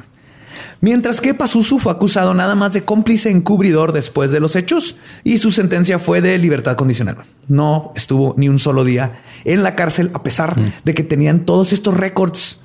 Mientras 0.83 1.20
que 1.20 1.33
Pazuzu 1.33 1.78
fue 1.78 1.93
acusado 1.93 2.35
nada 2.35 2.57
más 2.57 2.72
de 2.72 2.83
cómplice 2.83 3.30
encubridor 3.30 3.93
después 3.93 4.33
de 4.33 4.41
los 4.41 4.57
hechos 4.57 4.97
y 5.22 5.39
su 5.39 5.53
sentencia 5.53 6.01
fue 6.01 6.20
de 6.20 6.37
libertad 6.39 6.74
condicional. 6.74 7.18
No 7.47 7.93
estuvo 7.95 8.35
ni 8.37 8.49
un 8.49 8.59
solo 8.59 8.83
día 8.83 9.12
en 9.45 9.62
la 9.62 9.76
cárcel 9.76 10.11
a 10.12 10.24
pesar 10.24 10.57
de 10.85 10.95
que 10.95 11.05
tenían 11.05 11.47
todos 11.47 11.72
estos 11.72 11.97
récords 11.97 12.59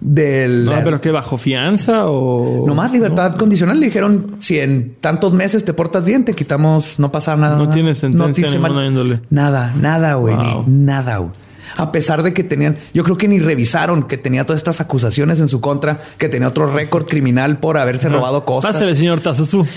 del 0.00 0.64
No, 0.64 0.82
pero 0.82 1.00
que 1.00 1.12
bajo 1.12 1.36
fianza 1.36 2.06
o. 2.06 2.66
no 2.66 2.74
más 2.74 2.90
libertad 2.90 3.36
condicional. 3.36 3.78
Le 3.78 3.86
dijeron, 3.86 4.36
si 4.40 4.58
en 4.58 4.96
tantos 5.00 5.32
meses 5.32 5.64
te 5.64 5.72
portas 5.72 6.04
bien, 6.04 6.24
te 6.24 6.34
quitamos, 6.34 6.98
no 6.98 7.12
pasa 7.12 7.36
nada. 7.36 7.56
No 7.56 7.70
tiene 7.70 7.94
sentencia 7.94 8.42
te 8.42 8.48
hice 8.48 8.58
ninguna 8.58 8.84
índole. 8.84 9.20
Nada, 9.30 9.72
nada, 9.78 10.14
güey. 10.14 10.34
Wow. 10.34 10.64
Nada, 10.66 11.18
güey. 11.18 11.30
A 11.76 11.92
pesar 11.92 12.22
de 12.22 12.32
que 12.32 12.42
tenían, 12.44 12.78
yo 12.94 13.04
creo 13.04 13.16
que 13.16 13.28
ni 13.28 13.38
revisaron 13.38 14.04
que 14.04 14.16
tenía 14.18 14.44
todas 14.46 14.60
estas 14.60 14.80
acusaciones 14.80 15.40
en 15.40 15.48
su 15.48 15.60
contra, 15.60 16.00
que 16.18 16.28
tenía 16.28 16.48
otro 16.48 16.66
récord 16.72 17.06
criminal 17.06 17.58
por 17.58 17.78
haberse 17.78 18.08
robado 18.08 18.44
cosas. 18.44 18.72
Pásale, 18.72 18.94
señor 18.96 19.20
Tazuzu. 19.20 19.66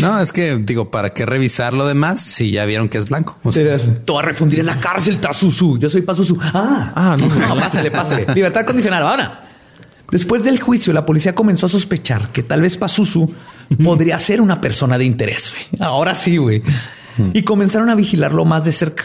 No, 0.00 0.20
es 0.20 0.32
que 0.32 0.56
digo, 0.56 0.90
¿para 0.90 1.12
qué 1.12 1.26
revisar 1.26 1.74
lo 1.74 1.86
demás 1.86 2.20
si 2.20 2.50
ya 2.50 2.64
vieron 2.64 2.88
que 2.88 2.98
es 2.98 3.08
blanco? 3.08 3.36
O 3.42 3.52
sea, 3.52 3.64
Te 3.64 3.70
vas 4.12 4.18
a 4.18 4.22
refundir 4.22 4.60
en 4.60 4.66
la 4.66 4.80
cárcel, 4.80 5.18
Tazuzu. 5.18 5.78
Yo 5.78 5.88
soy 5.90 6.02
Pazuzu. 6.02 6.36
Ah, 6.40 6.92
Ah, 6.94 7.16
no. 7.18 7.28
pásale, 7.56 7.90
pásale. 7.90 8.26
Libertad 8.34 8.64
condicional. 8.64 9.02
Ahora, 9.02 9.44
después 10.10 10.44
del 10.44 10.60
juicio, 10.60 10.92
la 10.92 11.04
policía 11.06 11.34
comenzó 11.34 11.66
a 11.66 11.68
sospechar 11.68 12.30
que 12.32 12.42
tal 12.42 12.62
vez 12.62 12.76
Pazuzu 12.76 13.32
podría 13.82 14.18
ser 14.18 14.40
una 14.40 14.60
persona 14.60 14.98
de 14.98 15.04
interés. 15.04 15.52
güey. 15.52 15.82
Ahora 15.82 16.14
sí, 16.14 16.36
güey. 16.36 16.62
Y 17.32 17.42
comenzaron 17.42 17.88
a 17.90 17.94
vigilarlo 17.94 18.44
más 18.44 18.64
de 18.64 18.72
cerca. 18.72 19.04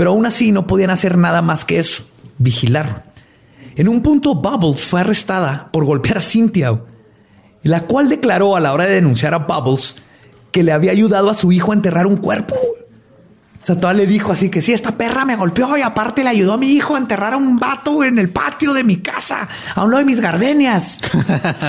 Pero 0.00 0.12
aún 0.12 0.24
así 0.24 0.50
no 0.50 0.66
podían 0.66 0.88
hacer 0.88 1.18
nada 1.18 1.42
más 1.42 1.66
que 1.66 1.78
eso, 1.78 2.04
vigilarlo. 2.38 3.02
En 3.76 3.86
un 3.86 4.00
punto, 4.00 4.34
Bubbles 4.34 4.86
fue 4.86 5.02
arrestada 5.02 5.68
por 5.70 5.84
golpear 5.84 6.16
a 6.16 6.20
Cynthia, 6.22 6.80
la 7.64 7.82
cual 7.82 8.08
declaró 8.08 8.56
a 8.56 8.60
la 8.60 8.72
hora 8.72 8.86
de 8.86 8.94
denunciar 8.94 9.34
a 9.34 9.40
Bubbles 9.40 9.96
que 10.52 10.62
le 10.62 10.72
había 10.72 10.92
ayudado 10.92 11.28
a 11.28 11.34
su 11.34 11.52
hijo 11.52 11.72
a 11.72 11.74
enterrar 11.74 12.06
un 12.06 12.16
cuerpo. 12.16 12.54
O 12.54 13.62
sea, 13.62 13.78
toda 13.78 13.92
le 13.92 14.06
dijo 14.06 14.32
así 14.32 14.48
que 14.48 14.62
sí, 14.62 14.72
esta 14.72 14.92
perra 14.92 15.26
me 15.26 15.36
golpeó 15.36 15.76
y 15.76 15.82
aparte 15.82 16.24
le 16.24 16.30
ayudó 16.30 16.54
a 16.54 16.56
mi 16.56 16.68
hijo 16.70 16.94
a 16.94 16.98
enterrar 16.98 17.34
a 17.34 17.36
un 17.36 17.58
vato 17.58 18.02
en 18.02 18.18
el 18.18 18.30
patio 18.30 18.72
de 18.72 18.84
mi 18.84 19.02
casa, 19.02 19.48
a 19.74 19.84
uno 19.84 19.98
de 19.98 20.06
mis 20.06 20.22
gardenias. 20.22 20.96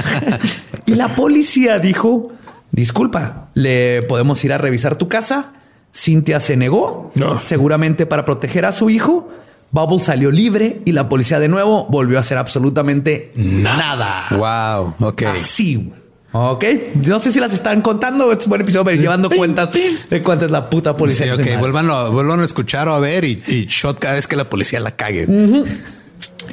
y 0.86 0.96
la 0.96 1.10
policía 1.10 1.80
dijo, 1.80 2.32
disculpa, 2.72 3.50
¿le 3.56 4.04
podemos 4.04 4.42
ir 4.46 4.54
a 4.54 4.58
revisar 4.58 4.96
tu 4.96 5.10
casa? 5.10 5.52
Cintia 5.94 6.40
se 6.40 6.56
negó, 6.58 7.12
No. 7.16 7.42
seguramente 7.46 8.06
para 8.06 8.26
proteger 8.26 8.66
a 8.66 8.72
su 8.72 8.90
hijo. 8.90 9.30
Bubble 9.72 10.00
salió 10.00 10.32
libre 10.32 10.82
y 10.86 10.92
la 10.92 11.08
policía 11.08 11.40
de 11.40 11.48
nuevo 11.48 11.86
volvió 11.90 12.18
a 12.18 12.22
hacer 12.22 12.38
absolutamente 12.38 13.32
nada. 13.36 14.26
Wow. 14.32 15.08
Ok. 15.10 15.24
Así. 15.24 15.92
Ok. 16.34 16.64
No 16.96 17.20
sé 17.20 17.32
si 17.32 17.40
las 17.40 17.54
están 17.54 17.82
contando. 17.82 18.32
Es 18.34 18.46
un 18.46 18.50
buen 18.50 18.62
episodio, 18.62 18.84
pero 18.86 19.02
llevando 19.02 19.30
cuentas 19.30 19.70
de 20.10 20.22
cuánto 20.24 20.46
es 20.46 20.52
la 20.52 20.70
puta 20.70 20.96
policía. 20.98 21.36
Sí, 21.36 21.42
ok, 21.42 21.48
mata. 21.48 21.60
vuelvan 21.60 21.90
a, 21.90 22.04
vuelvan 22.10 22.42
a 22.42 22.46
escuchar 22.46 22.88
o 22.90 22.94
a 22.94 23.00
ver 23.00 23.24
y, 23.24 23.42
y 23.48 23.66
shot 23.68 23.98
cada 24.00 24.16
vez 24.16 24.28
que 24.28 24.36
la 24.36 24.50
policía 24.50 24.80
la 24.82 24.92
cague. 24.92 25.26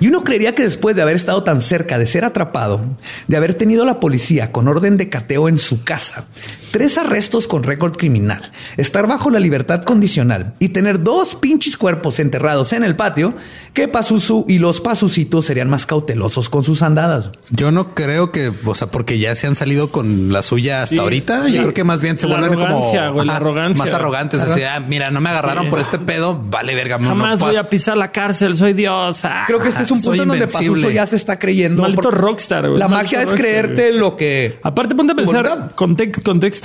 Y 0.00 0.06
uno 0.06 0.22
creería 0.22 0.54
que 0.54 0.62
después 0.62 0.94
de 0.94 1.02
haber 1.02 1.16
estado 1.16 1.42
tan 1.42 1.60
cerca 1.60 1.98
de 1.98 2.06
ser 2.06 2.24
atrapado, 2.24 2.80
de 3.26 3.36
haber 3.36 3.54
tenido 3.54 3.84
la 3.84 3.98
policía 3.98 4.52
con 4.52 4.68
orden 4.68 4.96
de 4.96 5.08
cateo 5.08 5.48
en 5.48 5.58
su 5.58 5.82
casa, 5.82 6.26
tres 6.70 6.98
arrestos 6.98 7.48
con 7.48 7.62
récord 7.62 7.96
criminal, 7.96 8.50
estar 8.76 9.06
bajo 9.06 9.30
la 9.30 9.40
libertad 9.40 9.82
condicional 9.82 10.54
y 10.58 10.70
tener 10.70 11.02
dos 11.02 11.34
pinches 11.34 11.76
cuerpos 11.76 12.18
enterrados 12.18 12.72
en 12.72 12.84
el 12.84 12.96
patio, 12.96 13.34
que 13.72 13.88
Pazuzu 13.88 14.44
y 14.48 14.58
los 14.58 14.80
Pazucitos 14.80 15.44
serían 15.46 15.68
más 15.70 15.86
cautelosos 15.86 16.48
con 16.50 16.64
sus 16.64 16.82
andadas. 16.82 17.30
Yo 17.50 17.70
no 17.72 17.94
creo 17.94 18.32
que, 18.32 18.52
o 18.64 18.74
sea, 18.74 18.88
porque 18.90 19.18
ya 19.18 19.34
se 19.34 19.46
han 19.46 19.54
salido 19.54 19.90
con 19.90 20.32
la 20.32 20.42
suya 20.42 20.82
hasta 20.82 20.96
Sí. 20.96 20.98
ahorita. 20.98 21.46
Sí. 21.46 21.52
Yo 21.52 21.62
creo 21.62 21.74
que 21.74 21.84
más 21.84 22.00
bien 22.00 22.18
se 22.18 22.26
La 22.28 22.38
vuelven 22.38 22.58
como 22.58 22.80
güey, 23.12 23.26
la 23.26 23.36
arrogancia. 23.36 23.84
más 23.84 23.92
arrogantes. 23.94 24.40
Así, 24.40 24.62
ah, 24.62 24.80
mira, 24.80 25.10
no 25.10 25.20
me 25.20 25.30
agarraron 25.30 25.64
Sí. 25.64 25.70
por 25.70 25.80
este 25.80 25.98
pedo. 25.98 26.40
Vale, 26.48 26.74
verga. 26.74 26.98
no- 26.98 27.04
no 27.04 27.10
Jamás 27.10 27.38
voy 27.40 27.56
a 27.56 27.68
pisar 27.68 27.96
la 27.96 28.12
cárcel, 28.12 28.56
soy 28.56 28.72
Dios. 28.72 29.24
Ah. 29.24 29.44
Creo 29.46 29.60
que 29.60 29.68
este 29.68 29.82
es 29.82 29.90
un 29.90 30.02
punto 30.02 30.22
en 30.22 30.28
donde. 30.28 30.46
Pazuzu 30.46 30.90
ya 30.90 31.06
se 31.06 31.16
está 31.16 31.38
creyendo. 31.38 31.82
Maldito 31.82 32.10
rockstar, 32.10 32.66
güey. 32.68 32.78
La 32.78 32.88
Maldito 32.88 33.16
magia 33.16 33.22
es 33.30 33.34
creerte 33.38 33.92
lo 33.92 34.16
que 34.16 34.58
Aparte, 34.62 34.94
ponte 34.94 35.12
a 35.12 35.16
pensar, 35.16 35.46
voluntad. 35.48 35.70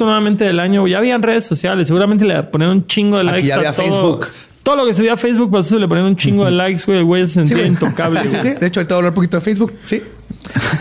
Nuevamente 0.01 0.43
del 0.45 0.59
año, 0.59 0.87
ya 0.87 0.97
habían 0.97 1.21
redes 1.21 1.43
sociales, 1.45 1.87
seguramente 1.87 2.25
le 2.25 2.43
ponían 2.43 2.71
un 2.71 2.87
chingo 2.87 3.17
de 3.17 3.23
Aquí 3.23 3.31
likes 3.31 3.47
ya 3.47 3.55
a 3.55 3.57
había 3.59 3.71
todo. 3.73 3.85
Facebook. 3.85 4.27
Todo 4.63 4.75
lo 4.77 4.85
que 4.85 4.93
subía 4.93 5.13
a 5.13 5.17
Facebook, 5.17 5.49
pues 5.51 5.65
eso 5.65 5.77
le 5.77 5.87
ponían 5.89 6.05
un 6.07 6.15
chingo 6.15 6.45
de 6.45 6.51
likes, 6.51 6.83
güey. 6.85 6.99
El 6.99 7.03
güey 7.03 7.25
se 7.27 7.33
sentía 7.33 7.65
intocable. 7.65 8.21
Sí, 8.21 8.29
sí, 8.29 8.37
güey. 8.37 8.53
sí. 8.53 8.59
De 8.61 8.67
hecho, 8.67 8.79
ahorita 8.79 8.95
voy 8.95 8.97
a 8.97 8.99
hablar 8.99 9.11
un 9.11 9.15
poquito 9.15 9.37
de 9.37 9.41
Facebook. 9.41 9.73
Sí. 9.83 10.01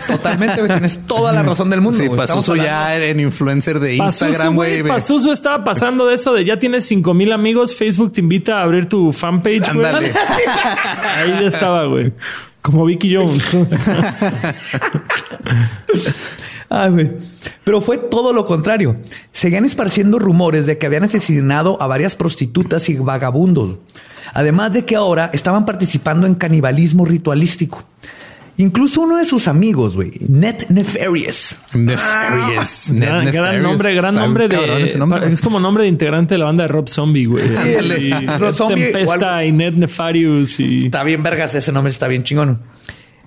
Totalmente, 0.07 0.55
güey. 0.55 0.67
Tienes 0.69 1.05
toda 1.05 1.33
la 1.33 1.43
razón 1.43 1.69
del 1.69 1.81
mundo. 1.81 1.97
Sí. 1.97 2.05
Estamos 2.05 2.27
Pazuzu 2.29 2.51
hablando- 2.51 2.69
ya 2.71 2.95
en 3.05 3.19
influencer 3.19 3.79
de 3.81 3.95
Instagram, 3.97 4.55
güey. 4.55 4.83
Pazuzu 4.83 5.33
estaba 5.33 5.65
pasando 5.65 6.05
de 6.07 6.15
eso 6.15 6.33
de 6.33 6.45
ya 6.45 6.57
tienes 6.57 6.85
cinco 6.85 7.13
mil 7.13 7.33
amigos, 7.33 7.75
Facebook 7.75 8.13
te 8.13 8.21
invita 8.21 8.59
a 8.59 8.63
abrir 8.63 8.87
tu 8.87 9.11
fanpage, 9.11 9.73
güey. 9.73 9.85
Ahí 11.17 11.31
ya 11.41 11.47
estaba, 11.47 11.83
güey. 11.85 12.13
Como 12.61 12.85
Vicky 12.85 13.13
Jones. 13.13 13.43
Ay, 16.73 16.89
güey. 16.89 17.11
Pero 17.63 17.81
fue 17.81 17.99
todo 17.99 18.33
lo 18.33 18.47
contrario. 18.47 18.97
Seguían 19.31 19.63
esparciendo 19.63 20.17
rumores 20.17 20.65
de 20.65 20.79
que 20.79 20.87
habían 20.87 21.03
asesinado 21.03 21.79
a 21.79 21.85
varias 21.85 22.15
prostitutas 22.15 22.89
y 22.89 22.95
vagabundos. 22.95 23.77
Además 24.33 24.73
de 24.73 24.83
que 24.83 24.95
ahora 24.95 25.29
estaban 25.33 25.65
participando 25.65 26.25
en 26.25 26.33
canibalismo 26.33 27.05
ritualístico. 27.05 27.83
Incluso 28.57 29.01
uno 29.01 29.17
de 29.17 29.25
sus 29.25 29.47
amigos, 29.47 29.95
güey, 29.95 30.13
Net 30.27 30.65
Nefarious. 30.69 31.61
Nefarious. 31.73 32.91
Net 32.91 33.07
gran, 33.07 33.25
gran 33.25 33.33
Nefarious. 33.33 33.63
nombre, 33.63 33.93
gran 33.95 34.15
nombre 34.15 34.47
de. 34.47 34.83
ese 34.83 34.97
nombre, 34.97 35.19
güey. 35.19 35.33
es 35.33 35.41
como 35.41 35.59
nombre 35.59 35.83
de 35.83 35.89
integrante 35.89 36.33
de 36.35 36.37
la 36.39 36.45
banda 36.45 36.63
de 36.63 36.69
Rob 36.69 36.89
Zombie, 36.89 37.25
güey. 37.25 37.43
Y 37.99 38.11
Rob 38.39 38.51
Zombie 38.51 38.91
Tempesta 38.91 39.43
y 39.45 39.51
Ned 39.51 39.73
Nefarious 39.73 40.59
y. 40.59 40.85
Está 40.85 41.03
bien 41.03 41.21
vergas, 41.21 41.53
ese 41.53 41.71
nombre 41.71 41.91
está 41.91 42.07
bien 42.07 42.23
chingón. 42.23 42.59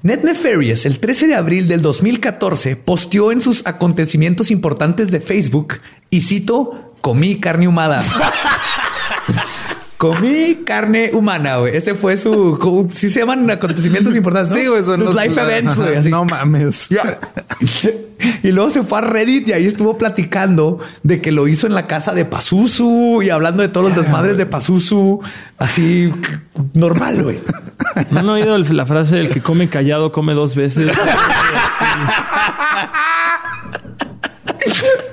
Net 0.02 0.22
Nefarious, 0.22 0.86
el 0.86 1.00
13 1.00 1.26
de 1.26 1.34
abril 1.34 1.68
del 1.68 1.82
2014, 1.82 2.76
posteó 2.76 3.32
en 3.32 3.40
sus 3.40 3.66
acontecimientos 3.66 4.50
importantes 4.50 5.10
de 5.10 5.20
Facebook 5.20 5.80
y 6.10 6.20
cito, 6.20 6.94
comí 7.00 7.40
carne 7.40 7.66
humana. 7.66 8.04
comí 9.98 10.62
carne 10.66 11.10
humana, 11.12 11.56
güey. 11.58 11.76
Ese 11.76 11.94
fue 11.94 12.16
su... 12.16 12.88
Sí 12.92 13.08
se 13.10 13.20
llaman 13.20 13.50
acontecimientos 13.50 14.14
importantes, 14.16 14.50
¿no? 14.52 14.56
Sí, 14.58 14.66
güey, 14.66 14.82
son 14.84 15.00
los 15.04 15.14
life 15.14 15.40
events, 15.40 15.76
güey. 15.76 15.96
así. 15.96 16.10
No 16.10 16.24
mames. 16.24 16.88
Y 18.42 18.50
luego 18.52 18.70
se 18.70 18.82
fue 18.82 18.98
a 18.98 19.00
Reddit 19.02 19.48
y 19.48 19.52
ahí 19.52 19.66
estuvo 19.66 19.98
platicando 19.98 20.78
de 21.02 21.20
que 21.20 21.32
lo 21.32 21.48
hizo 21.48 21.66
en 21.66 21.74
la 21.74 21.84
casa 21.84 22.12
de 22.12 22.24
Pazuzu 22.24 23.22
y 23.22 23.30
hablando 23.30 23.62
de 23.62 23.68
todos 23.68 23.88
los 23.88 23.96
desmadres 23.96 24.38
de 24.38 24.46
Pazuzu. 24.46 25.20
Así 25.58 26.12
normal, 26.74 27.22
güey. 27.22 27.40
¿No 28.10 28.20
han 28.20 28.28
oído 28.28 28.54
el- 28.56 28.76
la 28.76 28.86
frase 28.86 29.16
del 29.16 29.28
que 29.30 29.40
come 29.40 29.68
callado 29.68 30.12
come 30.12 30.34
dos 30.34 30.54
veces? 30.54 30.90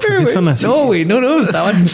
¿Por 0.08 0.18
qué 0.18 0.26
son 0.28 0.50
así? 0.50 0.66
No, 0.66 0.86
güey, 0.86 1.06
no, 1.06 1.22
no, 1.22 1.40
estaban 1.40 1.86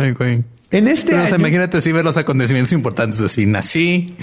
Ay, 0.00 0.12
güey. 0.12 0.44
En 0.70 0.88
este 0.88 1.12
Pero, 1.12 1.22
o 1.22 1.26
sea, 1.26 1.34
año- 1.34 1.42
imagínate 1.42 1.80
si 1.82 1.92
ver 1.92 2.04
los 2.04 2.16
acontecimientos 2.16 2.72
importantes 2.72 3.20
así. 3.20 3.46
Nací, 3.46 4.16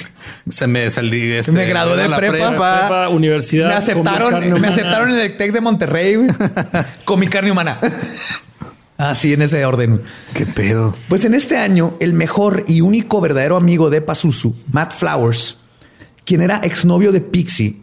se 0.49 0.67
me 0.67 0.89
salí, 0.91 1.31
este, 1.31 1.51
Me 1.51 1.65
gradué 1.65 1.95
de 1.97 2.09
la 2.09 2.17
prepa. 2.17 2.49
Prepa, 2.49 3.09
universidad. 3.09 3.67
me 3.69 3.73
aceptaron, 3.75 4.61
me 4.61 4.67
aceptaron 4.67 5.11
en 5.11 5.19
el 5.19 5.37
Tec 5.37 5.51
de 5.53 5.61
Monterrey 5.61 6.17
con 7.05 7.19
mi 7.19 7.27
carne 7.27 7.51
humana. 7.51 7.79
Así 8.97 9.33
en 9.33 9.41
ese 9.41 9.65
orden. 9.65 10.01
Qué 10.33 10.45
pedo. 10.45 10.93
Pues 11.09 11.25
en 11.25 11.33
este 11.33 11.57
año, 11.57 11.95
el 11.99 12.13
mejor 12.13 12.65
y 12.67 12.81
único 12.81 13.19
verdadero 13.19 13.55
amigo 13.57 13.89
de 13.89 14.01
Pazuzu, 14.01 14.55
Matt 14.71 14.93
Flowers, 14.93 15.59
quien 16.23 16.41
era 16.41 16.57
exnovio 16.57 17.11
de 17.11 17.21
Pixie 17.21 17.77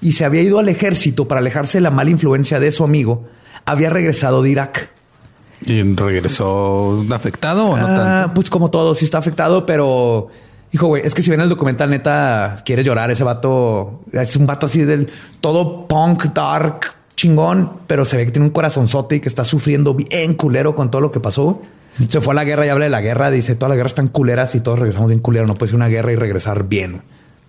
y 0.00 0.12
se 0.12 0.24
había 0.24 0.40
ido 0.42 0.58
al 0.58 0.68
ejército 0.68 1.28
para 1.28 1.40
alejarse 1.40 1.78
de 1.78 1.82
la 1.82 1.90
mala 1.90 2.10
influencia 2.10 2.60
de 2.60 2.70
su 2.70 2.82
amigo, 2.84 3.28
había 3.66 3.90
regresado 3.90 4.42
de 4.42 4.50
Irak. 4.50 4.88
¿Y 5.66 5.82
regresó 5.94 7.04
afectado 7.12 7.70
o 7.70 7.76
no 7.76 7.86
Ah, 7.86 7.96
tanto? 7.96 8.34
pues 8.34 8.50
como 8.50 8.70
todo, 8.70 8.94
sí 8.94 9.04
está 9.04 9.18
afectado, 9.18 9.66
pero 9.66 10.28
hijo, 10.72 10.86
güey, 10.86 11.02
es 11.04 11.14
que 11.14 11.22
si 11.22 11.30
ven 11.30 11.40
el 11.40 11.48
documental, 11.48 11.90
neta, 11.90 12.56
quieres 12.64 12.84
llorar. 12.86 13.10
Ese 13.10 13.24
vato 13.24 14.00
es 14.12 14.36
un 14.36 14.46
vato 14.46 14.66
así 14.66 14.84
del 14.84 15.10
todo 15.40 15.86
punk, 15.88 16.24
dark, 16.34 16.92
chingón, 17.16 17.72
pero 17.86 18.04
se 18.04 18.16
ve 18.16 18.24
que 18.26 18.30
tiene 18.30 18.46
un 18.46 18.52
corazonzote 18.52 19.16
y 19.16 19.20
que 19.20 19.28
está 19.28 19.44
sufriendo 19.44 19.94
bien 19.94 20.34
culero 20.34 20.76
con 20.76 20.90
todo 20.90 21.00
lo 21.00 21.10
que 21.10 21.20
pasó. 21.20 21.60
Se 22.08 22.20
fue 22.20 22.32
a 22.32 22.36
la 22.36 22.44
guerra 22.44 22.64
y 22.64 22.68
habla 22.68 22.84
de 22.84 22.90
la 22.90 23.00
guerra. 23.00 23.28
Dice 23.30 23.56
todas 23.56 23.70
las 23.70 23.76
guerras 23.76 23.90
están 23.90 24.06
culeras 24.08 24.54
y 24.54 24.60
todos 24.60 24.78
regresamos 24.78 25.08
bien 25.08 25.18
culeros. 25.20 25.48
No 25.48 25.54
puede 25.54 25.70
ser 25.70 25.76
una 25.76 25.88
guerra 25.88 26.12
y 26.12 26.16
regresar 26.16 26.68
bien. 26.68 27.02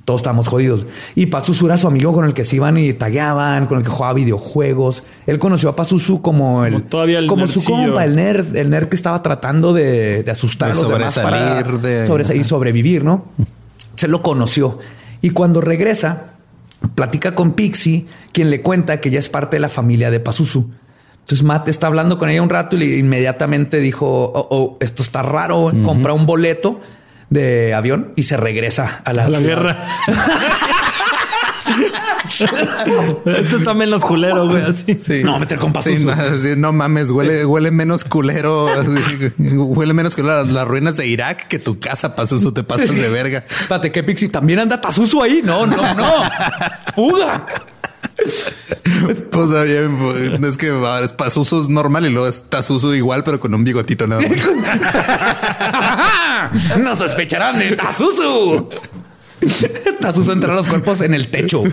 Todos 0.09 0.21
estamos 0.21 0.47
jodidos. 0.47 0.87
Y 1.13 1.27
Pazuzu 1.27 1.67
era 1.67 1.77
su 1.77 1.85
amigo 1.85 2.11
con 2.13 2.25
el 2.25 2.33
que 2.33 2.43
se 2.43 2.55
iban 2.55 2.79
y 2.79 2.93
tagueaban, 2.93 3.67
con 3.67 3.77
el 3.77 3.83
que 3.83 3.91
jugaba 3.91 4.15
videojuegos. 4.15 5.03
Él 5.27 5.37
conoció 5.37 5.69
a 5.69 5.75
Pazuzu 5.75 6.23
como 6.23 6.65
el, 6.65 6.73
Como 6.73 6.85
todavía 6.85 7.19
el 7.19 7.27
como 7.27 7.45
su 7.45 7.63
compa, 7.63 8.03
el 8.05 8.15
nerd, 8.15 8.55
el 8.55 8.71
nerd 8.71 8.87
que 8.89 8.95
estaba 8.95 9.21
tratando 9.21 9.71
de, 9.71 10.23
de 10.23 10.31
asustar 10.31 10.73
De 10.73 10.79
a 10.79 10.81
los 10.81 10.91
demás 10.91 11.13
para 11.19 11.37
sobresalir 11.61 11.79
de- 11.81 12.07
sobresa- 12.07 12.33
y 12.33 12.43
sobrevivir, 12.43 13.03
¿no? 13.03 13.25
Se 13.97 14.07
lo 14.07 14.23
conoció. 14.23 14.79
Y 15.21 15.29
cuando 15.29 15.61
regresa, 15.61 16.31
platica 16.95 17.35
con 17.35 17.51
Pixie, 17.51 18.07
quien 18.31 18.49
le 18.49 18.61
cuenta 18.63 18.99
que 19.01 19.11
ya 19.11 19.19
es 19.19 19.29
parte 19.29 19.57
de 19.57 19.59
la 19.61 19.69
familia 19.69 20.09
de 20.09 20.19
Pazuzu. 20.19 20.71
Entonces 21.19 21.43
Matt 21.45 21.67
está 21.67 21.85
hablando 21.85 22.17
con 22.17 22.29
ella 22.29 22.41
un 22.41 22.49
rato 22.49 22.75
y 22.77 22.79
le- 22.79 22.97
inmediatamente 22.97 23.77
dijo, 23.79 24.07
oh, 24.33 24.47
oh, 24.49 24.77
esto 24.79 25.03
está 25.03 25.21
raro, 25.21 25.71
compra 25.85 26.13
un 26.13 26.25
boleto 26.25 26.79
de 27.29 27.73
avión 27.73 28.11
y 28.15 28.23
se 28.23 28.37
regresa 28.37 29.01
a 29.05 29.13
la, 29.13 29.25
A 29.25 29.29
la 29.29 29.37
ciudad. 29.39 29.55
guerra. 29.55 29.87
Esto 33.25 33.57
está 33.57 33.73
menos 33.73 34.03
culero, 34.03 34.47
güey. 34.47 34.63
Así. 34.63 34.97
Sí. 34.99 35.23
No, 35.23 35.39
meter 35.39 35.57
con 35.59 35.73
Sí, 35.83 35.97
no, 36.05 36.13
sí, 36.37 36.53
no 36.55 36.71
mames, 36.71 37.09
huele, 37.11 37.45
huele 37.45 37.71
menos 37.71 38.03
culero. 38.05 38.67
así, 38.67 39.31
huele 39.37 39.93
menos 39.93 40.15
que 40.15 40.23
las, 40.23 40.47
las 40.47 40.67
ruinas 40.67 40.95
de 40.97 41.07
Irak 41.07 41.47
que 41.47 41.59
tu 41.59 41.79
casa, 41.79 42.15
Pazuzu, 42.15 42.51
te 42.51 42.63
pasas 42.63 42.93
de 42.93 43.09
verga. 43.09 43.43
Espérate, 43.49 43.91
¿qué 43.91 44.03
Pixie? 44.03 44.29
¿También 44.29 44.59
anda 44.59 44.79
Pazuzu 44.81 45.21
ahí? 45.23 45.41
No, 45.43 45.65
no, 45.65 45.93
no. 45.95 46.07
¡Fuga! 46.95 47.45
Pues 49.01 49.21
pues, 49.21 49.49
es 50.43 50.57
que 50.57 50.69
ahora 50.69 51.05
es 51.05 51.13
Pazuzu 51.13 51.61
es 51.63 51.69
normal 51.69 52.05
y 52.05 52.09
luego 52.09 52.27
es 52.27 52.41
Tazuzu 52.49 52.93
igual, 52.93 53.23
pero 53.23 53.39
con 53.39 53.53
un 53.53 53.63
bigotito 53.63 54.07
nada 54.07 54.21
más. 54.21 54.31
no 56.79 56.95
sospecharán 56.95 57.59
de 57.59 57.75
Tazuzu. 57.75 58.69
Tazuzu 59.99 60.31
entra 60.31 60.53
los 60.53 60.67
cuerpos 60.67 61.01
en 61.01 61.13
el 61.13 61.29
techo. 61.29 61.63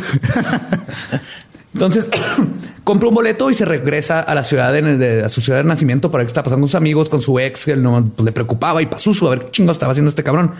Entonces 1.72 2.06
compra 2.84 3.08
un 3.08 3.14
boleto 3.14 3.50
y 3.50 3.54
se 3.54 3.64
regresa 3.64 4.20
a 4.20 4.34
la 4.34 4.44
ciudad 4.44 4.72
de, 4.72 4.96
de- 4.96 5.24
a 5.24 5.28
su 5.28 5.40
ciudad 5.40 5.58
de 5.58 5.64
nacimiento 5.64 6.10
para 6.10 6.20
ver 6.22 6.26
qué 6.26 6.30
está 6.30 6.42
pasando 6.42 6.62
con 6.62 6.68
sus 6.68 6.76
amigos, 6.76 7.08
con 7.08 7.20
su 7.22 7.38
ex, 7.38 7.64
que 7.64 7.72
él 7.72 7.82
no, 7.82 8.04
pues, 8.04 8.24
le 8.24 8.32
preocupaba 8.32 8.80
y 8.82 8.86
Pazuzu 8.86 9.26
a 9.26 9.30
ver 9.30 9.40
qué 9.40 9.50
chingo 9.50 9.72
estaba 9.72 9.92
haciendo 9.92 10.08
este 10.10 10.22
cabrón. 10.22 10.52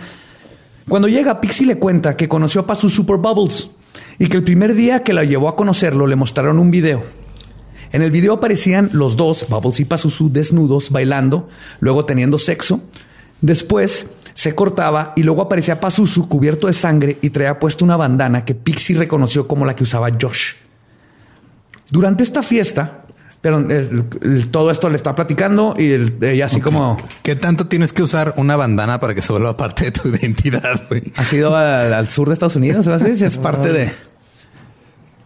Cuando 0.87 1.07
llega, 1.07 1.41
Pixie 1.41 1.65
le 1.67 1.77
cuenta 1.77 2.15
que 2.15 2.27
conoció 2.27 2.61
a 2.61 2.67
Pazuzu 2.67 3.05
por 3.05 3.17
Bubbles 3.17 3.69
y 4.19 4.27
que 4.27 4.37
el 4.37 4.43
primer 4.43 4.75
día 4.75 5.03
que 5.03 5.13
la 5.13 5.23
llevó 5.23 5.49
a 5.49 5.55
conocerlo 5.55 6.07
le 6.07 6.15
mostraron 6.15 6.59
un 6.59 6.71
video. 6.71 7.03
En 7.91 8.01
el 8.01 8.11
video 8.11 8.33
aparecían 8.33 8.89
los 8.93 9.15
dos, 9.15 9.47
Bubbles 9.49 9.79
y 9.79 9.85
Pazuzu, 9.85 10.29
desnudos, 10.29 10.89
bailando, 10.89 11.47
luego 11.79 12.05
teniendo 12.05 12.37
sexo. 12.37 12.81
Después 13.41 14.07
se 14.33 14.53
cortaba 14.55 15.13
y 15.15 15.23
luego 15.23 15.41
aparecía 15.41 15.79
Pazuzu 15.79 16.27
cubierto 16.27 16.67
de 16.67 16.73
sangre 16.73 17.17
y 17.21 17.29
traía 17.29 17.59
puesto 17.59 17.85
una 17.85 17.95
bandana 17.95 18.45
que 18.45 18.55
Pixie 18.55 18.97
reconoció 18.97 19.47
como 19.47 19.65
la 19.65 19.75
que 19.75 19.83
usaba 19.83 20.09
Josh. 20.19 20.53
Durante 21.89 22.23
esta 22.23 22.43
fiesta, 22.43 23.05
pero 23.41 23.59
el- 23.59 24.03
el- 24.21 24.49
todo 24.49 24.71
esto 24.71 24.89
le 24.89 24.95
está 24.97 25.13
platicando 25.15 25.75
y 25.77 25.91
el- 25.91 26.15
ella 26.21 26.45
así 26.47 26.59
como 26.61 26.97
¿Qué 27.23 27.35
tanto 27.35 27.67
tienes 27.67 27.93
que 27.93 28.03
usar 28.03 28.33
una 28.37 28.55
bandana 28.55 28.99
para 28.99 29.13
que 29.15 29.21
se 29.21 29.31
vuelva 29.31 29.55
parte 29.55 29.85
de 29.85 29.91
tu 29.91 30.09
identidad? 30.09 30.81
güey? 30.89 31.03
ha 31.15 31.23
sido 31.23 31.55
al, 31.55 31.93
al 31.93 32.07
sur 32.07 32.27
de 32.27 32.33
Estados 32.33 32.55
Unidos, 32.55 32.85
¿verdad? 32.85 33.07
Sí, 33.13 33.23
es 33.23 33.37
parte 33.37 33.71
de... 33.71 33.91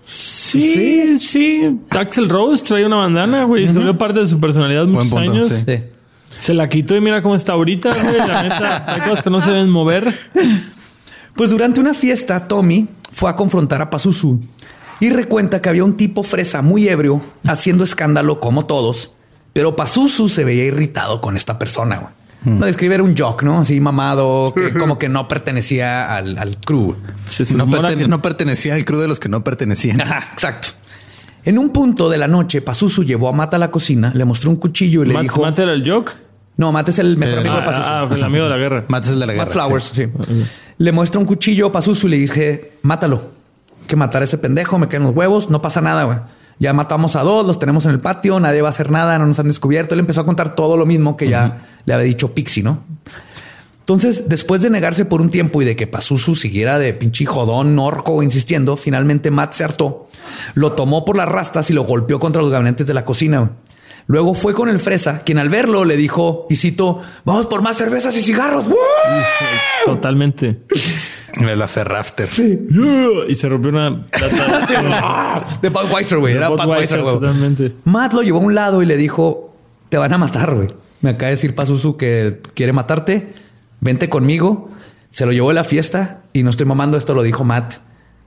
Sí, 0.06 1.16
sí. 1.18 1.80
Axel 1.92 2.28
Rose 2.30 2.64
traía 2.64 2.88
una 2.88 2.98
bandana, 2.98 3.46
güey. 3.46 3.68
Se 3.68 3.74
volvió 3.76 3.98
parte 3.98 4.20
de 4.20 4.28
su 4.28 4.40
personalidad 4.40 4.82
Buen 4.86 5.08
muchos 5.08 5.10
punto, 5.12 5.32
años. 5.32 5.48
sí. 5.50 5.64
Sí. 5.66 5.80
Se 6.40 6.54
la 6.54 6.68
quitó 6.70 6.96
y 6.96 7.02
mira 7.02 7.22
cómo 7.22 7.36
está 7.36 7.54
ahorita, 7.54 7.94
güey. 7.94 8.18
La 8.18 8.44
neta, 8.44 8.84
hay 8.94 9.02
cosas 9.02 9.24
que 9.24 9.30
no 9.30 9.42
se 9.42 9.52
deben 9.52 9.70
mover. 9.70 10.14
Pues 11.36 11.52
durante 11.52 11.80
una 11.80 11.94
fiesta, 11.94 12.48
Tommy 12.48 12.88
fue 13.12 13.30
a 13.30 13.36
confrontar 13.36 13.82
a 13.82 13.90
Pazuzu 13.90 14.42
y 15.02 15.10
recuenta 15.10 15.62
que 15.62 15.68
había 15.68 15.84
un 15.84 15.98
tipo 15.98 16.24
fresa 16.24 16.62
muy 16.62 16.88
ebrio 16.88 17.22
haciendo 17.46 17.84
escándalo 17.84 18.40
como 18.40 18.66
todos, 18.66 19.12
pero 19.52 19.76
Pazuzu 19.76 20.30
se 20.30 20.46
veía 20.46 20.64
irritado 20.64 21.20
con 21.20 21.36
esta 21.36 21.60
persona. 21.60 21.98
güey. 21.98 22.60
Lo 22.60 22.66
describe 22.66 22.96
era 22.96 23.04
un 23.04 23.16
jock, 23.16 23.44
¿no? 23.44 23.60
Así 23.60 23.80
mamado, 23.80 24.54
que 24.56 24.74
como 24.74 24.98
que 24.98 25.10
no 25.10 25.28
pertenecía 25.28 26.16
al, 26.16 26.38
al 26.40 26.58
crew. 26.58 26.96
No, 27.56 27.66
no 28.08 28.22
pertenecía 28.22 28.74
al 28.76 28.86
crew 28.86 29.00
de 29.00 29.08
los 29.08 29.20
que 29.20 29.30
no 29.30 29.44
pertenecían. 29.44 30.02
Ajá, 30.02 30.30
exacto. 30.34 30.70
En 31.44 31.58
un 31.60 31.70
punto 31.70 32.10
de 32.10 32.18
la 32.18 32.28
noche, 32.28 32.62
Pazuzu 32.62 33.04
llevó 33.04 33.28
a 33.30 33.32
Mata 33.32 33.58
a 33.58 33.60
la 33.60 33.70
cocina, 33.72 34.12
le 34.16 34.26
mostró 34.26 34.50
un 34.50 34.56
cuchillo 34.58 35.04
y 35.04 35.08
le 35.08 35.14
Matt- 35.16 35.24
dijo... 35.24 35.42
Matt 35.42 35.60
era 35.60 35.74
el 35.74 35.88
joke. 35.88 36.14
No, 36.58 36.72
Mata 36.72 36.92
es 36.92 37.00
el 37.00 37.18
mejor 37.18 37.38
Eh, 37.38 37.40
amigo 37.42 37.56
de 37.58 37.62
Pazuzu. 37.64 37.84
Ah, 37.90 38.08
ah, 38.10 38.14
el 38.16 38.24
amigo 38.24 38.44
de 38.46 38.50
la 38.50 38.58
guerra. 38.58 38.86
Matt 38.88 39.04
es 39.06 39.10
el 39.12 39.20
de 39.20 39.28
la 39.28 39.34
Matt 39.34 39.48
guerra. 39.50 39.64
Flowers, 39.66 39.84
sí. 39.86 40.06
sí. 40.28 40.44
Le 40.78 40.92
muestra 40.92 41.20
un 41.20 41.26
cuchillo 41.26 41.68
a 41.68 41.72
Pazuzu 41.72 42.08
y 42.08 42.10
le 42.12 42.18
dije, 42.18 42.74
mátalo. 42.84 43.22
Que 43.88 43.96
matar 43.96 44.22
a 44.22 44.26
ese 44.26 44.38
pendejo, 44.38 44.78
me 44.78 44.88
caen 44.88 45.04
los 45.04 45.16
huevos, 45.16 45.50
no 45.50 45.62
pasa 45.62 45.82
nada, 45.82 46.04
güey. 46.04 46.18
Ya 46.60 46.74
matamos 46.74 47.16
a 47.16 47.24
dos, 47.24 47.46
los 47.46 47.58
tenemos 47.58 47.86
en 47.86 47.92
el 47.92 48.00
patio, 48.00 48.40
nadie 48.40 48.62
va 48.62 48.68
a 48.68 48.72
hacer 48.72 48.92
nada, 48.92 49.18
no 49.18 49.26
nos 49.26 49.40
han 49.40 49.48
descubierto. 49.48 49.96
Él 49.96 50.00
empezó 50.00 50.22
a 50.22 50.26
contar 50.26 50.54
todo 50.54 50.78
lo 50.78 50.86
mismo 50.86 51.18
que 51.18 51.28
ya 51.28 51.62
le 51.86 51.94
había 51.94 52.06
dicho 52.06 52.36
Pixie, 52.36 52.62
¿no? 52.62 52.84
Entonces, 53.80 54.30
después 54.30 54.62
de 54.62 54.70
negarse 54.70 55.06
por 55.06 55.22
un 55.22 55.32
tiempo 55.32 55.62
y 55.62 55.66
de 55.66 55.76
que 55.76 55.88
Pazuzu 55.88 56.36
siguiera 56.36 56.78
de 56.78 56.94
pinche 56.94 57.26
jodón, 57.26 57.78
orco, 57.80 58.22
insistiendo, 58.22 58.78
finalmente 58.78 59.32
Matt 59.32 59.54
se 59.54 59.64
hartó, 59.64 60.08
lo 60.54 60.74
tomó 60.74 61.04
por 61.04 61.18
las 61.18 61.28
rastas 61.28 61.70
y 61.72 61.74
lo 61.74 61.84
golpeó 61.84 62.20
contra 62.20 62.44
los 62.44 62.52
gabinetes 62.52 62.86
de 62.86 62.94
la 62.94 63.06
cocina. 63.06 63.52
Luego 64.08 64.34
fue 64.34 64.54
con 64.54 64.70
el 64.70 64.80
fresa, 64.80 65.20
quien 65.24 65.38
al 65.38 65.50
verlo 65.50 65.86
le 65.86 65.96
dijo, 65.96 66.48
y 66.50 66.56
cito, 66.56 67.02
vamos 67.24 67.48
por 67.48 67.62
más 67.62 67.78
cervezas 67.78 68.16
y 68.18 68.22
cigarros. 68.22 68.68
¡Woo!". 68.68 68.76
Totalmente. 69.86 70.62
El 71.40 71.68
Ferrafter. 71.68 72.30
Y 73.28 73.36
se 73.36 73.48
rompió 73.48 73.70
una 73.70 73.90
lata 73.90 75.46
De 75.62 75.70
Budweiser, 75.70 76.18
güey. 76.18 76.36
Era 76.36 76.50
Budweiser, 76.50 77.02
güey. 77.02 77.16
totalmente. 77.16 77.74
Matt 77.86 78.14
lo 78.14 78.22
llevó 78.22 78.40
a 78.40 78.42
un 78.42 78.54
lado 78.56 78.82
y 78.82 78.86
le 78.86 78.98
dijo, 78.98 79.56
te 79.90 79.98
van 79.98 80.14
a 80.14 80.18
matar, 80.18 80.54
güey. 80.56 80.68
Me 81.02 81.12
acaba 81.12 81.28
de 81.28 81.36
decir 81.36 81.56
Pazuzu 81.56 81.98
que 81.98 82.42
quiere 82.54 82.74
matarte. 82.74 83.34
Vente 83.80 84.10
conmigo. 84.10 84.70
Se 85.10 85.26
lo 85.26 85.32
llevó 85.32 85.50
a 85.50 85.54
la 85.54 85.64
fiesta 85.64 86.22
y 86.34 86.44
no 86.44 86.50
estoy 86.50 86.66
mamando. 86.66 86.98
Esto 86.98 87.14
lo 87.14 87.24
dijo 87.24 87.44
Matt. 87.44 87.76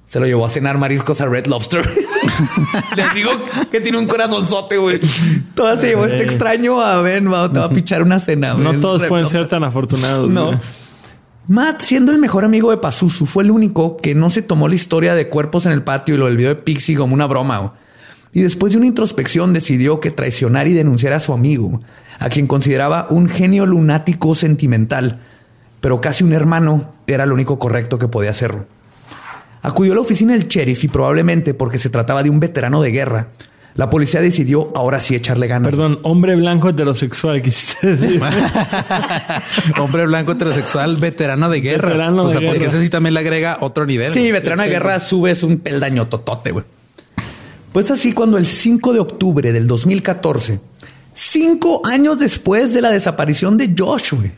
Se 0.06 0.20
lo 0.20 0.26
llevó 0.26 0.44
a 0.46 0.50
cenar 0.50 0.78
mariscos 0.78 1.20
a 1.20 1.26
Red 1.26 1.46
Lobster. 1.46 1.88
Les 2.96 3.14
digo 3.14 3.30
que 3.70 3.80
tiene 3.80 3.98
un 3.98 4.06
corazonzote, 4.06 4.76
güey. 4.76 5.00
Toda 5.54 5.78
se 5.78 5.88
llevó 5.88 6.04
este 6.04 6.22
extraño 6.22 6.80
a 6.80 7.00
ven, 7.02 7.32
va, 7.32 7.50
te 7.50 7.58
va 7.58 7.64
a 7.66 7.70
pichar 7.70 8.02
una 8.02 8.18
cena. 8.18 8.52
güey, 8.52 8.64
No 8.64 8.80
todos 8.80 9.00
Red 9.02 9.08
pueden 9.08 9.24
Lobster. 9.24 9.42
ser 9.42 9.48
tan 9.50 9.64
afortunados. 9.64 10.30
No. 10.30 10.46
güey. 10.48 10.58
Matt, 11.46 11.82
siendo 11.82 12.12
el 12.12 12.18
mejor 12.18 12.44
amigo 12.44 12.70
de 12.70 12.78
Pazuzu, 12.78 13.26
fue 13.26 13.42
el 13.44 13.50
único 13.50 13.96
que 13.98 14.14
no 14.14 14.30
se 14.30 14.40
tomó 14.42 14.66
la 14.68 14.74
historia 14.76 15.14
de 15.14 15.28
cuerpos 15.28 15.66
en 15.66 15.72
el 15.72 15.82
patio 15.82 16.14
y 16.14 16.18
lo 16.18 16.24
del 16.26 16.36
video 16.36 16.54
de 16.54 16.62
Pixie 16.62 16.96
como 16.96 17.12
una 17.14 17.26
broma. 17.26 17.58
güey. 17.58 17.70
Y 18.32 18.40
después 18.42 18.72
de 18.72 18.78
una 18.78 18.86
introspección 18.86 19.52
decidió 19.52 20.00
que 20.00 20.10
traicionar 20.10 20.66
y 20.68 20.72
denunciar 20.72 21.12
a 21.12 21.20
su 21.20 21.32
amigo, 21.32 21.82
a 22.18 22.28
quien 22.30 22.46
consideraba 22.46 23.06
un 23.10 23.28
genio 23.28 23.66
lunático 23.66 24.34
sentimental, 24.34 25.20
pero 25.80 26.00
casi 26.00 26.24
un 26.24 26.32
hermano, 26.32 26.92
era 27.06 27.26
lo 27.26 27.34
único 27.34 27.58
correcto 27.58 27.98
que 27.98 28.08
podía 28.08 28.30
hacerlo. 28.30 28.64
Acudió 29.64 29.92
a 29.92 29.94
la 29.94 30.02
oficina 30.02 30.34
del 30.34 30.46
sheriff 30.46 30.84
y 30.84 30.88
probablemente 30.88 31.54
porque 31.54 31.78
se 31.78 31.88
trataba 31.88 32.22
de 32.22 32.28
un 32.28 32.38
veterano 32.38 32.82
de 32.82 32.90
guerra, 32.90 33.28
la 33.74 33.88
policía 33.88 34.20
decidió 34.20 34.70
ahora 34.76 35.00
sí 35.00 35.14
echarle 35.14 35.46
ganas. 35.46 35.70
Perdón, 35.70 36.00
hombre 36.02 36.36
blanco 36.36 36.68
heterosexual, 36.68 37.40
quisiste 37.40 37.96
decir. 37.96 38.20
Hombre 39.80 40.06
blanco 40.06 40.32
heterosexual, 40.32 40.98
veterano 40.98 41.48
de 41.48 41.62
guerra. 41.62 41.88
Veterano 41.88 42.24
o 42.24 42.28
de 42.28 42.32
sea, 42.32 42.40
porque 42.46 42.58
guerra. 42.66 42.72
ese 42.72 42.82
sí 42.82 42.90
también 42.90 43.14
le 43.14 43.20
agrega 43.20 43.56
otro 43.62 43.86
nivel. 43.86 44.12
Sí, 44.12 44.30
veterano 44.30 44.64
de 44.64 44.68
guerra 44.68 45.00
subes 45.00 45.42
un 45.42 45.56
peldaño 45.56 46.08
totote, 46.08 46.52
güey. 46.52 46.66
Pues 47.72 47.90
así, 47.90 48.12
cuando 48.12 48.36
el 48.36 48.46
5 48.46 48.92
de 48.92 49.00
octubre 49.00 49.50
del 49.50 49.66
2014, 49.66 50.60
cinco 51.14 51.80
años 51.86 52.18
después 52.18 52.74
de 52.74 52.82
la 52.82 52.90
desaparición 52.90 53.56
de 53.56 53.74
Josh, 53.76 54.12
güey, 54.12 54.30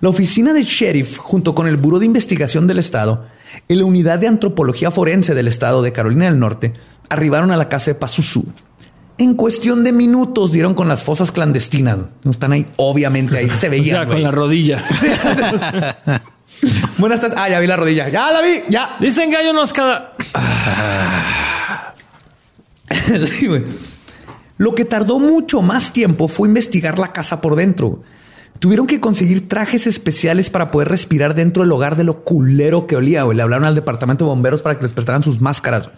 la 0.00 0.08
oficina 0.08 0.52
de 0.52 0.64
sheriff, 0.64 1.16
junto 1.16 1.54
con 1.54 1.68
el 1.68 1.76
Buró 1.76 2.00
de 2.00 2.06
Investigación 2.06 2.66
del 2.66 2.78
Estado 2.80 3.30
y 3.68 3.74
la 3.74 3.84
Unidad 3.84 4.18
de 4.18 4.28
Antropología 4.28 4.90
Forense 4.90 5.34
del 5.34 5.48
Estado 5.48 5.82
de 5.82 5.92
Carolina 5.92 6.26
del 6.26 6.38
Norte, 6.38 6.72
arribaron 7.08 7.50
a 7.50 7.56
la 7.56 7.68
casa 7.68 7.90
de 7.90 7.94
Pazuzu. 7.96 8.44
En 9.18 9.34
cuestión 9.34 9.84
de 9.84 9.92
minutos 9.92 10.52
dieron 10.52 10.74
con 10.74 10.88
las 10.88 11.02
fosas 11.04 11.30
clandestinas. 11.30 11.98
No 12.24 12.30
están 12.30 12.52
ahí, 12.52 12.66
obviamente, 12.76 13.36
ahí 13.38 13.48
se 13.48 13.68
O 13.68 13.70
veían. 13.72 13.96
sea, 13.98 14.06
con 14.06 14.22
la 14.22 14.30
rodilla. 14.30 14.82
Buenas 16.98 17.20
tardes. 17.20 17.36
Ah, 17.38 17.48
ya 17.48 17.60
vi 17.60 17.66
la 17.66 17.76
rodilla. 17.76 18.08
Ya 18.08 18.32
la 18.32 18.40
vi, 18.40 18.62
ya. 18.68 18.96
Dicen 19.00 19.30
que 19.30 19.36
hay 19.36 19.48
unos 19.48 19.72
cada. 19.72 20.14
Sí. 23.26 23.48
Lo 24.58 24.74
que 24.74 24.84
tardó 24.84 25.18
mucho 25.18 25.62
más 25.62 25.92
tiempo 25.92 26.28
fue 26.28 26.46
investigar 26.48 26.98
la 26.98 27.12
casa 27.12 27.40
por 27.40 27.56
dentro. 27.56 28.02
Tuvieron 28.62 28.86
que 28.86 29.00
conseguir 29.00 29.48
trajes 29.48 29.88
especiales 29.88 30.48
para 30.48 30.70
poder 30.70 30.86
respirar 30.86 31.34
dentro 31.34 31.64
del 31.64 31.72
hogar 31.72 31.96
de 31.96 32.04
lo 32.04 32.22
culero 32.22 32.86
que 32.86 32.94
olía. 32.94 33.24
güey. 33.24 33.36
Le 33.36 33.42
hablaron 33.42 33.64
al 33.64 33.74
departamento 33.74 34.24
de 34.24 34.28
bomberos 34.28 34.62
para 34.62 34.76
que 34.76 34.84
les 34.84 34.92
prestaran 34.92 35.24
sus 35.24 35.40
máscaras. 35.40 35.90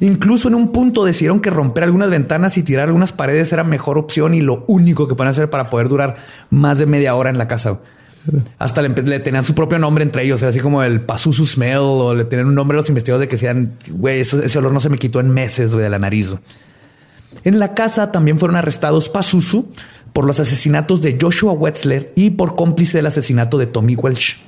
Incluso 0.00 0.48
en 0.48 0.54
un 0.54 0.72
punto 0.72 1.04
decidieron 1.04 1.40
que 1.40 1.50
romper 1.50 1.84
algunas 1.84 2.08
ventanas 2.08 2.56
y 2.56 2.62
tirar 2.62 2.88
algunas 2.88 3.12
paredes 3.12 3.52
era 3.52 3.64
mejor 3.64 3.98
opción 3.98 4.32
y 4.32 4.40
lo 4.40 4.64
único 4.66 5.08
que 5.08 5.14
pueden 5.14 5.30
hacer 5.30 5.50
para 5.50 5.68
poder 5.68 5.90
durar 5.90 6.16
más 6.48 6.78
de 6.78 6.86
media 6.86 7.14
hora 7.14 7.28
en 7.28 7.36
la 7.36 7.48
casa. 7.48 7.80
Hasta 8.58 8.80
le, 8.80 8.88
le 8.88 9.20
tenían 9.20 9.44
su 9.44 9.54
propio 9.54 9.78
nombre 9.78 10.02
entre 10.02 10.24
ellos, 10.24 10.40
era 10.40 10.48
así 10.48 10.60
como 10.60 10.82
el 10.82 11.02
Pazuzu 11.02 11.44
Smell 11.44 11.80
o 11.80 12.14
le 12.14 12.24
tenían 12.24 12.48
un 12.48 12.54
nombre 12.54 12.76
a 12.76 12.80
los 12.80 12.88
investigadores 12.88 13.26
de 13.26 13.28
que 13.28 13.36
decían, 13.36 13.76
güey, 13.90 14.20
ese 14.20 14.58
olor 14.58 14.72
no 14.72 14.80
se 14.80 14.88
me 14.88 14.96
quitó 14.96 15.20
en 15.20 15.28
meses 15.28 15.72
de 15.72 15.90
la 15.90 15.98
nariz. 15.98 16.34
En 17.44 17.58
la 17.58 17.74
casa 17.74 18.10
también 18.10 18.38
fueron 18.38 18.56
arrestados 18.56 19.08
Pazuzu 19.08 19.68
por 20.12 20.24
los 20.26 20.40
asesinatos 20.40 21.00
de 21.02 21.18
Joshua 21.20 21.52
Wetzler 21.52 22.12
y 22.16 22.30
por 22.30 22.56
cómplice 22.56 22.98
del 22.98 23.06
asesinato 23.06 23.58
de 23.58 23.66
Tommy 23.66 23.94
Welsh. 23.96 24.38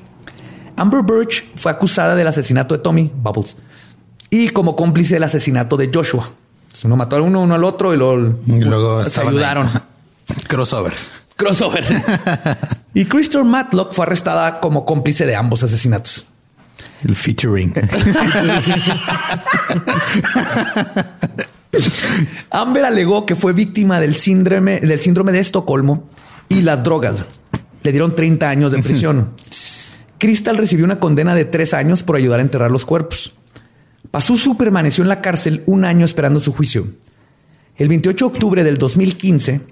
Amber 0.76 1.02
Birch 1.02 1.44
fue 1.56 1.70
acusada 1.72 2.14
del 2.14 2.26
asesinato 2.26 2.74
de 2.76 2.82
Tommy 2.82 3.10
Bubbles 3.14 3.56
y 4.30 4.48
como 4.48 4.74
cómplice 4.74 5.14
del 5.14 5.24
asesinato 5.24 5.76
de 5.76 5.90
Joshua. 5.92 6.30
Uno 6.84 6.96
mató 6.96 7.16
a 7.16 7.20
uno, 7.20 7.42
uno 7.42 7.54
al 7.54 7.64
otro 7.64 7.92
y 7.94 7.96
luego, 7.98 8.38
Y 8.46 8.60
luego 8.60 9.04
se 9.06 9.20
ahí. 9.20 9.28
ayudaron. 9.28 9.70
Crossover. 10.48 10.94
Crossover. 11.36 11.84
y 12.94 13.04
Christopher 13.04 13.44
Matlock 13.46 13.92
fue 13.92 14.06
arrestada 14.06 14.58
como 14.60 14.84
cómplice 14.86 15.26
de 15.26 15.36
ambos 15.36 15.62
asesinatos. 15.62 16.26
El 17.04 17.14
featuring. 17.14 17.72
Amber 22.50 22.84
alegó 22.84 23.26
que 23.26 23.34
fue 23.34 23.52
víctima 23.52 24.00
del 24.00 24.14
síndrome, 24.14 24.80
del 24.80 25.00
síndrome 25.00 25.32
de 25.32 25.40
Estocolmo 25.40 26.08
y 26.48 26.62
las 26.62 26.82
drogas. 26.82 27.24
Le 27.82 27.90
dieron 27.90 28.14
30 28.14 28.48
años 28.48 28.72
de 28.72 28.82
prisión. 28.82 29.30
Crystal 30.18 30.56
recibió 30.56 30.84
una 30.84 31.00
condena 31.00 31.34
de 31.34 31.44
tres 31.44 31.74
años 31.74 32.02
por 32.02 32.16
ayudar 32.16 32.38
a 32.38 32.42
enterrar 32.42 32.70
los 32.70 32.86
cuerpos. 32.86 33.32
Pazuzu 34.10 34.56
permaneció 34.56 35.02
en 35.02 35.08
la 35.08 35.20
cárcel 35.20 35.62
un 35.66 35.84
año 35.84 36.04
esperando 36.04 36.38
su 36.38 36.52
juicio. 36.52 36.86
El 37.76 37.88
28 37.88 38.28
de 38.28 38.32
octubre 38.34 38.64
del 38.64 38.76
2015, 38.76 39.62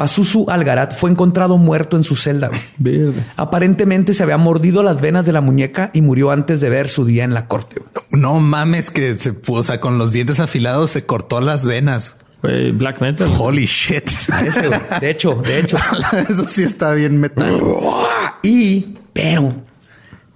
Pazuzu 0.00 0.46
Algarat 0.48 0.96
fue 0.96 1.10
encontrado 1.10 1.58
muerto 1.58 1.98
en 1.98 2.04
su 2.04 2.16
celda. 2.16 2.50
Verde. 2.78 3.22
Aparentemente 3.36 4.14
se 4.14 4.22
había 4.22 4.38
mordido 4.38 4.82
las 4.82 4.98
venas 4.98 5.26
de 5.26 5.32
la 5.32 5.42
muñeca 5.42 5.90
y 5.92 6.00
murió 6.00 6.30
antes 6.30 6.62
de 6.62 6.70
ver 6.70 6.88
su 6.88 7.04
día 7.04 7.22
en 7.22 7.34
la 7.34 7.48
corte. 7.48 7.82
No 8.10 8.40
mames 8.40 8.90
que 8.90 9.18
se 9.18 9.34
puso, 9.34 9.60
o 9.60 9.62
sea, 9.62 9.78
con 9.78 9.98
los 9.98 10.10
dientes 10.10 10.40
afilados 10.40 10.92
se 10.92 11.04
cortó 11.04 11.42
las 11.42 11.66
venas. 11.66 12.16
Güey, 12.40 12.70
Black 12.70 13.02
Metal. 13.02 13.28
Holy 13.38 13.66
shit. 13.66 14.08
De 15.02 15.10
hecho, 15.10 15.34
de 15.34 15.60
hecho. 15.60 15.76
Eso 16.30 16.48
sí 16.48 16.62
está 16.62 16.94
bien 16.94 17.20
metal. 17.20 17.60
Y, 18.42 18.94
pero, 19.12 19.52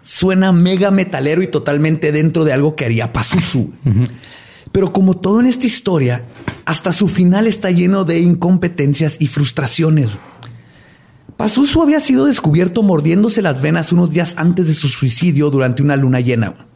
suena 0.03 0.53
mega 0.53 0.91
metalero 0.91 1.43
y 1.43 1.47
totalmente 1.47 2.13
dentro 2.13 2.45
de 2.45 2.53
algo 2.53 2.77
que 2.77 2.85
haría 2.85 3.15
Pazuzu. 3.15 3.73
Pero 4.75 4.93
como 4.93 5.17
todo 5.17 5.39
en 5.39 5.47
esta 5.47 5.69
historia, 5.69 6.25
hasta 6.65 6.91
su 6.91 7.07
final 7.07 7.47
está 7.47 7.71
lleno 7.71 8.05
de 8.05 8.19
incompetencias 8.19 9.19
y 9.21 9.29
frustraciones. 9.29 10.11
Pazuzu 11.37 11.81
había 11.81 12.01
sido 12.01 12.27
descubierto 12.27 12.83
mordiéndose 12.83 13.41
las 13.41 13.63
venas 13.63 13.93
unos 13.93 14.11
días 14.11 14.35
antes 14.37 14.67
de 14.67 14.75
su 14.75 14.89
suicidio 14.89 15.51
durante 15.51 15.81
una 15.81 15.95
luna 15.95 16.19
llena. 16.19 16.67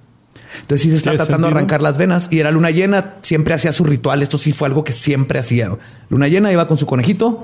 Entonces 0.60 0.84
sí 0.84 0.90
se 0.90 0.96
está 0.98 1.10
¿Tiene 1.10 1.24
tratando 1.24 1.48
de 1.48 1.54
arrancar 1.54 1.82
las 1.82 1.98
venas 1.98 2.28
y 2.30 2.38
era 2.38 2.52
luna 2.52 2.70
llena, 2.70 3.16
siempre 3.22 3.52
hacía 3.52 3.72
su 3.72 3.82
ritual. 3.82 4.22
Esto 4.22 4.38
sí 4.38 4.52
fue 4.52 4.68
algo 4.68 4.84
que 4.84 4.92
siempre 4.92 5.40
hacía. 5.40 5.76
Luna 6.08 6.28
llena 6.28 6.52
iba 6.52 6.68
con 6.68 6.78
su 6.78 6.86
conejito 6.86 7.42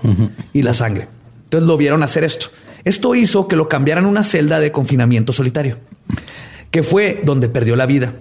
y 0.53 0.63
la 0.63 0.73
sangre. 0.73 1.09
Entonces 1.43 1.67
lo 1.67 1.77
vieron 1.77 2.05
hacer 2.05 2.23
esto. 2.23 2.47
Esto 2.85 3.17
hizo 3.17 3.49
que 3.49 3.57
lo 3.57 3.69
cambiaran 3.69 4.05
a 4.05 4.09
una 4.09 4.23
celda 4.23 4.61
de 4.61 4.71
confinamiento 4.71 5.33
solitario, 5.33 5.79
que 6.71 6.85
fue 6.85 7.23
donde 7.25 7.49
perdió 7.49 7.75
la 7.75 7.87
vida. 7.87 8.15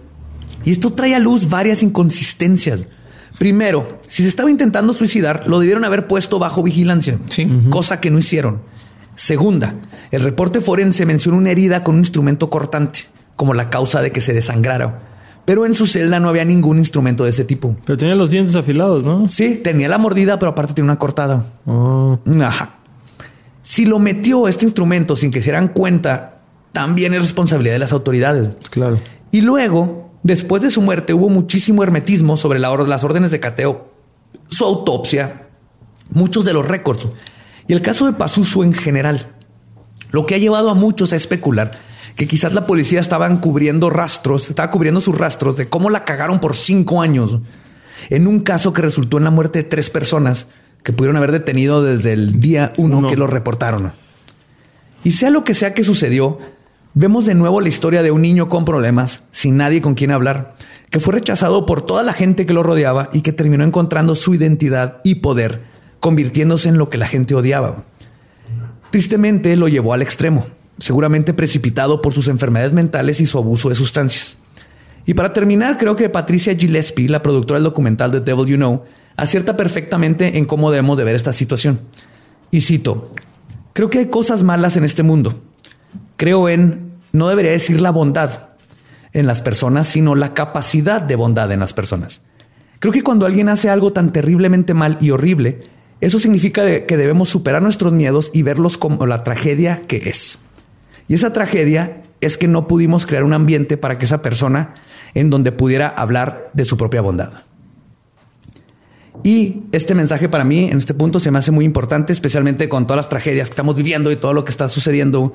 Y 0.65 0.71
esto 0.71 0.93
trae 0.93 1.15
a 1.15 1.19
luz 1.19 1.49
varias 1.49 1.83
inconsistencias. 1.83 2.85
Primero, 3.39 3.99
si 4.07 4.23
se 4.23 4.29
estaba 4.29 4.49
intentando 4.51 4.93
suicidar, 4.93 5.43
lo 5.47 5.59
debieron 5.59 5.83
haber 5.85 6.07
puesto 6.07 6.39
bajo 6.39 6.63
vigilancia, 6.63 7.19
Sí. 7.29 7.49
cosa 7.69 7.99
que 7.99 8.11
no 8.11 8.19
hicieron. 8.19 8.61
Segunda, 9.15 9.75
el 10.11 10.21
reporte 10.21 10.59
forense 10.61 11.05
menciona 11.05 11.37
una 11.37 11.51
herida 11.51 11.83
con 11.83 11.95
un 11.95 11.99
instrumento 12.01 12.49
cortante, 12.49 13.01
como 13.35 13.53
la 13.53 13.69
causa 13.69 14.01
de 14.01 14.11
que 14.11 14.21
se 14.21 14.33
desangrara. 14.33 15.01
Pero 15.45 15.65
en 15.65 15.73
su 15.73 15.87
celda 15.87 16.19
no 16.19 16.29
había 16.29 16.45
ningún 16.45 16.77
instrumento 16.77 17.25
de 17.25 17.31
ese 17.31 17.43
tipo. 17.43 17.75
Pero 17.85 17.97
tenía 17.97 18.15
los 18.15 18.29
dientes 18.29 18.55
afilados, 18.55 19.03
¿no? 19.03 19.27
Sí, 19.27 19.55
tenía 19.57 19.89
la 19.89 19.97
mordida, 19.97 20.39
pero 20.39 20.51
aparte 20.53 20.73
tenía 20.73 20.91
una 20.91 20.99
cortada. 20.99 21.43
Oh. 21.65 22.17
Ajá. 22.41 22.77
Si 23.61 23.85
lo 23.85 23.99
metió 23.99 24.47
este 24.47 24.65
instrumento 24.65 25.15
sin 25.15 25.31
que 25.31 25.41
se 25.41 25.45
dieran 25.45 25.69
cuenta, 25.69 26.39
también 26.71 27.13
es 27.13 27.21
responsabilidad 27.21 27.73
de 27.75 27.79
las 27.79 27.91
autoridades. 27.91 28.49
Claro. 28.69 28.99
Y 29.31 29.41
luego, 29.41 30.02
después 30.23 30.61
de 30.63 30.69
su 30.69 30.81
muerte, 30.81 31.13
hubo 31.13 31.29
muchísimo 31.29 31.83
hermetismo 31.83 32.37
sobre 32.37 32.59
la 32.59 32.71
or- 32.71 32.87
las 32.87 33.03
órdenes 33.03 33.31
de 33.31 33.39
cateo, 33.39 33.91
su 34.49 34.65
autopsia, 34.65 35.47
muchos 36.09 36.45
de 36.45 36.53
los 36.53 36.67
récords 36.67 37.07
y 37.67 37.73
el 37.73 37.81
caso 37.81 38.05
de 38.05 38.13
Pazuzu 38.13 38.63
en 38.63 38.73
general. 38.73 39.31
Lo 40.11 40.25
que 40.25 40.35
ha 40.35 40.37
llevado 40.37 40.69
a 40.69 40.75
muchos 40.75 41.13
a 41.13 41.15
especular 41.15 41.79
que 42.15 42.27
quizás 42.27 42.53
la 42.53 42.67
policía 42.67 42.99
estaban 42.99 43.37
cubriendo 43.37 43.89
rastros, 43.89 44.49
estaba 44.49 44.69
cubriendo 44.69 45.01
sus 45.01 45.17
rastros 45.17 45.57
de 45.57 45.69
cómo 45.69 45.89
la 45.89 46.05
cagaron 46.05 46.39
por 46.39 46.55
cinco 46.55 47.01
años 47.01 47.39
en 48.09 48.27
un 48.27 48.41
caso 48.41 48.73
que 48.73 48.81
resultó 48.83 49.17
en 49.17 49.23
la 49.23 49.31
muerte 49.31 49.59
de 49.63 49.69
tres 49.69 49.89
personas 49.89 50.47
que 50.83 50.93
pudieron 50.93 51.15
haber 51.17 51.31
detenido 51.31 51.81
desde 51.81 52.13
el 52.13 52.39
día 52.39 52.73
uno, 52.77 52.99
Uno. 52.99 53.07
que 53.07 53.15
lo 53.15 53.25
reportaron. 53.25 53.93
Y 55.03 55.11
sea 55.11 55.29
lo 55.31 55.43
que 55.43 55.53
sea 55.53 55.73
que 55.73 55.83
sucedió, 55.83 56.37
vemos 56.93 57.25
de 57.25 57.33
nuevo 57.33 57.61
la 57.61 57.69
historia 57.69 58.03
de 58.03 58.11
un 58.11 58.21
niño 58.21 58.49
con 58.49 58.65
problemas, 58.65 59.23
sin 59.31 59.57
nadie 59.57 59.81
con 59.81 59.95
quien 59.95 60.11
hablar, 60.11 60.55
que 60.89 60.99
fue 60.99 61.13
rechazado 61.13 61.65
por 61.65 61.81
toda 61.81 62.03
la 62.03 62.13
gente 62.13 62.45
que 62.45 62.53
lo 62.53 62.63
rodeaba 62.63 63.09
y 63.13 63.21
que 63.21 63.33
terminó 63.33 63.63
encontrando 63.63 64.15
su 64.15 64.33
identidad 64.35 65.01
y 65.03 65.15
poder, 65.15 65.61
convirtiéndose 65.99 66.69
en 66.69 66.77
lo 66.77 66.89
que 66.89 66.97
la 66.97 67.07
gente 67.07 67.35
odiaba. 67.35 67.83
Tristemente 68.91 69.55
lo 69.55 69.67
llevó 69.67 69.93
al 69.93 70.03
extremo, 70.03 70.45
seguramente 70.77 71.33
precipitado 71.33 72.01
por 72.01 72.13
sus 72.13 72.27
enfermedades 72.27 72.73
mentales 72.73 73.19
y 73.21 73.25
su 73.25 73.37
abuso 73.37 73.69
de 73.69 73.75
sustancias. 73.75 74.37
Y 75.05 75.15
para 75.15 75.33
terminar, 75.33 75.77
creo 75.77 75.95
que 75.95 76.09
Patricia 76.09 76.55
Gillespie, 76.55 77.09
la 77.09 77.21
productora 77.21 77.57
del 77.57 77.65
documental 77.65 78.11
The 78.11 78.21
Devil 78.21 78.45
You 78.45 78.57
Know, 78.57 78.83
acierta 79.17 79.57
perfectamente 79.57 80.37
en 80.37 80.45
cómo 80.45 80.71
debemos 80.71 80.97
de 80.97 81.03
ver 81.03 81.15
esta 81.15 81.33
situación. 81.33 81.79
Y 82.51 82.61
cito, 82.61 83.03
creo 83.73 83.89
que 83.89 83.99
hay 83.99 84.05
cosas 84.07 84.43
malas 84.43 84.77
en 84.77 84.83
este 84.85 85.03
mundo. 85.03 85.41
Creo 86.15 86.47
en, 86.47 86.82
no 87.13 87.29
debería 87.29 87.51
decir 87.51 87.79
la 87.79 87.91
bondad 87.91 88.49
en 89.13 89.27
las 89.27 89.41
personas, 89.41 89.87
sino 89.87 90.15
la 90.15 90.33
capacidad 90.33 91.01
de 91.01 91.15
bondad 91.15 91.51
en 91.51 91.61
las 91.61 91.71
personas. 91.71 92.21
Creo 92.79 92.91
que 92.91 93.03
cuando 93.03 93.25
alguien 93.25 93.47
hace 93.47 93.69
algo 93.69 93.93
tan 93.93 94.11
terriblemente 94.11 94.73
mal 94.73 94.97
y 94.99 95.11
horrible, 95.11 95.61
eso 96.01 96.19
significa 96.19 96.85
que 96.85 96.97
debemos 96.97 97.29
superar 97.29 97.61
nuestros 97.61 97.93
miedos 97.93 98.29
y 98.33 98.41
verlos 98.41 98.77
como 98.77 99.05
la 99.05 99.23
tragedia 99.23 99.83
que 99.87 100.09
es. 100.09 100.39
Y 101.07 101.13
esa 101.13 101.31
tragedia 101.31 102.01
es 102.19 102.37
que 102.37 102.47
no 102.47 102.67
pudimos 102.67 103.05
crear 103.05 103.23
un 103.23 103.33
ambiente 103.33 103.77
para 103.77 103.97
que 103.97 104.05
esa 104.05 104.21
persona 104.21 104.73
en 105.13 105.29
donde 105.29 105.51
pudiera 105.51 105.87
hablar 105.87 106.49
de 106.53 106.65
su 106.65 106.75
propia 106.75 107.01
bondad. 107.01 107.31
Y 109.23 109.61
este 109.71 109.93
mensaje 109.93 110.27
para 110.27 110.43
mí 110.43 110.65
en 110.65 110.79
este 110.79 110.93
punto 110.93 111.19
se 111.19 111.31
me 111.31 111.39
hace 111.39 111.51
muy 111.51 111.65
importante, 111.65 112.11
especialmente 112.11 112.67
con 112.67 112.87
todas 112.87 112.97
las 112.97 113.09
tragedias 113.09 113.47
que 113.47 113.53
estamos 113.53 113.75
viviendo 113.75 114.11
y 114.11 114.15
todo 114.15 114.33
lo 114.33 114.43
que 114.43 114.51
está 114.51 114.67
sucediendo. 114.67 115.33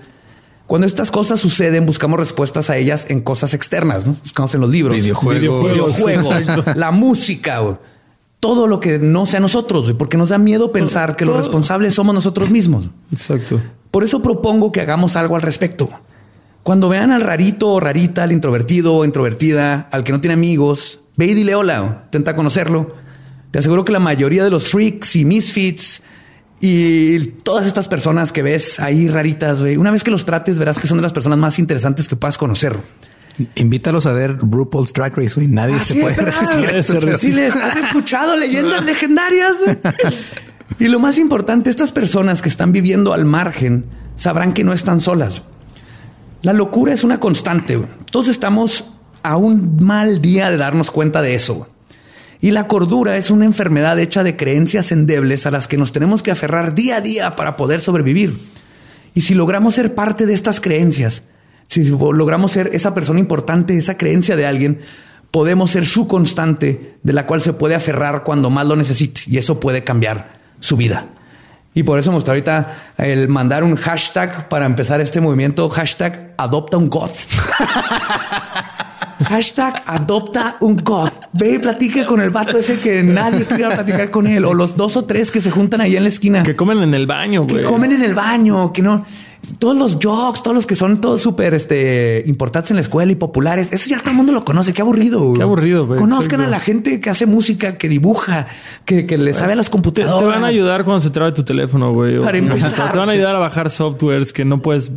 Cuando 0.69 0.87
estas 0.87 1.11
cosas 1.11 1.41
suceden, 1.41 1.87
buscamos 1.87 2.21
respuestas 2.21 2.69
a 2.71 2.77
ellas 2.77 3.07
en 3.09 3.23
cosas 3.23 3.55
externas, 3.55 4.07
¿no? 4.07 4.17
Buscamos 4.23 4.55
en 4.55 4.61
los 4.61 4.71
libros, 4.71 4.95
Videojuegos. 4.97 5.73
videojuegos, 5.73 6.77
la 6.77 6.91
música, 6.91 7.59
güey. 7.61 7.77
todo 8.39 8.67
lo 8.67 8.79
que 8.79 8.99
no 8.99 9.25
sea 9.25 9.41
nosotros, 9.41 9.85
güey, 9.85 9.97
porque 9.97 10.19
nos 10.19 10.29
da 10.29 10.37
miedo 10.39 10.71
pensar 10.71 11.17
que 11.17 11.25
los 11.25 11.37
responsables 11.37 11.95
somos 11.95 12.15
nosotros 12.15 12.51
mismos. 12.51 12.91
Exacto. 13.11 13.61
Por 13.91 14.05
eso 14.05 14.21
propongo 14.21 14.71
que 14.71 14.83
hagamos 14.83 15.17
algo 15.17 15.37
al 15.37 15.43
respecto. 15.43 15.89
Cuando 16.63 16.91
vean 16.91 17.13
al 17.13 17.23
rarito 17.23 17.69
o 17.71 17.81
rarita, 17.81 18.25
al 18.25 18.33
introvertido 18.33 18.95
o 18.95 19.05
introvertida, 19.07 19.89
al 19.91 20.05
que 20.05 20.13
no 20.13 20.21
tiene 20.21 20.35
amigos, 20.35 21.01
ve 21.17 21.29
y 21.29 21.35
dile 21.35 21.55
hola, 21.55 22.03
intenta 22.05 22.37
conocerlo. 22.37 22.95
Te 23.51 23.59
aseguro 23.59 23.87
que 23.87 23.93
la 23.93 24.01
mayoría 24.01 24.45
de 24.45 24.51
los 24.51 24.69
freaks 24.69 25.17
y 25.17 25.25
misfits 25.25 26.03
y 26.61 27.19
todas 27.45 27.67
estas 27.67 27.87
personas 27.89 28.33
que 28.33 28.43
ves 28.43 28.81
ahí 28.81 29.09
raritas, 29.09 29.61
güey, 29.61 29.77
una 29.77 29.91
vez 29.91 30.03
que 30.03 30.11
los 30.11 30.25
trates, 30.25 30.59
verás 30.59 30.79
que 30.79 30.87
son 30.87 30.99
de 30.99 31.03
las 31.03 31.13
personas 31.13 31.39
más 31.39 31.59
interesantes 31.59 32.09
que 32.09 32.17
puedas 32.17 32.37
conocer. 32.39 32.77
Invítalos 33.55 34.07
a 34.07 34.13
ver 34.13 34.37
RuPaul's 34.39 34.93
Drag 34.93 35.17
Race, 35.17 35.35
güey. 35.37 35.47
Nadie 35.47 35.77
Así 35.77 35.95
se 35.95 36.01
puede 36.01 36.17
resistir. 36.17 36.65
eso. 36.75 36.95
resiste. 36.99 37.27
Diles, 37.29 37.55
¿has 37.55 37.77
escuchado 37.77 38.37
leyendas 38.37 38.85
legendarias? 38.85 39.53
y 40.81 40.89
lo 40.89 40.99
más 40.99 41.19
importante, 41.19 41.71
estas 41.71 41.93
personas 41.93 42.43
que 42.43 42.49
están 42.49 42.73
viviendo 42.73 43.13
al 43.13 43.25
margen 43.25 43.85
sabrán 44.17 44.53
que 44.53 44.65
no 44.65 44.73
están 44.73 45.01
solas. 45.01 45.43
La 46.43 46.53
locura 46.53 46.93
es 46.93 47.05
una 47.05 47.21
constante. 47.21 47.77
güey. 47.77 47.89
Todos 48.11 48.27
estamos 48.27 48.87
a 49.23 49.37
un 49.37 49.85
mal 49.85 50.21
día 50.21 50.51
de 50.51 50.57
darnos 50.57 50.91
cuenta 50.91 51.23
de 51.23 51.37
eso. 51.37 51.69
Y 52.41 52.53
la 52.53 52.69
cordura 52.69 53.17
es 53.17 53.31
una 53.31 53.45
enfermedad 53.45 53.99
hecha 53.99 54.23
de 54.23 54.37
creencias 54.37 54.93
endebles 54.93 55.47
a 55.47 55.51
las 55.51 55.67
que 55.67 55.77
nos 55.77 55.91
tenemos 55.91 56.23
que 56.23 56.31
aferrar 56.31 56.75
día 56.75 56.97
a 56.97 57.01
día 57.01 57.37
para 57.37 57.57
poder 57.57 57.81
sobrevivir. 57.81 58.39
Y 59.15 59.23
si 59.23 59.35
logramos 59.35 59.75
ser 59.75 59.95
parte 59.95 60.27
de 60.27 60.35
estas 60.35 60.61
creencias, 60.61 61.25
si 61.67 61.85
logramos 61.85 62.53
ser 62.53 62.71
esa 62.73 62.95
persona 62.95 63.19
importante, 63.19 63.77
esa 63.77 63.97
creencia 63.97 64.37
de 64.37 64.47
alguien, 64.47 64.81
podemos 65.33 65.73
ser 65.73 65.85
su 65.85 66.07
constante 66.07 66.99
de 67.03 67.13
la 67.13 67.27
cual 67.27 67.43
se 67.43 67.53
puede 67.53 67.75
aferrar 67.75 68.23
cuando 68.23 68.51
más 68.51 68.67
lo 68.67 68.77
necesite. 68.77 69.23
Y 69.27 69.39
eso 69.39 69.59
puede 69.59 69.83
cambiar 69.83 70.39
su 70.61 70.77
vida. 70.77 71.09
Y 71.75 71.83
por 71.83 71.99
eso 71.99 72.13
gusta 72.13 72.31
ahorita 72.31 72.95
el 72.99 73.29
mandar 73.29 73.65
un 73.65 73.77
hashtag 73.77 74.49
para 74.49 74.67
empezar 74.67 75.01
este 75.01 75.21
movimiento, 75.21 75.69
hashtag 75.69 76.35
adopta 76.37 76.77
un 76.77 76.89
goth. 76.89 77.17
Hashtag 79.25 79.83
adopta 79.87 80.57
un 80.61 80.77
goth. 80.77 81.13
Ve 81.33 81.55
y 81.55 81.59
platique 81.59 82.05
con 82.07 82.21
el 82.21 82.31
vato 82.31 82.59
ese 82.59 82.79
que 82.79 83.03
nadie 83.03 83.45
quiere 83.45 83.75
platicar 83.75 84.11
con 84.11 84.27
él. 84.27 84.45
O 84.45 84.55
los 84.55 84.77
dos 84.77 84.97
o 84.97 85.05
tres 85.05 85.31
que 85.31 85.41
se 85.41 85.51
juntan 85.51 85.81
ahí 85.81 85.97
en 85.97 86.03
la 86.05 86.09
esquina. 86.09 86.43
Que 86.45 86.55
comen 86.55 86.79
en 86.83 86.95
el 86.95 87.07
baño, 87.07 87.47
Que 87.47 87.55
güey. 87.55 87.65
comen 87.65 87.93
en 87.93 88.03
el 88.05 88.15
baño, 88.15 88.73
que 88.73 88.83
no. 88.83 89.05
Todos 89.59 89.77
los 89.77 89.99
jokes, 90.03 90.41
todos 90.43 90.55
los 90.55 90.67
que 90.67 90.75
son 90.77 91.01
todos 91.01 91.23
súper 91.23 91.55
este, 91.55 92.23
importantes 92.27 92.71
en 92.71 92.77
la 92.77 92.81
escuela 92.83 93.11
y 93.11 93.15
populares. 93.15 93.73
Eso 93.73 93.89
ya 93.89 93.99
todo 93.99 94.11
el 94.11 94.17
mundo 94.17 94.33
lo 94.33 94.45
conoce. 94.45 94.73
Qué 94.73 94.83
aburrido. 94.83 95.21
güey. 95.21 95.37
Qué 95.39 95.43
aburrido, 95.43 95.87
güey. 95.87 95.99
Conozcan 95.99 96.41
Exacto. 96.41 96.47
a 96.47 96.51
la 96.51 96.61
gente 96.61 97.01
que 97.01 97.11
hace 97.11 97.25
música, 97.27 97.79
que 97.79 97.89
dibuja, 97.89 98.47
que, 98.85 99.07
que 99.07 99.17
le 99.17 99.33
sabe 99.33 99.55
a 99.55 99.57
las 99.57 99.71
computadoras. 99.71 100.21
te 100.21 100.27
van 100.27 100.45
a 100.45 100.49
ayudar 100.49 100.85
cuando 100.85 101.01
se 101.01 101.11
trabe 101.11 101.33
tu 101.33 101.45
teléfono, 101.45 101.93
güey. 101.93 102.21
Para 102.21 102.39
empezar, 102.39 102.93
te 102.93 102.99
van 102.99 103.09
a 103.09 103.13
ayudar 103.13 103.37
a 103.37 103.39
bajar 103.39 103.71
softwares 103.71 104.33
que 104.33 104.45
no 104.45 104.61
puedes 104.61 104.91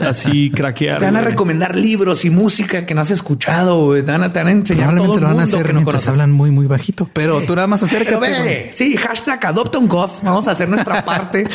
así 0.00 0.50
craquear. 0.54 0.98
Te 0.98 1.04
van 1.04 1.16
a 1.16 1.20
güey. 1.20 1.30
recomendar 1.32 1.76
libros 1.76 2.24
y 2.24 2.30
música 2.30 2.84
que 2.86 2.94
no 2.94 3.02
has 3.02 3.10
escuchado. 3.10 3.86
güey. 3.86 4.02
Te 4.04 4.12
van 4.12 4.24
a, 4.24 4.32
te 4.32 4.40
van 4.40 4.48
a 4.48 4.52
enseñar 4.52 4.94
todo 4.96 5.14
Probablemente 5.14 5.20
lo 5.20 5.26
van 5.28 5.40
a 5.40 5.42
hacer 5.44 5.62
que 5.66 5.72
no 5.72 5.80
mientras 5.80 6.08
hablan 6.08 6.32
muy, 6.32 6.50
muy 6.50 6.66
bajito. 6.66 7.08
Pero 7.12 7.40
tú 7.42 7.54
nada 7.54 7.66
más 7.66 7.82
acércate. 7.82 8.72
sí, 8.74 8.96
hashtag 8.96 9.46
adopta 9.46 9.78
un 9.78 9.88
goth. 9.88 10.22
Vamos 10.22 10.48
a 10.48 10.52
hacer 10.52 10.68
nuestra 10.68 11.04
parte 11.04 11.46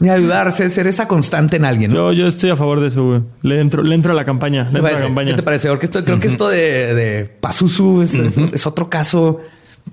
y 0.00 0.08
ayudarse, 0.10 0.68
ser 0.68 0.86
esa 0.86 1.08
constante 1.08 1.56
en 1.56 1.64
alguien. 1.64 1.90
¿no? 1.92 2.12
Yo, 2.12 2.12
yo 2.12 2.26
estoy 2.28 2.50
a 2.50 2.56
favor 2.56 2.80
de 2.80 2.88
eso, 2.88 3.04
güey. 3.04 3.22
Le 3.42 3.60
entro, 3.60 3.82
le 3.82 3.94
entro 3.94 4.12
a 4.12 4.14
la 4.14 4.24
campaña. 4.24 4.64
Le 4.64 4.70
¿Qué 4.70 4.76
entro 4.76 4.80
a 4.80 4.82
la 4.82 4.90
parece? 4.90 5.06
campaña. 5.06 5.30
¿Qué 5.30 5.36
te 5.36 5.42
parece? 5.42 5.68
Porque 5.68 5.86
esto, 5.86 6.04
creo 6.04 6.20
que 6.20 6.28
esto 6.28 6.48
de, 6.48 6.94
de 6.94 7.24
Pazuzu 7.24 8.02
es, 8.02 8.14
es 8.14 8.66
otro 8.66 8.90
caso 8.90 9.40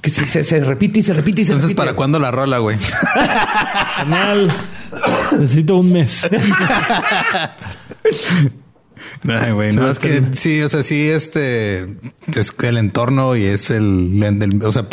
que 0.01 0.09
se, 0.09 0.25
se- 0.25 0.43
se 0.43 0.59
repite 0.63 0.99
y 0.99 1.03
se 1.03 1.13
repite 1.13 1.43
y 1.43 1.45
se 1.45 1.51
Entonces, 1.51 1.69
repite. 1.69 1.77
¿para 1.85 1.95
cuándo 1.95 2.19
la 2.19 2.31
rola, 2.31 2.57
güey? 2.57 2.77
Canal. 3.97 4.51
Necesito 5.39 5.75
un 5.77 5.93
mes. 5.93 6.27
Ay, 9.27 9.51
güey, 9.51 9.73
no, 9.73 9.89
es 9.89 9.99
que 9.99 10.21
sí, 10.33 10.61
o 10.61 10.69
sea, 10.69 10.83
sí, 10.83 11.09
este 11.09 11.83
es 12.35 12.53
el 12.61 12.77
entorno 12.77 13.35
y 13.35 13.43
es 13.45 13.69
el, 13.69 14.21
el- 14.21 14.63
o 14.63 14.71
sea, 14.73 14.87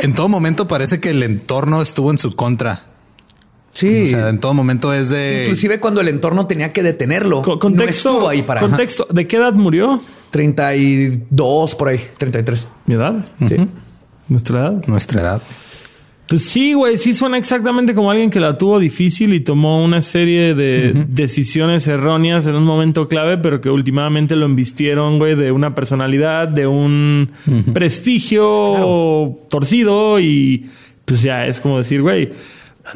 en 0.00 0.14
todo 0.14 0.28
momento 0.28 0.66
parece 0.66 1.00
que 1.00 1.10
el 1.10 1.22
entorno 1.22 1.80
estuvo 1.82 2.10
en 2.10 2.18
su 2.18 2.34
contra. 2.34 2.86
Sí. 3.74 4.02
O 4.02 4.06
sea, 4.06 4.28
en 4.28 4.38
todo 4.38 4.52
momento 4.54 4.92
es 4.92 5.08
de 5.10 5.44
Inclusive 5.44 5.80
cuando 5.80 6.00
el 6.02 6.08
entorno 6.08 6.46
tenía 6.46 6.72
que 6.72 6.82
detenerlo. 6.82 7.40
Co- 7.42 7.52
no 7.54 7.58
contexto. 7.58 8.10
estuvo 8.10 8.28
ahí 8.28 8.42
para 8.42 8.60
contexto. 8.60 9.06
¿De 9.10 9.26
qué 9.26 9.36
edad 9.38 9.54
murió? 9.54 10.00
32 10.30 11.74
por 11.74 11.88
ahí, 11.88 12.00
33. 12.18 12.68
Mi 12.86 12.94
edad. 12.94 13.24
Sí. 13.48 13.56
Nuestra 14.28 14.60
edad. 14.60 14.86
nuestra 14.86 15.20
edad. 15.20 15.42
Pues 16.28 16.44
sí, 16.48 16.72
güey, 16.72 16.96
sí 16.96 17.12
suena 17.12 17.36
exactamente 17.36 17.94
como 17.94 18.10
alguien 18.10 18.30
que 18.30 18.40
la 18.40 18.56
tuvo 18.56 18.78
difícil 18.78 19.34
y 19.34 19.40
tomó 19.40 19.84
una 19.84 20.00
serie 20.00 20.54
de 20.54 20.92
decisiones 21.08 21.86
erróneas 21.88 22.46
en 22.46 22.54
un 22.54 22.64
momento 22.64 23.06
clave, 23.06 23.36
pero 23.36 23.60
que 23.60 23.68
últimamente 23.68 24.34
lo 24.36 24.46
embistieron, 24.46 25.18
güey, 25.18 25.34
de 25.34 25.52
una 25.52 25.74
personalidad, 25.74 26.48
de 26.48 26.66
un 26.66 27.30
prestigio 27.74 29.38
torcido 29.50 30.18
y 30.20 30.70
pues 31.04 31.22
ya 31.22 31.46
es 31.46 31.60
como 31.60 31.78
decir, 31.78 32.00
güey, 32.00 32.30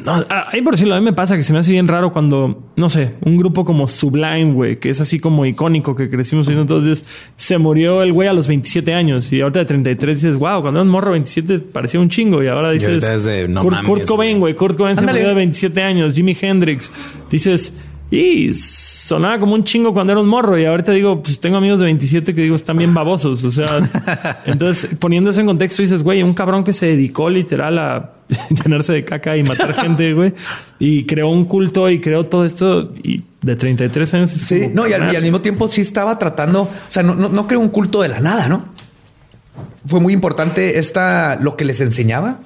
no, 0.03 0.25
ahí 0.29 0.61
por 0.61 0.73
decirlo, 0.73 0.95
a 0.95 0.99
mí 0.99 1.05
me 1.05 1.13
pasa 1.13 1.37
que 1.37 1.43
se 1.43 1.53
me 1.53 1.59
hace 1.59 1.71
bien 1.71 1.87
raro 1.87 2.11
cuando, 2.11 2.71
no 2.75 2.89
sé, 2.89 3.13
un 3.23 3.37
grupo 3.37 3.63
como 3.63 3.87
Sublime, 3.87 4.51
güey, 4.51 4.79
que 4.79 4.89
es 4.89 4.99
así 4.99 5.17
como 5.17 5.45
icónico, 5.45 5.95
que 5.95 6.09
crecimos 6.09 6.45
viendo 6.45 6.63
entonces, 6.63 7.05
se 7.37 7.57
murió 7.57 8.03
el 8.03 8.11
güey 8.11 8.27
a 8.27 8.33
los 8.33 8.47
27 8.47 8.93
años 8.93 9.31
y 9.31 9.39
ahorita 9.39 9.59
de 9.59 9.65
33 9.65 10.21
dices, 10.21 10.37
wow, 10.37 10.61
cuando 10.61 10.81
era 10.81 10.83
un 10.83 10.89
morro 10.89 11.11
27 11.11 11.59
parecía 11.59 12.01
un 12.01 12.09
chingo 12.09 12.43
y 12.43 12.47
ahora 12.47 12.71
dices, 12.71 13.23
de, 13.23 13.47
no 13.47 13.61
Kurt, 13.61 13.75
mames, 13.75 13.89
Kurt 13.89 14.05
Cobain, 14.07 14.39
güey. 14.39 14.55
Kurt 14.55 14.77
Cobain 14.77 14.97
se 14.97 15.05
murió 15.05 15.29
de 15.29 15.33
27 15.33 15.81
años, 15.81 16.13
Jimi 16.13 16.37
Hendrix, 16.39 16.91
dices, 17.29 17.73
y 18.11 18.53
sonaba 18.53 19.39
como 19.39 19.53
un 19.53 19.63
chingo 19.63 19.93
cuando 19.93 20.11
era 20.11 20.21
un 20.21 20.27
morro 20.27 20.59
y 20.59 20.65
ahorita 20.65 20.91
digo, 20.91 21.23
pues 21.23 21.39
tengo 21.39 21.57
amigos 21.57 21.79
de 21.79 21.85
27 21.85 22.35
que 22.35 22.41
digo, 22.41 22.55
están 22.55 22.77
bien 22.77 22.93
babosos, 22.93 23.43
o 23.45 23.51
sea, 23.51 23.79
entonces 24.45 24.89
poniendo 24.99 25.29
eso 25.29 25.39
en 25.39 25.47
contexto 25.47 25.81
dices, 25.81 26.03
güey, 26.03 26.23
un 26.23 26.33
cabrón 26.33 26.65
que 26.65 26.73
se 26.73 26.87
dedicó 26.87 27.29
literal 27.29 27.79
a 27.79 28.16
llenarse 28.63 28.93
de 28.93 29.05
caca 29.05 29.37
y 29.37 29.43
matar 29.43 29.73
gente, 29.73 30.13
güey, 30.13 30.33
y 30.79 31.05
creó 31.05 31.29
un 31.29 31.45
culto 31.45 31.89
y 31.89 32.01
creó 32.01 32.25
todo 32.25 32.45
esto 32.45 32.91
y 33.03 33.23
de 33.41 33.55
33 33.55 34.13
años. 34.15 34.33
es 34.33 34.41
Sí, 34.41 34.61
como, 34.63 34.75
no, 34.75 34.81
y 34.87 34.93
al, 34.93 34.99
carnal. 34.99 35.13
y 35.13 35.15
al 35.17 35.23
mismo 35.23 35.41
tiempo 35.41 35.67
sí 35.67 35.81
estaba 35.81 36.17
tratando, 36.19 36.63
o 36.63 36.69
sea, 36.89 37.03
no, 37.03 37.15
no, 37.15 37.29
no 37.29 37.47
creó 37.47 37.59
un 37.59 37.69
culto 37.69 38.01
de 38.01 38.09
la 38.09 38.19
nada, 38.19 38.47
¿no? 38.49 38.65
Fue 39.85 39.99
muy 39.99 40.13
importante 40.13 40.77
esta, 40.79 41.37
lo 41.41 41.55
que 41.55 41.65
les 41.65 41.79
enseñaba. 41.81 42.39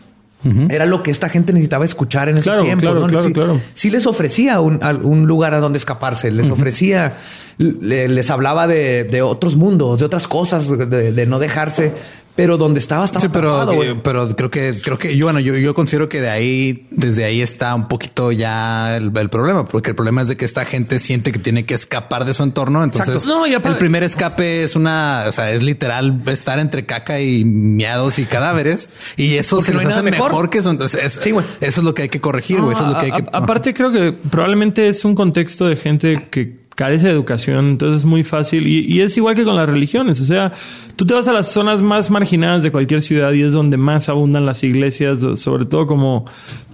Era 0.69 0.87
lo 0.87 1.03
que 1.03 1.11
esta 1.11 1.29
gente 1.29 1.53
necesitaba 1.53 1.85
escuchar 1.85 2.27
en 2.27 2.33
esos 2.33 2.45
Claro, 2.45 2.63
tiempos. 2.63 2.81
claro, 2.81 2.99
¿no? 3.01 3.05
claro, 3.07 3.27
sí, 3.27 3.31
claro. 3.33 3.61
sí 3.75 3.91
les 3.91 4.07
ofrecía 4.07 4.59
un, 4.59 4.79
un 5.03 5.27
lugar 5.27 5.53
a 5.53 5.59
donde 5.59 5.77
escaparse, 5.77 6.31
les 6.31 6.49
ofrecía, 6.49 7.13
le- 7.59 8.07
les 8.07 8.31
hablaba 8.31 8.65
de, 8.65 9.03
de 9.03 9.21
otros 9.21 9.55
mundos, 9.55 9.99
de 9.99 10.05
otras 10.05 10.27
cosas, 10.27 10.67
de, 10.67 11.11
de 11.11 11.25
no 11.27 11.37
dejarse, 11.37 11.91
pero 12.35 12.57
donde 12.57 12.79
estaba 12.79 13.05
estaba 13.05 13.21
Sí, 13.21 13.27
pero, 13.31 13.67
pero 14.03 14.35
creo 14.35 14.49
que 14.49 14.79
creo 14.83 14.97
que 14.97 15.15
yo 15.17 15.25
bueno 15.25 15.39
yo, 15.39 15.55
yo 15.57 15.73
considero 15.73 16.09
que 16.09 16.21
de 16.21 16.29
ahí 16.29 16.87
desde 16.91 17.23
ahí 17.25 17.41
está 17.41 17.75
un 17.75 17.87
poquito 17.87 18.31
ya 18.31 18.95
el, 18.97 19.11
el 19.17 19.29
problema 19.29 19.65
porque 19.65 19.89
el 19.91 19.95
problema 19.95 20.21
es 20.21 20.27
de 20.29 20.37
que 20.37 20.45
esta 20.45 20.65
gente 20.65 20.99
siente 20.99 21.31
que 21.31 21.39
tiene 21.39 21.65
que 21.65 21.73
escapar 21.73 22.25
de 22.25 22.33
su 22.33 22.43
entorno 22.43 22.83
entonces. 22.83 23.25
No, 23.25 23.45
el 23.45 23.61
primer 23.77 24.03
escape 24.03 24.63
es 24.63 24.75
una 24.75 25.25
o 25.27 25.31
sea 25.31 25.51
es 25.51 25.61
literal 25.63 26.21
estar 26.27 26.59
entre 26.59 26.85
caca 26.85 27.19
y 27.19 27.43
miados 27.45 28.19
y 28.19 28.25
cadáveres 28.25 28.89
y 29.17 29.35
eso 29.35 29.57
Porque 29.57 29.65
se 29.67 29.73
no 29.73 29.79
les 29.79 29.87
hay 29.87 29.93
hace 29.93 30.03
mejor. 30.03 30.31
mejor. 30.31 30.49
que 30.49 30.59
eso 30.59 30.69
entonces 30.71 31.03
es- 31.03 31.13
Sí, 31.21 31.31
güey. 31.31 31.45
eso 31.59 31.81
es 31.81 31.85
lo 31.85 31.93
que 31.93 32.03
hay 32.03 32.09
que 32.09 32.21
corregir 32.21 32.61
güey 32.61 32.73
eso 32.73 32.83
es 32.85 32.93
lo 32.93 32.97
que 32.99 33.05
hay 33.05 33.11
A- 33.11 33.15
que 33.17 33.29
aparte, 33.33 33.73
creo 33.73 33.91
que 33.91 34.13
probablemente 34.13 34.87
es 34.87 35.03
un 35.05 35.15
contexto 35.15 35.65
de 35.67 35.75
gente 35.75 36.27
que 36.31 36.60
carece 36.81 37.05
de 37.05 37.13
educación, 37.13 37.67
entonces 37.67 37.99
es 37.99 38.05
muy 38.05 38.23
fácil. 38.23 38.65
Y, 38.65 38.91
y 38.91 39.01
es 39.01 39.15
igual 39.15 39.35
que 39.35 39.43
con 39.43 39.55
las 39.55 39.69
religiones. 39.69 40.19
O 40.19 40.25
sea, 40.25 40.51
tú 40.95 41.05
te 41.05 41.13
vas 41.13 41.27
a 41.27 41.31
las 41.31 41.51
zonas 41.51 41.79
más 41.79 42.09
marginadas 42.09 42.63
de 42.63 42.71
cualquier 42.71 43.03
ciudad 43.03 43.31
y 43.33 43.43
es 43.43 43.53
donde 43.53 43.77
más 43.77 44.09
abundan 44.09 44.47
las 44.47 44.63
iglesias, 44.63 45.19
sobre 45.35 45.65
todo 45.65 45.85
como 45.85 46.25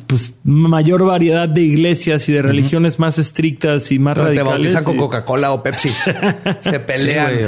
pues 0.07 0.33
mayor 0.45 1.05
variedad 1.05 1.49
de 1.49 1.61
iglesias 1.61 2.27
y 2.29 2.33
de 2.33 2.41
religiones 2.41 2.97
más 2.97 3.19
estrictas 3.19 3.91
y 3.91 3.99
más 3.99 4.15
Te 4.15 4.21
radicales. 4.23 4.51
bautizan 4.53 4.83
con 4.85 4.95
Coca-Cola 4.97 5.51
o 5.51 5.61
Pepsi. 5.61 5.89
Se 6.61 6.79
pelean. 6.79 7.27
Sí, 7.29 7.43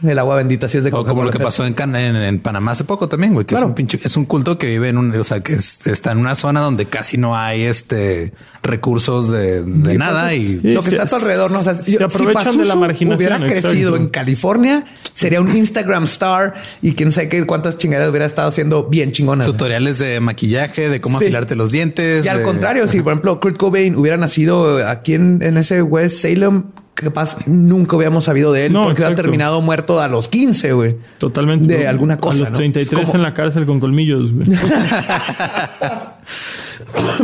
güey, 0.00 0.12
el 0.12 0.18
agua 0.18 0.36
bendita 0.36 0.68
sí 0.68 0.78
es 0.78 0.84
de 0.84 0.90
O 0.90 0.92
Coca-Cola. 0.92 1.10
como 1.10 1.24
lo 1.24 1.30
que 1.32 1.40
pasó 1.40 1.66
en, 1.66 1.74
Can- 1.74 1.96
en, 1.96 2.14
en 2.16 2.38
Panamá 2.38 2.72
hace 2.72 2.84
poco 2.84 3.08
también, 3.08 3.32
güey, 3.34 3.44
que 3.44 3.50
Claro. 3.54 3.66
es 3.66 3.68
un 3.70 3.74
pinche, 3.74 3.98
es 4.02 4.16
un 4.16 4.26
culto 4.26 4.56
que 4.58 4.68
vive 4.68 4.88
en 4.90 4.98
un, 4.98 5.14
o 5.14 5.24
sea, 5.24 5.40
que 5.40 5.54
es- 5.54 5.86
está 5.86 6.12
en 6.12 6.18
una 6.18 6.36
zona 6.36 6.60
donde 6.60 6.86
casi 6.86 7.18
no 7.18 7.36
hay 7.36 7.62
este 7.62 8.32
recursos 8.62 9.30
de, 9.30 9.62
de 9.62 9.98
nada 9.98 10.34
y 10.34 10.60
lo 10.62 10.80
que 10.82 10.90
se- 10.90 10.96
está 10.96 11.02
a 11.02 11.06
tu 11.08 11.16
alrededor, 11.16 11.50
¿no? 11.50 11.58
O 11.58 11.64
sea, 11.64 11.74
se 11.74 11.92
yo- 11.92 12.04
aprovechan 12.06 12.32
Pazuzu 12.44 12.60
de 12.60 12.64
la 12.66 12.76
marginación, 12.76 13.16
Hubiera 13.18 13.36
exacto. 13.44 13.68
crecido 13.68 13.96
en 13.96 14.08
California, 14.08 14.84
sería 15.12 15.40
un 15.40 15.54
Instagram 15.54 16.04
star 16.04 16.54
y 16.80 16.92
quién 16.92 17.10
sabe 17.12 17.28
qué 17.28 17.44
cuántas 17.44 17.76
chingaderas 17.76 18.10
hubiera 18.10 18.26
estado 18.26 18.48
haciendo 18.48 18.84
bien 18.84 19.12
chingonas. 19.12 19.46
tutoriales 19.46 19.98
de 19.98 20.20
maquillaje, 20.20 20.88
de 20.88 21.00
cómo 21.00 21.18
Sí. 21.18 21.24
afilarte 21.24 21.56
los 21.56 21.72
dientes. 21.72 22.03
Y 22.24 22.28
al 22.28 22.38
de- 22.38 22.42
contrario, 22.44 22.86
si 22.86 23.00
por 23.00 23.12
ejemplo 23.12 23.38
Kurt 23.40 23.56
Cobain 23.56 23.96
hubiera 23.96 24.16
nacido 24.16 24.86
aquí 24.86 25.14
en, 25.14 25.40
en 25.42 25.56
ese 25.56 25.82
West 25.82 26.16
Salem, 26.22 26.64
capaz 26.94 27.38
nunca 27.46 27.96
hubiéramos 27.96 28.24
sabido 28.24 28.52
de 28.52 28.66
él 28.66 28.72
No, 28.72 28.82
porque 28.84 29.02
hubiera 29.02 29.14
terminado 29.16 29.60
muerto 29.60 30.00
a 30.00 30.08
los 30.08 30.28
15, 30.28 30.72
güey. 30.72 30.96
Totalmente. 31.18 31.76
De 31.76 31.88
alguna 31.88 32.18
cosa. 32.18 32.36
A 32.36 32.40
los 32.40 32.50
¿no? 32.52 32.56
33 32.58 33.00
Es 33.00 33.06
como- 33.06 33.14
en 33.18 33.22
la 33.22 33.34
cárcel 33.34 33.66
con 33.66 33.80
colmillos. 33.80 34.32
güey. 34.32 34.46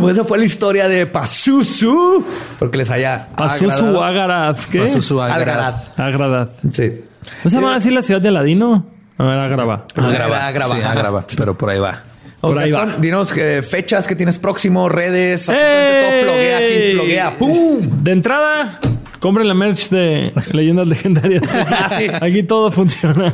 Pues 0.00 0.16
esa 0.16 0.24
fue 0.24 0.38
la 0.38 0.44
historia 0.44 0.88
de 0.88 1.06
Pazuzu. 1.06 2.24
Porque 2.58 2.78
les 2.78 2.90
haya 2.90 3.28
agradado. 3.36 4.02
Agaraz. 4.02 4.66
¿Qué? 4.66 4.80
Algarad. 4.80 5.30
Algarad. 5.32 5.74
Agradad. 5.96 6.50
Sí. 6.72 7.00
¿No 7.44 7.50
se 7.50 7.56
llama 7.56 7.74
así 7.76 7.90
la 7.90 8.02
ciudad 8.02 8.20
de 8.20 8.28
Aladino? 8.28 8.86
A 9.18 9.24
ver, 9.24 9.38
Agrava. 9.38 9.84
Agrava, 9.96 10.46
Agrava. 10.46 10.74
sí, 10.76 10.82
agrava, 10.82 11.24
pero 11.36 11.56
por 11.56 11.70
ahí 11.70 11.78
va. 11.78 12.00
Por 12.40 12.58
ahí 12.58 12.70
va. 12.70 12.96
dinos 12.98 13.32
eh, 13.36 13.62
fechas 13.62 14.06
que 14.06 14.16
tienes 14.16 14.38
próximo, 14.38 14.88
redes, 14.88 15.48
absolutamente 15.48 16.24
todo. 16.24 16.32
Pluguea 16.32 16.56
aquí, 16.58 16.92
pluguea. 16.94 17.38
¡Pum! 17.38 18.02
De 18.02 18.12
entrada, 18.12 18.80
compren 19.20 19.46
la 19.46 19.54
merch 19.54 19.90
de 19.90 20.32
Leyendas 20.52 20.86
Legendarias. 20.88 21.42
Ah, 21.70 21.88
sí. 21.98 22.06
Aquí 22.20 22.42
todo 22.42 22.70
funciona. 22.70 23.32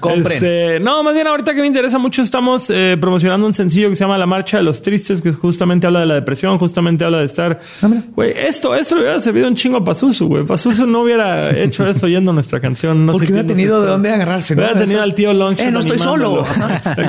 Compren. 0.00 0.32
Este, 0.36 0.80
no, 0.80 1.02
más 1.02 1.14
bien 1.14 1.26
ahorita 1.26 1.54
que 1.54 1.60
me 1.60 1.66
interesa 1.66 1.98
mucho, 1.98 2.22
estamos 2.22 2.70
eh, 2.70 2.96
promocionando 3.00 3.46
un 3.46 3.54
sencillo 3.54 3.88
que 3.88 3.96
se 3.96 4.04
llama 4.04 4.18
La 4.18 4.26
Marcha 4.26 4.56
de 4.58 4.62
los 4.62 4.82
Tristes, 4.82 5.20
que 5.20 5.32
justamente 5.32 5.86
habla 5.86 6.00
de 6.00 6.06
la 6.06 6.14
depresión, 6.14 6.58
justamente 6.58 7.04
habla 7.04 7.18
de 7.18 7.24
estar... 7.26 7.60
Ah. 7.82 7.88
Güey, 8.14 8.32
esto, 8.36 8.74
esto 8.74 8.96
le 8.96 9.02
hubiera 9.02 9.20
servido 9.20 9.46
un 9.48 9.54
chingo 9.54 9.78
a 9.78 9.84
Pazuzu, 9.84 10.26
güey. 10.26 10.44
Pazuzu 10.44 10.86
no 10.86 11.02
hubiera 11.02 11.50
hecho 11.56 11.86
eso 11.86 12.06
oyendo 12.06 12.32
nuestra 12.32 12.60
canción. 12.60 13.06
No 13.06 13.12
Porque 13.12 13.28
sé 13.28 13.32
hubiera 13.34 13.46
tenido 13.46 13.80
de 13.82 13.88
dónde 13.88 14.10
agarrarse. 14.10 14.54
¿no? 14.54 14.62
Hubiera 14.62 14.78
tenido 14.80 15.02
al 15.02 15.14
tío 15.14 15.32
Long. 15.32 15.58
Eh, 15.58 15.70
no 15.70 15.80
estoy 15.80 15.98
solo. 15.98 16.44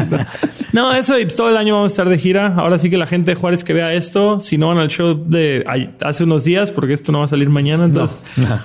No, 0.73 0.93
eso 0.93 1.17
y 1.19 1.25
todo 1.27 1.49
el 1.49 1.57
año 1.57 1.75
vamos 1.75 1.91
a 1.91 1.93
estar 1.93 2.09
de 2.09 2.17
gira. 2.17 2.53
Ahora 2.57 2.77
sí 2.77 2.89
que 2.89 2.97
la 2.97 3.07
gente 3.07 3.31
de 3.31 3.35
Juárez 3.35 3.63
que 3.63 3.73
vea 3.73 3.93
esto, 3.93 4.39
si 4.39 4.57
no 4.57 4.67
van 4.67 4.77
al 4.77 4.89
show 4.89 5.21
de 5.25 5.65
hace 6.03 6.23
unos 6.23 6.43
días, 6.43 6.71
porque 6.71 6.93
esto 6.93 7.11
no 7.11 7.19
va 7.19 7.25
a 7.25 7.27
salir 7.27 7.49
mañana, 7.49 7.85
entonces 7.85 8.17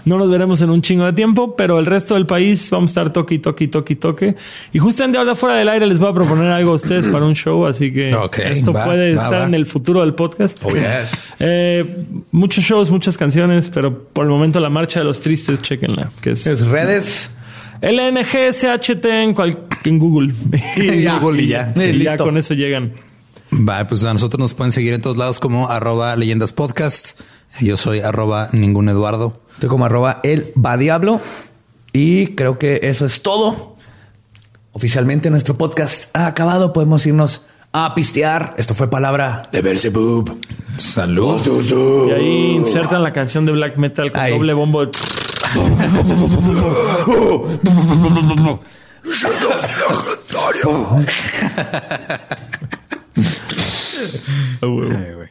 no, 0.04 0.18
nos 0.18 0.30
veremos 0.30 0.60
en 0.62 0.70
un 0.70 0.82
chingo 0.82 1.04
de 1.06 1.12
tiempo, 1.12 1.56
pero 1.56 1.78
el 1.78 1.86
resto 1.86 2.14
del 2.14 2.26
país 2.26 2.68
vamos 2.70 2.90
a 2.90 2.92
estar 2.92 3.12
toque, 3.12 3.38
toque, 3.38 3.68
toque, 3.68 3.96
toque. 3.96 4.34
Y 4.72 4.78
justamente 4.78 5.18
ahora 5.18 5.34
fuera 5.34 5.56
del 5.56 5.68
aire 5.68 5.86
les 5.86 5.98
voy 5.98 6.10
a 6.10 6.14
proponer 6.14 6.50
algo 6.50 6.72
a 6.72 6.74
ustedes 6.74 7.06
para 7.06 7.24
un 7.24 7.34
show, 7.34 7.66
así 7.66 7.92
que 7.92 8.10
esto 8.44 8.72
va, 8.72 8.84
puede 8.84 9.14
va, 9.14 9.24
estar 9.24 9.40
va. 9.42 9.46
en 9.46 9.54
el 9.54 9.66
futuro 9.66 10.00
del 10.00 10.14
podcast. 10.14 10.60
Oh, 10.64 10.70
yes. 10.70 11.32
Eh, 11.46 12.04
muchos 12.32 12.64
shows, 12.64 12.90
muchas 12.90 13.16
canciones, 13.18 13.68
pero 13.72 14.04
por 14.12 14.24
el 14.24 14.30
momento 14.30 14.60
la 14.60 14.70
marcha 14.70 15.00
de 15.00 15.04
los 15.04 15.20
tristes, 15.20 15.60
chequenla, 15.60 16.10
que 16.20 16.32
es 16.32 16.46
Es 16.46 16.66
redes. 16.66 17.30
LNGSHT 17.82 19.04
en, 19.06 19.34
cual- 19.34 19.58
en 19.90 19.98
Google. 19.98 20.32
Ya. 21.02 21.18
Google 21.18 21.42
y 21.42 21.48
ya. 21.48 21.72
Sí, 21.76 21.92
Sí, 21.92 22.02
ya 22.02 22.16
con 22.16 22.36
eso 22.36 22.54
llegan. 22.54 22.92
Va, 23.52 23.86
pues 23.86 24.04
a 24.04 24.12
nosotros 24.12 24.40
nos 24.40 24.54
pueden 24.54 24.72
seguir 24.72 24.94
en 24.94 25.02
todos 25.02 25.16
lados 25.16 25.38
como 25.40 25.68
arroba 25.70 26.16
leyendas 26.16 26.52
podcast. 26.52 27.20
Yo 27.60 27.76
soy 27.76 28.00
arroba 28.00 28.48
ningún 28.52 28.88
Eduardo. 28.88 29.40
Estoy 29.54 29.68
como 29.68 29.84
arroba 29.84 30.20
el 30.24 30.52
va 30.62 30.76
diablo. 30.76 31.20
Y 31.92 32.28
creo 32.34 32.58
que 32.58 32.80
eso 32.82 33.06
es 33.06 33.22
todo. 33.22 33.76
Oficialmente 34.72 35.30
nuestro 35.30 35.56
podcast 35.56 36.14
ha 36.16 36.26
acabado. 36.26 36.72
Podemos 36.72 37.06
irnos 37.06 37.46
a 37.72 37.94
pistear. 37.94 38.54
Esto 38.58 38.74
fue 38.74 38.90
palabra 38.90 39.42
de 39.52 39.62
Beelzebub. 39.62 40.36
Salud. 40.76 42.08
Y 42.08 42.12
ahí 42.12 42.50
insertan 42.56 43.04
la 43.04 43.12
canción 43.12 43.46
de 43.46 43.52
black 43.52 43.76
metal 43.76 44.10
con 44.10 44.20
Ahí. 44.20 44.32
doble 44.32 44.52
bombo. 44.54 44.88
Huevo. 54.62 54.62
Ay, 54.62 55.14
güey. 55.14 55.28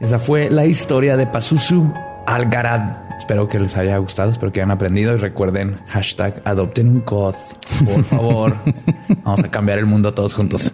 Esa 0.00 0.18
fue 0.18 0.50
la 0.50 0.66
historia 0.66 1.16
de 1.16 1.26
Pazuzu 1.26 1.92
Algarad. 2.26 3.03
Espero 3.18 3.48
que 3.48 3.58
les 3.58 3.76
haya 3.76 3.96
gustado, 3.98 4.30
espero 4.30 4.52
que 4.52 4.60
hayan 4.60 4.70
aprendido 4.70 5.14
y 5.14 5.16
recuerden 5.16 5.78
hashtag 5.88 6.42
adopten 6.44 6.88
un 6.88 7.04
goth. 7.04 7.36
Por 7.84 8.04
favor, 8.04 8.56
vamos 9.24 9.42
a 9.42 9.50
cambiar 9.50 9.78
el 9.78 9.86
mundo 9.86 10.12
todos 10.12 10.34
juntos. 10.34 10.72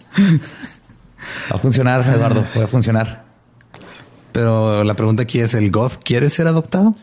Va 1.51 1.57
a 1.57 1.59
funcionar, 1.59 2.05
Eduardo, 2.07 2.45
va 2.59 2.65
a 2.65 2.69
funcionar. 2.69 3.25
Pero 4.33 4.85
la 4.85 4.95
pregunta 4.95 5.25
aquí 5.25 5.41
es, 5.41 5.55
¿el 5.55 5.71
goth 5.71 6.03
quiere 6.03 6.31
ser 6.31 6.47
adoptado? 6.47 6.95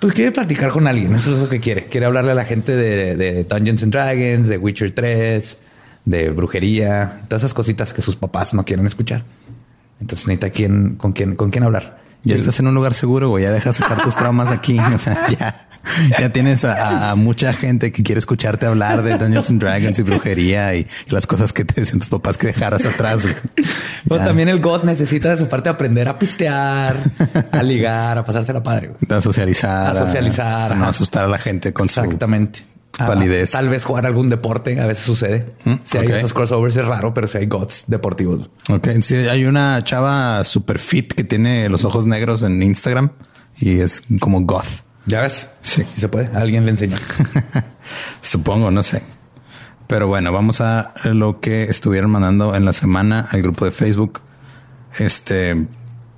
Pues 0.00 0.12
quiere 0.12 0.32
platicar 0.32 0.70
con 0.70 0.86
alguien, 0.86 1.14
eso 1.14 1.34
es 1.34 1.40
lo 1.40 1.48
que 1.48 1.60
quiere. 1.60 1.84
Quiere 1.84 2.06
hablarle 2.06 2.32
a 2.32 2.34
la 2.34 2.44
gente 2.44 2.76
de, 2.76 3.16
de 3.16 3.44
Dungeons 3.44 3.82
and 3.82 3.92
Dragons, 3.92 4.48
de 4.48 4.58
Witcher 4.58 4.92
3, 4.92 5.58
de 6.04 6.30
brujería, 6.30 7.22
todas 7.28 7.42
esas 7.42 7.54
cositas 7.54 7.94
que 7.94 8.02
sus 8.02 8.16
papás 8.16 8.52
no 8.52 8.64
quieren 8.64 8.86
escuchar. 8.86 9.24
Entonces 10.00 10.26
necesita 10.26 10.50
quien, 10.50 10.96
con 10.96 11.12
quién, 11.12 11.36
con 11.36 11.50
quién 11.50 11.64
hablar. 11.64 11.98
Ya 12.28 12.34
estás 12.34 12.58
en 12.60 12.66
un 12.66 12.74
lugar 12.74 12.92
seguro, 12.94 13.28
güey. 13.30 13.44
Ya 13.44 13.52
dejas 13.52 13.76
sacar 13.76 14.02
tus 14.02 14.16
traumas 14.16 14.50
aquí. 14.50 14.78
O 14.94 14.98
sea, 14.98 15.26
ya, 15.28 15.68
ya 16.18 16.32
tienes 16.32 16.64
a, 16.64 17.10
a 17.10 17.14
mucha 17.14 17.52
gente 17.52 17.92
que 17.92 18.02
quiere 18.02 18.18
escucharte 18.18 18.66
hablar 18.66 19.02
de 19.02 19.16
Dungeons 19.18 19.50
and 19.50 19.60
Dragons 19.60 19.98
y 19.98 20.02
brujería 20.02 20.74
y, 20.74 20.80
y 21.06 21.10
las 21.10 21.26
cosas 21.26 21.52
que 21.52 21.64
te 21.64 21.80
decían 21.80 21.98
tus 21.98 22.08
papás 22.08 22.36
que 22.38 22.48
dejaras 22.48 22.84
atrás. 22.86 23.22
güey. 23.24 24.18
También 24.24 24.48
el 24.48 24.60
God 24.60 24.84
necesita 24.84 25.30
de 25.30 25.36
su 25.36 25.48
parte 25.48 25.68
aprender 25.68 26.08
a 26.08 26.18
pistear, 26.18 26.96
a 27.52 27.62
ligar, 27.62 28.18
a 28.18 28.24
pasársela 28.24 28.62
padre. 28.62 28.88
güey. 28.98 29.18
A 29.18 29.20
socializar. 29.20 29.96
A 29.96 30.06
socializar, 30.06 30.72
A, 30.72 30.74
no 30.74 30.86
asustar 30.88 31.24
a 31.24 31.28
la 31.28 31.38
gente 31.38 31.72
con 31.72 31.86
Exactamente. 31.86 32.60
su 32.60 32.75
palidez. 32.96 33.54
Ah, 33.54 33.58
tal 33.58 33.68
vez 33.68 33.84
jugar 33.84 34.06
algún 34.06 34.28
deporte, 34.28 34.80
a 34.80 34.86
veces 34.86 35.04
sucede. 35.04 35.54
Mm, 35.64 35.74
si 35.84 35.98
hay 35.98 36.06
esos 36.06 36.32
crossovers 36.32 36.76
es 36.76 36.84
raro, 36.84 37.12
pero 37.12 37.26
si 37.26 37.38
hay 37.38 37.46
gods 37.46 37.84
deportivos. 37.86 38.48
Ok, 38.68 38.88
sí, 39.02 39.16
hay 39.16 39.44
una 39.44 39.82
chava 39.84 40.44
super 40.44 40.78
fit 40.78 41.12
que 41.12 41.24
tiene 41.24 41.68
los 41.68 41.84
ojos 41.84 42.06
negros 42.06 42.42
en 42.42 42.62
Instagram 42.62 43.10
y 43.58 43.80
es 43.80 44.02
como 44.20 44.40
goth. 44.42 44.84
Ya 45.06 45.20
ves. 45.20 45.48
Sí. 45.60 45.84
Si 45.84 46.00
se 46.00 46.08
puede. 46.08 46.36
Alguien 46.36 46.64
le 46.64 46.72
enseña. 46.72 46.98
Supongo, 48.20 48.70
no 48.70 48.82
sé. 48.82 49.02
Pero 49.86 50.08
bueno, 50.08 50.32
vamos 50.32 50.60
a 50.60 50.94
lo 51.04 51.40
que 51.40 51.64
estuvieron 51.64 52.10
mandando 52.10 52.56
en 52.56 52.64
la 52.64 52.72
semana 52.72 53.28
al 53.30 53.42
grupo 53.42 53.64
de 53.64 53.70
Facebook. 53.70 54.20
Este 54.98 55.66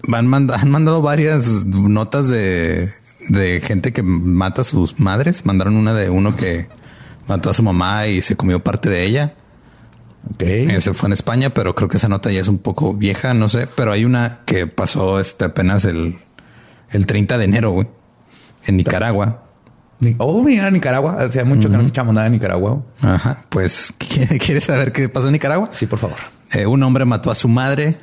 van 0.06 0.26
manda- 0.26 0.56
han 0.56 0.70
mandado 0.70 1.02
varias 1.02 1.66
notas 1.66 2.28
de, 2.28 2.88
de 3.28 3.60
gente 3.60 3.92
que 3.92 4.02
mata 4.02 4.62
a 4.62 4.64
sus 4.64 4.98
madres. 5.00 5.44
Mandaron 5.46 5.76
una 5.76 5.94
de 5.94 6.10
uno 6.10 6.36
que 6.36 6.68
mató 7.26 7.50
a 7.50 7.54
su 7.54 7.62
mamá 7.62 8.06
y 8.06 8.20
se 8.22 8.36
comió 8.36 8.62
parte 8.62 8.88
de 8.90 9.04
ella. 9.04 9.34
Ok. 10.34 10.42
Ese 10.42 10.94
fue 10.94 11.08
en 11.08 11.12
España, 11.14 11.50
pero 11.54 11.74
creo 11.74 11.88
que 11.88 11.96
esa 11.96 12.08
nota 12.08 12.30
ya 12.30 12.40
es 12.40 12.48
un 12.48 12.58
poco 12.58 12.94
vieja, 12.94 13.34
no 13.34 13.48
sé. 13.48 13.66
Pero 13.66 13.92
hay 13.92 14.04
una 14.04 14.40
que 14.44 14.66
pasó 14.66 15.20
este 15.20 15.46
apenas 15.46 15.84
el, 15.84 16.16
el 16.90 17.06
30 17.06 17.38
de 17.38 17.44
enero, 17.44 17.70
güey, 17.72 17.88
en 18.66 18.76
Nicaragua. 18.76 19.44
Ni- 20.00 20.14
Oh, 20.18 20.42
mira, 20.44 20.70
Nicaragua. 20.70 21.16
Hacía 21.18 21.44
mucho 21.44 21.68
que 21.70 21.74
no 21.76 21.80
escuchamos 21.82 22.14
nada 22.14 22.26
de 22.26 22.30
Nicaragua. 22.30 22.84
Ajá, 23.02 23.44
pues 23.48 23.92
¿qui- 23.98 24.38
¿quieres 24.44 24.64
saber 24.64 24.92
qué 24.92 25.08
pasó 25.08 25.26
en 25.26 25.32
Nicaragua? 25.32 25.70
Sí, 25.72 25.86
por 25.86 25.98
favor. 25.98 26.16
Eh, 26.52 26.66
un 26.66 26.82
hombre 26.82 27.04
mató 27.04 27.30
a 27.30 27.34
su 27.34 27.48
madre 27.48 27.98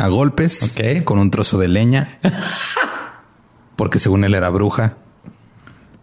a 0.00 0.08
golpes 0.08 0.74
con 1.04 1.18
un 1.18 1.30
trozo 1.30 1.58
de 1.58 1.68
leña 1.68 2.18
porque 3.76 3.98
según 3.98 4.24
él 4.24 4.34
era 4.34 4.50
bruja. 4.50 4.96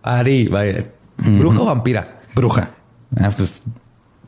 Ari, 0.03 0.47
vaya. 0.47 0.85
¿Bruja 1.17 1.61
o 1.61 1.65
vampira? 1.65 2.19
Bruja. 2.35 2.71
Ah, 3.19 3.29
pues 3.35 3.61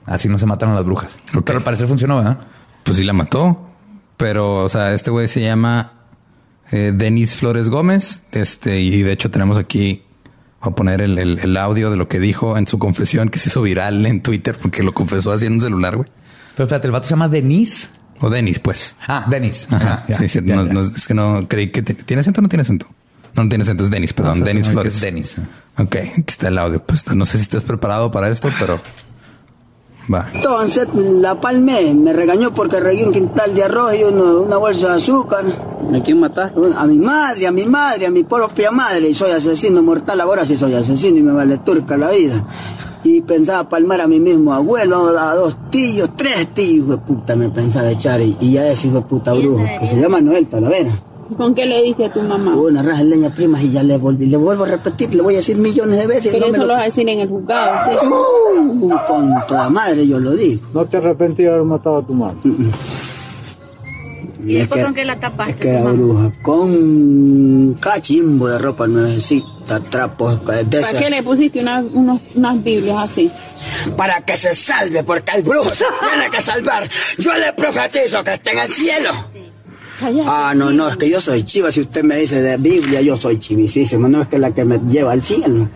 así 0.06 0.28
no 0.28 0.38
se 0.38 0.46
matan 0.46 0.70
a 0.70 0.76
las 0.76 0.86
brujas. 0.86 1.18
Pero 1.46 1.58
al 1.60 1.64
parecer 1.64 1.88
funcionó, 1.88 2.18
¿verdad? 2.18 2.40
Pues 2.84 2.98
sí 2.98 3.04
la 3.04 3.14
mató, 3.14 3.70
pero 4.18 4.64
o 4.64 4.70
sea, 4.70 4.94
este 4.94 5.12
güey 5.12 5.28
se 5.28 5.42
llama 5.42 5.94
eh, 6.72 6.92
Denis 6.96 7.36
Flores 7.36 7.70
Gómez. 7.70 8.24
Este, 8.32 8.80
y 8.80 9.02
de 9.04 9.12
hecho 9.12 9.30
tenemos 9.32 9.58
aquí, 9.58 10.04
voy 10.62 10.72
a 10.72 10.76
poner 10.76 11.02
el, 11.02 11.18
el- 11.18 11.40
el 11.40 11.58
audio 11.58 11.90
de 11.92 11.98
lo 11.98 12.08
que 12.08 12.20
dijo 12.20 12.58
en 12.58 12.68
su 12.68 12.80
confesión 12.80 13.30
que 13.30 13.40
se 13.40 13.50
hizo 13.50 13.62
viral 13.62 14.06
en 14.06 14.22
Twitter 14.22 14.58
porque 14.62 14.84
lo 14.84 14.94
confesó 14.94 15.32
así 15.32 15.46
en 15.46 15.54
un 15.54 15.62
celular, 15.62 15.96
güey. 15.96 16.08
Pero 16.56 16.66
espérate, 16.66 16.88
el 16.88 16.92
vato 16.92 17.06
se 17.08 17.12
llama 17.12 17.28
Denise. 17.28 17.90
O 18.22 18.30
Denis, 18.30 18.60
pues. 18.60 18.96
Ah, 19.08 19.26
Denis. 19.30 19.68
Ajá. 19.72 20.04
Ah, 20.04 20.06
ya, 20.10 20.18
sí, 20.18 20.28
sí. 20.28 20.40
ya, 20.44 20.56
no, 20.56 20.66
ya. 20.66 20.74
no, 20.74 20.82
es 20.82 21.08
que 21.08 21.14
no 21.14 21.48
creí 21.48 21.72
que 21.72 21.82
te- 21.82 21.94
tiene 21.94 22.22
acento 22.22 22.42
o 22.42 22.44
no 22.44 22.50
tiene 22.50 22.62
acento. 22.64 22.86
No, 23.36 23.44
no 23.44 23.50
tiene 23.50 23.62
acento, 23.64 23.84
es 23.84 23.90
Denis, 23.90 24.12
perdón, 24.14 24.44
Denis 24.44 24.68
Flores. 24.68 24.96
es 24.96 25.02
Denis. 25.02 25.38
Ok, 25.78 25.96
aquí 25.96 26.24
está 26.28 26.50
el 26.50 26.58
audio. 26.58 26.82
Pues 26.84 27.08
no 27.16 27.26
sé 27.26 27.38
si 27.38 27.44
estás 27.44 27.64
preparado 27.64 28.12
para 28.12 28.30
esto, 28.30 28.50
pero 28.60 28.80
va. 30.14 30.30
Entonces 30.34 30.88
la 30.96 31.40
palmé, 31.40 31.94
me 31.94 32.12
regañó 32.12 32.54
porque 32.54 32.80
regué 32.80 33.06
un 33.06 33.14
quintal 33.14 33.54
de 33.56 33.64
arroz 33.64 33.94
y 33.96 34.04
uno- 34.04 34.42
una 34.42 34.58
bolsa 34.58 34.90
de 34.94 34.98
azúcar. 34.98 35.46
¿A 35.96 36.04
quién 36.04 36.20
mataste? 36.20 36.60
A 36.76 36.86
mi 36.86 36.98
madre, 36.98 37.48
a 37.48 37.52
mi 37.52 37.66
madre, 37.66 38.08
a 38.08 38.12
mi 38.12 38.24
propia 38.24 38.72
madre. 38.72 39.08
Y 39.10 39.14
soy 39.16 39.32
asesino 39.32 39.82
mortal, 39.82 40.20
ahora 40.20 40.46
sí 40.46 40.58
soy 40.58 40.74
asesino 40.74 41.18
y 41.18 41.22
me 41.24 41.32
vale 41.32 41.60
turca 41.60 41.96
la 41.96 42.10
vida. 42.10 42.44
Y 43.04 43.22
pensaba 43.22 43.68
palmar 43.70 44.02
a 44.02 44.08
mi 44.08 44.20
mismo 44.20 44.54
abuelo, 44.54 45.08
a 45.18 45.34
dos 45.36 45.56
tíos, 45.70 46.10
tres 46.18 46.54
tíos, 46.54 46.86
hijo 46.86 46.92
de 46.92 46.98
puta, 46.98 47.36
me 47.36 47.50
pensaba 47.50 47.90
echar. 47.92 48.20
Y, 48.22 48.36
y 48.42 48.54
ya 48.54 48.68
ese 48.68 48.88
hijo 48.88 48.98
de 48.98 49.04
puta 49.04 49.34
brujo, 49.34 49.64
que 49.80 49.88
se 49.88 50.00
llama 50.00 50.20
Noel 50.20 50.48
Talavera. 50.48 51.02
¿Con 51.38 51.54
qué 51.54 51.66
le 51.68 51.84
dije 51.84 52.06
a 52.06 52.12
tu 52.12 52.22
mamá? 52.22 52.56
Una 52.56 52.82
raja 52.82 53.04
de 53.04 53.10
leña 53.12 53.30
primas 53.34 53.62
y 53.64 53.70
ya 53.72 53.84
le 53.84 53.98
volví, 53.98 54.26
le 54.26 54.36
vuelvo 54.36 54.64
a 54.64 54.68
repetir, 54.68 55.14
le 55.14 55.22
voy 55.22 55.36
a 55.36 55.38
decir 55.38 55.58
millones 55.58 56.00
de 56.00 56.08
veces. 56.08 56.32
Pero 56.34 56.48
no 56.48 56.52
me 56.52 56.58
eso 56.58 56.62
lo- 56.62 56.68
lo 56.68 56.74
vas 56.74 56.82
a 56.82 56.86
decir 56.86 57.08
en 57.08 57.20
el 57.20 57.30
juzgado, 57.30 58.00
¿sí? 58.00 58.06
Uh, 58.08 58.90
con 59.08 59.34
toda 59.48 59.70
madre 59.70 60.08
yo 60.08 60.20
lo 60.20 60.32
digo. 60.34 60.62
¿No 60.74 60.86
te 60.86 60.98
arrepentí 60.98 61.44
de 61.44 61.50
haber 61.50 61.64
matado 61.64 61.98
a 62.00 62.02
tu 62.06 62.14
madre? 62.16 62.36
¿Y 64.46 64.56
después 64.56 64.84
con 64.86 64.94
qué 64.94 65.04
la 65.06 65.20
tapaste, 65.20 65.52
Es 65.52 65.58
que 65.60 65.70
era 65.70 65.92
bruja. 65.92 66.32
Con 66.42 67.74
cachimbo 67.74 68.48
de 68.48 68.58
ropa 68.58 68.88
nuevecita, 68.88 69.80
trapos 69.82 70.40
de 70.46 70.82
¿Para 70.82 70.98
qué 71.00 71.10
le 71.10 71.22
pusiste 71.24 71.60
una- 71.60 71.82
unos- 71.82 72.22
unas 72.36 72.64
Biblias 72.64 72.98
así? 73.12 73.30
Para 73.98 74.22
que 74.22 74.38
se 74.38 74.56
salve, 74.56 75.04
porque 75.04 75.34
el 75.36 75.44
brujo 75.44 75.70
se 75.76 75.86
tiene 76.10 76.30
que 76.32 76.42
salvar. 76.42 76.90
Yo 77.18 77.34
le 77.34 77.52
profetizo 77.54 78.24
que 78.24 78.34
esté 78.34 78.52
en 78.52 78.60
el 78.60 78.72
cielo. 78.72 79.12
Ah, 80.26 80.54
no, 80.56 80.72
no, 80.72 80.88
es 80.88 80.96
que 80.96 81.10
yo 81.10 81.20
soy 81.20 81.44
chiva. 81.44 81.72
Si 81.74 81.82
usted 81.82 82.04
me 82.04 82.16
dice 82.16 82.42
de 82.42 82.56
Biblia, 82.56 83.02
yo 83.02 83.18
soy 83.18 83.38
chivisísimo. 83.38 84.08
No 84.08 84.22
es 84.22 84.30
que 84.30 84.40
la 84.40 84.54
que 84.54 84.64
me 84.64 84.80
lleva 84.88 85.12
al 85.12 85.22
cielo. 85.22 85.68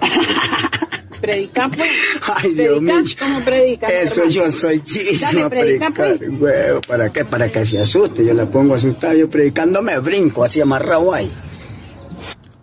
Predica, 1.32 1.68
pues. 1.68 1.88
Ay, 2.36 2.54
Dios 2.54 2.80
mío. 2.82 2.94
Predica, 2.94 3.24
¿cómo 3.24 3.40
predicas? 3.44 3.92
Eso 3.92 4.20
hermano? 4.22 4.30
yo 4.32 4.50
soy 4.52 4.76
a 4.78 5.48
predica, 5.48 5.90
predicar, 5.90 5.92
pues. 6.18 6.20
huevo. 6.40 6.80
¿Para 6.88 7.10
qué? 7.12 7.24
Para 7.24 7.48
que 7.50 7.64
se 7.66 7.80
asuste. 7.80 8.24
Yo 8.24 8.34
le 8.34 8.46
pongo 8.46 8.74
asustado. 8.74 9.14
Yo 9.14 9.28
predicando 9.28 9.82
me 9.82 9.98
brinco 9.98 10.44
así 10.44 10.60
amarrado 10.60 11.12
ahí. 11.14 11.32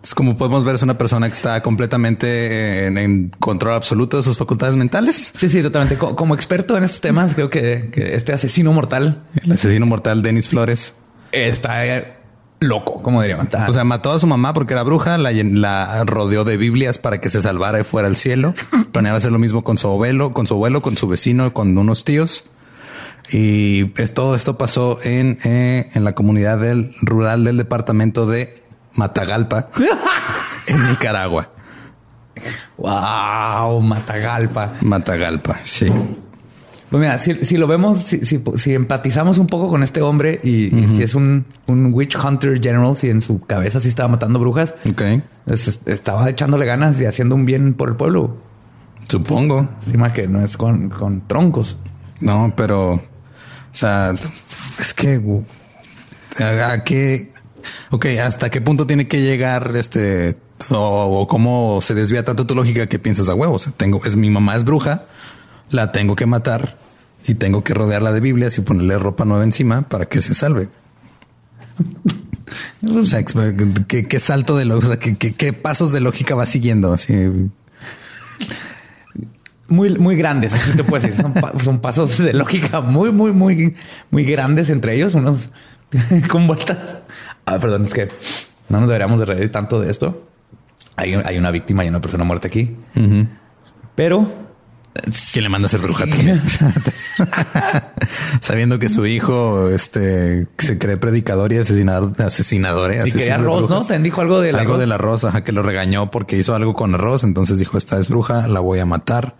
Es 0.02 0.14
como 0.14 0.36
podemos 0.36 0.64
ver, 0.64 0.76
es 0.76 0.82
una 0.82 0.96
persona 0.96 1.26
que 1.28 1.34
está 1.34 1.60
completamente 1.62 2.86
en, 2.86 2.96
en 2.96 3.30
control 3.40 3.74
absoluto 3.74 4.16
de 4.16 4.22
sus 4.22 4.38
facultades 4.38 4.76
mentales. 4.76 5.32
Sí, 5.36 5.48
sí, 5.48 5.62
totalmente. 5.62 5.96
Co- 5.96 6.14
Como 6.14 6.34
experto 6.36 6.76
en 6.78 6.84
estos 6.84 7.00
temas, 7.00 7.34
creo 7.34 7.50
que, 7.50 7.90
que 7.92 8.14
este 8.14 8.32
asesino 8.32 8.72
mortal 8.72 9.24
El 9.42 9.50
asesino 9.50 9.84
mortal 9.86 10.22
Denis 10.22 10.48
Flores. 10.48 10.94
está 11.32 11.84
eh, 11.86 12.15
loco, 12.60 13.02
como 13.02 13.20
diríamos. 13.22 13.48
O 13.68 13.72
sea, 13.72 13.84
mató 13.84 14.12
a 14.12 14.18
su 14.18 14.26
mamá 14.26 14.52
porque 14.54 14.72
era 14.74 14.82
bruja, 14.82 15.18
la 15.18 16.04
rodeó 16.04 16.44
de 16.44 16.56
Biblias 16.56 16.98
para 16.98 17.20
que 17.20 17.28
se 17.30 17.42
salvara 17.42 17.80
y 17.80 17.84
fuera 17.84 18.08
al 18.08 18.16
cielo. 18.16 18.54
Planeaba 18.92 19.18
hacer 19.18 19.32
lo 19.32 19.38
mismo 19.38 19.62
con 19.64 19.78
su 19.78 19.88
abuelo, 19.88 20.32
con 20.32 20.46
su 20.46 20.54
abuelo, 20.54 20.80
con 20.82 20.96
su 20.96 21.06
vecino, 21.08 21.52
con 21.52 21.76
unos 21.76 22.04
tíos. 22.04 22.44
Y 23.30 23.92
es- 24.00 24.14
todo 24.14 24.36
esto 24.36 24.56
pasó 24.56 24.98
en, 25.02 25.38
eh, 25.44 25.90
en 25.94 26.04
la 26.04 26.14
comunidad 26.14 26.58
del, 26.58 26.94
rural 27.02 27.44
del 27.44 27.56
departamento 27.56 28.26
de 28.26 28.62
Matagalpa, 28.94 29.68
en 30.68 30.88
Nicaragua. 30.90 31.50
wow, 32.76 33.80
Matagalpa. 33.80 34.72
Matagalpa, 34.80 35.58
sí. 35.62 35.92
Pues 36.96 37.00
mira, 37.00 37.18
si, 37.20 37.44
si 37.44 37.56
lo 37.58 37.66
vemos, 37.66 37.98
si, 38.04 38.24
si- 38.24 38.42
si 38.56 38.72
empatizamos 38.74 39.36
un 39.38 39.46
poco 39.46 39.68
con 39.68 39.82
este 39.82 40.00
hombre 40.00 40.40
y, 40.42 40.74
y 40.74 40.88
si 40.96 41.02
es 41.02 41.14
un, 41.14 41.44
un 41.66 41.92
witch 41.92 42.16
hunter 42.16 42.58
general, 42.62 42.96
si 42.96 43.10
en 43.10 43.20
su 43.20 43.40
cabeza 43.40 43.80
sí 43.80 43.88
estaba 43.88 44.08
matando 44.08 44.38
brujas, 44.38 44.74
pues, 45.44 45.68
es- 45.68 45.80
estaba 45.84 46.30
echándole 46.30 46.64
ganas 46.64 46.98
y 47.00 47.04
haciendo 47.04 47.34
un 47.34 47.44
bien 47.44 47.74
por 47.74 47.90
el 47.90 47.96
pueblo. 47.96 48.36
supongo. 49.08 49.68
Estima 49.80 50.12
que 50.14 50.26
no 50.26 50.42
es 50.42 50.56
con, 50.56 50.88
con 50.88 51.20
troncos. 51.26 51.76
No, 52.20 52.52
pero, 52.56 52.92
o 52.94 53.02
sea, 53.72 54.14
es 54.80 54.94
que, 54.94 55.20
¿a, 56.40 56.72
a 56.72 56.82
qué? 56.84 57.32
Ok, 57.90 58.06
¿hasta 58.24 58.48
qué 58.48 58.60
punto 58.62 58.86
tiene 58.86 59.06
que 59.06 59.20
llegar 59.20 59.72
este, 59.76 60.38
o, 60.70 61.20
o 61.20 61.28
cómo 61.28 61.80
se 61.82 61.94
desvía 61.94 62.24
tanto 62.24 62.46
tu 62.46 62.54
lógica 62.54 62.86
que 62.86 62.98
piensas 62.98 63.28
a 63.28 63.34
huevos? 63.34 63.70
tengo, 63.76 64.00
es 64.06 64.16
mi 64.16 64.30
mamá 64.30 64.56
es 64.56 64.64
bruja, 64.64 65.04
la 65.68 65.92
tengo 65.92 66.16
que 66.16 66.24
matar 66.26 66.78
y 67.26 67.34
tengo 67.34 67.64
que 67.64 67.74
rodearla 67.74 68.12
de 68.12 68.20
Biblias 68.20 68.56
y 68.58 68.60
ponerle 68.62 68.98
ropa 68.98 69.24
nueva 69.24 69.44
encima 69.44 69.82
para 69.88 70.06
que 70.06 70.22
se 70.22 70.34
salve. 70.34 70.68
O 72.88 73.02
sea, 73.04 73.24
¿qué, 73.88 74.06
qué 74.06 74.20
salto 74.20 74.56
de 74.56 74.64
lógica, 74.64 74.98
¿qué, 75.00 75.16
qué, 75.16 75.34
qué 75.34 75.52
pasos 75.52 75.90
de 75.92 75.98
lógica 76.00 76.36
va 76.36 76.46
siguiendo? 76.46 76.92
Así, 76.92 77.12
Muy, 79.68 79.98
muy 79.98 80.14
grandes, 80.14 80.52
así 80.54 80.76
te 80.76 80.84
puedo 80.84 81.02
decir. 81.04 81.20
Son, 81.20 81.32
pa- 81.34 81.52
son 81.62 81.80
pasos 81.80 82.18
de 82.18 82.32
lógica 82.32 82.80
muy, 82.80 83.10
muy, 83.10 83.32
muy, 83.32 83.74
muy 84.12 84.24
grandes 84.24 84.70
entre 84.70 84.94
ellos, 84.94 85.14
unos 85.14 85.50
con 86.28 86.46
vueltas. 86.46 86.98
Ah, 87.46 87.58
perdón, 87.58 87.84
es 87.84 87.92
que 87.92 88.08
no 88.68 88.78
nos 88.78 88.88
deberíamos 88.88 89.18
de 89.18 89.24
reír 89.24 89.50
tanto 89.50 89.80
de 89.80 89.90
esto. 89.90 90.28
Hay, 90.94 91.14
hay 91.14 91.36
una 91.38 91.50
víctima 91.50 91.84
y 91.84 91.88
una 91.88 92.00
persona 92.00 92.22
muerta 92.22 92.46
aquí. 92.46 92.76
Pero 93.96 94.24
que 95.32 95.40
le 95.40 95.48
manda 95.48 95.66
a 95.66 95.68
ser 95.70 95.80
bruja 95.80 96.06
también. 96.06 96.40
Sabiendo 98.40 98.78
que 98.78 98.88
su 98.88 99.06
hijo 99.06 99.70
este, 99.70 100.46
se 100.58 100.78
cree 100.78 100.96
predicador 100.96 101.52
y 101.52 101.58
asesinador, 101.58 102.12
asesinador. 102.22 102.92
eh, 102.92 103.02
y 103.06 103.10
de 103.10 103.32
arroz, 103.32 103.68
¿no? 103.70 103.84
Te 103.84 103.98
dijo 103.98 104.20
algo 104.20 104.40
del 104.40 104.56
algo 104.56 104.72
arroz. 104.74 104.80
del 104.80 104.92
arroz, 104.92 105.24
ajá, 105.24 105.44
que 105.44 105.52
lo 105.52 105.62
regañó 105.62 106.10
porque 106.10 106.36
hizo 106.36 106.54
algo 106.54 106.74
con 106.74 106.94
arroz. 106.94 107.24
Entonces 107.24 107.58
dijo, 107.58 107.78
esta 107.78 107.98
es 107.98 108.08
bruja, 108.08 108.46
la 108.48 108.60
voy 108.60 108.78
a 108.78 108.86
matar. 108.86 109.36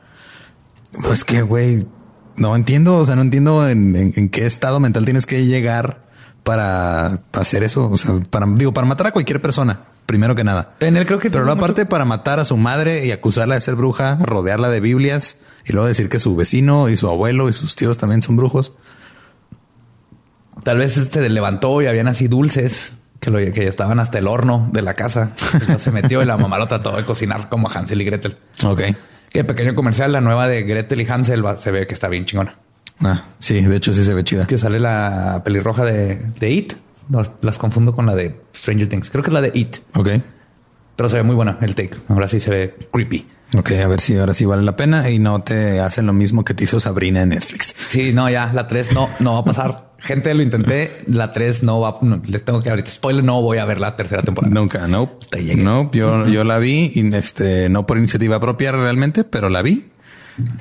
Pues 1.02 1.24
que, 1.24 1.42
güey, 1.42 1.86
no 2.36 2.56
entiendo. 2.56 2.96
O 2.98 3.04
sea, 3.04 3.16
no 3.16 3.22
entiendo 3.22 3.68
en, 3.68 3.94
en- 3.96 4.12
en 4.16 4.28
qué 4.28 4.46
estado 4.46 4.80
mental 4.80 5.04
tienes 5.04 5.26
que 5.26 5.44
llegar 5.44 6.06
para 6.42 7.20
hacer 7.32 7.62
eso. 7.62 7.90
O 7.90 7.98
sea, 7.98 8.14
para, 8.30 8.46
digo, 8.46 8.72
para 8.72 8.86
matar 8.86 9.08
a 9.08 9.10
cualquier 9.12 9.40
persona, 9.42 9.80
primero 10.06 10.34
que 10.34 10.44
nada. 10.44 10.74
En 10.80 10.96
él 10.96 11.04
creo 11.06 11.18
que 11.18 11.30
Pero 11.30 11.50
aparte 11.50 11.82
mucho- 11.82 11.88
para 11.90 12.04
matar 12.04 12.40
a 12.40 12.44
su 12.44 12.56
madre 12.56 13.04
y 13.06 13.12
acusarla 13.12 13.54
de 13.56 13.60
ser 13.60 13.74
bruja, 13.74 14.16
rodearla 14.22 14.70
de 14.70 14.80
Biblias 14.80 15.38
y 15.66 15.72
luego 15.72 15.88
decir 15.88 16.08
que 16.08 16.18
su 16.20 16.36
vecino 16.36 16.88
y 16.88 16.96
su 16.96 17.08
abuelo 17.08 17.48
y 17.48 17.52
sus 17.52 17.74
tíos 17.76 17.98
también 17.98 18.22
son 18.22 18.36
brujos. 18.36 18.72
Tal 20.62 20.78
vez 20.78 20.96
este 20.96 21.28
levantó 21.28 21.82
y 21.82 21.86
habían 21.86 22.08
así 22.08 22.28
dulces 22.28 22.94
que, 23.20 23.30
lo, 23.30 23.38
que 23.38 23.66
estaban 23.68 24.00
hasta 24.00 24.18
el 24.18 24.26
horno 24.26 24.68
de 24.72 24.82
la 24.82 24.94
casa. 24.94 25.32
Entonces 25.52 25.82
se 25.82 25.90
metió 25.90 26.22
y 26.22 26.24
la 26.26 26.36
mamá 26.36 26.58
lo 26.58 26.66
trató 26.66 26.96
de 26.96 27.04
cocinar 27.04 27.48
como 27.48 27.68
Hansel 27.70 28.00
y 28.00 28.04
Gretel. 28.04 28.36
Ok. 28.64 28.82
Qué 29.30 29.44
pequeño 29.44 29.74
comercial, 29.74 30.12
la 30.12 30.20
nueva 30.20 30.48
de 30.48 30.62
Gretel 30.62 31.00
y 31.02 31.06
Hansel 31.06 31.44
va- 31.44 31.56
se 31.56 31.70
ve 31.70 31.86
que 31.86 31.94
está 31.94 32.08
bien 32.08 32.24
chingona. 32.24 32.54
Ah, 33.00 33.24
sí, 33.38 33.60
de 33.60 33.76
hecho 33.76 33.92
sí 33.92 34.04
se 34.04 34.14
ve 34.14 34.24
chida. 34.24 34.46
Que 34.46 34.56
sale 34.56 34.80
la 34.80 35.42
pelirroja 35.44 35.84
de, 35.84 36.16
de 36.38 36.50
It. 36.50 36.72
Las 37.42 37.58
confundo 37.58 37.92
con 37.92 38.06
la 38.06 38.14
de 38.16 38.40
Stranger 38.54 38.88
Things. 38.88 39.10
Creo 39.10 39.22
que 39.22 39.30
es 39.30 39.34
la 39.34 39.40
de 39.42 39.52
It, 39.54 39.76
Ok. 39.94 40.08
Pero 40.96 41.08
se 41.08 41.16
ve 41.16 41.22
muy 41.22 41.34
buena 41.34 41.58
el 41.60 41.74
take. 41.74 41.94
Ahora 42.08 42.26
sí 42.26 42.40
se 42.40 42.50
ve 42.50 42.74
creepy. 42.92 43.26
Ok, 43.56 43.72
a 43.72 43.86
ver 43.86 44.00
si 44.00 44.18
ahora 44.18 44.34
sí 44.34 44.44
vale 44.44 44.62
la 44.62 44.76
pena 44.76 45.08
y 45.08 45.18
no 45.18 45.42
te 45.42 45.80
hacen 45.80 46.06
lo 46.06 46.12
mismo 46.12 46.44
que 46.44 46.54
te 46.54 46.64
hizo 46.64 46.80
Sabrina 46.80 47.22
en 47.22 47.28
Netflix. 47.28 47.74
Sí, 47.78 48.12
no, 48.12 48.28
ya 48.28 48.52
la 48.52 48.66
3 48.66 48.92
no, 48.92 49.08
no 49.20 49.34
va 49.34 49.40
a 49.40 49.44
pasar. 49.44 49.92
Gente, 49.98 50.34
lo 50.34 50.42
intenté. 50.42 51.04
La 51.06 51.32
3 51.32 51.62
no 51.62 51.80
va. 51.80 51.98
no, 52.02 52.20
les 52.26 52.44
tengo 52.44 52.62
que 52.62 52.70
ahorita 52.70 52.90
spoiler. 52.90 53.22
No 53.22 53.42
voy 53.42 53.58
a 53.58 53.64
ver 53.64 53.78
la 53.78 53.94
tercera 53.94 54.22
temporada. 54.22 54.52
Nunca, 54.52 54.88
no. 54.88 55.12
Hasta 55.20 55.38
ahí 55.38 55.44
llegué. 55.44 55.62
No, 55.62 55.90
yo, 55.92 56.26
yo 56.26 56.44
la 56.44 56.58
vi 56.58 56.90
y 56.94 57.14
este, 57.14 57.68
no 57.68 57.86
por 57.86 57.98
iniciativa 57.98 58.40
propia 58.40 58.72
realmente, 58.72 59.24
pero 59.24 59.48
la 59.48 59.62
vi 59.62 59.86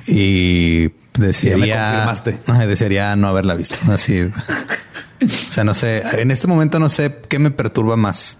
y 0.06 0.90
me 1.18 1.26
desearía. 1.26 2.10
Ay, 2.46 2.66
desearía 2.66 3.14
no 3.16 3.28
haberla 3.28 3.54
visto. 3.54 3.76
Así. 3.90 4.22
o 5.22 5.28
sea, 5.28 5.64
no 5.64 5.74
sé, 5.74 6.02
en 6.20 6.30
este 6.30 6.46
momento 6.46 6.78
no 6.78 6.88
sé 6.88 7.20
qué 7.28 7.38
me 7.38 7.50
perturba 7.50 7.96
más. 7.96 8.38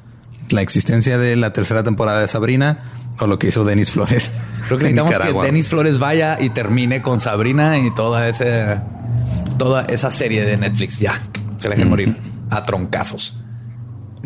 La 0.50 0.62
existencia 0.62 1.18
de 1.18 1.36
la 1.36 1.52
tercera 1.52 1.82
temporada 1.82 2.20
de 2.20 2.28
Sabrina 2.28 2.78
o 3.18 3.26
lo 3.26 3.38
que 3.38 3.48
hizo 3.48 3.64
Denis 3.64 3.90
Flores. 3.90 4.30
Creo 4.66 4.78
que 4.78 4.84
necesitamos 4.84 5.10
que. 5.42 5.46
Denis 5.46 5.68
Flores 5.68 5.98
vaya 5.98 6.38
y 6.40 6.50
termine 6.50 7.02
con 7.02 7.20
Sabrina 7.20 7.78
y 7.78 7.92
toda 7.94 8.28
esa, 8.28 8.84
toda 9.58 9.82
esa 9.86 10.10
serie 10.10 10.44
de 10.44 10.56
Netflix. 10.56 10.98
Ya 11.00 11.20
se 11.58 11.68
la 11.68 11.74
dejen 11.74 11.88
morir 11.90 12.16
a 12.50 12.62
troncazos. 12.64 13.42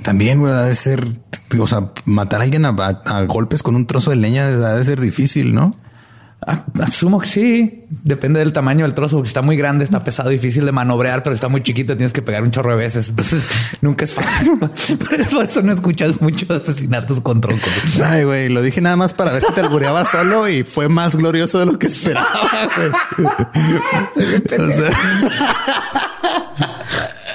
También, 0.03 0.41
güey, 0.41 0.53
ha 0.53 0.63
de 0.63 0.75
ser, 0.75 1.21
o 1.59 1.67
sea, 1.67 1.91
matar 2.07 2.41
a 2.41 2.45
alguien 2.45 2.65
a, 2.65 2.71
a- 2.71 3.19
a 3.19 3.23
golpes 3.25 3.63
con 3.63 3.77
un 3.77 3.87
trozo 3.87 4.11
de 4.11 4.17
leña 4.17 4.47
ha 4.47 4.75
de 4.77 4.85
ser 4.85 5.01
difícil, 5.01 5.55
¿no? 5.55 5.73
Asumo 6.81 7.21
que 7.21 7.27
sí. 7.27 7.85
Depende 7.91 8.39
del 8.41 8.53
tamaño 8.53 8.85
del 8.85 8.95
trozo. 8.95 9.17
Porque 9.17 9.29
está 9.29 9.43
muy 9.43 9.57
grande, 9.57 9.85
está 9.85 10.03
pesado, 10.03 10.31
difícil 10.31 10.65
de 10.65 10.73
manobrear, 10.73 11.23
pero 11.23 11.35
está 11.35 11.49
muy 11.49 11.63
chiquito. 11.63 11.97
Tienes 11.97 12.13
que 12.13 12.23
pegar 12.23 12.43
un 12.43 12.51
chorro 12.51 12.71
de 12.71 12.77
veces. 12.77 13.11
Entonces 13.11 13.45
nunca 13.81 14.05
es 14.05 14.15
fácil. 14.15 14.59
Por 14.59 15.21
eso, 15.21 15.37
por 15.37 15.45
eso 15.45 15.63
no 15.63 15.73
escuchas 15.73 16.21
muchos 16.21 16.51
asesinatos 16.51 17.21
con 17.21 17.41
troncos. 17.41 18.01
Ay, 18.05 18.25
güey, 18.25 18.49
lo 18.49 18.63
dije 18.63 18.81
nada 18.81 18.97
más 18.97 19.13
para 19.13 19.33
ver 19.33 19.43
si 19.43 19.53
te 19.53 19.61
albureaba 19.61 20.05
solo 20.05 20.49
y 20.49 20.63
fue 20.63 20.89
más 20.89 21.17
glorioso 21.17 21.59
de 21.59 21.67
lo 21.67 21.79
que 21.79 21.89
esperaba, 21.89 22.69
güey. 22.77 22.91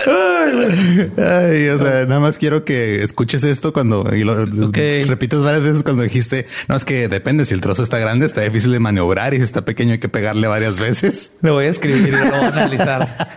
Ay, 0.08 1.70
o 1.70 1.78
sea, 1.80 2.06
nada 2.06 2.20
más 2.20 2.38
quiero 2.38 2.64
que 2.66 3.04
escuches 3.04 3.44
esto 3.44 3.74
cuando 3.74 4.16
y 4.16 4.24
lo 4.24 4.46
repites 4.46 5.40
varias 5.40 5.64
veces 5.64 5.84
cuando 5.84 6.04
dijiste, 6.04 6.48
no, 6.68 6.76
es 6.76 6.86
que 6.86 7.08
depende 7.08 7.46
si 7.46 7.54
el 7.54 7.62
trozo 7.62 7.84
está 7.84 7.98
grande, 7.98 8.26
está 8.26 8.42
difícil 8.42 8.72
de 8.72 8.80
maniobrar 8.80 9.34
y 9.34 9.38
si 9.38 9.44
está 9.44 9.64
pequeño 9.66 9.94
hay 9.94 10.00
que 10.00 10.10
pegarle 10.10 10.48
varias 10.48 10.80
veces. 10.80 11.32
Lo 11.42 11.54
voy 11.54 11.66
a 11.66 11.70
escribir 11.70 12.10
y 12.10 12.12
lo 12.12 12.26
voy 12.26 12.46
a 12.46 12.48
analizar. 12.48 13.28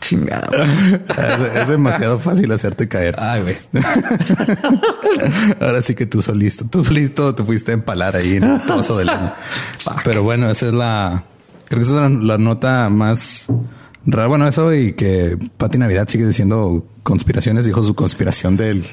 Chingado. 0.00 0.50
Es, 0.52 1.56
es 1.56 1.68
demasiado 1.68 2.18
fácil 2.18 2.52
hacerte 2.52 2.88
caer. 2.88 3.16
Ay, 3.18 3.42
güey. 3.42 3.56
Ahora 5.60 5.80
sí 5.80 5.94
que 5.94 6.04
tú 6.04 6.20
solito, 6.20 6.66
tú 6.66 6.84
solito 6.84 7.34
te 7.34 7.42
fuiste 7.42 7.70
a 7.70 7.74
empalar 7.74 8.14
ahí 8.14 8.36
en 8.36 8.44
el 8.44 8.60
trozo 8.62 8.98
de 8.98 9.06
leña. 9.06 9.34
Pero 10.04 10.22
bueno, 10.22 10.50
esa 10.50 10.66
es 10.66 10.74
la, 10.74 11.24
creo 11.68 11.80
que 11.80 11.86
esa 11.86 12.06
es 12.06 12.12
la, 12.12 12.18
la 12.18 12.38
nota 12.38 12.88
más 12.90 13.46
rara. 14.06 14.26
Bueno, 14.28 14.46
eso 14.48 14.72
y 14.74 14.92
que 14.92 15.38
Pati 15.56 15.78
Navidad 15.78 16.08
sigue 16.08 16.26
diciendo 16.26 16.86
conspiraciones. 17.02 17.66
Dijo 17.66 17.82
su 17.82 17.94
conspiración 17.94 18.56
del 18.56 18.84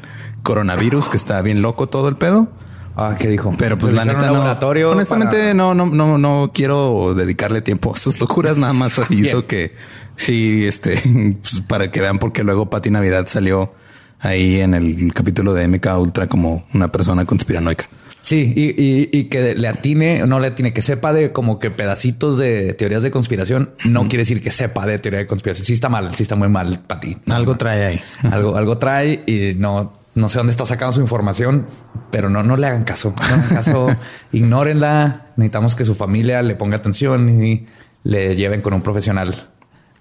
coronavirus, 0.43 1.10
que 1.10 1.18
está 1.18 1.41
bien 1.41 1.61
loco 1.61 1.88
todo 1.88 2.07
el 2.10 2.15
pedo. 2.15 2.49
Ah, 2.95 3.15
¿qué 3.18 3.30
dijo? 3.30 3.53
Pero 3.57 3.77
pues 3.77 3.93
la 3.93 4.03
neta 4.06 4.31
no. 4.31 4.43
Honestamente 4.91 5.38
para- 5.38 5.53
no, 5.53 5.73
no, 5.73 5.85
no, 5.85 6.18
no 6.18 6.52
quiero 6.53 7.14
dedicarle 7.15 7.61
tiempo 7.61 7.93
a 7.93 7.98
sus 7.98 8.19
locuras. 8.19 8.57
Nada 8.57 8.73
más 8.73 8.99
aviso 8.99 9.48
que 9.48 9.76
sí, 10.15 10.65
este, 10.65 11.02
pues, 11.41 11.61
para 11.61 11.91
que 11.91 12.02
vean 12.02 12.18
porque 12.19 12.43
luego 12.43 12.69
Pati 12.69 12.91
Navidad 12.91 13.27
salió 13.27 13.73
ahí 14.19 14.60
en 14.60 14.73
el 14.73 15.14
capítulo 15.14 15.53
de 15.53 15.68
MK 15.68 15.88
Ultra 15.98 16.27
como 16.27 16.65
una 16.73 16.91
persona 16.91 17.26
conspiranoica. 17.26 17.85
Sí, 18.22 18.53
y, 18.56 18.69
y- 18.81 19.10
y 19.11 19.23
que 19.26 19.56
le 19.56 19.68
atine, 19.68 20.26
no 20.27 20.39
le 20.39 20.48
atine, 20.48 20.73
que 20.73 20.81
sepa 20.81 21.11
de 21.11 21.31
como 21.31 21.57
que 21.60 21.72
pedacitos 21.72 22.38
de 22.38 22.73
teorías 22.73 23.02
de 23.03 23.10
conspiración, 23.11 23.72
no 23.85 24.02
quiere 24.03 24.19
decir 24.19 24.41
que 24.43 24.52
sepa 24.52 24.85
de 24.85 24.99
teoría 24.99 25.19
de 25.19 25.27
conspiración. 25.27 25.65
Sí 25.65 25.73
está 25.73 25.89
mal, 25.89 26.14
sí 26.15 26.23
está 26.23 26.35
muy 26.35 26.48
mal 26.48 26.80
para 26.88 26.99
ti. 26.99 27.18
Algo 27.31 27.56
trae 27.57 27.84
ahí. 27.85 28.02
Algo, 28.31 28.56
algo 28.56 28.77
trae 28.77 29.23
y 29.26 29.56
no, 29.57 29.93
no 30.14 30.30
sé 30.30 30.38
dónde 30.38 30.52
está 30.52 30.65
sacando 30.68 30.93
su 30.93 31.02
información, 31.02 31.65
pero 32.11 32.30
no, 32.30 32.43
no 32.43 32.57
le 32.57 32.68
hagan 32.68 32.84
caso. 32.84 33.14
No 33.19 33.27
le 33.27 33.34
hagan 33.34 33.49
caso, 33.49 33.88
ignórenla. 34.31 35.27
Necesitamos 35.38 35.76
que 35.76 35.85
su 35.85 35.95
familia 35.95 36.41
le 36.43 36.56
ponga 36.56 36.77
atención 36.77 37.43
y 37.43 37.65
le 38.03 38.35
lleven 38.35 38.61
con 38.61 38.73
un 38.73 38.81
profesional 38.81 39.49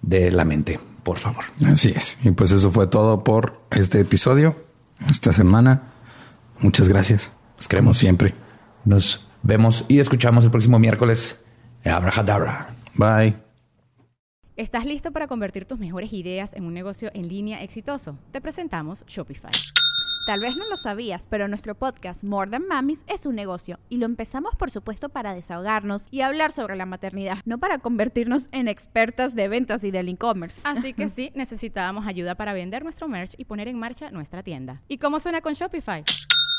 de 0.03 0.31
la 0.31 0.45
mente, 0.45 0.79
por 1.03 1.19
favor. 1.19 1.45
Así 1.67 1.89
es. 1.95 2.19
Y 2.25 2.31
pues 2.33 2.53
eso 2.53 2.71
fue 2.71 2.87
todo 2.87 3.25
por 3.25 3.61
este 3.71 4.01
episodio, 4.01 4.57
esta 5.11 5.33
semana. 5.33 5.83
Muchas 6.61 6.89
gracias. 6.89 7.33
Los 7.61 7.69
queremos. 7.69 7.89
Como 7.89 7.95
siempre. 7.95 8.35
Nos 8.87 9.29
vemos 9.43 9.85
y 9.87 9.99
escuchamos 9.99 10.47
el 10.47 10.51
próximo 10.51 10.79
miércoles. 10.79 11.39
Abrahadabra. 11.85 12.69
Bye. 12.95 13.37
¿Estás 14.57 14.87
listo 14.87 15.13
para 15.13 15.27
convertir 15.27 15.67
tus 15.67 15.79
mejores 15.79 16.11
ideas 16.15 16.55
en 16.55 16.65
un 16.65 16.73
negocio 16.73 17.11
en 17.13 17.29
línea 17.29 17.63
exitoso? 17.63 18.19
Te 18.33 18.41
presentamos 18.41 19.05
Shopify. 19.07 19.51
Tal 20.27 20.41
vez 20.41 20.57
no 20.57 20.67
lo 20.71 20.79
sabías, 20.79 21.27
pero 21.29 21.49
nuestro 21.49 21.75
podcast 21.75 22.25
More 22.25 22.51
Than 22.51 22.67
Mamis 22.67 23.05
es 23.07 23.27
un 23.27 23.35
negocio 23.35 23.79
y 23.91 23.99
lo 23.99 24.07
empezamos 24.07 24.55
por 24.57 24.71
supuesto 24.71 25.11
para 25.11 25.35
desahogarnos 25.35 26.07
y 26.11 26.23
hablar 26.23 26.53
sobre 26.53 26.77
la 26.77 26.87
maternidad, 26.87 27.39
no 27.45 27.59
para 27.59 27.79
convertirnos 27.79 28.49
en 28.53 28.69
expertas 28.69 29.35
de 29.35 29.49
ventas 29.49 29.85
y 29.85 29.91
del 29.91 30.09
e-commerce. 30.09 30.63
Así 30.65 30.95
que 30.95 31.09
sí, 31.11 31.31
necesitábamos 31.35 32.07
ayuda 32.07 32.37
para 32.37 32.55
vender 32.55 32.85
nuestro 32.85 33.07
merch 33.07 33.35
y 33.37 33.45
poner 33.45 33.69
en 33.69 33.79
marcha 33.79 34.11
nuestra 34.11 34.43
tienda. 34.43 34.81
¿Y 34.89 34.97
cómo 34.97 35.21
suena 35.21 35.43
con 35.43 35.53
Shopify? 35.53 36.05